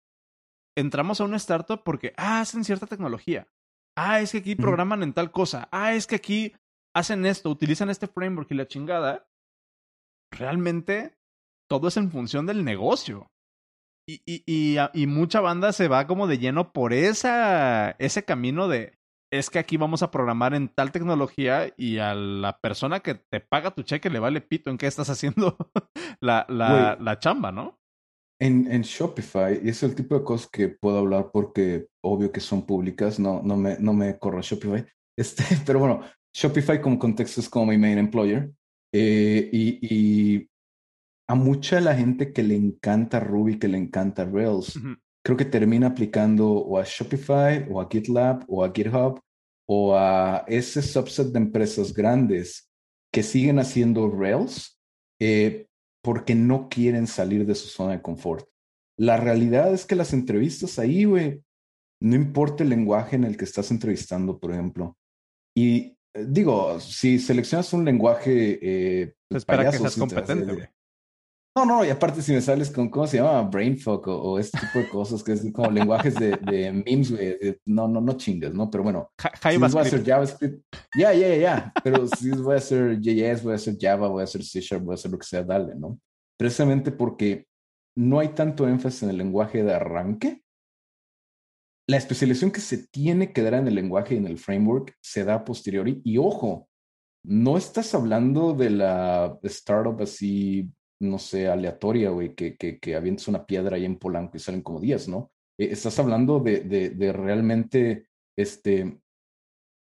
entramos 0.75 1.21
a 1.21 1.25
una 1.25 1.37
startup 1.37 1.83
porque, 1.83 2.13
ah, 2.17 2.41
hacen 2.41 2.63
cierta 2.63 2.87
tecnología. 2.87 3.47
Ah, 3.97 4.21
es 4.21 4.31
que 4.31 4.39
aquí 4.39 4.55
programan 4.55 5.03
en 5.03 5.13
tal 5.13 5.31
cosa. 5.31 5.67
Ah, 5.71 5.93
es 5.93 6.07
que 6.07 6.15
aquí 6.15 6.53
hacen 6.95 7.25
esto, 7.25 7.49
utilizan 7.49 7.89
este 7.89 8.07
framework 8.07 8.49
y 8.51 8.55
la 8.55 8.67
chingada. 8.67 9.27
Realmente 10.31 11.17
todo 11.69 11.87
es 11.87 11.97
en 11.97 12.11
función 12.11 12.45
del 12.45 12.63
negocio. 12.63 13.31
Y, 14.07 14.21
y, 14.25 14.43
y, 14.47 14.77
y, 14.93 15.05
mucha 15.05 15.39
banda 15.39 15.71
se 15.71 15.87
va 15.87 16.07
como 16.07 16.25
de 16.25 16.39
lleno 16.39 16.73
por 16.73 16.93
esa, 16.93 17.91
ese 17.99 18.25
camino 18.25 18.67
de 18.67 18.97
es 19.31 19.49
que 19.49 19.59
aquí 19.59 19.77
vamos 19.77 20.01
a 20.01 20.11
programar 20.11 20.55
en 20.55 20.69
tal 20.69 20.91
tecnología 20.91 21.71
y 21.77 21.99
a 21.99 22.15
la 22.15 22.59
persona 22.59 23.01
que 23.01 23.15
te 23.15 23.39
paga 23.39 23.71
tu 23.71 23.83
cheque 23.83 24.09
le 24.09 24.19
vale 24.19 24.41
pito 24.41 24.71
en 24.71 24.77
qué 24.77 24.87
estás 24.87 25.09
haciendo 25.09 25.57
la, 26.21 26.45
la, 26.49 26.97
la 26.99 27.19
chamba, 27.19 27.51
¿no? 27.51 27.78
En, 28.41 28.71
en, 28.71 28.83
Shopify, 28.83 29.59
y 29.61 29.69
es 29.69 29.83
el 29.83 29.95
tipo 29.95 30.17
de 30.17 30.23
cosas 30.23 30.49
que 30.49 30.69
puedo 30.69 30.99
hablar 30.99 31.29
porque 31.33 31.87
obvio 32.01 32.31
que 32.31 32.39
son 32.39 32.65
públicas, 32.65 33.19
no, 33.19 33.41
no, 33.43 33.57
me, 33.57 33.77
no 33.79 33.93
me 33.93 34.17
corro 34.17 34.41
Shopify. 34.41 34.85
Este, 35.17 35.43
pero 35.65 35.79
bueno, 35.79 36.01
Shopify 36.33 36.81
como 36.81 36.97
contexto 36.97 37.41
es 37.41 37.49
como 37.49 37.65
mi 37.65 37.77
main 37.77 37.97
employer. 37.97 38.49
Eh, 38.93 39.49
y, 39.51 39.79
y, 39.81 40.49
a 41.27 41.35
mucha 41.35 41.79
la 41.81 41.93
gente 41.93 42.31
que 42.31 42.41
le 42.41 42.55
encanta 42.55 43.19
Ruby, 43.19 43.59
que 43.59 43.67
le 43.67 43.77
encanta 43.77 44.25
Rails, 44.25 44.79
creo 45.23 45.37
que 45.37 45.45
termina 45.45 45.87
aplicando 45.87 46.49
o 46.49 46.79
a 46.79 46.83
Shopify, 46.83 47.67
o 47.69 47.79
a 47.79 47.87
GitLab, 47.87 48.45
o 48.47 48.63
a 48.63 48.71
GitHub, 48.73 49.19
o 49.67 49.95
a 49.95 50.43
ese 50.47 50.81
subset 50.81 51.27
de 51.27 51.37
empresas 51.37 51.93
grandes 51.93 52.67
que 53.13 53.21
siguen 53.21 53.59
haciendo 53.59 54.09
Rails. 54.09 54.79
Eh, 55.19 55.67
porque 56.01 56.35
no 56.35 56.69
quieren 56.69 57.07
salir 57.07 57.45
de 57.45 57.55
su 57.55 57.67
zona 57.67 57.93
de 57.93 58.01
confort. 58.01 58.47
La 58.97 59.17
realidad 59.17 59.73
es 59.73 59.85
que 59.85 59.95
las 59.95 60.13
entrevistas 60.13 60.79
ahí, 60.79 61.05
güey, 61.05 61.43
no 62.01 62.15
importa 62.15 62.63
el 62.63 62.69
lenguaje 62.69 63.15
en 63.15 63.23
el 63.23 63.37
que 63.37 63.45
estás 63.45 63.71
entrevistando, 63.71 64.39
por 64.39 64.51
ejemplo. 64.51 64.97
Y 65.55 65.97
eh, 66.13 66.25
digo, 66.27 66.79
si 66.79 67.19
seleccionas 67.19 67.71
un 67.73 67.85
lenguaje... 67.85 68.59
Eh, 68.61 69.15
espera 69.29 69.69
que 69.69 69.77
seas 69.77 69.95
competente. 69.95 70.71
No, 71.59 71.65
no, 71.65 71.83
y 71.83 71.89
aparte 71.89 72.21
si 72.21 72.31
me 72.31 72.39
sales 72.39 72.71
con, 72.71 72.87
¿cómo 72.89 73.05
se 73.05 73.17
llama? 73.17 73.41
Brainfuck 73.41 74.07
o, 74.07 74.15
o 74.15 74.39
este 74.39 74.57
tipo 74.57 74.79
de 74.79 74.87
cosas, 74.87 75.21
que 75.21 75.33
es 75.33 75.51
como 75.51 75.69
lenguajes 75.69 76.15
de, 76.15 76.37
de 76.37 76.71
memes, 76.71 77.11
güey. 77.11 77.59
No, 77.65 77.85
no, 77.85 77.99
no 77.99 78.13
chingas, 78.13 78.53
¿no? 78.53 78.71
Pero 78.71 78.85
bueno, 78.85 79.11
si 79.41 79.57
voy 79.57 79.69
a 79.77 79.81
hacer 79.81 80.05
JavaScript, 80.05 80.63
ya, 80.97 81.13
ya, 81.13 81.35
ya, 81.35 81.73
pero 81.83 82.07
si 82.07 82.29
voy 82.31 82.53
a 82.53 82.59
hacer 82.59 82.97
JS, 83.01 83.43
voy 83.43 83.51
a 83.51 83.55
hacer 83.55 83.75
Java, 83.77 84.07
voy 84.07 84.21
a 84.21 84.23
hacer 84.23 84.41
C 84.41 84.61
Sharp, 84.61 84.85
voy 84.85 84.93
a 84.93 84.95
hacer 84.95 85.11
lo 85.11 85.19
que 85.19 85.27
sea, 85.27 85.43
dale, 85.43 85.75
¿no? 85.75 85.99
Precisamente 86.37 86.93
porque 86.93 87.45
no 87.97 88.19
hay 88.19 88.29
tanto 88.29 88.65
énfasis 88.65 89.03
en 89.03 89.09
el 89.09 89.17
lenguaje 89.17 89.61
de 89.61 89.73
arranque. 89.73 90.41
La 91.89 91.97
especialización 91.97 92.51
que 92.51 92.61
se 92.61 92.87
tiene 92.87 93.33
que 93.33 93.41
dar 93.41 93.55
en 93.55 93.67
el 93.67 93.75
lenguaje 93.75 94.15
y 94.15 94.17
en 94.17 94.27
el 94.27 94.37
framework 94.37 94.95
se 95.01 95.25
da 95.25 95.33
a 95.33 95.43
posteriori. 95.43 96.01
Y 96.05 96.19
ojo, 96.19 96.69
no 97.25 97.57
estás 97.57 97.93
hablando 97.93 98.53
de 98.53 98.69
la 98.69 99.37
startup 99.43 100.01
así 100.01 100.71
no 100.99 101.17
sé, 101.17 101.47
aleatoria, 101.47 102.09
güey, 102.09 102.35
que, 102.35 102.55
que, 102.57 102.79
que 102.79 102.97
una 103.27 103.45
piedra 103.45 103.75
ahí 103.75 103.85
en 103.85 103.97
Polanco 103.97 104.37
y 104.37 104.39
salen 104.39 104.61
como 104.61 104.79
10, 104.79 105.07
¿no? 105.07 105.31
Eh, 105.57 105.69
estás 105.71 105.97
hablando 105.99 106.39
de, 106.39 106.61
de, 106.61 106.89
de, 106.89 107.13
realmente, 107.13 108.07
este, 108.37 108.99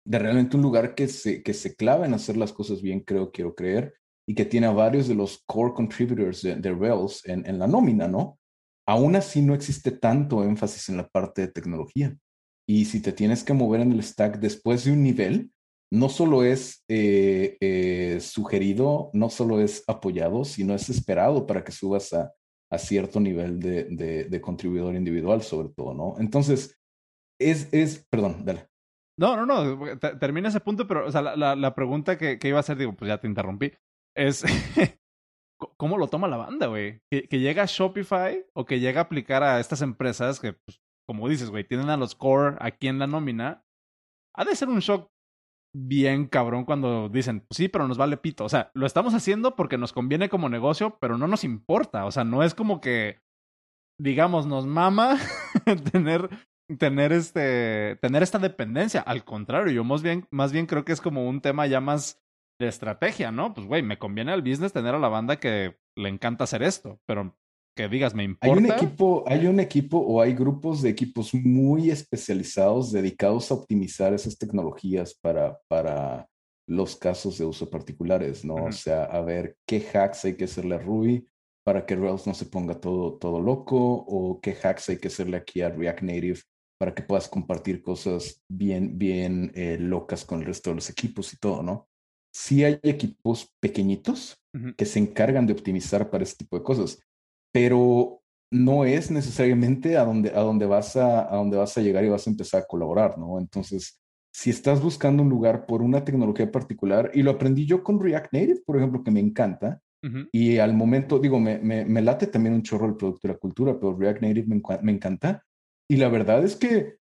de 0.06 0.18
realmente 0.18 0.56
un 0.56 0.62
lugar 0.62 0.94
que 0.94 1.08
se, 1.08 1.42
que 1.42 1.54
se 1.54 1.74
clava 1.74 2.06
en 2.06 2.14
hacer 2.14 2.36
las 2.36 2.52
cosas 2.52 2.82
bien, 2.82 3.00
creo, 3.00 3.32
quiero 3.32 3.54
creer, 3.54 3.94
y 4.28 4.34
que 4.34 4.44
tiene 4.44 4.66
a 4.66 4.72
varios 4.72 5.08
de 5.08 5.14
los 5.14 5.42
core 5.46 5.74
contributors 5.74 6.42
de, 6.42 6.56
de 6.56 6.74
Rails 6.74 7.24
en, 7.26 7.46
en 7.46 7.58
la 7.58 7.66
nómina, 7.66 8.08
¿no? 8.08 8.38
Aún 8.86 9.16
así 9.16 9.42
no 9.42 9.54
existe 9.54 9.90
tanto 9.90 10.44
énfasis 10.44 10.88
en 10.88 10.98
la 10.98 11.08
parte 11.08 11.42
de 11.42 11.48
tecnología. 11.48 12.16
Y 12.68 12.84
si 12.84 13.00
te 13.00 13.12
tienes 13.12 13.44
que 13.44 13.52
mover 13.52 13.80
en 13.80 13.92
el 13.92 14.02
stack 14.02 14.38
después 14.38 14.84
de 14.84 14.92
un 14.92 15.02
nivel, 15.02 15.52
no 15.92 16.08
solo 16.08 16.42
es 16.44 16.84
eh, 16.88 17.56
eh, 17.60 18.18
sugerido, 18.20 19.10
no 19.12 19.30
solo 19.30 19.60
es 19.60 19.84
apoyado, 19.86 20.44
sino 20.44 20.74
es 20.74 20.88
esperado 20.88 21.46
para 21.46 21.62
que 21.62 21.72
subas 21.72 22.12
a, 22.12 22.32
a 22.70 22.78
cierto 22.78 23.20
nivel 23.20 23.60
de, 23.60 23.84
de, 24.28 24.40
contribuidor 24.40 24.94
individual, 24.96 25.42
sobre 25.42 25.68
todo, 25.68 25.94
¿no? 25.94 26.16
Entonces, 26.18 26.76
es, 27.40 27.72
es, 27.72 28.04
perdón, 28.10 28.44
dale. 28.44 28.68
No, 29.18 29.36
no, 29.36 29.46
no, 29.46 29.98
termina 30.18 30.48
ese 30.48 30.60
punto, 30.60 30.86
pero 30.86 31.06
o 31.06 31.10
sea, 31.10 31.22
la, 31.22 31.56
la, 31.56 31.74
pregunta 31.74 32.18
que, 32.18 32.38
que, 32.38 32.48
iba 32.48 32.58
a 32.58 32.60
hacer, 32.60 32.76
digo, 32.76 32.94
pues 32.94 33.08
ya 33.08 33.18
te 33.18 33.28
interrumpí, 33.28 33.72
es 34.14 34.44
¿cómo 35.76 35.96
lo 35.96 36.08
toma 36.08 36.28
la 36.28 36.36
banda, 36.36 36.66
güey? 36.66 37.00
Que, 37.10 37.28
que, 37.28 37.38
llega 37.38 37.62
a 37.62 37.66
Shopify 37.66 38.44
o 38.54 38.64
que 38.64 38.80
llega 38.80 39.00
a 39.00 39.04
aplicar 39.04 39.42
a 39.42 39.60
estas 39.60 39.82
empresas 39.82 40.40
que, 40.40 40.52
pues, 40.52 40.82
como 41.06 41.28
dices, 41.28 41.50
güey, 41.50 41.64
tienen 41.64 41.88
a 41.88 41.96
los 41.96 42.14
core 42.14 42.56
aquí 42.60 42.88
en 42.88 42.98
la 42.98 43.06
nómina, 43.06 43.64
ha 44.34 44.44
de 44.44 44.56
ser 44.56 44.68
un 44.68 44.80
shock 44.80 45.10
bien 45.76 46.26
cabrón 46.26 46.64
cuando 46.64 47.08
dicen, 47.08 47.40
pues 47.40 47.56
sí, 47.56 47.68
pero 47.68 47.86
nos 47.86 47.98
vale 47.98 48.16
pito. 48.16 48.44
O 48.44 48.48
sea, 48.48 48.70
lo 48.74 48.86
estamos 48.86 49.14
haciendo 49.14 49.54
porque 49.56 49.76
nos 49.76 49.92
conviene 49.92 50.28
como 50.28 50.48
negocio, 50.48 50.98
pero 51.00 51.18
no 51.18 51.28
nos 51.28 51.44
importa. 51.44 52.06
O 52.06 52.10
sea, 52.10 52.24
no 52.24 52.42
es 52.42 52.54
como 52.54 52.80
que, 52.80 53.20
digamos, 54.00 54.46
nos 54.46 54.66
mama 54.66 55.18
tener, 55.92 56.30
tener, 56.78 57.12
este, 57.12 57.96
tener 58.00 58.22
esta 58.22 58.38
dependencia. 58.38 59.02
Al 59.02 59.24
contrario, 59.24 59.72
yo 59.72 59.84
más 59.84 60.02
bien, 60.02 60.26
más 60.30 60.52
bien 60.52 60.66
creo 60.66 60.84
que 60.84 60.92
es 60.92 61.00
como 61.00 61.28
un 61.28 61.42
tema 61.42 61.66
ya 61.66 61.80
más 61.80 62.22
de 62.58 62.68
estrategia, 62.68 63.30
¿no? 63.30 63.52
Pues, 63.52 63.66
güey, 63.66 63.82
me 63.82 63.98
conviene 63.98 64.32
al 64.32 64.42
business 64.42 64.72
tener 64.72 64.94
a 64.94 64.98
la 64.98 65.08
banda 65.08 65.36
que 65.36 65.78
le 65.94 66.08
encanta 66.08 66.44
hacer 66.44 66.62
esto, 66.62 67.00
pero 67.06 67.36
que 67.76 67.88
digas, 67.88 68.14
me 68.14 68.24
importa. 68.24 68.46
Hay 68.46 68.58
un 68.58 68.72
equipo, 68.72 69.24
hay 69.26 69.46
un 69.46 69.60
equipo 69.60 69.98
o 69.98 70.22
hay 70.22 70.32
grupos 70.34 70.80
de 70.80 70.88
equipos 70.88 71.34
muy 71.34 71.90
especializados 71.90 72.90
dedicados 72.90 73.50
a 73.50 73.54
optimizar 73.54 74.14
esas 74.14 74.38
tecnologías 74.38 75.14
para, 75.14 75.60
para 75.68 76.26
los 76.66 76.96
casos 76.96 77.36
de 77.36 77.44
uso 77.44 77.68
particulares, 77.68 78.44
¿no? 78.44 78.54
Uh 78.54 78.58
-huh. 78.58 78.68
O 78.70 78.72
sea, 78.72 79.04
a 79.04 79.20
ver 79.20 79.56
qué 79.66 79.86
hacks 79.92 80.24
hay 80.24 80.36
que 80.36 80.44
hacerle 80.44 80.76
a 80.76 80.78
Ruby 80.78 81.28
para 81.64 81.84
que 81.84 81.96
Rails 81.96 82.26
no 82.26 82.32
se 82.32 82.46
ponga 82.46 82.80
todo, 82.80 83.18
todo 83.18 83.40
loco 83.40 83.76
o 83.78 84.40
qué 84.40 84.56
hacks 84.62 84.88
hay 84.88 84.98
que 84.98 85.08
hacerle 85.08 85.36
aquí 85.36 85.60
a 85.60 85.68
React 85.68 86.02
Native 86.02 86.40
para 86.78 86.94
que 86.94 87.02
puedas 87.02 87.28
compartir 87.28 87.82
cosas 87.82 88.42
bien, 88.48 88.98
bien 88.98 89.52
eh, 89.54 89.76
locas 89.78 90.24
con 90.24 90.40
el 90.40 90.46
resto 90.46 90.70
de 90.70 90.76
los 90.76 90.88
equipos 90.88 91.32
y 91.34 91.36
todo, 91.36 91.62
¿no? 91.62 91.88
Sí 92.32 92.64
hay 92.64 92.78
equipos 92.82 93.54
pequeñitos 93.60 94.38
uh 94.54 94.58
-huh. 94.58 94.76
que 94.76 94.86
se 94.86 94.98
encargan 94.98 95.46
de 95.46 95.52
optimizar 95.52 96.08
para 96.08 96.24
este 96.24 96.44
tipo 96.44 96.56
de 96.56 96.64
cosas 96.64 97.00
pero 97.56 98.22
no 98.52 98.84
es 98.84 99.10
necesariamente 99.10 99.96
a 99.96 100.04
donde, 100.04 100.28
a 100.28 100.40
donde, 100.40 100.66
vas 100.66 100.94
a, 100.94 101.32
a 101.32 101.36
donde 101.36 101.56
vas 101.56 101.78
a 101.78 101.80
llegar 101.80 102.04
y 102.04 102.10
vas 102.10 102.26
a 102.26 102.30
empezar 102.30 102.60
a 102.60 102.66
colaborar, 102.66 103.16
¿no? 103.16 103.38
Entonces, 103.38 103.98
si 104.30 104.50
estás 104.50 104.82
buscando 104.82 105.22
un 105.22 105.30
lugar 105.30 105.64
por 105.64 105.80
una 105.80 106.04
tecnología 106.04 106.52
particular, 106.52 107.10
y 107.14 107.22
lo 107.22 107.30
aprendí 107.30 107.64
yo 107.64 107.82
con 107.82 107.98
React 107.98 108.34
Native, 108.34 108.60
por 108.66 108.76
ejemplo, 108.76 109.02
que 109.02 109.10
me 109.10 109.20
encanta, 109.20 109.80
uh 110.02 110.06
-huh. 110.06 110.28
y 110.32 110.58
al 110.58 110.74
momento, 110.74 111.18
digo, 111.18 111.40
me, 111.40 111.58
me, 111.58 111.86
me, 111.86 112.02
late 112.02 112.26
también 112.26 112.54
un 112.54 112.62
chorro 112.62 112.88
el 112.88 112.96
producto 112.96 113.26
de 113.26 113.32
la 113.32 113.40
cultura, 113.40 113.80
pero 113.80 113.96
React 113.96 114.20
Native 114.20 114.46
me, 114.48 114.60
me 114.82 114.92
encanta, 114.92 115.42
y 115.90 115.96
la 115.96 116.10
verdad 116.10 116.44
es 116.44 116.56
que 116.56 116.96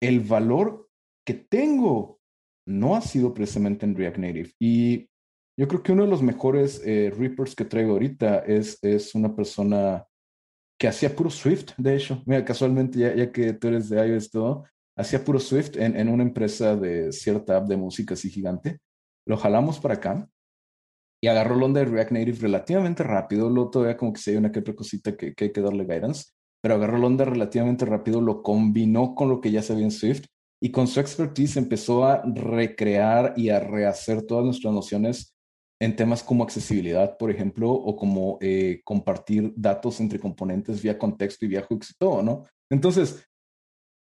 el 0.00 0.20
valor 0.20 0.88
que 1.26 1.34
tengo 1.34 2.20
no 2.68 2.94
ha 2.94 3.00
sido 3.00 3.34
precisamente 3.34 3.84
en 3.84 3.96
React 3.96 4.18
Native, 4.18 4.50
y 4.60 5.08
yo 5.58 5.66
creo 5.66 5.82
que 5.82 5.90
uno 5.90 6.04
de 6.04 6.10
los 6.10 6.22
mejores 6.22 6.80
eh, 6.86 7.12
Reapers 7.18 7.56
que 7.56 7.64
traigo 7.64 7.92
ahorita 7.92 8.38
es, 8.46 8.78
es 8.80 9.12
una 9.16 9.34
persona 9.34 10.06
que 10.78 10.86
hacía 10.86 11.16
puro 11.16 11.30
Swift, 11.30 11.72
de 11.76 11.96
hecho. 11.96 12.22
Mira, 12.26 12.44
casualmente, 12.44 13.00
ya, 13.00 13.12
ya 13.12 13.32
que 13.32 13.54
tú 13.54 13.66
eres 13.66 13.88
de 13.88 14.06
iOS 14.06 14.30
todo, 14.30 14.64
hacía 14.96 15.24
puro 15.24 15.40
Swift 15.40 15.76
en, 15.76 15.96
en, 15.96 16.08
una 16.10 16.22
empresa 16.22 16.76
de 16.76 17.10
cierta 17.10 17.56
app 17.56 17.66
de 17.66 17.76
música 17.76 18.14
así 18.14 18.30
gigante. 18.30 18.78
Lo 19.26 19.36
jalamos 19.36 19.80
para 19.80 19.94
acá 19.94 20.28
y 21.20 21.26
agarró 21.26 21.56
la 21.56 21.64
onda 21.64 21.80
de 21.80 21.86
React 21.86 22.12
Native 22.12 22.38
relativamente 22.40 23.02
rápido. 23.02 23.50
Luego 23.50 23.70
todavía 23.70 23.96
como 23.96 24.12
que 24.12 24.20
se 24.20 24.30
hay 24.30 24.36
una 24.36 24.52
que 24.52 24.60
otra 24.60 24.76
cosita 24.76 25.16
que, 25.16 25.34
que 25.34 25.46
hay 25.46 25.52
que 25.52 25.60
darle 25.60 25.86
guidance, 25.86 26.26
pero 26.62 26.76
agarró 26.76 26.98
la 26.98 27.08
onda 27.08 27.24
relativamente 27.24 27.84
rápido, 27.84 28.20
lo 28.20 28.44
combinó 28.44 29.16
con 29.16 29.28
lo 29.28 29.40
que 29.40 29.50
ya 29.50 29.62
sabía 29.62 29.86
en 29.86 29.90
Swift 29.90 30.26
y 30.62 30.70
con 30.70 30.86
su 30.86 31.00
expertise 31.00 31.56
empezó 31.56 32.04
a 32.04 32.22
recrear 32.22 33.34
y 33.36 33.48
a 33.48 33.58
rehacer 33.58 34.22
todas 34.22 34.44
nuestras 34.44 34.72
nociones 34.72 35.34
en 35.80 35.96
temas 35.96 36.22
como 36.22 36.42
accesibilidad, 36.44 37.16
por 37.18 37.30
ejemplo, 37.30 37.70
o 37.70 37.96
como 37.96 38.38
eh, 38.40 38.80
compartir 38.84 39.52
datos 39.56 40.00
entre 40.00 40.18
componentes 40.18 40.82
vía 40.82 40.98
contexto 40.98 41.44
y 41.44 41.48
vía 41.48 41.62
hooks 41.62 41.90
y 41.90 41.94
todo, 41.98 42.22
¿no? 42.22 42.44
Entonces, 42.70 43.24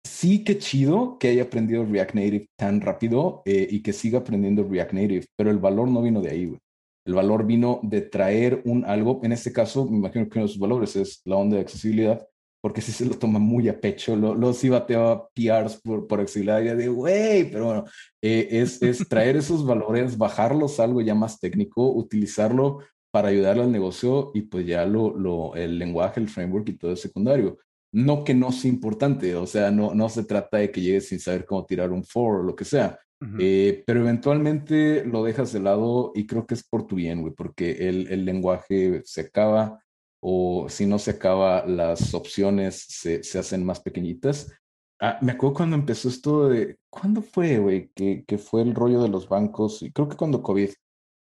sí 0.05 0.43
que 0.43 0.57
chido 0.57 1.17
que 1.19 1.29
haya 1.29 1.43
aprendido 1.43 1.85
React 1.85 2.15
Native 2.15 2.47
tan 2.57 2.81
rápido 2.81 3.41
eh, 3.45 3.67
y 3.69 3.81
que 3.81 3.93
siga 3.93 4.19
aprendiendo 4.19 4.63
React 4.63 4.93
Native, 4.93 5.25
pero 5.35 5.51
el 5.51 5.57
valor 5.57 5.89
no 5.89 6.01
vino 6.01 6.21
de 6.21 6.29
ahí. 6.29 6.57
El 7.05 7.13
valor 7.13 7.45
vino 7.45 7.79
de 7.83 8.01
traer 8.01 8.61
un 8.65 8.85
algo, 8.85 9.19
en 9.23 9.31
este 9.31 9.51
caso, 9.51 9.85
me 9.85 9.97
imagino 9.97 10.29
que 10.29 10.39
uno 10.39 10.47
de 10.47 10.53
sus 10.53 10.59
valores 10.59 10.95
es 10.95 11.21
la 11.25 11.37
onda 11.37 11.55
de 11.55 11.63
accesibilidad, 11.63 12.25
porque 12.61 12.81
si 12.81 12.91
se 12.91 13.05
lo 13.05 13.15
toma 13.17 13.39
muy 13.39 13.69
a 13.69 13.79
pecho, 13.79 14.15
lo, 14.15 14.35
lo 14.35 14.53
sí 14.53 14.69
batea 14.69 15.23
PRs 15.33 15.77
por, 15.81 16.07
por 16.07 16.19
y 16.21 16.43
de, 16.43 16.87
güey, 16.89 17.49
pero 17.49 17.65
bueno, 17.65 17.85
eh, 18.21 18.47
es, 18.51 18.81
es 18.81 18.99
traer 19.09 19.37
esos 19.37 19.65
valores, 19.65 20.17
bajarlos 20.17 20.79
a 20.79 20.83
algo 20.83 21.01
ya 21.01 21.15
más 21.15 21.39
técnico, 21.39 21.91
utilizarlo 21.91 22.79
para 23.11 23.29
ayudarle 23.29 23.63
al 23.63 23.71
negocio 23.71 24.31
y 24.33 24.43
pues 24.43 24.65
ya 24.65 24.85
lo, 24.85 25.17
lo, 25.17 25.55
el 25.55 25.79
lenguaje, 25.79 26.19
el 26.19 26.29
framework 26.29 26.67
y 26.69 26.77
todo 26.77 26.91
es 26.93 27.01
secundario. 27.01 27.57
No 27.91 28.23
que 28.23 28.35
no 28.35 28.51
sea 28.51 28.69
importante, 28.69 29.35
o 29.35 29.47
sea, 29.47 29.71
no, 29.71 29.95
no 29.95 30.09
se 30.09 30.23
trata 30.23 30.57
de 30.57 30.71
que 30.71 30.81
llegues 30.81 31.07
sin 31.07 31.19
saber 31.19 31.45
cómo 31.45 31.65
tirar 31.65 31.91
un 31.91 32.03
for 32.03 32.41
o 32.41 32.43
lo 32.43 32.55
que 32.55 32.65
sea, 32.65 32.99
uh 33.21 33.25
-huh. 33.25 33.37
eh, 33.39 33.83
pero 33.87 34.01
eventualmente 34.01 35.03
lo 35.05 35.23
dejas 35.23 35.53
de 35.53 35.59
lado 35.61 36.11
y 36.13 36.27
creo 36.27 36.45
que 36.45 36.53
es 36.53 36.63
por 36.63 36.85
tu 36.85 36.97
bien, 36.97 37.21
güey, 37.21 37.33
porque 37.33 37.89
el, 37.89 38.07
el 38.11 38.25
lenguaje 38.25 39.01
se 39.05 39.21
acaba, 39.21 39.81
o 40.21 40.67
si 40.69 40.85
no 40.85 40.99
se 40.99 41.11
acaba, 41.11 41.65
las 41.65 42.13
opciones 42.13 42.85
se, 42.87 43.23
se 43.23 43.39
hacen 43.39 43.65
más 43.65 43.79
pequeñitas. 43.79 44.51
Ah, 44.99 45.17
me 45.21 45.31
acuerdo 45.31 45.55
cuando 45.55 45.75
empezó 45.77 46.09
esto 46.09 46.49
de, 46.49 46.77
¿cuándo 46.89 47.21
fue, 47.21 47.57
güey? 47.57 47.89
Que, 47.95 48.25
que, 48.27 48.37
fue 48.37 48.61
el 48.61 48.75
rollo 48.75 49.01
de 49.01 49.07
los 49.07 49.29
bancos, 49.29 49.81
y 49.81 49.91
creo 49.91 50.09
que 50.09 50.17
cuando 50.17 50.43
COVID, 50.43 50.71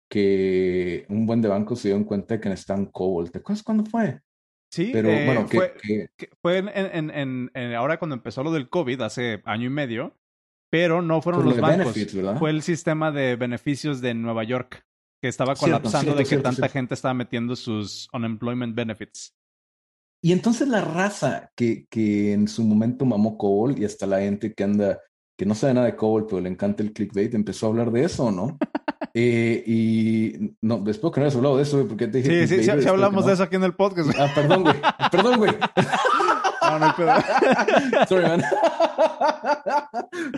que 0.09 1.05
un 1.07 1.25
buen 1.25 1.41
de 1.41 1.47
bancos 1.47 1.79
se 1.79 1.89
dieron 1.89 2.03
cuenta 2.03 2.33
de 2.33 2.41
que 2.41 2.49
necesitan 2.49 2.87
COBOL. 2.87 3.31
¿Te 3.31 3.37
acuerdas 3.37 3.63
cuándo 3.63 3.85
fue? 3.85 4.19
Sí, 4.71 4.89
pero 4.91 5.09
eh, 5.09 5.25
bueno, 5.25 5.47
que, 5.47 5.57
fue, 5.57 5.73
que... 5.81 6.09
que 6.17 6.29
fue 6.41 6.57
en, 6.57 7.11
en, 7.11 7.51
en, 7.53 7.73
ahora 7.75 7.97
cuando 7.99 8.15
empezó 8.15 8.43
lo 8.43 8.51
del 8.51 8.69
COVID, 8.69 9.01
hace 9.01 9.41
año 9.45 9.67
y 9.67 9.69
medio, 9.69 10.17
pero 10.69 11.01
no 11.01 11.21
fueron 11.21 11.45
los 11.45 11.59
bancos, 11.59 11.93
benefits, 11.95 12.37
fue 12.37 12.49
el 12.49 12.61
sistema 12.61 13.11
de 13.11 13.35
beneficios 13.35 14.01
de 14.01 14.13
Nueva 14.13 14.43
York 14.43 14.85
que 15.21 15.27
estaba 15.27 15.55
colapsando 15.55 15.89
cierto, 15.89 15.99
cierto, 15.99 16.17
de 16.17 16.23
que 16.23 16.29
cierto, 16.29 16.49
tanta 16.49 16.69
gente 16.69 16.93
estaba 16.93 17.13
metiendo 17.13 17.55
sus 17.55 18.07
unemployment 18.13 18.75
benefits. 18.75 19.35
Y 20.21 20.33
entonces 20.33 20.67
la 20.67 20.81
raza 20.81 21.51
que, 21.55 21.85
que 21.89 22.33
en 22.33 22.47
su 22.47 22.63
momento 22.63 23.05
mamó 23.05 23.37
COBOL 23.37 23.79
y 23.79 23.85
hasta 23.85 24.05
la 24.05 24.19
gente 24.19 24.53
que 24.53 24.63
anda, 24.63 24.99
que 25.37 25.45
no 25.45 25.55
sabe 25.55 25.73
nada 25.73 25.85
de 25.85 25.95
COBOL, 25.95 26.27
pero 26.27 26.41
le 26.41 26.49
encanta 26.49 26.83
el 26.83 26.91
clickbait, 26.91 27.33
empezó 27.33 27.65
a 27.65 27.69
hablar 27.69 27.91
de 27.91 28.03
eso, 28.03 28.31
¿no? 28.31 28.57
eh, 29.13 29.63
y 29.65 30.55
no, 30.61 30.79
después 30.79 31.13
que 31.13 31.21
no 31.21 31.25
hayas 31.25 31.37
hablado 31.37 31.57
de 31.57 31.63
eso, 31.63 31.87
porque 31.87 32.07
te 32.07 32.17
dije. 32.21 32.47
Sí, 32.47 32.57
sí, 32.57 32.63
sí, 32.63 32.81
sí 32.81 32.87
hablamos 32.87 33.21
no. 33.21 33.27
de 33.27 33.33
eso 33.33 33.43
aquí 33.43 33.55
en 33.55 33.63
el 33.63 33.75
podcast. 33.75 34.09
Ah, 34.17 34.29
perdón, 34.35 34.63
güey. 34.63 34.75
perdón, 35.11 35.37
güey. 35.37 35.51
No, 36.69 36.77
no 36.77 36.93
Sorry, 38.07 38.27
man. 38.27 38.43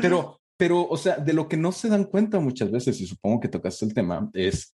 pero, 0.02 0.41
pero, 0.62 0.88
o 0.88 0.96
sea, 0.96 1.18
de 1.18 1.34
lo 1.34 1.48
que 1.48 1.58
no 1.58 1.72
se 1.72 1.90
dan 1.90 2.04
cuenta 2.04 2.40
muchas 2.40 2.70
veces, 2.70 3.02
y 3.02 3.08
supongo 3.08 3.40
que 3.40 3.48
tocaste 3.48 3.84
el 3.84 3.96
tema, 3.96 4.30
es, 4.32 4.76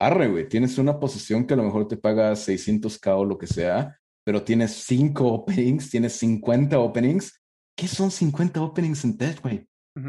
arre, 0.00 0.28
güey, 0.28 0.48
tienes 0.48 0.78
una 0.78 1.00
posición 1.00 1.44
que 1.44 1.54
a 1.54 1.56
lo 1.56 1.64
mejor 1.64 1.88
te 1.88 1.96
paga 1.96 2.30
600k 2.34 3.18
o 3.18 3.24
lo 3.24 3.36
que 3.36 3.48
sea, 3.48 3.98
pero 4.24 4.44
tienes 4.44 4.70
5 4.86 5.26
openings, 5.26 5.90
tienes 5.90 6.12
50 6.18 6.78
openings. 6.78 7.42
¿Qué 7.76 7.88
son 7.88 8.12
50 8.12 8.62
openings 8.62 9.02
en 9.02 9.18
tech, 9.18 9.42
güey? 9.42 9.66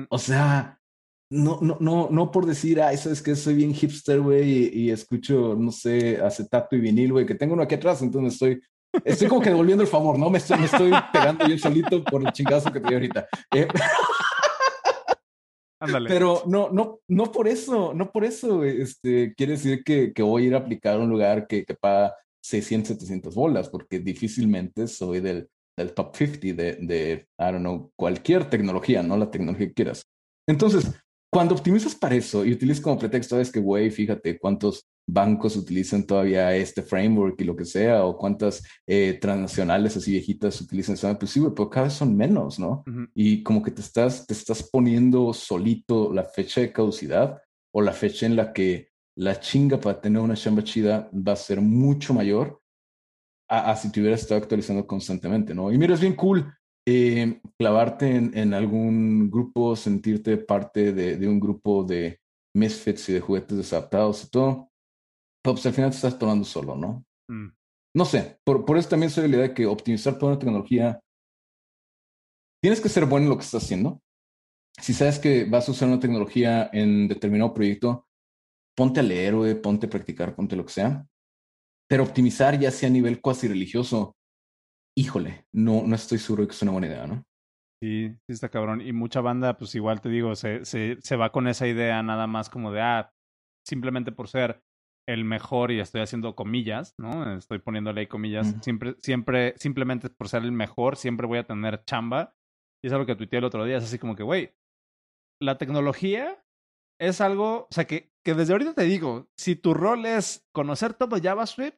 O 0.10 0.20
sea, 0.20 0.80
no, 1.32 1.58
no, 1.60 1.78
no, 1.80 2.08
no 2.12 2.30
por 2.30 2.46
decir, 2.46 2.80
ay, 2.80 2.96
sabes 2.96 3.24
que 3.24 3.36
soy 3.36 3.56
bien 3.56 3.74
hipster, 3.74 4.22
güey, 4.22 4.70
y, 4.78 4.92
escucho, 4.92 5.56
no 5.58 5.72
sé, 5.72 6.22
acetato 6.22 6.76
y 6.76 6.82
vinil, 6.82 7.14
güey, 7.14 7.26
que 7.26 7.34
tengo 7.34 7.56
uno 7.56 7.64
aquí 7.64 7.74
atrás, 7.74 8.00
entonces 8.04 8.34
estoy, 8.34 8.62
estoy 9.04 9.28
como 9.28 9.42
que 9.42 9.50
devolviendo 9.50 9.82
el 9.82 9.90
favor, 9.90 10.20
¿no? 10.20 10.30
Me 10.30 10.38
estoy, 10.38 10.60
me 10.60 10.66
estoy 10.66 10.92
pegando 11.12 11.48
yo 11.48 11.58
solito 11.58 12.04
por 12.04 12.22
el 12.22 12.32
chingazo 12.32 12.72
que 12.72 12.80
te 12.80 12.90
di 12.90 12.94
ahorita. 12.94 13.28
Eh, 13.56 13.68
Ándale. 15.80 16.10
Pero 16.10 16.44
no, 16.48 16.70
no, 16.70 17.00
no 17.08 17.32
por 17.32 17.48
eso, 17.48 17.94
no 17.94 18.12
por 18.12 18.24
eso, 18.24 18.64
este, 18.64 19.34
quiere 19.36 19.54
decir 19.54 19.84
que, 19.84 20.14
que 20.14 20.24
voy 20.24 20.44
a 20.44 20.48
ir 20.48 20.56
a 20.56 20.60
aplicar 20.60 20.96
a 20.96 21.00
un 21.00 21.10
lugar 21.10 21.48
que, 21.48 21.66
que 21.66 21.76
paga 21.76 22.16
600, 22.44 22.90
700 22.90 23.36
bolas, 23.36 23.70
porque 23.70 24.00
difícilmente 24.00 24.88
soy 24.88 25.20
del, 25.20 25.50
del 25.78 25.94
top 25.94 26.16
50 26.16 26.40
de, 26.54 26.78
de, 26.82 27.28
I 27.38 27.44
don't 27.44 27.60
know, 27.60 27.92
cualquier 27.96 28.50
tecnología, 28.50 29.04
no 29.04 29.18
la 29.18 29.32
tecnología 29.32 29.68
que 29.68 29.74
quieras. 29.74 30.04
Entonces, 30.48 30.92
cuando 31.32 31.56
optimizas 31.56 31.96
para 31.96 32.16
eso 32.16 32.46
y 32.46 32.54
utilizas 32.54 32.82
como 32.82 32.98
pretexto, 32.98 33.40
es 33.40 33.52
que, 33.52 33.60
güey, 33.60 33.92
fíjate 33.92 34.40
cuántos 34.40 34.86
bancos 35.08 35.56
utilizan 35.56 36.06
todavía 36.06 36.56
este 36.56 36.82
framework 36.82 37.40
y 37.40 37.44
lo 37.44 37.56
que 37.56 37.66
sea, 37.66 38.06
o 38.06 38.18
cuántas 38.18 38.64
eh, 38.88 39.18
transnacionales 39.22 39.96
así 39.98 40.12
viejitas 40.12 40.60
utilizan 40.62 40.96
eso, 40.96 41.18
pues 41.18 41.32
sí, 41.32 41.42
pero 41.56 41.70
cada 41.70 41.86
vez 41.86 41.94
son 41.94 42.16
menos, 42.16 42.60
¿no? 42.60 42.84
Y 43.14 43.44
como 43.44 43.62
que 43.62 43.72
te 43.72 43.82
estás, 43.82 44.26
te 44.26 44.34
estás 44.34 44.64
poniendo 44.64 45.34
solito 45.34 46.12
la 46.14 46.24
fecha 46.24 46.62
de 46.62 46.72
caducidad 46.72 47.42
o 47.74 47.82
la 47.82 47.92
fecha 47.92 48.26
en 48.26 48.36
la 48.36 48.54
que 48.54 48.90
la 49.18 49.40
chinga 49.40 49.80
para 49.80 50.02
tener 50.02 50.22
una 50.22 50.36
chamba 50.36 50.64
chida 50.64 51.10
va 51.14 51.34
a 51.34 51.38
ser 51.38 51.62
mucho 51.62 52.14
mayor 52.14 52.60
a, 53.50 53.72
a 53.72 53.76
si 53.76 53.92
te 53.92 54.02
hubieras 54.02 54.22
estado 54.22 54.42
actualizando 54.42 54.86
constantemente, 54.88 55.54
¿no? 55.54 55.72
Y 55.72 55.78
mira, 55.78 55.94
es 55.94 56.02
bien 56.02 56.16
cool 56.16 56.54
eh, 56.88 57.42
clavarte 57.58 58.16
en, 58.16 58.38
en, 58.38 58.54
algún 58.54 59.32
grupo, 59.32 59.76
sentirte 59.76 60.38
parte 60.38 60.94
de, 60.94 61.18
de, 61.18 61.28
un 61.28 61.40
grupo 61.40 61.84
de 61.84 62.20
misfits 62.56 63.10
y 63.10 63.14
de 63.14 63.22
juguetes 63.22 63.58
desadaptados 63.58 64.24
y 64.24 64.30
todo, 64.30 64.70
pues 65.54 65.66
al 65.66 65.74
final 65.74 65.90
te 65.92 65.98
estás 65.98 66.18
tomando 66.18 66.46
solo, 66.46 66.76
¿no? 66.76 67.06
Mm. 67.30 67.50
No 67.96 68.06
sé, 68.06 68.40
por, 68.44 68.66
por 68.66 68.78
eso 68.78 68.90
también 68.90 69.10
soy 69.10 69.24
de 69.24 69.30
la 69.30 69.36
idea 69.38 69.48
de 69.50 69.54
que 69.54 69.66
optimizar 69.66 70.18
toda 70.18 70.34
la 70.34 70.40
tecnología, 70.40 71.00
tienes 72.62 72.82
que 72.82 72.90
ser 72.90 73.06
bueno 73.06 73.26
en 73.26 73.30
lo 73.30 73.38
que 73.38 73.44
estás 73.44 73.64
haciendo. 73.64 74.02
Si 74.82 74.94
sabes 74.94 75.20
que 75.20 75.46
vas 75.46 75.68
a 75.68 75.72
usar 75.72 75.88
una 75.88 76.00
tecnología 76.00 76.70
en 76.74 77.08
determinado 77.08 77.54
proyecto, 77.54 78.08
ponte 78.76 79.00
a 79.00 79.04
leer, 79.04 79.62
ponte 79.62 79.88
a 79.88 79.90
practicar, 79.90 80.36
ponte 80.36 80.56
lo 80.56 80.66
que 80.66 80.74
sea. 80.74 81.08
Pero 81.88 82.04
optimizar 82.04 82.60
ya 82.60 82.72
sea 82.72 82.90
a 82.90 82.92
nivel 82.92 83.22
cuasi 83.22 83.48
religioso, 83.48 84.18
híjole, 84.98 85.46
no, 85.54 85.84
no 85.86 85.96
estoy 85.96 86.18
seguro 86.18 86.44
de 86.44 86.48
que 86.50 86.56
es 86.56 86.62
una 86.62 86.72
buena 86.72 86.88
idea, 86.88 87.08
¿no? 87.08 87.24
Sí, 87.82 88.10
sí 88.10 88.34
está 88.34 88.50
cabrón. 88.50 88.82
Y 88.82 88.92
mucha 88.92 89.22
banda, 89.22 89.58
pues 89.58 89.76
igual 89.76 90.02
te 90.02 90.10
digo, 90.10 90.36
se, 90.36 90.66
se, 90.66 90.98
se 91.02 91.16
va 91.16 91.32
con 91.32 91.48
esa 91.48 91.68
idea 91.68 92.02
nada 92.04 92.28
más 92.28 92.50
como 92.50 92.72
de, 92.72 92.82
ah, 92.82 93.12
simplemente 93.66 94.12
por 94.12 94.28
ser 94.28 94.62
el 95.08 95.24
mejor 95.24 95.72
y 95.72 95.80
estoy 95.80 96.02
haciendo 96.02 96.36
comillas, 96.36 96.96
¿no? 96.98 97.38
Estoy 97.38 97.60
poniéndole 97.60 98.02
ahí 98.02 98.08
comillas. 98.08 98.56
Siempre, 98.62 98.96
siempre, 99.00 99.54
simplemente 99.58 100.10
por 100.10 100.30
ser 100.30 100.44
el 100.44 100.52
mejor, 100.52 100.96
siempre 100.98 101.28
voy 101.28 101.38
a 101.38 101.46
tener 101.46 101.84
chamba. 101.86 102.34
Y 102.84 102.88
es 102.88 102.94
algo 102.94 103.06
que 103.06 103.16
tuiteé 103.16 103.40
el 103.40 103.46
otro 103.46 103.66
día. 103.66 103.78
Es 103.78 103.84
así 103.84 104.00
como 104.00 104.16
que, 104.16 104.24
güey, 104.24 104.56
la 105.42 105.58
tecnología 105.58 106.44
es 107.00 107.22
algo, 107.22 107.64
o 107.64 107.68
sea, 107.72 107.86
que, 107.86 108.12
que 108.26 108.34
desde 108.34 108.54
ahorita 108.54 108.74
te 108.74 108.84
digo, 108.84 109.28
si 109.38 109.56
tu 109.56 109.74
rol 109.74 110.06
es 110.06 110.48
conocer 110.54 110.94
todo 110.94 111.22
JavaScript, 111.22 111.78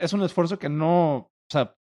es 0.00 0.12
un 0.12 0.22
esfuerzo 0.22 0.58
que 0.58 0.68
no, 0.68 1.16
o 1.16 1.30
sea, 1.52 1.76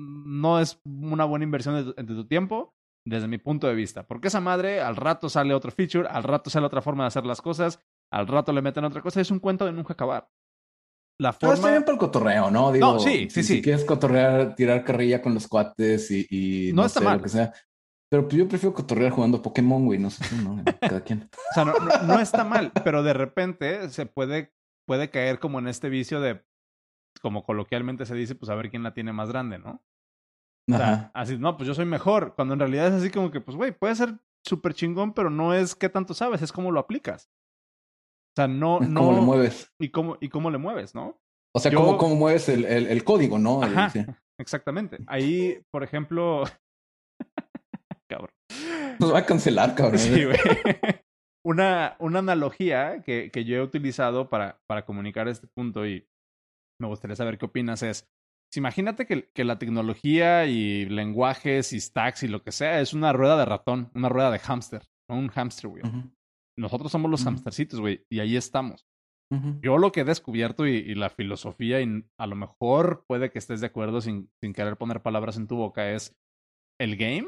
no 0.00 0.60
es 0.60 0.80
una 0.84 1.24
buena 1.24 1.44
inversión 1.44 1.94
de 1.94 2.04
tu, 2.04 2.26
tiempo 2.26 2.74
desde 3.06 3.28
mi 3.28 3.38
punto 3.38 3.66
de 3.66 3.74
vista. 3.74 4.06
Porque 4.06 4.28
esa 4.28 4.40
madre 4.40 4.80
al 4.80 4.96
rato 4.96 5.28
sale 5.28 5.54
otro 5.54 5.70
feature, 5.70 6.08
al 6.08 6.22
rato 6.22 6.50
sale 6.50 6.66
otra 6.66 6.82
forma 6.82 7.04
de 7.04 7.08
hacer 7.08 7.26
las 7.26 7.42
cosas, 7.42 7.84
al 8.14 8.26
rato 8.26 8.52
le 8.52 8.62
meten 8.62 8.84
otra 8.84 9.02
cosa. 9.02 9.20
Es 9.20 9.30
un 9.30 9.40
cuento 9.40 9.64
de 9.64 9.72
nunca 9.72 9.92
acabar. 9.94 10.28
La 11.18 11.32
forma... 11.32 11.54
está 11.54 11.70
bien 11.70 11.82
para 11.82 11.92
el 11.92 11.98
cotorreo, 11.98 12.50
¿no? 12.50 12.72
Digo, 12.72 12.94
no, 12.94 13.00
sí, 13.00 13.28
sí, 13.30 13.42
sí. 13.42 13.56
Si 13.56 13.62
quieres 13.62 13.84
cotorrear, 13.84 14.54
tirar 14.54 14.84
carrilla 14.84 15.22
con 15.22 15.34
los 15.34 15.46
cuates 15.46 16.10
y, 16.10 16.26
y 16.30 16.72
no, 16.72 16.84
está 16.84 17.00
mal. 17.00 17.18
Lo 17.18 17.22
que 17.22 17.28
sea. 17.28 17.52
Pero 18.10 18.28
yo 18.28 18.48
prefiero 18.48 18.74
cotorrear 18.74 19.10
jugando 19.10 19.42
Pokémon, 19.42 19.84
güey. 19.84 19.98
No 19.98 20.10
sé 20.10 20.24
¿no? 20.36 20.62
Cada 20.80 21.02
quien. 21.02 21.28
o 21.50 21.54
sea, 21.54 21.64
no, 21.64 21.74
no, 22.04 22.20
está 22.20 22.44
mal, 22.44 22.72
pero 22.84 23.02
de 23.02 23.12
repente 23.12 23.88
se 23.90 24.06
puede, 24.06 24.52
puede 24.86 25.10
caer 25.10 25.38
como 25.38 25.58
en 25.58 25.68
este 25.68 25.88
vicio 25.88 26.20
de 26.20 26.44
como 27.20 27.44
coloquialmente 27.44 28.06
se 28.06 28.14
dice, 28.14 28.34
pues 28.34 28.50
a 28.50 28.54
ver 28.54 28.70
quién 28.70 28.82
la 28.82 28.94
tiene 28.94 29.12
más 29.12 29.30
grande, 29.30 29.58
¿no? 29.58 29.82
O 30.70 30.76
sea, 30.76 31.10
así, 31.14 31.38
no, 31.38 31.56
pues 31.56 31.66
yo 31.66 31.74
soy 31.74 31.84
mejor, 31.84 32.34
cuando 32.34 32.54
en 32.54 32.60
realidad 32.60 32.88
es 32.88 32.94
así 32.94 33.10
como 33.10 33.30
que, 33.30 33.40
pues, 33.40 33.56
güey, 33.56 33.72
puede 33.72 33.94
ser 33.94 34.18
súper 34.42 34.74
chingón, 34.74 35.12
pero 35.12 35.30
no 35.30 35.54
es 35.54 35.74
qué 35.74 35.88
tanto 35.88 36.14
sabes, 36.14 36.42
es 36.42 36.52
cómo 36.52 36.70
lo 36.70 36.80
aplicas. 36.80 37.30
O 38.34 38.36
sea, 38.36 38.48
no, 38.48 38.80
no. 38.80 39.00
¿Cómo 39.00 39.12
lo 39.12 39.22
mueves? 39.22 39.72
Y 39.80 39.90
cómo, 39.90 40.16
y 40.20 40.28
cómo 40.28 40.50
le 40.50 40.58
mueves, 40.58 40.94
¿no? 40.94 41.20
O 41.54 41.60
sea, 41.60 41.72
cómo, 41.72 41.96
cómo 41.98 42.16
mueves 42.16 42.48
el, 42.48 42.64
el, 42.64 42.88
el 42.88 43.04
código, 43.04 43.38
¿no? 43.38 43.62
Ajá, 43.62 43.92
exactamente. 44.40 44.98
Ahí, 45.06 45.60
por 45.70 45.84
ejemplo. 45.84 46.42
cabrón. 48.08 48.30
Nos 48.98 49.14
va 49.14 49.20
a 49.20 49.26
cancelar, 49.26 49.74
cabrón. 49.74 49.98
Sí, 49.98 50.24
güey. 50.24 50.36
Una, 51.46 51.94
una 51.98 52.20
analogía 52.20 53.02
que, 53.02 53.30
que 53.30 53.44
yo 53.44 53.56
he 53.56 53.60
utilizado 53.60 54.30
para, 54.30 54.62
para 54.66 54.86
comunicar 54.86 55.28
este 55.28 55.46
punto 55.46 55.86
y 55.86 56.08
me 56.80 56.88
gustaría 56.88 57.16
saber 57.16 57.36
qué 57.36 57.44
opinas 57.44 57.82
es, 57.82 58.08
imagínate 58.56 59.06
que, 59.06 59.28
que, 59.34 59.44
la 59.44 59.58
tecnología 59.58 60.46
y 60.46 60.86
lenguajes 60.86 61.74
y 61.74 61.80
stacks 61.80 62.22
y 62.22 62.28
lo 62.28 62.42
que 62.42 62.50
sea 62.50 62.80
es 62.80 62.94
una 62.94 63.12
rueda 63.12 63.36
de 63.36 63.44
ratón, 63.44 63.90
una 63.94 64.08
rueda 64.08 64.30
de 64.30 64.38
hámster, 64.38 64.82
¿no? 65.08 65.16
un 65.16 65.28
hamster 65.28 65.68
wheel. 65.68 66.13
Nosotros 66.56 66.92
somos 66.92 67.10
los 67.10 67.26
hamstercitos, 67.26 67.80
güey, 67.80 68.04
y 68.08 68.20
ahí 68.20 68.36
estamos. 68.36 68.86
Yo 69.62 69.78
lo 69.78 69.90
que 69.90 70.00
he 70.00 70.04
descubierto 70.04 70.64
y, 70.64 70.94
la 70.94 71.10
filosofía, 71.10 71.80
y 71.80 72.04
a 72.18 72.26
lo 72.28 72.36
mejor 72.36 73.04
puede 73.08 73.32
que 73.32 73.40
estés 73.40 73.60
de 73.60 73.66
acuerdo 73.66 74.00
sin, 74.00 74.30
sin 74.40 74.52
querer 74.52 74.76
poner 74.76 75.02
palabras 75.02 75.36
en 75.36 75.48
tu 75.48 75.56
boca, 75.56 75.90
es 75.90 76.16
el 76.78 76.96
game 76.96 77.26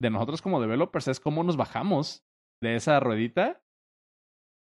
de 0.00 0.10
nosotros 0.10 0.42
como 0.42 0.60
developers, 0.60 1.06
es 1.06 1.20
cómo 1.20 1.44
nos 1.44 1.56
bajamos 1.56 2.24
de 2.60 2.74
esa 2.74 2.98
ruedita 2.98 3.62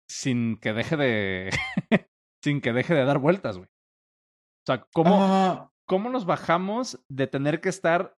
sin 0.08 0.58
que 0.58 0.72
deje 0.72 0.96
de. 0.96 1.50
sin 2.42 2.60
que 2.60 2.72
deje 2.72 2.94
de 2.94 3.04
dar 3.04 3.18
vueltas, 3.18 3.56
güey. 3.56 3.68
O 3.68 4.66
sea, 4.66 4.84
¿cómo, 4.92 5.22
ah. 5.22 5.72
¿cómo 5.86 6.10
nos 6.10 6.26
bajamos 6.26 7.00
de 7.08 7.28
tener 7.28 7.60
que 7.60 7.68
estar 7.68 8.16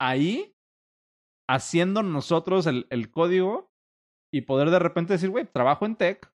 ahí 0.00 0.56
haciendo 1.48 2.02
nosotros 2.02 2.66
el, 2.66 2.86
el 2.90 3.10
código 3.10 3.70
y 4.36 4.42
poder 4.42 4.70
de 4.70 4.78
repente 4.78 5.14
decir, 5.14 5.30
güey, 5.30 5.46
trabajo 5.46 5.86
en 5.86 5.96
tech, 5.96 6.30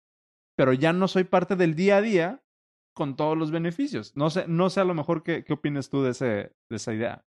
pero 0.56 0.72
ya 0.72 0.94
no 0.94 1.10
soy 1.10 1.26
parte 1.26 1.58
del 1.58 1.76
día 1.76 1.98
a 1.98 2.02
día 2.02 2.44
con 2.96 3.18
todos 3.18 3.38
los 3.38 3.52
beneficios. 3.52 4.16
No 4.16 4.30
sé, 4.30 4.46
no 4.48 4.70
sé 4.70 4.80
a 4.80 4.86
lo 4.86 4.94
mejor 4.94 5.22
qué, 5.22 5.44
qué 5.44 5.54
opinas 5.54 5.90
tú 5.90 6.02
de, 6.02 6.12
ese, 6.12 6.26
de 6.26 6.76
esa 6.76 6.94
idea. 6.94 7.26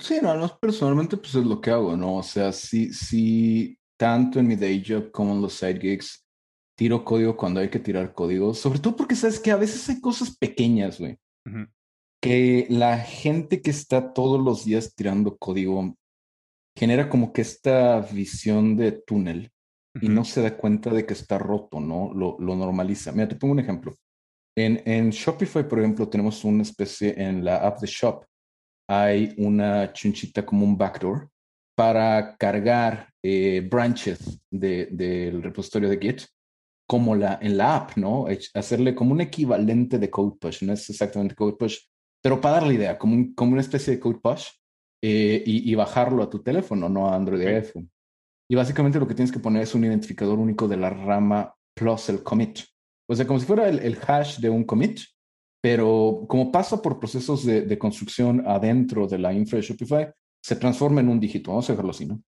Sí, 0.00 0.18
no, 0.20 0.34
no, 0.34 0.58
personalmente 0.58 1.16
pues 1.16 1.34
es 1.36 1.44
lo 1.44 1.60
que 1.60 1.70
hago, 1.70 1.96
¿no? 1.96 2.16
O 2.16 2.22
sea, 2.24 2.52
sí, 2.52 2.92
sí, 2.92 3.78
tanto 3.96 4.40
en 4.40 4.48
mi 4.48 4.56
day 4.56 4.82
job 4.84 5.12
como 5.12 5.32
en 5.32 5.42
los 5.42 5.54
side 5.54 5.80
gigs, 5.80 6.26
tiro 6.76 7.04
código 7.04 7.36
cuando 7.36 7.60
hay 7.60 7.70
que 7.70 7.78
tirar 7.78 8.12
código, 8.12 8.54
sobre 8.54 8.80
todo 8.80 8.96
porque 8.96 9.14
sabes 9.14 9.38
que 9.38 9.52
a 9.52 9.56
veces 9.56 9.88
hay 9.88 10.00
cosas 10.00 10.36
pequeñas, 10.36 10.98
güey, 10.98 11.16
que 12.20 12.66
la 12.68 12.98
gente 12.98 13.62
que 13.62 13.70
está 13.70 14.12
todos 14.12 14.40
los 14.40 14.64
días 14.64 14.94
tirando 14.94 15.38
código 15.38 15.96
genera 16.76 17.08
como 17.08 17.32
que 17.32 17.42
esta 17.42 18.00
visión 18.00 18.76
de 18.76 18.92
túnel 18.92 19.52
y 20.00 20.08
no 20.08 20.24
se 20.24 20.42
da 20.42 20.56
cuenta 20.56 20.90
de 20.90 21.04
que 21.06 21.14
está 21.14 21.38
roto, 21.38 21.80
¿no? 21.80 22.12
Lo, 22.14 22.36
lo 22.38 22.56
normaliza. 22.56 23.12
Mira, 23.12 23.28
te 23.28 23.36
pongo 23.36 23.52
un 23.52 23.60
ejemplo. 23.60 23.94
En, 24.56 24.82
en 24.84 25.10
Shopify, 25.10 25.68
por 25.68 25.78
ejemplo, 25.78 26.08
tenemos 26.08 26.42
una 26.44 26.62
especie 26.62 27.14
en 27.16 27.44
la 27.44 27.58
app 27.58 27.80
de 27.80 27.86
Shop. 27.86 28.24
Hay 28.88 29.34
una 29.38 29.92
chunchita 29.92 30.44
como 30.44 30.64
un 30.64 30.76
backdoor 30.76 31.30
para 31.76 32.36
cargar 32.36 33.08
eh, 33.22 33.66
branches 33.70 34.40
del 34.50 34.96
de, 34.96 35.38
repositorio 35.40 35.88
de 35.88 35.98
Git 35.98 36.22
como 36.88 37.14
la, 37.14 37.38
en 37.40 37.56
la 37.56 37.76
app, 37.76 37.96
¿no? 37.96 38.26
Hacerle 38.54 38.94
como 38.94 39.12
un 39.12 39.20
equivalente 39.20 39.98
de 39.98 40.10
code 40.10 40.38
push. 40.40 40.64
No 40.64 40.72
es 40.72 40.88
exactamente 40.90 41.36
code 41.36 41.56
push, 41.56 41.78
pero 42.20 42.40
para 42.40 42.54
dar 42.54 42.66
la 42.66 42.72
idea, 42.72 42.98
como, 42.98 43.14
un, 43.14 43.34
como 43.34 43.52
una 43.52 43.60
especie 43.60 43.94
de 43.94 44.00
code 44.00 44.18
push 44.20 44.48
eh, 45.04 45.42
y, 45.46 45.70
y, 45.70 45.74
bajarlo 45.76 46.22
a 46.22 46.30
tu 46.30 46.42
teléfono, 46.42 46.88
no 46.88 47.08
a 47.08 47.14
Android 47.14 47.42
okay. 47.42 47.54
iPhone. 47.54 47.90
Y 48.50 48.54
básicamente 48.54 48.98
lo 48.98 49.06
que 49.06 49.14
tienes 49.14 49.32
que 49.32 49.40
poner 49.40 49.62
es 49.62 49.74
un 49.74 49.84
identificador 49.84 50.38
único 50.38 50.66
de 50.66 50.76
la 50.76 50.90
rama 50.90 51.54
plus 51.74 52.08
el 52.08 52.22
commit. 52.22 52.60
O 53.08 53.14
sea, 53.14 53.26
como 53.26 53.40
si 53.40 53.46
fuera 53.46 53.68
el, 53.68 53.78
el 53.80 53.98
hash 54.06 54.38
de 54.38 54.50
un 54.50 54.64
commit, 54.64 55.00
pero 55.62 56.24
como 56.28 56.52
pasa 56.52 56.80
por 56.80 56.98
procesos 56.98 57.44
de, 57.44 57.62
de 57.62 57.78
construcción 57.78 58.44
adentro 58.46 59.06
de 59.06 59.18
la 59.18 59.32
infra 59.32 59.56
de 59.56 59.62
Shopify, 59.62 60.08
se 60.42 60.56
transforma 60.56 61.00
en 61.00 61.08
un 61.08 61.20
dígito, 61.20 61.50
vamos 61.50 61.68
a 61.68 61.72
dejarlo 61.72 61.90
así, 61.90 62.06
¿no? 62.06 62.22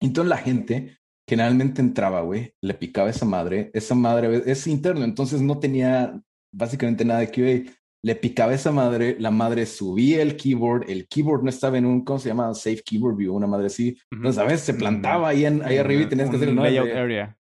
Entonces 0.00 0.28
la 0.28 0.38
gente 0.38 0.98
generalmente 1.28 1.80
entraba, 1.80 2.22
güey, 2.22 2.54
le 2.60 2.74
picaba 2.74 3.10
esa 3.10 3.24
madre, 3.24 3.70
esa 3.72 3.94
madre 3.94 4.42
es 4.46 4.66
interno, 4.66 5.04
entonces 5.04 5.40
no 5.40 5.58
tenía 5.58 6.20
básicamente 6.52 7.04
nada 7.04 7.20
de 7.20 7.30
QA, 7.30 7.72
le 8.02 8.14
picaba 8.14 8.54
esa 8.54 8.72
madre, 8.72 9.16
la 9.18 9.30
madre 9.30 9.66
subía 9.66 10.22
el 10.22 10.36
keyboard, 10.36 10.88
el 10.88 11.06
keyboard 11.06 11.42
no 11.42 11.50
estaba 11.50 11.78
en 11.78 11.86
un, 11.86 12.04
¿cómo 12.04 12.18
se 12.18 12.28
llama? 12.28 12.54
Safe 12.54 12.82
Keyboard 12.84 13.16
View, 13.16 13.34
una 13.34 13.46
madre 13.46 13.66
así, 13.66 13.98
entonces 14.10 14.38
a 14.40 14.44
veces 14.44 14.60
se 14.60 14.74
plantaba 14.74 15.28
ahí, 15.28 15.44
en, 15.44 15.62
ahí 15.62 15.76
arriba 15.76 16.02
y 16.02 16.08
tenías 16.08 16.30
que 16.30 16.36
hacer 16.36 16.48
el 16.48 16.56
layout 16.56 16.90
area. 16.90 17.36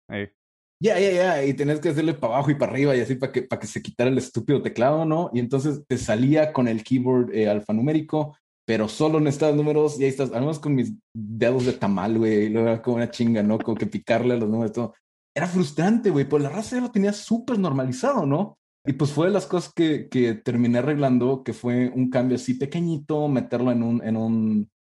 Ya, 0.81 0.98
ya, 0.98 1.11
ya, 1.11 1.45
y 1.45 1.53
tenías 1.53 1.80
que 1.80 1.90
hacerle 1.90 2.14
para 2.14 2.36
abajo 2.36 2.52
y 2.52 2.56
para 2.56 2.72
arriba 2.72 2.95
y 2.95 3.02
así 3.02 3.15
para 3.15 3.34
que, 3.34 3.41
para 3.41 3.60
que 3.60 3.68
se 3.68 3.81
quitara 3.81 4.10
el 4.10 4.18
estúpido 4.18 4.61
teclado, 4.61 5.03
¿no? 5.03 5.30
Y 5.34 5.40
entonces 5.40 5.84
te 5.88 5.98
salía 5.98 6.53
con 6.53 6.69
el 6.69 6.84
keyboard 6.84 7.36
eh, 7.36 7.49
alfanumérico, 7.49 8.38
pero 8.65 8.88
solo 8.88 9.19
necesitas 9.19 9.56
números 9.56 9.99
y 9.99 10.03
ahí 10.03 10.10
estás, 10.10 10.31
además 10.31 10.60
con 10.60 10.76
mis 10.76 10.94
dedos 11.14 11.65
de 11.65 11.73
tamal, 11.73 12.18
güey, 12.18 12.45
y 12.45 12.49
luego 12.49 12.68
era 12.68 12.81
como 12.81 12.98
una 12.98 13.11
chinga, 13.11 13.44
¿no? 13.44 13.60
Como 13.60 13.77
que 13.77 13.88
picarle 13.88 14.36
a 14.36 14.38
los 14.38 14.49
números, 14.49 14.72
todo. 14.72 14.94
Era 15.36 15.48
frustrante, 15.48 16.10
güey, 16.11 16.26
pues 16.26 16.44
la 16.44 16.49
raza 16.49 16.76
ya 16.76 16.81
lo 16.81 16.91
tenía 16.91 17.14
súper 17.14 17.60
normalizado, 17.60 18.26
¿no? 18.26 18.59
Y 18.90 18.94
pues 18.94 19.11
fue 19.11 19.28
de 19.28 19.34
las 19.34 19.45
cosas 19.45 19.72
que, 19.72 20.10
que 20.10 20.34
terminé 20.34 20.80
arreglando, 20.80 21.44
que 21.44 21.53
fue 21.53 21.90
un 21.90 22.10
cambio 22.10 22.38
así 22.38 22.56
pequeñito, 22.56 23.28
meterlo 23.28 23.72
en 23.72 23.84
un, 23.84 24.03
en 24.03 24.18
un, 24.18 24.72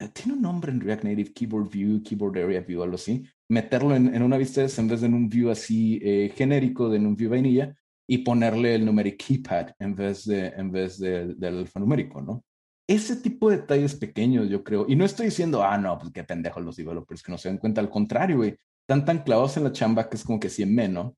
eh, 0.00 0.08
tiene 0.08 0.32
un 0.32 0.42
nombre 0.42 0.72
en 0.72 0.80
React 0.80 1.04
Native, 1.04 1.32
Keyboard 1.32 1.70
View, 1.70 2.02
Keyboard 2.02 2.36
Area 2.36 2.62
View, 2.62 2.82
algo 2.82 2.96
así, 2.96 3.22
meterlo 3.48 3.94
en, 3.94 4.12
en 4.12 4.24
una 4.24 4.38
vista 4.38 4.60
en 4.62 4.88
vez 4.88 5.02
de 5.02 5.06
en 5.06 5.14
un 5.14 5.28
view 5.28 5.50
así 5.50 6.00
eh, 6.02 6.32
genérico, 6.34 6.88
de 6.88 6.96
en 6.96 7.06
un 7.06 7.14
view 7.14 7.30
vainilla, 7.30 7.72
y 8.08 8.18
ponerle 8.18 8.74
el 8.74 8.84
numeric 8.84 9.24
keypad 9.24 9.68
en 9.78 9.94
vez, 9.94 10.24
de, 10.24 10.48
en 10.48 10.72
vez 10.72 10.98
de, 10.98 11.36
del 11.36 11.58
alfanumérico, 11.58 12.20
¿no? 12.20 12.44
Ese 12.88 13.14
tipo 13.14 13.50
de 13.50 13.58
detalles 13.58 13.94
pequeños, 13.94 14.48
yo 14.48 14.64
creo, 14.64 14.84
y 14.88 14.96
no 14.96 15.04
estoy 15.04 15.26
diciendo, 15.26 15.62
ah, 15.62 15.78
no, 15.78 15.96
pues 15.96 16.10
qué 16.10 16.24
pendejos 16.24 16.64
los 16.64 16.74
developers 16.74 17.22
que 17.22 17.30
no 17.30 17.38
se 17.38 17.50
dan 17.50 17.58
cuenta, 17.58 17.80
al 17.80 17.88
contrario, 17.88 18.38
güey, 18.38 18.56
están 18.80 19.04
tan 19.04 19.22
clavados 19.22 19.56
en 19.56 19.62
la 19.62 19.70
chamba 19.70 20.10
que 20.10 20.16
es 20.16 20.24
como 20.24 20.40
que 20.40 20.50
sí 20.50 20.64
en 20.64 20.74
menos. 20.74 21.12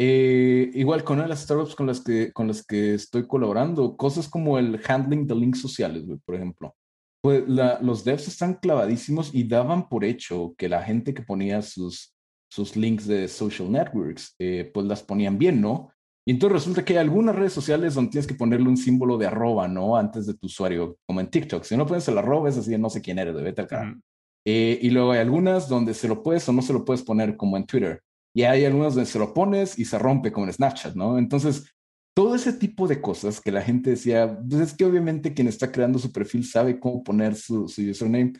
Eh, 0.00 0.70
igual 0.74 1.02
con 1.02 1.16
una 1.16 1.24
de 1.24 1.30
las 1.30 1.40
startups 1.40 1.74
con 1.74 1.88
las, 1.88 2.00
que, 2.00 2.32
con 2.32 2.46
las 2.46 2.64
que 2.64 2.94
estoy 2.94 3.26
colaborando, 3.26 3.96
cosas 3.96 4.28
como 4.28 4.56
el 4.58 4.80
handling 4.86 5.26
de 5.26 5.34
links 5.34 5.60
sociales, 5.60 6.06
güey, 6.06 6.18
por 6.24 6.36
ejemplo 6.36 6.74
pues 7.20 7.44
los 7.46 8.04
devs 8.04 8.28
están 8.28 8.54
clavadísimos 8.54 9.34
y 9.34 9.44
daban 9.44 9.88
por 9.88 10.04
hecho 10.04 10.54
que 10.56 10.68
la 10.68 10.82
gente 10.82 11.14
que 11.14 11.22
ponía 11.22 11.62
sus, 11.62 12.14
sus 12.50 12.76
links 12.76 13.06
de 13.06 13.28
social 13.28 13.70
networks, 13.70 14.34
eh, 14.38 14.70
pues 14.72 14.86
las 14.86 15.02
ponían 15.02 15.38
bien, 15.38 15.60
¿no? 15.60 15.90
Y 16.26 16.32
entonces 16.32 16.54
resulta 16.54 16.84
que 16.84 16.92
hay 16.92 16.98
algunas 17.00 17.34
redes 17.34 17.52
sociales 17.52 17.94
donde 17.94 18.10
tienes 18.10 18.26
que 18.26 18.34
ponerle 18.34 18.68
un 18.68 18.76
símbolo 18.76 19.16
de 19.16 19.26
arroba, 19.26 19.66
¿no? 19.66 19.96
Antes 19.96 20.26
de 20.26 20.34
tu 20.34 20.46
usuario, 20.46 20.98
como 21.06 21.20
en 21.20 21.28
TikTok. 21.28 21.64
Si 21.64 21.76
no 21.76 21.86
pones 21.86 22.06
el 22.08 22.18
arroba, 22.18 22.50
es 22.50 22.58
así, 22.58 22.76
no 22.76 22.90
sé 22.90 23.00
quién 23.00 23.18
eres, 23.18 23.34
de 23.34 23.42
vete 23.42 23.62
al 23.62 24.00
eh, 24.46 24.78
y 24.80 24.90
luego 24.90 25.12
hay 25.12 25.18
algunas 25.18 25.68
donde 25.68 25.94
se 25.94 26.08
lo 26.08 26.22
puedes 26.22 26.48
o 26.48 26.52
no 26.52 26.62
se 26.62 26.72
lo 26.72 26.84
puedes 26.84 27.02
poner, 27.02 27.36
como 27.36 27.56
en 27.56 27.66
Twitter. 27.66 28.02
Y 28.38 28.44
hay 28.44 28.64
algunas 28.64 28.94
donde 28.94 29.10
se 29.10 29.18
lo 29.18 29.34
pones 29.34 29.76
y 29.80 29.84
se 29.84 29.98
rompe, 29.98 30.30
como 30.30 30.46
en 30.46 30.52
Snapchat, 30.52 30.94
¿no? 30.94 31.18
Entonces, 31.18 31.74
todo 32.16 32.36
ese 32.36 32.52
tipo 32.52 32.86
de 32.86 33.00
cosas 33.00 33.40
que 33.40 33.50
la 33.50 33.62
gente 33.62 33.90
decía, 33.90 34.38
pues 34.48 34.60
es 34.60 34.74
que 34.74 34.84
obviamente 34.84 35.34
quien 35.34 35.48
está 35.48 35.72
creando 35.72 35.98
su 35.98 36.12
perfil 36.12 36.44
sabe 36.44 36.78
cómo 36.78 37.02
poner 37.02 37.34
su, 37.34 37.66
su 37.66 37.82
username, 37.82 38.34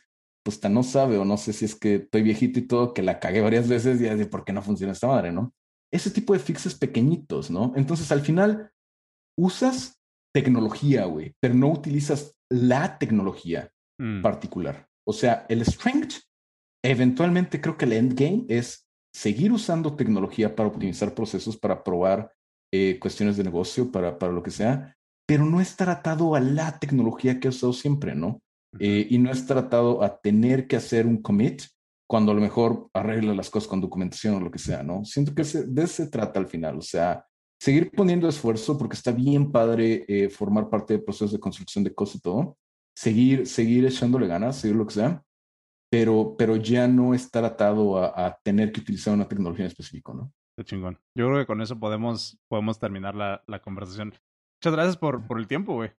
pues 0.44 0.60
tan 0.60 0.72
no 0.72 0.84
sabe 0.84 1.18
o 1.18 1.24
no 1.24 1.36
sé 1.36 1.52
si 1.52 1.64
es 1.64 1.74
que 1.74 1.96
estoy 1.96 2.22
viejito 2.22 2.60
y 2.60 2.68
todo, 2.68 2.94
que 2.94 3.02
la 3.02 3.18
cagué 3.18 3.40
varias 3.40 3.66
veces 3.66 4.00
y 4.00 4.04
de 4.04 4.26
por 4.26 4.44
qué 4.44 4.52
no 4.52 4.62
funciona 4.62 4.92
esta 4.92 5.08
madre, 5.08 5.32
¿no? 5.32 5.52
Ese 5.92 6.12
tipo 6.12 6.32
de 6.32 6.38
fixes 6.38 6.76
pequeñitos, 6.76 7.50
¿no? 7.50 7.72
Entonces 7.74 8.12
al 8.12 8.20
final 8.20 8.70
usas 9.36 9.98
tecnología, 10.32 11.06
güey, 11.06 11.34
pero 11.40 11.54
no 11.54 11.72
utilizas 11.72 12.36
la 12.48 12.98
tecnología 12.98 13.72
mm. 13.98 14.22
particular. 14.22 14.86
O 15.04 15.12
sea, 15.12 15.44
el 15.48 15.66
strength, 15.66 16.20
eventualmente 16.84 17.60
creo 17.60 17.76
que 17.76 17.86
el 17.86 17.94
endgame 17.94 18.44
es 18.48 18.87
seguir 19.12 19.52
usando 19.52 19.96
tecnología 19.96 20.54
para 20.54 20.68
optimizar 20.68 21.14
procesos, 21.14 21.56
para 21.56 21.82
probar 21.82 22.32
eh, 22.72 22.98
cuestiones 23.00 23.36
de 23.36 23.44
negocio, 23.44 23.90
para, 23.90 24.18
para 24.18 24.32
lo 24.32 24.42
que 24.42 24.50
sea, 24.50 24.96
pero 25.26 25.44
no 25.44 25.60
es 25.60 25.76
tratado 25.76 26.34
a 26.34 26.40
la 26.40 26.78
tecnología 26.78 27.38
que 27.38 27.48
ha 27.48 27.50
usado 27.50 27.72
siempre, 27.72 28.14
¿no? 28.14 28.40
Eh, 28.78 29.06
y 29.10 29.18
no 29.18 29.30
es 29.30 29.46
tratado 29.46 30.02
a 30.02 30.18
tener 30.18 30.66
que 30.66 30.76
hacer 30.76 31.06
un 31.06 31.22
commit 31.22 31.62
cuando 32.06 32.32
a 32.32 32.34
lo 32.34 32.40
mejor 32.40 32.88
arregla 32.94 33.34
las 33.34 33.50
cosas 33.50 33.68
con 33.68 33.80
documentación 33.80 34.34
o 34.34 34.40
lo 34.40 34.50
que 34.50 34.58
sea, 34.58 34.82
¿no? 34.82 35.04
Siento 35.04 35.34
que 35.34 35.42
de 35.42 35.82
eso 35.82 36.04
se 36.04 36.08
trata 36.08 36.38
al 36.38 36.46
final, 36.46 36.78
o 36.78 36.82
sea, 36.82 37.24
seguir 37.60 37.90
poniendo 37.90 38.28
esfuerzo 38.28 38.78
porque 38.78 38.94
está 38.94 39.12
bien 39.12 39.50
padre 39.50 40.04
eh, 40.08 40.30
formar 40.30 40.70
parte 40.70 40.94
del 40.94 41.04
proceso 41.04 41.32
de 41.32 41.40
construcción 41.40 41.84
de 41.84 41.94
cosas 41.94 42.16
y 42.16 42.20
todo, 42.20 42.56
seguir, 42.96 43.46
seguir 43.46 43.84
echándole 43.84 44.26
ganas, 44.26 44.56
seguir 44.56 44.76
lo 44.76 44.86
que 44.86 44.94
sea, 44.94 45.22
pero, 45.90 46.34
pero 46.38 46.56
ya 46.56 46.88
no 46.88 47.14
estar 47.14 47.44
atado 47.44 47.98
a, 47.98 48.26
a 48.26 48.38
tener 48.42 48.72
que 48.72 48.80
utilizar 48.80 49.14
una 49.14 49.28
tecnología 49.28 49.64
en 49.64 49.70
específico, 49.70 50.14
¿no? 50.14 50.32
chingón. 50.64 50.98
Yo 51.14 51.26
creo 51.26 51.38
que 51.38 51.46
con 51.46 51.60
eso 51.60 51.78
podemos, 51.78 52.38
podemos 52.48 52.78
terminar 52.78 53.14
la, 53.14 53.42
la 53.46 53.60
conversación. 53.60 54.14
Muchas 54.60 54.72
gracias 54.72 54.96
por, 54.96 55.26
por 55.26 55.38
el 55.38 55.46
tiempo, 55.46 55.74
güey. 55.74 55.92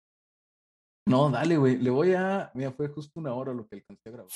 No, 1.07 1.31
dale, 1.31 1.57
güey. 1.57 1.79
Le 1.79 1.91
voy 1.91 2.15
a. 2.15 2.51
Mira, 2.55 2.73
fue 2.73 2.89
justo 2.89 3.19
una 3.21 3.33
hora 3.33 3.55
lo 3.55 3.67
que 3.67 3.77
alcancé 3.77 4.09
a 4.09 4.13
grabar. 4.13 4.31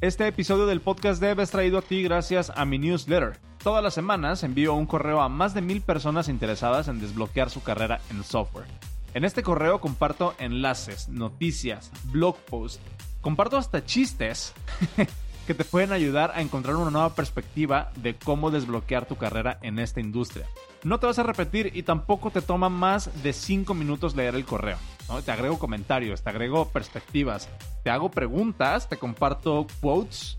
Este 0.00 0.26
episodio 0.26 0.66
del 0.66 0.80
podcast 0.80 1.20
Dev 1.20 1.40
es 1.40 1.50
traído 1.50 1.78
a 1.78 1.82
ti 1.82 2.02
gracias 2.02 2.52
a 2.54 2.64
mi 2.66 2.78
newsletter. 2.78 3.38
Todas 3.62 3.82
las 3.82 3.94
semanas 3.94 4.42
envío 4.42 4.74
un 4.74 4.86
correo 4.86 5.22
a 5.22 5.30
más 5.30 5.54
de 5.54 5.62
mil 5.62 5.80
personas 5.80 6.28
interesadas 6.28 6.88
en 6.88 7.00
desbloquear 7.00 7.48
su 7.48 7.62
carrera 7.62 8.00
en 8.10 8.22
software. 8.22 8.66
En 9.14 9.24
este 9.24 9.44
correo 9.44 9.80
comparto 9.80 10.34
enlaces, 10.38 11.08
noticias, 11.08 11.92
blog 12.10 12.36
posts, 12.50 12.80
comparto 13.20 13.56
hasta 13.56 13.84
chistes 13.84 14.52
que 15.46 15.54
te 15.54 15.64
pueden 15.64 15.92
ayudar 15.92 16.32
a 16.34 16.40
encontrar 16.40 16.74
una 16.74 16.90
nueva 16.90 17.14
perspectiva 17.14 17.92
de 17.94 18.16
cómo 18.16 18.50
desbloquear 18.50 19.06
tu 19.06 19.14
carrera 19.14 19.60
en 19.62 19.78
esta 19.78 20.00
industria. 20.00 20.46
No 20.82 20.98
te 20.98 21.06
vas 21.06 21.20
a 21.20 21.22
repetir 21.22 21.70
y 21.74 21.84
tampoco 21.84 22.32
te 22.32 22.42
toma 22.42 22.68
más 22.68 23.22
de 23.22 23.32
5 23.32 23.72
minutos 23.72 24.16
leer 24.16 24.34
el 24.34 24.44
correo. 24.44 24.78
Te 25.24 25.30
agrego 25.30 25.60
comentarios, 25.60 26.22
te 26.22 26.30
agrego 26.30 26.68
perspectivas, 26.70 27.48
te 27.84 27.90
hago 27.90 28.10
preguntas, 28.10 28.88
te 28.88 28.96
comparto 28.96 29.68
quotes. 29.80 30.38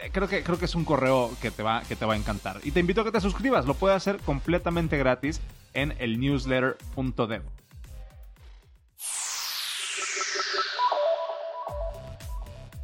Eh, 0.00 0.10
creo 0.12 0.28
que, 0.28 0.44
creo 0.44 0.60
que 0.60 0.66
es 0.66 0.76
un 0.76 0.84
correo 0.84 1.32
que 1.42 1.50
te, 1.50 1.64
va, 1.64 1.82
que 1.82 1.96
te 1.96 2.06
va 2.06 2.14
a 2.14 2.16
encantar. 2.16 2.60
Y 2.62 2.70
te 2.70 2.78
invito 2.78 3.00
a 3.00 3.04
que 3.04 3.10
te 3.10 3.20
suscribas, 3.20 3.66
lo 3.66 3.74
puedes 3.74 3.96
hacer 3.96 4.18
completamente 4.18 4.96
gratis 4.96 5.40
en 5.74 5.92
el 5.98 6.20
newsletter.dev. 6.20 7.42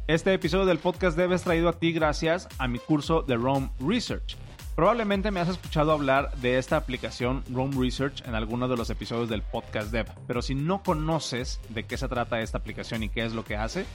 Este 0.07 0.33
episodio 0.33 0.65
del 0.65 0.77
podcast 0.77 1.17
debes 1.17 1.43
traído 1.43 1.67
a 1.67 1.73
ti 1.73 1.91
gracias 1.91 2.47
a 2.59 2.69
mi 2.69 2.79
curso 2.79 3.23
de 3.23 3.35
Rome 3.35 3.69
Research. 3.85 4.37
Probablemente 4.73 5.31
me 5.31 5.41
has 5.41 5.49
escuchado 5.49 5.91
hablar 5.91 6.33
de 6.37 6.57
esta 6.57 6.77
aplicación 6.77 7.43
Rome 7.53 7.75
Research 7.77 8.25
en 8.25 8.33
alguno 8.33 8.69
de 8.69 8.77
los 8.77 8.89
episodios 8.89 9.27
del 9.27 9.41
podcast 9.41 9.91
Dev, 9.91 10.07
pero 10.25 10.41
si 10.41 10.55
no 10.55 10.81
conoces 10.81 11.59
de 11.67 11.83
qué 11.83 11.97
se 11.97 12.07
trata 12.07 12.39
esta 12.39 12.57
aplicación 12.57 13.03
y 13.03 13.09
qué 13.09 13.25
es 13.25 13.33
lo 13.33 13.43
que 13.43 13.57
hace, 13.57 13.85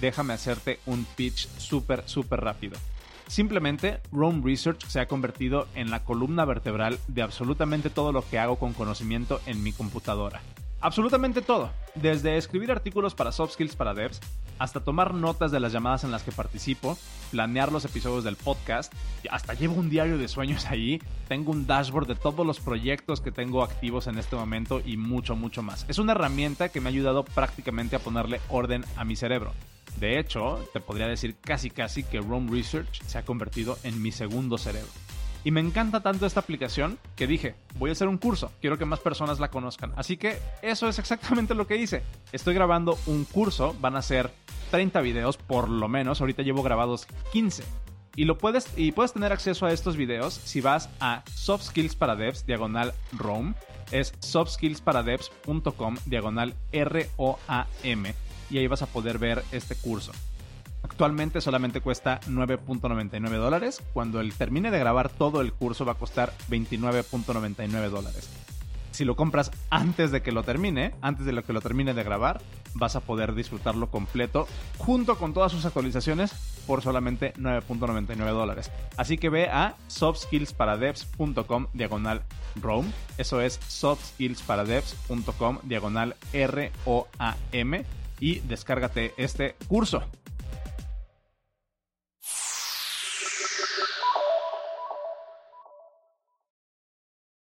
déjame 0.00 0.32
hacerte 0.32 0.80
un 0.86 1.04
pitch 1.04 1.46
súper, 1.58 2.02
súper 2.06 2.40
rápido. 2.40 2.76
Simplemente, 3.28 4.00
Rome 4.10 4.42
Research 4.44 4.84
se 4.88 4.98
ha 4.98 5.06
convertido 5.06 5.68
en 5.76 5.92
la 5.92 6.02
columna 6.02 6.44
vertebral 6.44 6.98
de 7.06 7.22
absolutamente 7.22 7.90
todo 7.90 8.10
lo 8.10 8.28
que 8.28 8.40
hago 8.40 8.58
con 8.58 8.72
conocimiento 8.72 9.40
en 9.46 9.62
mi 9.62 9.70
computadora. 9.70 10.40
Absolutamente 10.82 11.42
todo, 11.42 11.70
desde 11.94 12.38
escribir 12.38 12.72
artículos 12.72 13.14
para 13.14 13.32
soft 13.32 13.52
skills 13.52 13.76
para 13.76 13.92
devs, 13.92 14.18
hasta 14.58 14.80
tomar 14.80 15.12
notas 15.12 15.52
de 15.52 15.60
las 15.60 15.72
llamadas 15.72 16.04
en 16.04 16.10
las 16.10 16.22
que 16.22 16.32
participo, 16.32 16.96
planear 17.30 17.70
los 17.70 17.84
episodios 17.84 18.24
del 18.24 18.36
podcast, 18.36 18.90
hasta 19.30 19.52
llevo 19.52 19.74
un 19.74 19.90
diario 19.90 20.16
de 20.16 20.26
sueños 20.26 20.64
allí, 20.66 20.98
tengo 21.28 21.52
un 21.52 21.66
dashboard 21.66 22.06
de 22.06 22.14
todos 22.14 22.46
los 22.46 22.60
proyectos 22.60 23.20
que 23.20 23.30
tengo 23.30 23.62
activos 23.62 24.06
en 24.06 24.18
este 24.18 24.36
momento 24.36 24.80
y 24.82 24.96
mucho, 24.96 25.36
mucho 25.36 25.62
más. 25.62 25.84
Es 25.86 25.98
una 25.98 26.12
herramienta 26.12 26.70
que 26.70 26.80
me 26.80 26.88
ha 26.88 26.92
ayudado 26.92 27.24
prácticamente 27.24 27.96
a 27.96 28.00
ponerle 28.00 28.40
orden 28.48 28.84
a 28.96 29.04
mi 29.04 29.16
cerebro. 29.16 29.52
De 29.98 30.18
hecho, 30.18 30.66
te 30.72 30.80
podría 30.80 31.08
decir 31.08 31.36
casi 31.42 31.68
casi 31.68 32.04
que 32.04 32.20
Rome 32.20 32.50
Research 32.50 33.02
se 33.06 33.18
ha 33.18 33.24
convertido 33.24 33.76
en 33.82 34.00
mi 34.00 34.12
segundo 34.12 34.56
cerebro. 34.56 34.88
Y 35.42 35.50
me 35.50 35.60
encanta 35.60 36.00
tanto 36.00 36.26
esta 36.26 36.40
aplicación 36.40 36.98
que 37.16 37.26
dije, 37.26 37.54
voy 37.76 37.90
a 37.90 37.92
hacer 37.92 38.08
un 38.08 38.18
curso, 38.18 38.52
quiero 38.60 38.76
que 38.76 38.84
más 38.84 39.00
personas 39.00 39.40
la 39.40 39.50
conozcan. 39.50 39.92
Así 39.96 40.16
que 40.16 40.38
eso 40.62 40.88
es 40.88 40.98
exactamente 40.98 41.54
lo 41.54 41.66
que 41.66 41.76
hice. 41.76 42.02
Estoy 42.32 42.54
grabando 42.54 42.98
un 43.06 43.24
curso, 43.24 43.74
van 43.80 43.96
a 43.96 44.02
ser 44.02 44.30
30 44.70 45.00
videos 45.00 45.36
por 45.38 45.68
lo 45.68 45.88
menos, 45.88 46.20
ahorita 46.20 46.42
llevo 46.42 46.62
grabados 46.62 47.06
15. 47.32 47.64
Y, 48.16 48.24
lo 48.24 48.36
puedes, 48.36 48.68
y 48.76 48.92
puedes 48.92 49.12
tener 49.12 49.32
acceso 49.32 49.66
a 49.66 49.72
estos 49.72 49.96
videos 49.96 50.34
si 50.34 50.60
vas 50.60 50.90
a 51.00 51.22
Soft 51.32 51.68
Skills 51.68 51.94
para 51.94 52.16
Devs, 52.16 52.44
diagonal 52.44 52.92
ROM. 53.12 53.54
Es 53.92 54.12
softskillsparadevs.com, 54.20 55.96
diagonal 56.06 56.54
R-O-A-M. 56.72 58.14
Y 58.50 58.58
ahí 58.58 58.66
vas 58.66 58.82
a 58.82 58.86
poder 58.86 59.18
ver 59.18 59.42
este 59.52 59.74
curso. 59.74 60.12
Actualmente 60.82 61.40
solamente 61.40 61.80
cuesta 61.80 62.20
9.99 62.28 63.30
dólares. 63.36 63.82
Cuando 63.92 64.20
él 64.20 64.32
termine 64.34 64.70
de 64.70 64.78
grabar 64.78 65.08
todo 65.08 65.40
el 65.40 65.52
curso 65.52 65.84
va 65.84 65.92
a 65.92 65.96
costar 65.96 66.32
29.99 66.48 67.88
dólares. 67.90 68.30
Si 68.92 69.04
lo 69.04 69.16
compras 69.16 69.50
antes 69.70 70.10
de 70.10 70.20
que 70.20 70.32
lo 70.32 70.42
termine, 70.42 70.94
antes 71.00 71.24
de 71.24 71.32
lo 71.32 71.44
que 71.44 71.52
lo 71.52 71.60
termine 71.60 71.94
de 71.94 72.02
grabar, 72.02 72.40
vas 72.74 72.96
a 72.96 73.00
poder 73.00 73.34
disfrutarlo 73.34 73.90
completo 73.90 74.46
junto 74.78 75.16
con 75.16 75.32
todas 75.32 75.52
sus 75.52 75.64
actualizaciones 75.64 76.32
por 76.66 76.82
solamente 76.82 77.32
9.99 77.34 78.16
dólares. 78.32 78.70
Así 78.96 79.16
que 79.16 79.28
ve 79.28 79.48
a 79.48 79.76
softskillsparadevs.com 79.88 81.68
diagonal 81.72 82.24
Rome. 82.60 82.90
Eso 83.16 83.40
es 83.40 83.60
softskillsparadevs.com 83.68 85.58
diagonal 85.62 86.16
R-O-A-M 86.32 87.84
y 88.20 88.40
descárgate 88.40 89.14
este 89.16 89.56
curso. 89.66 90.02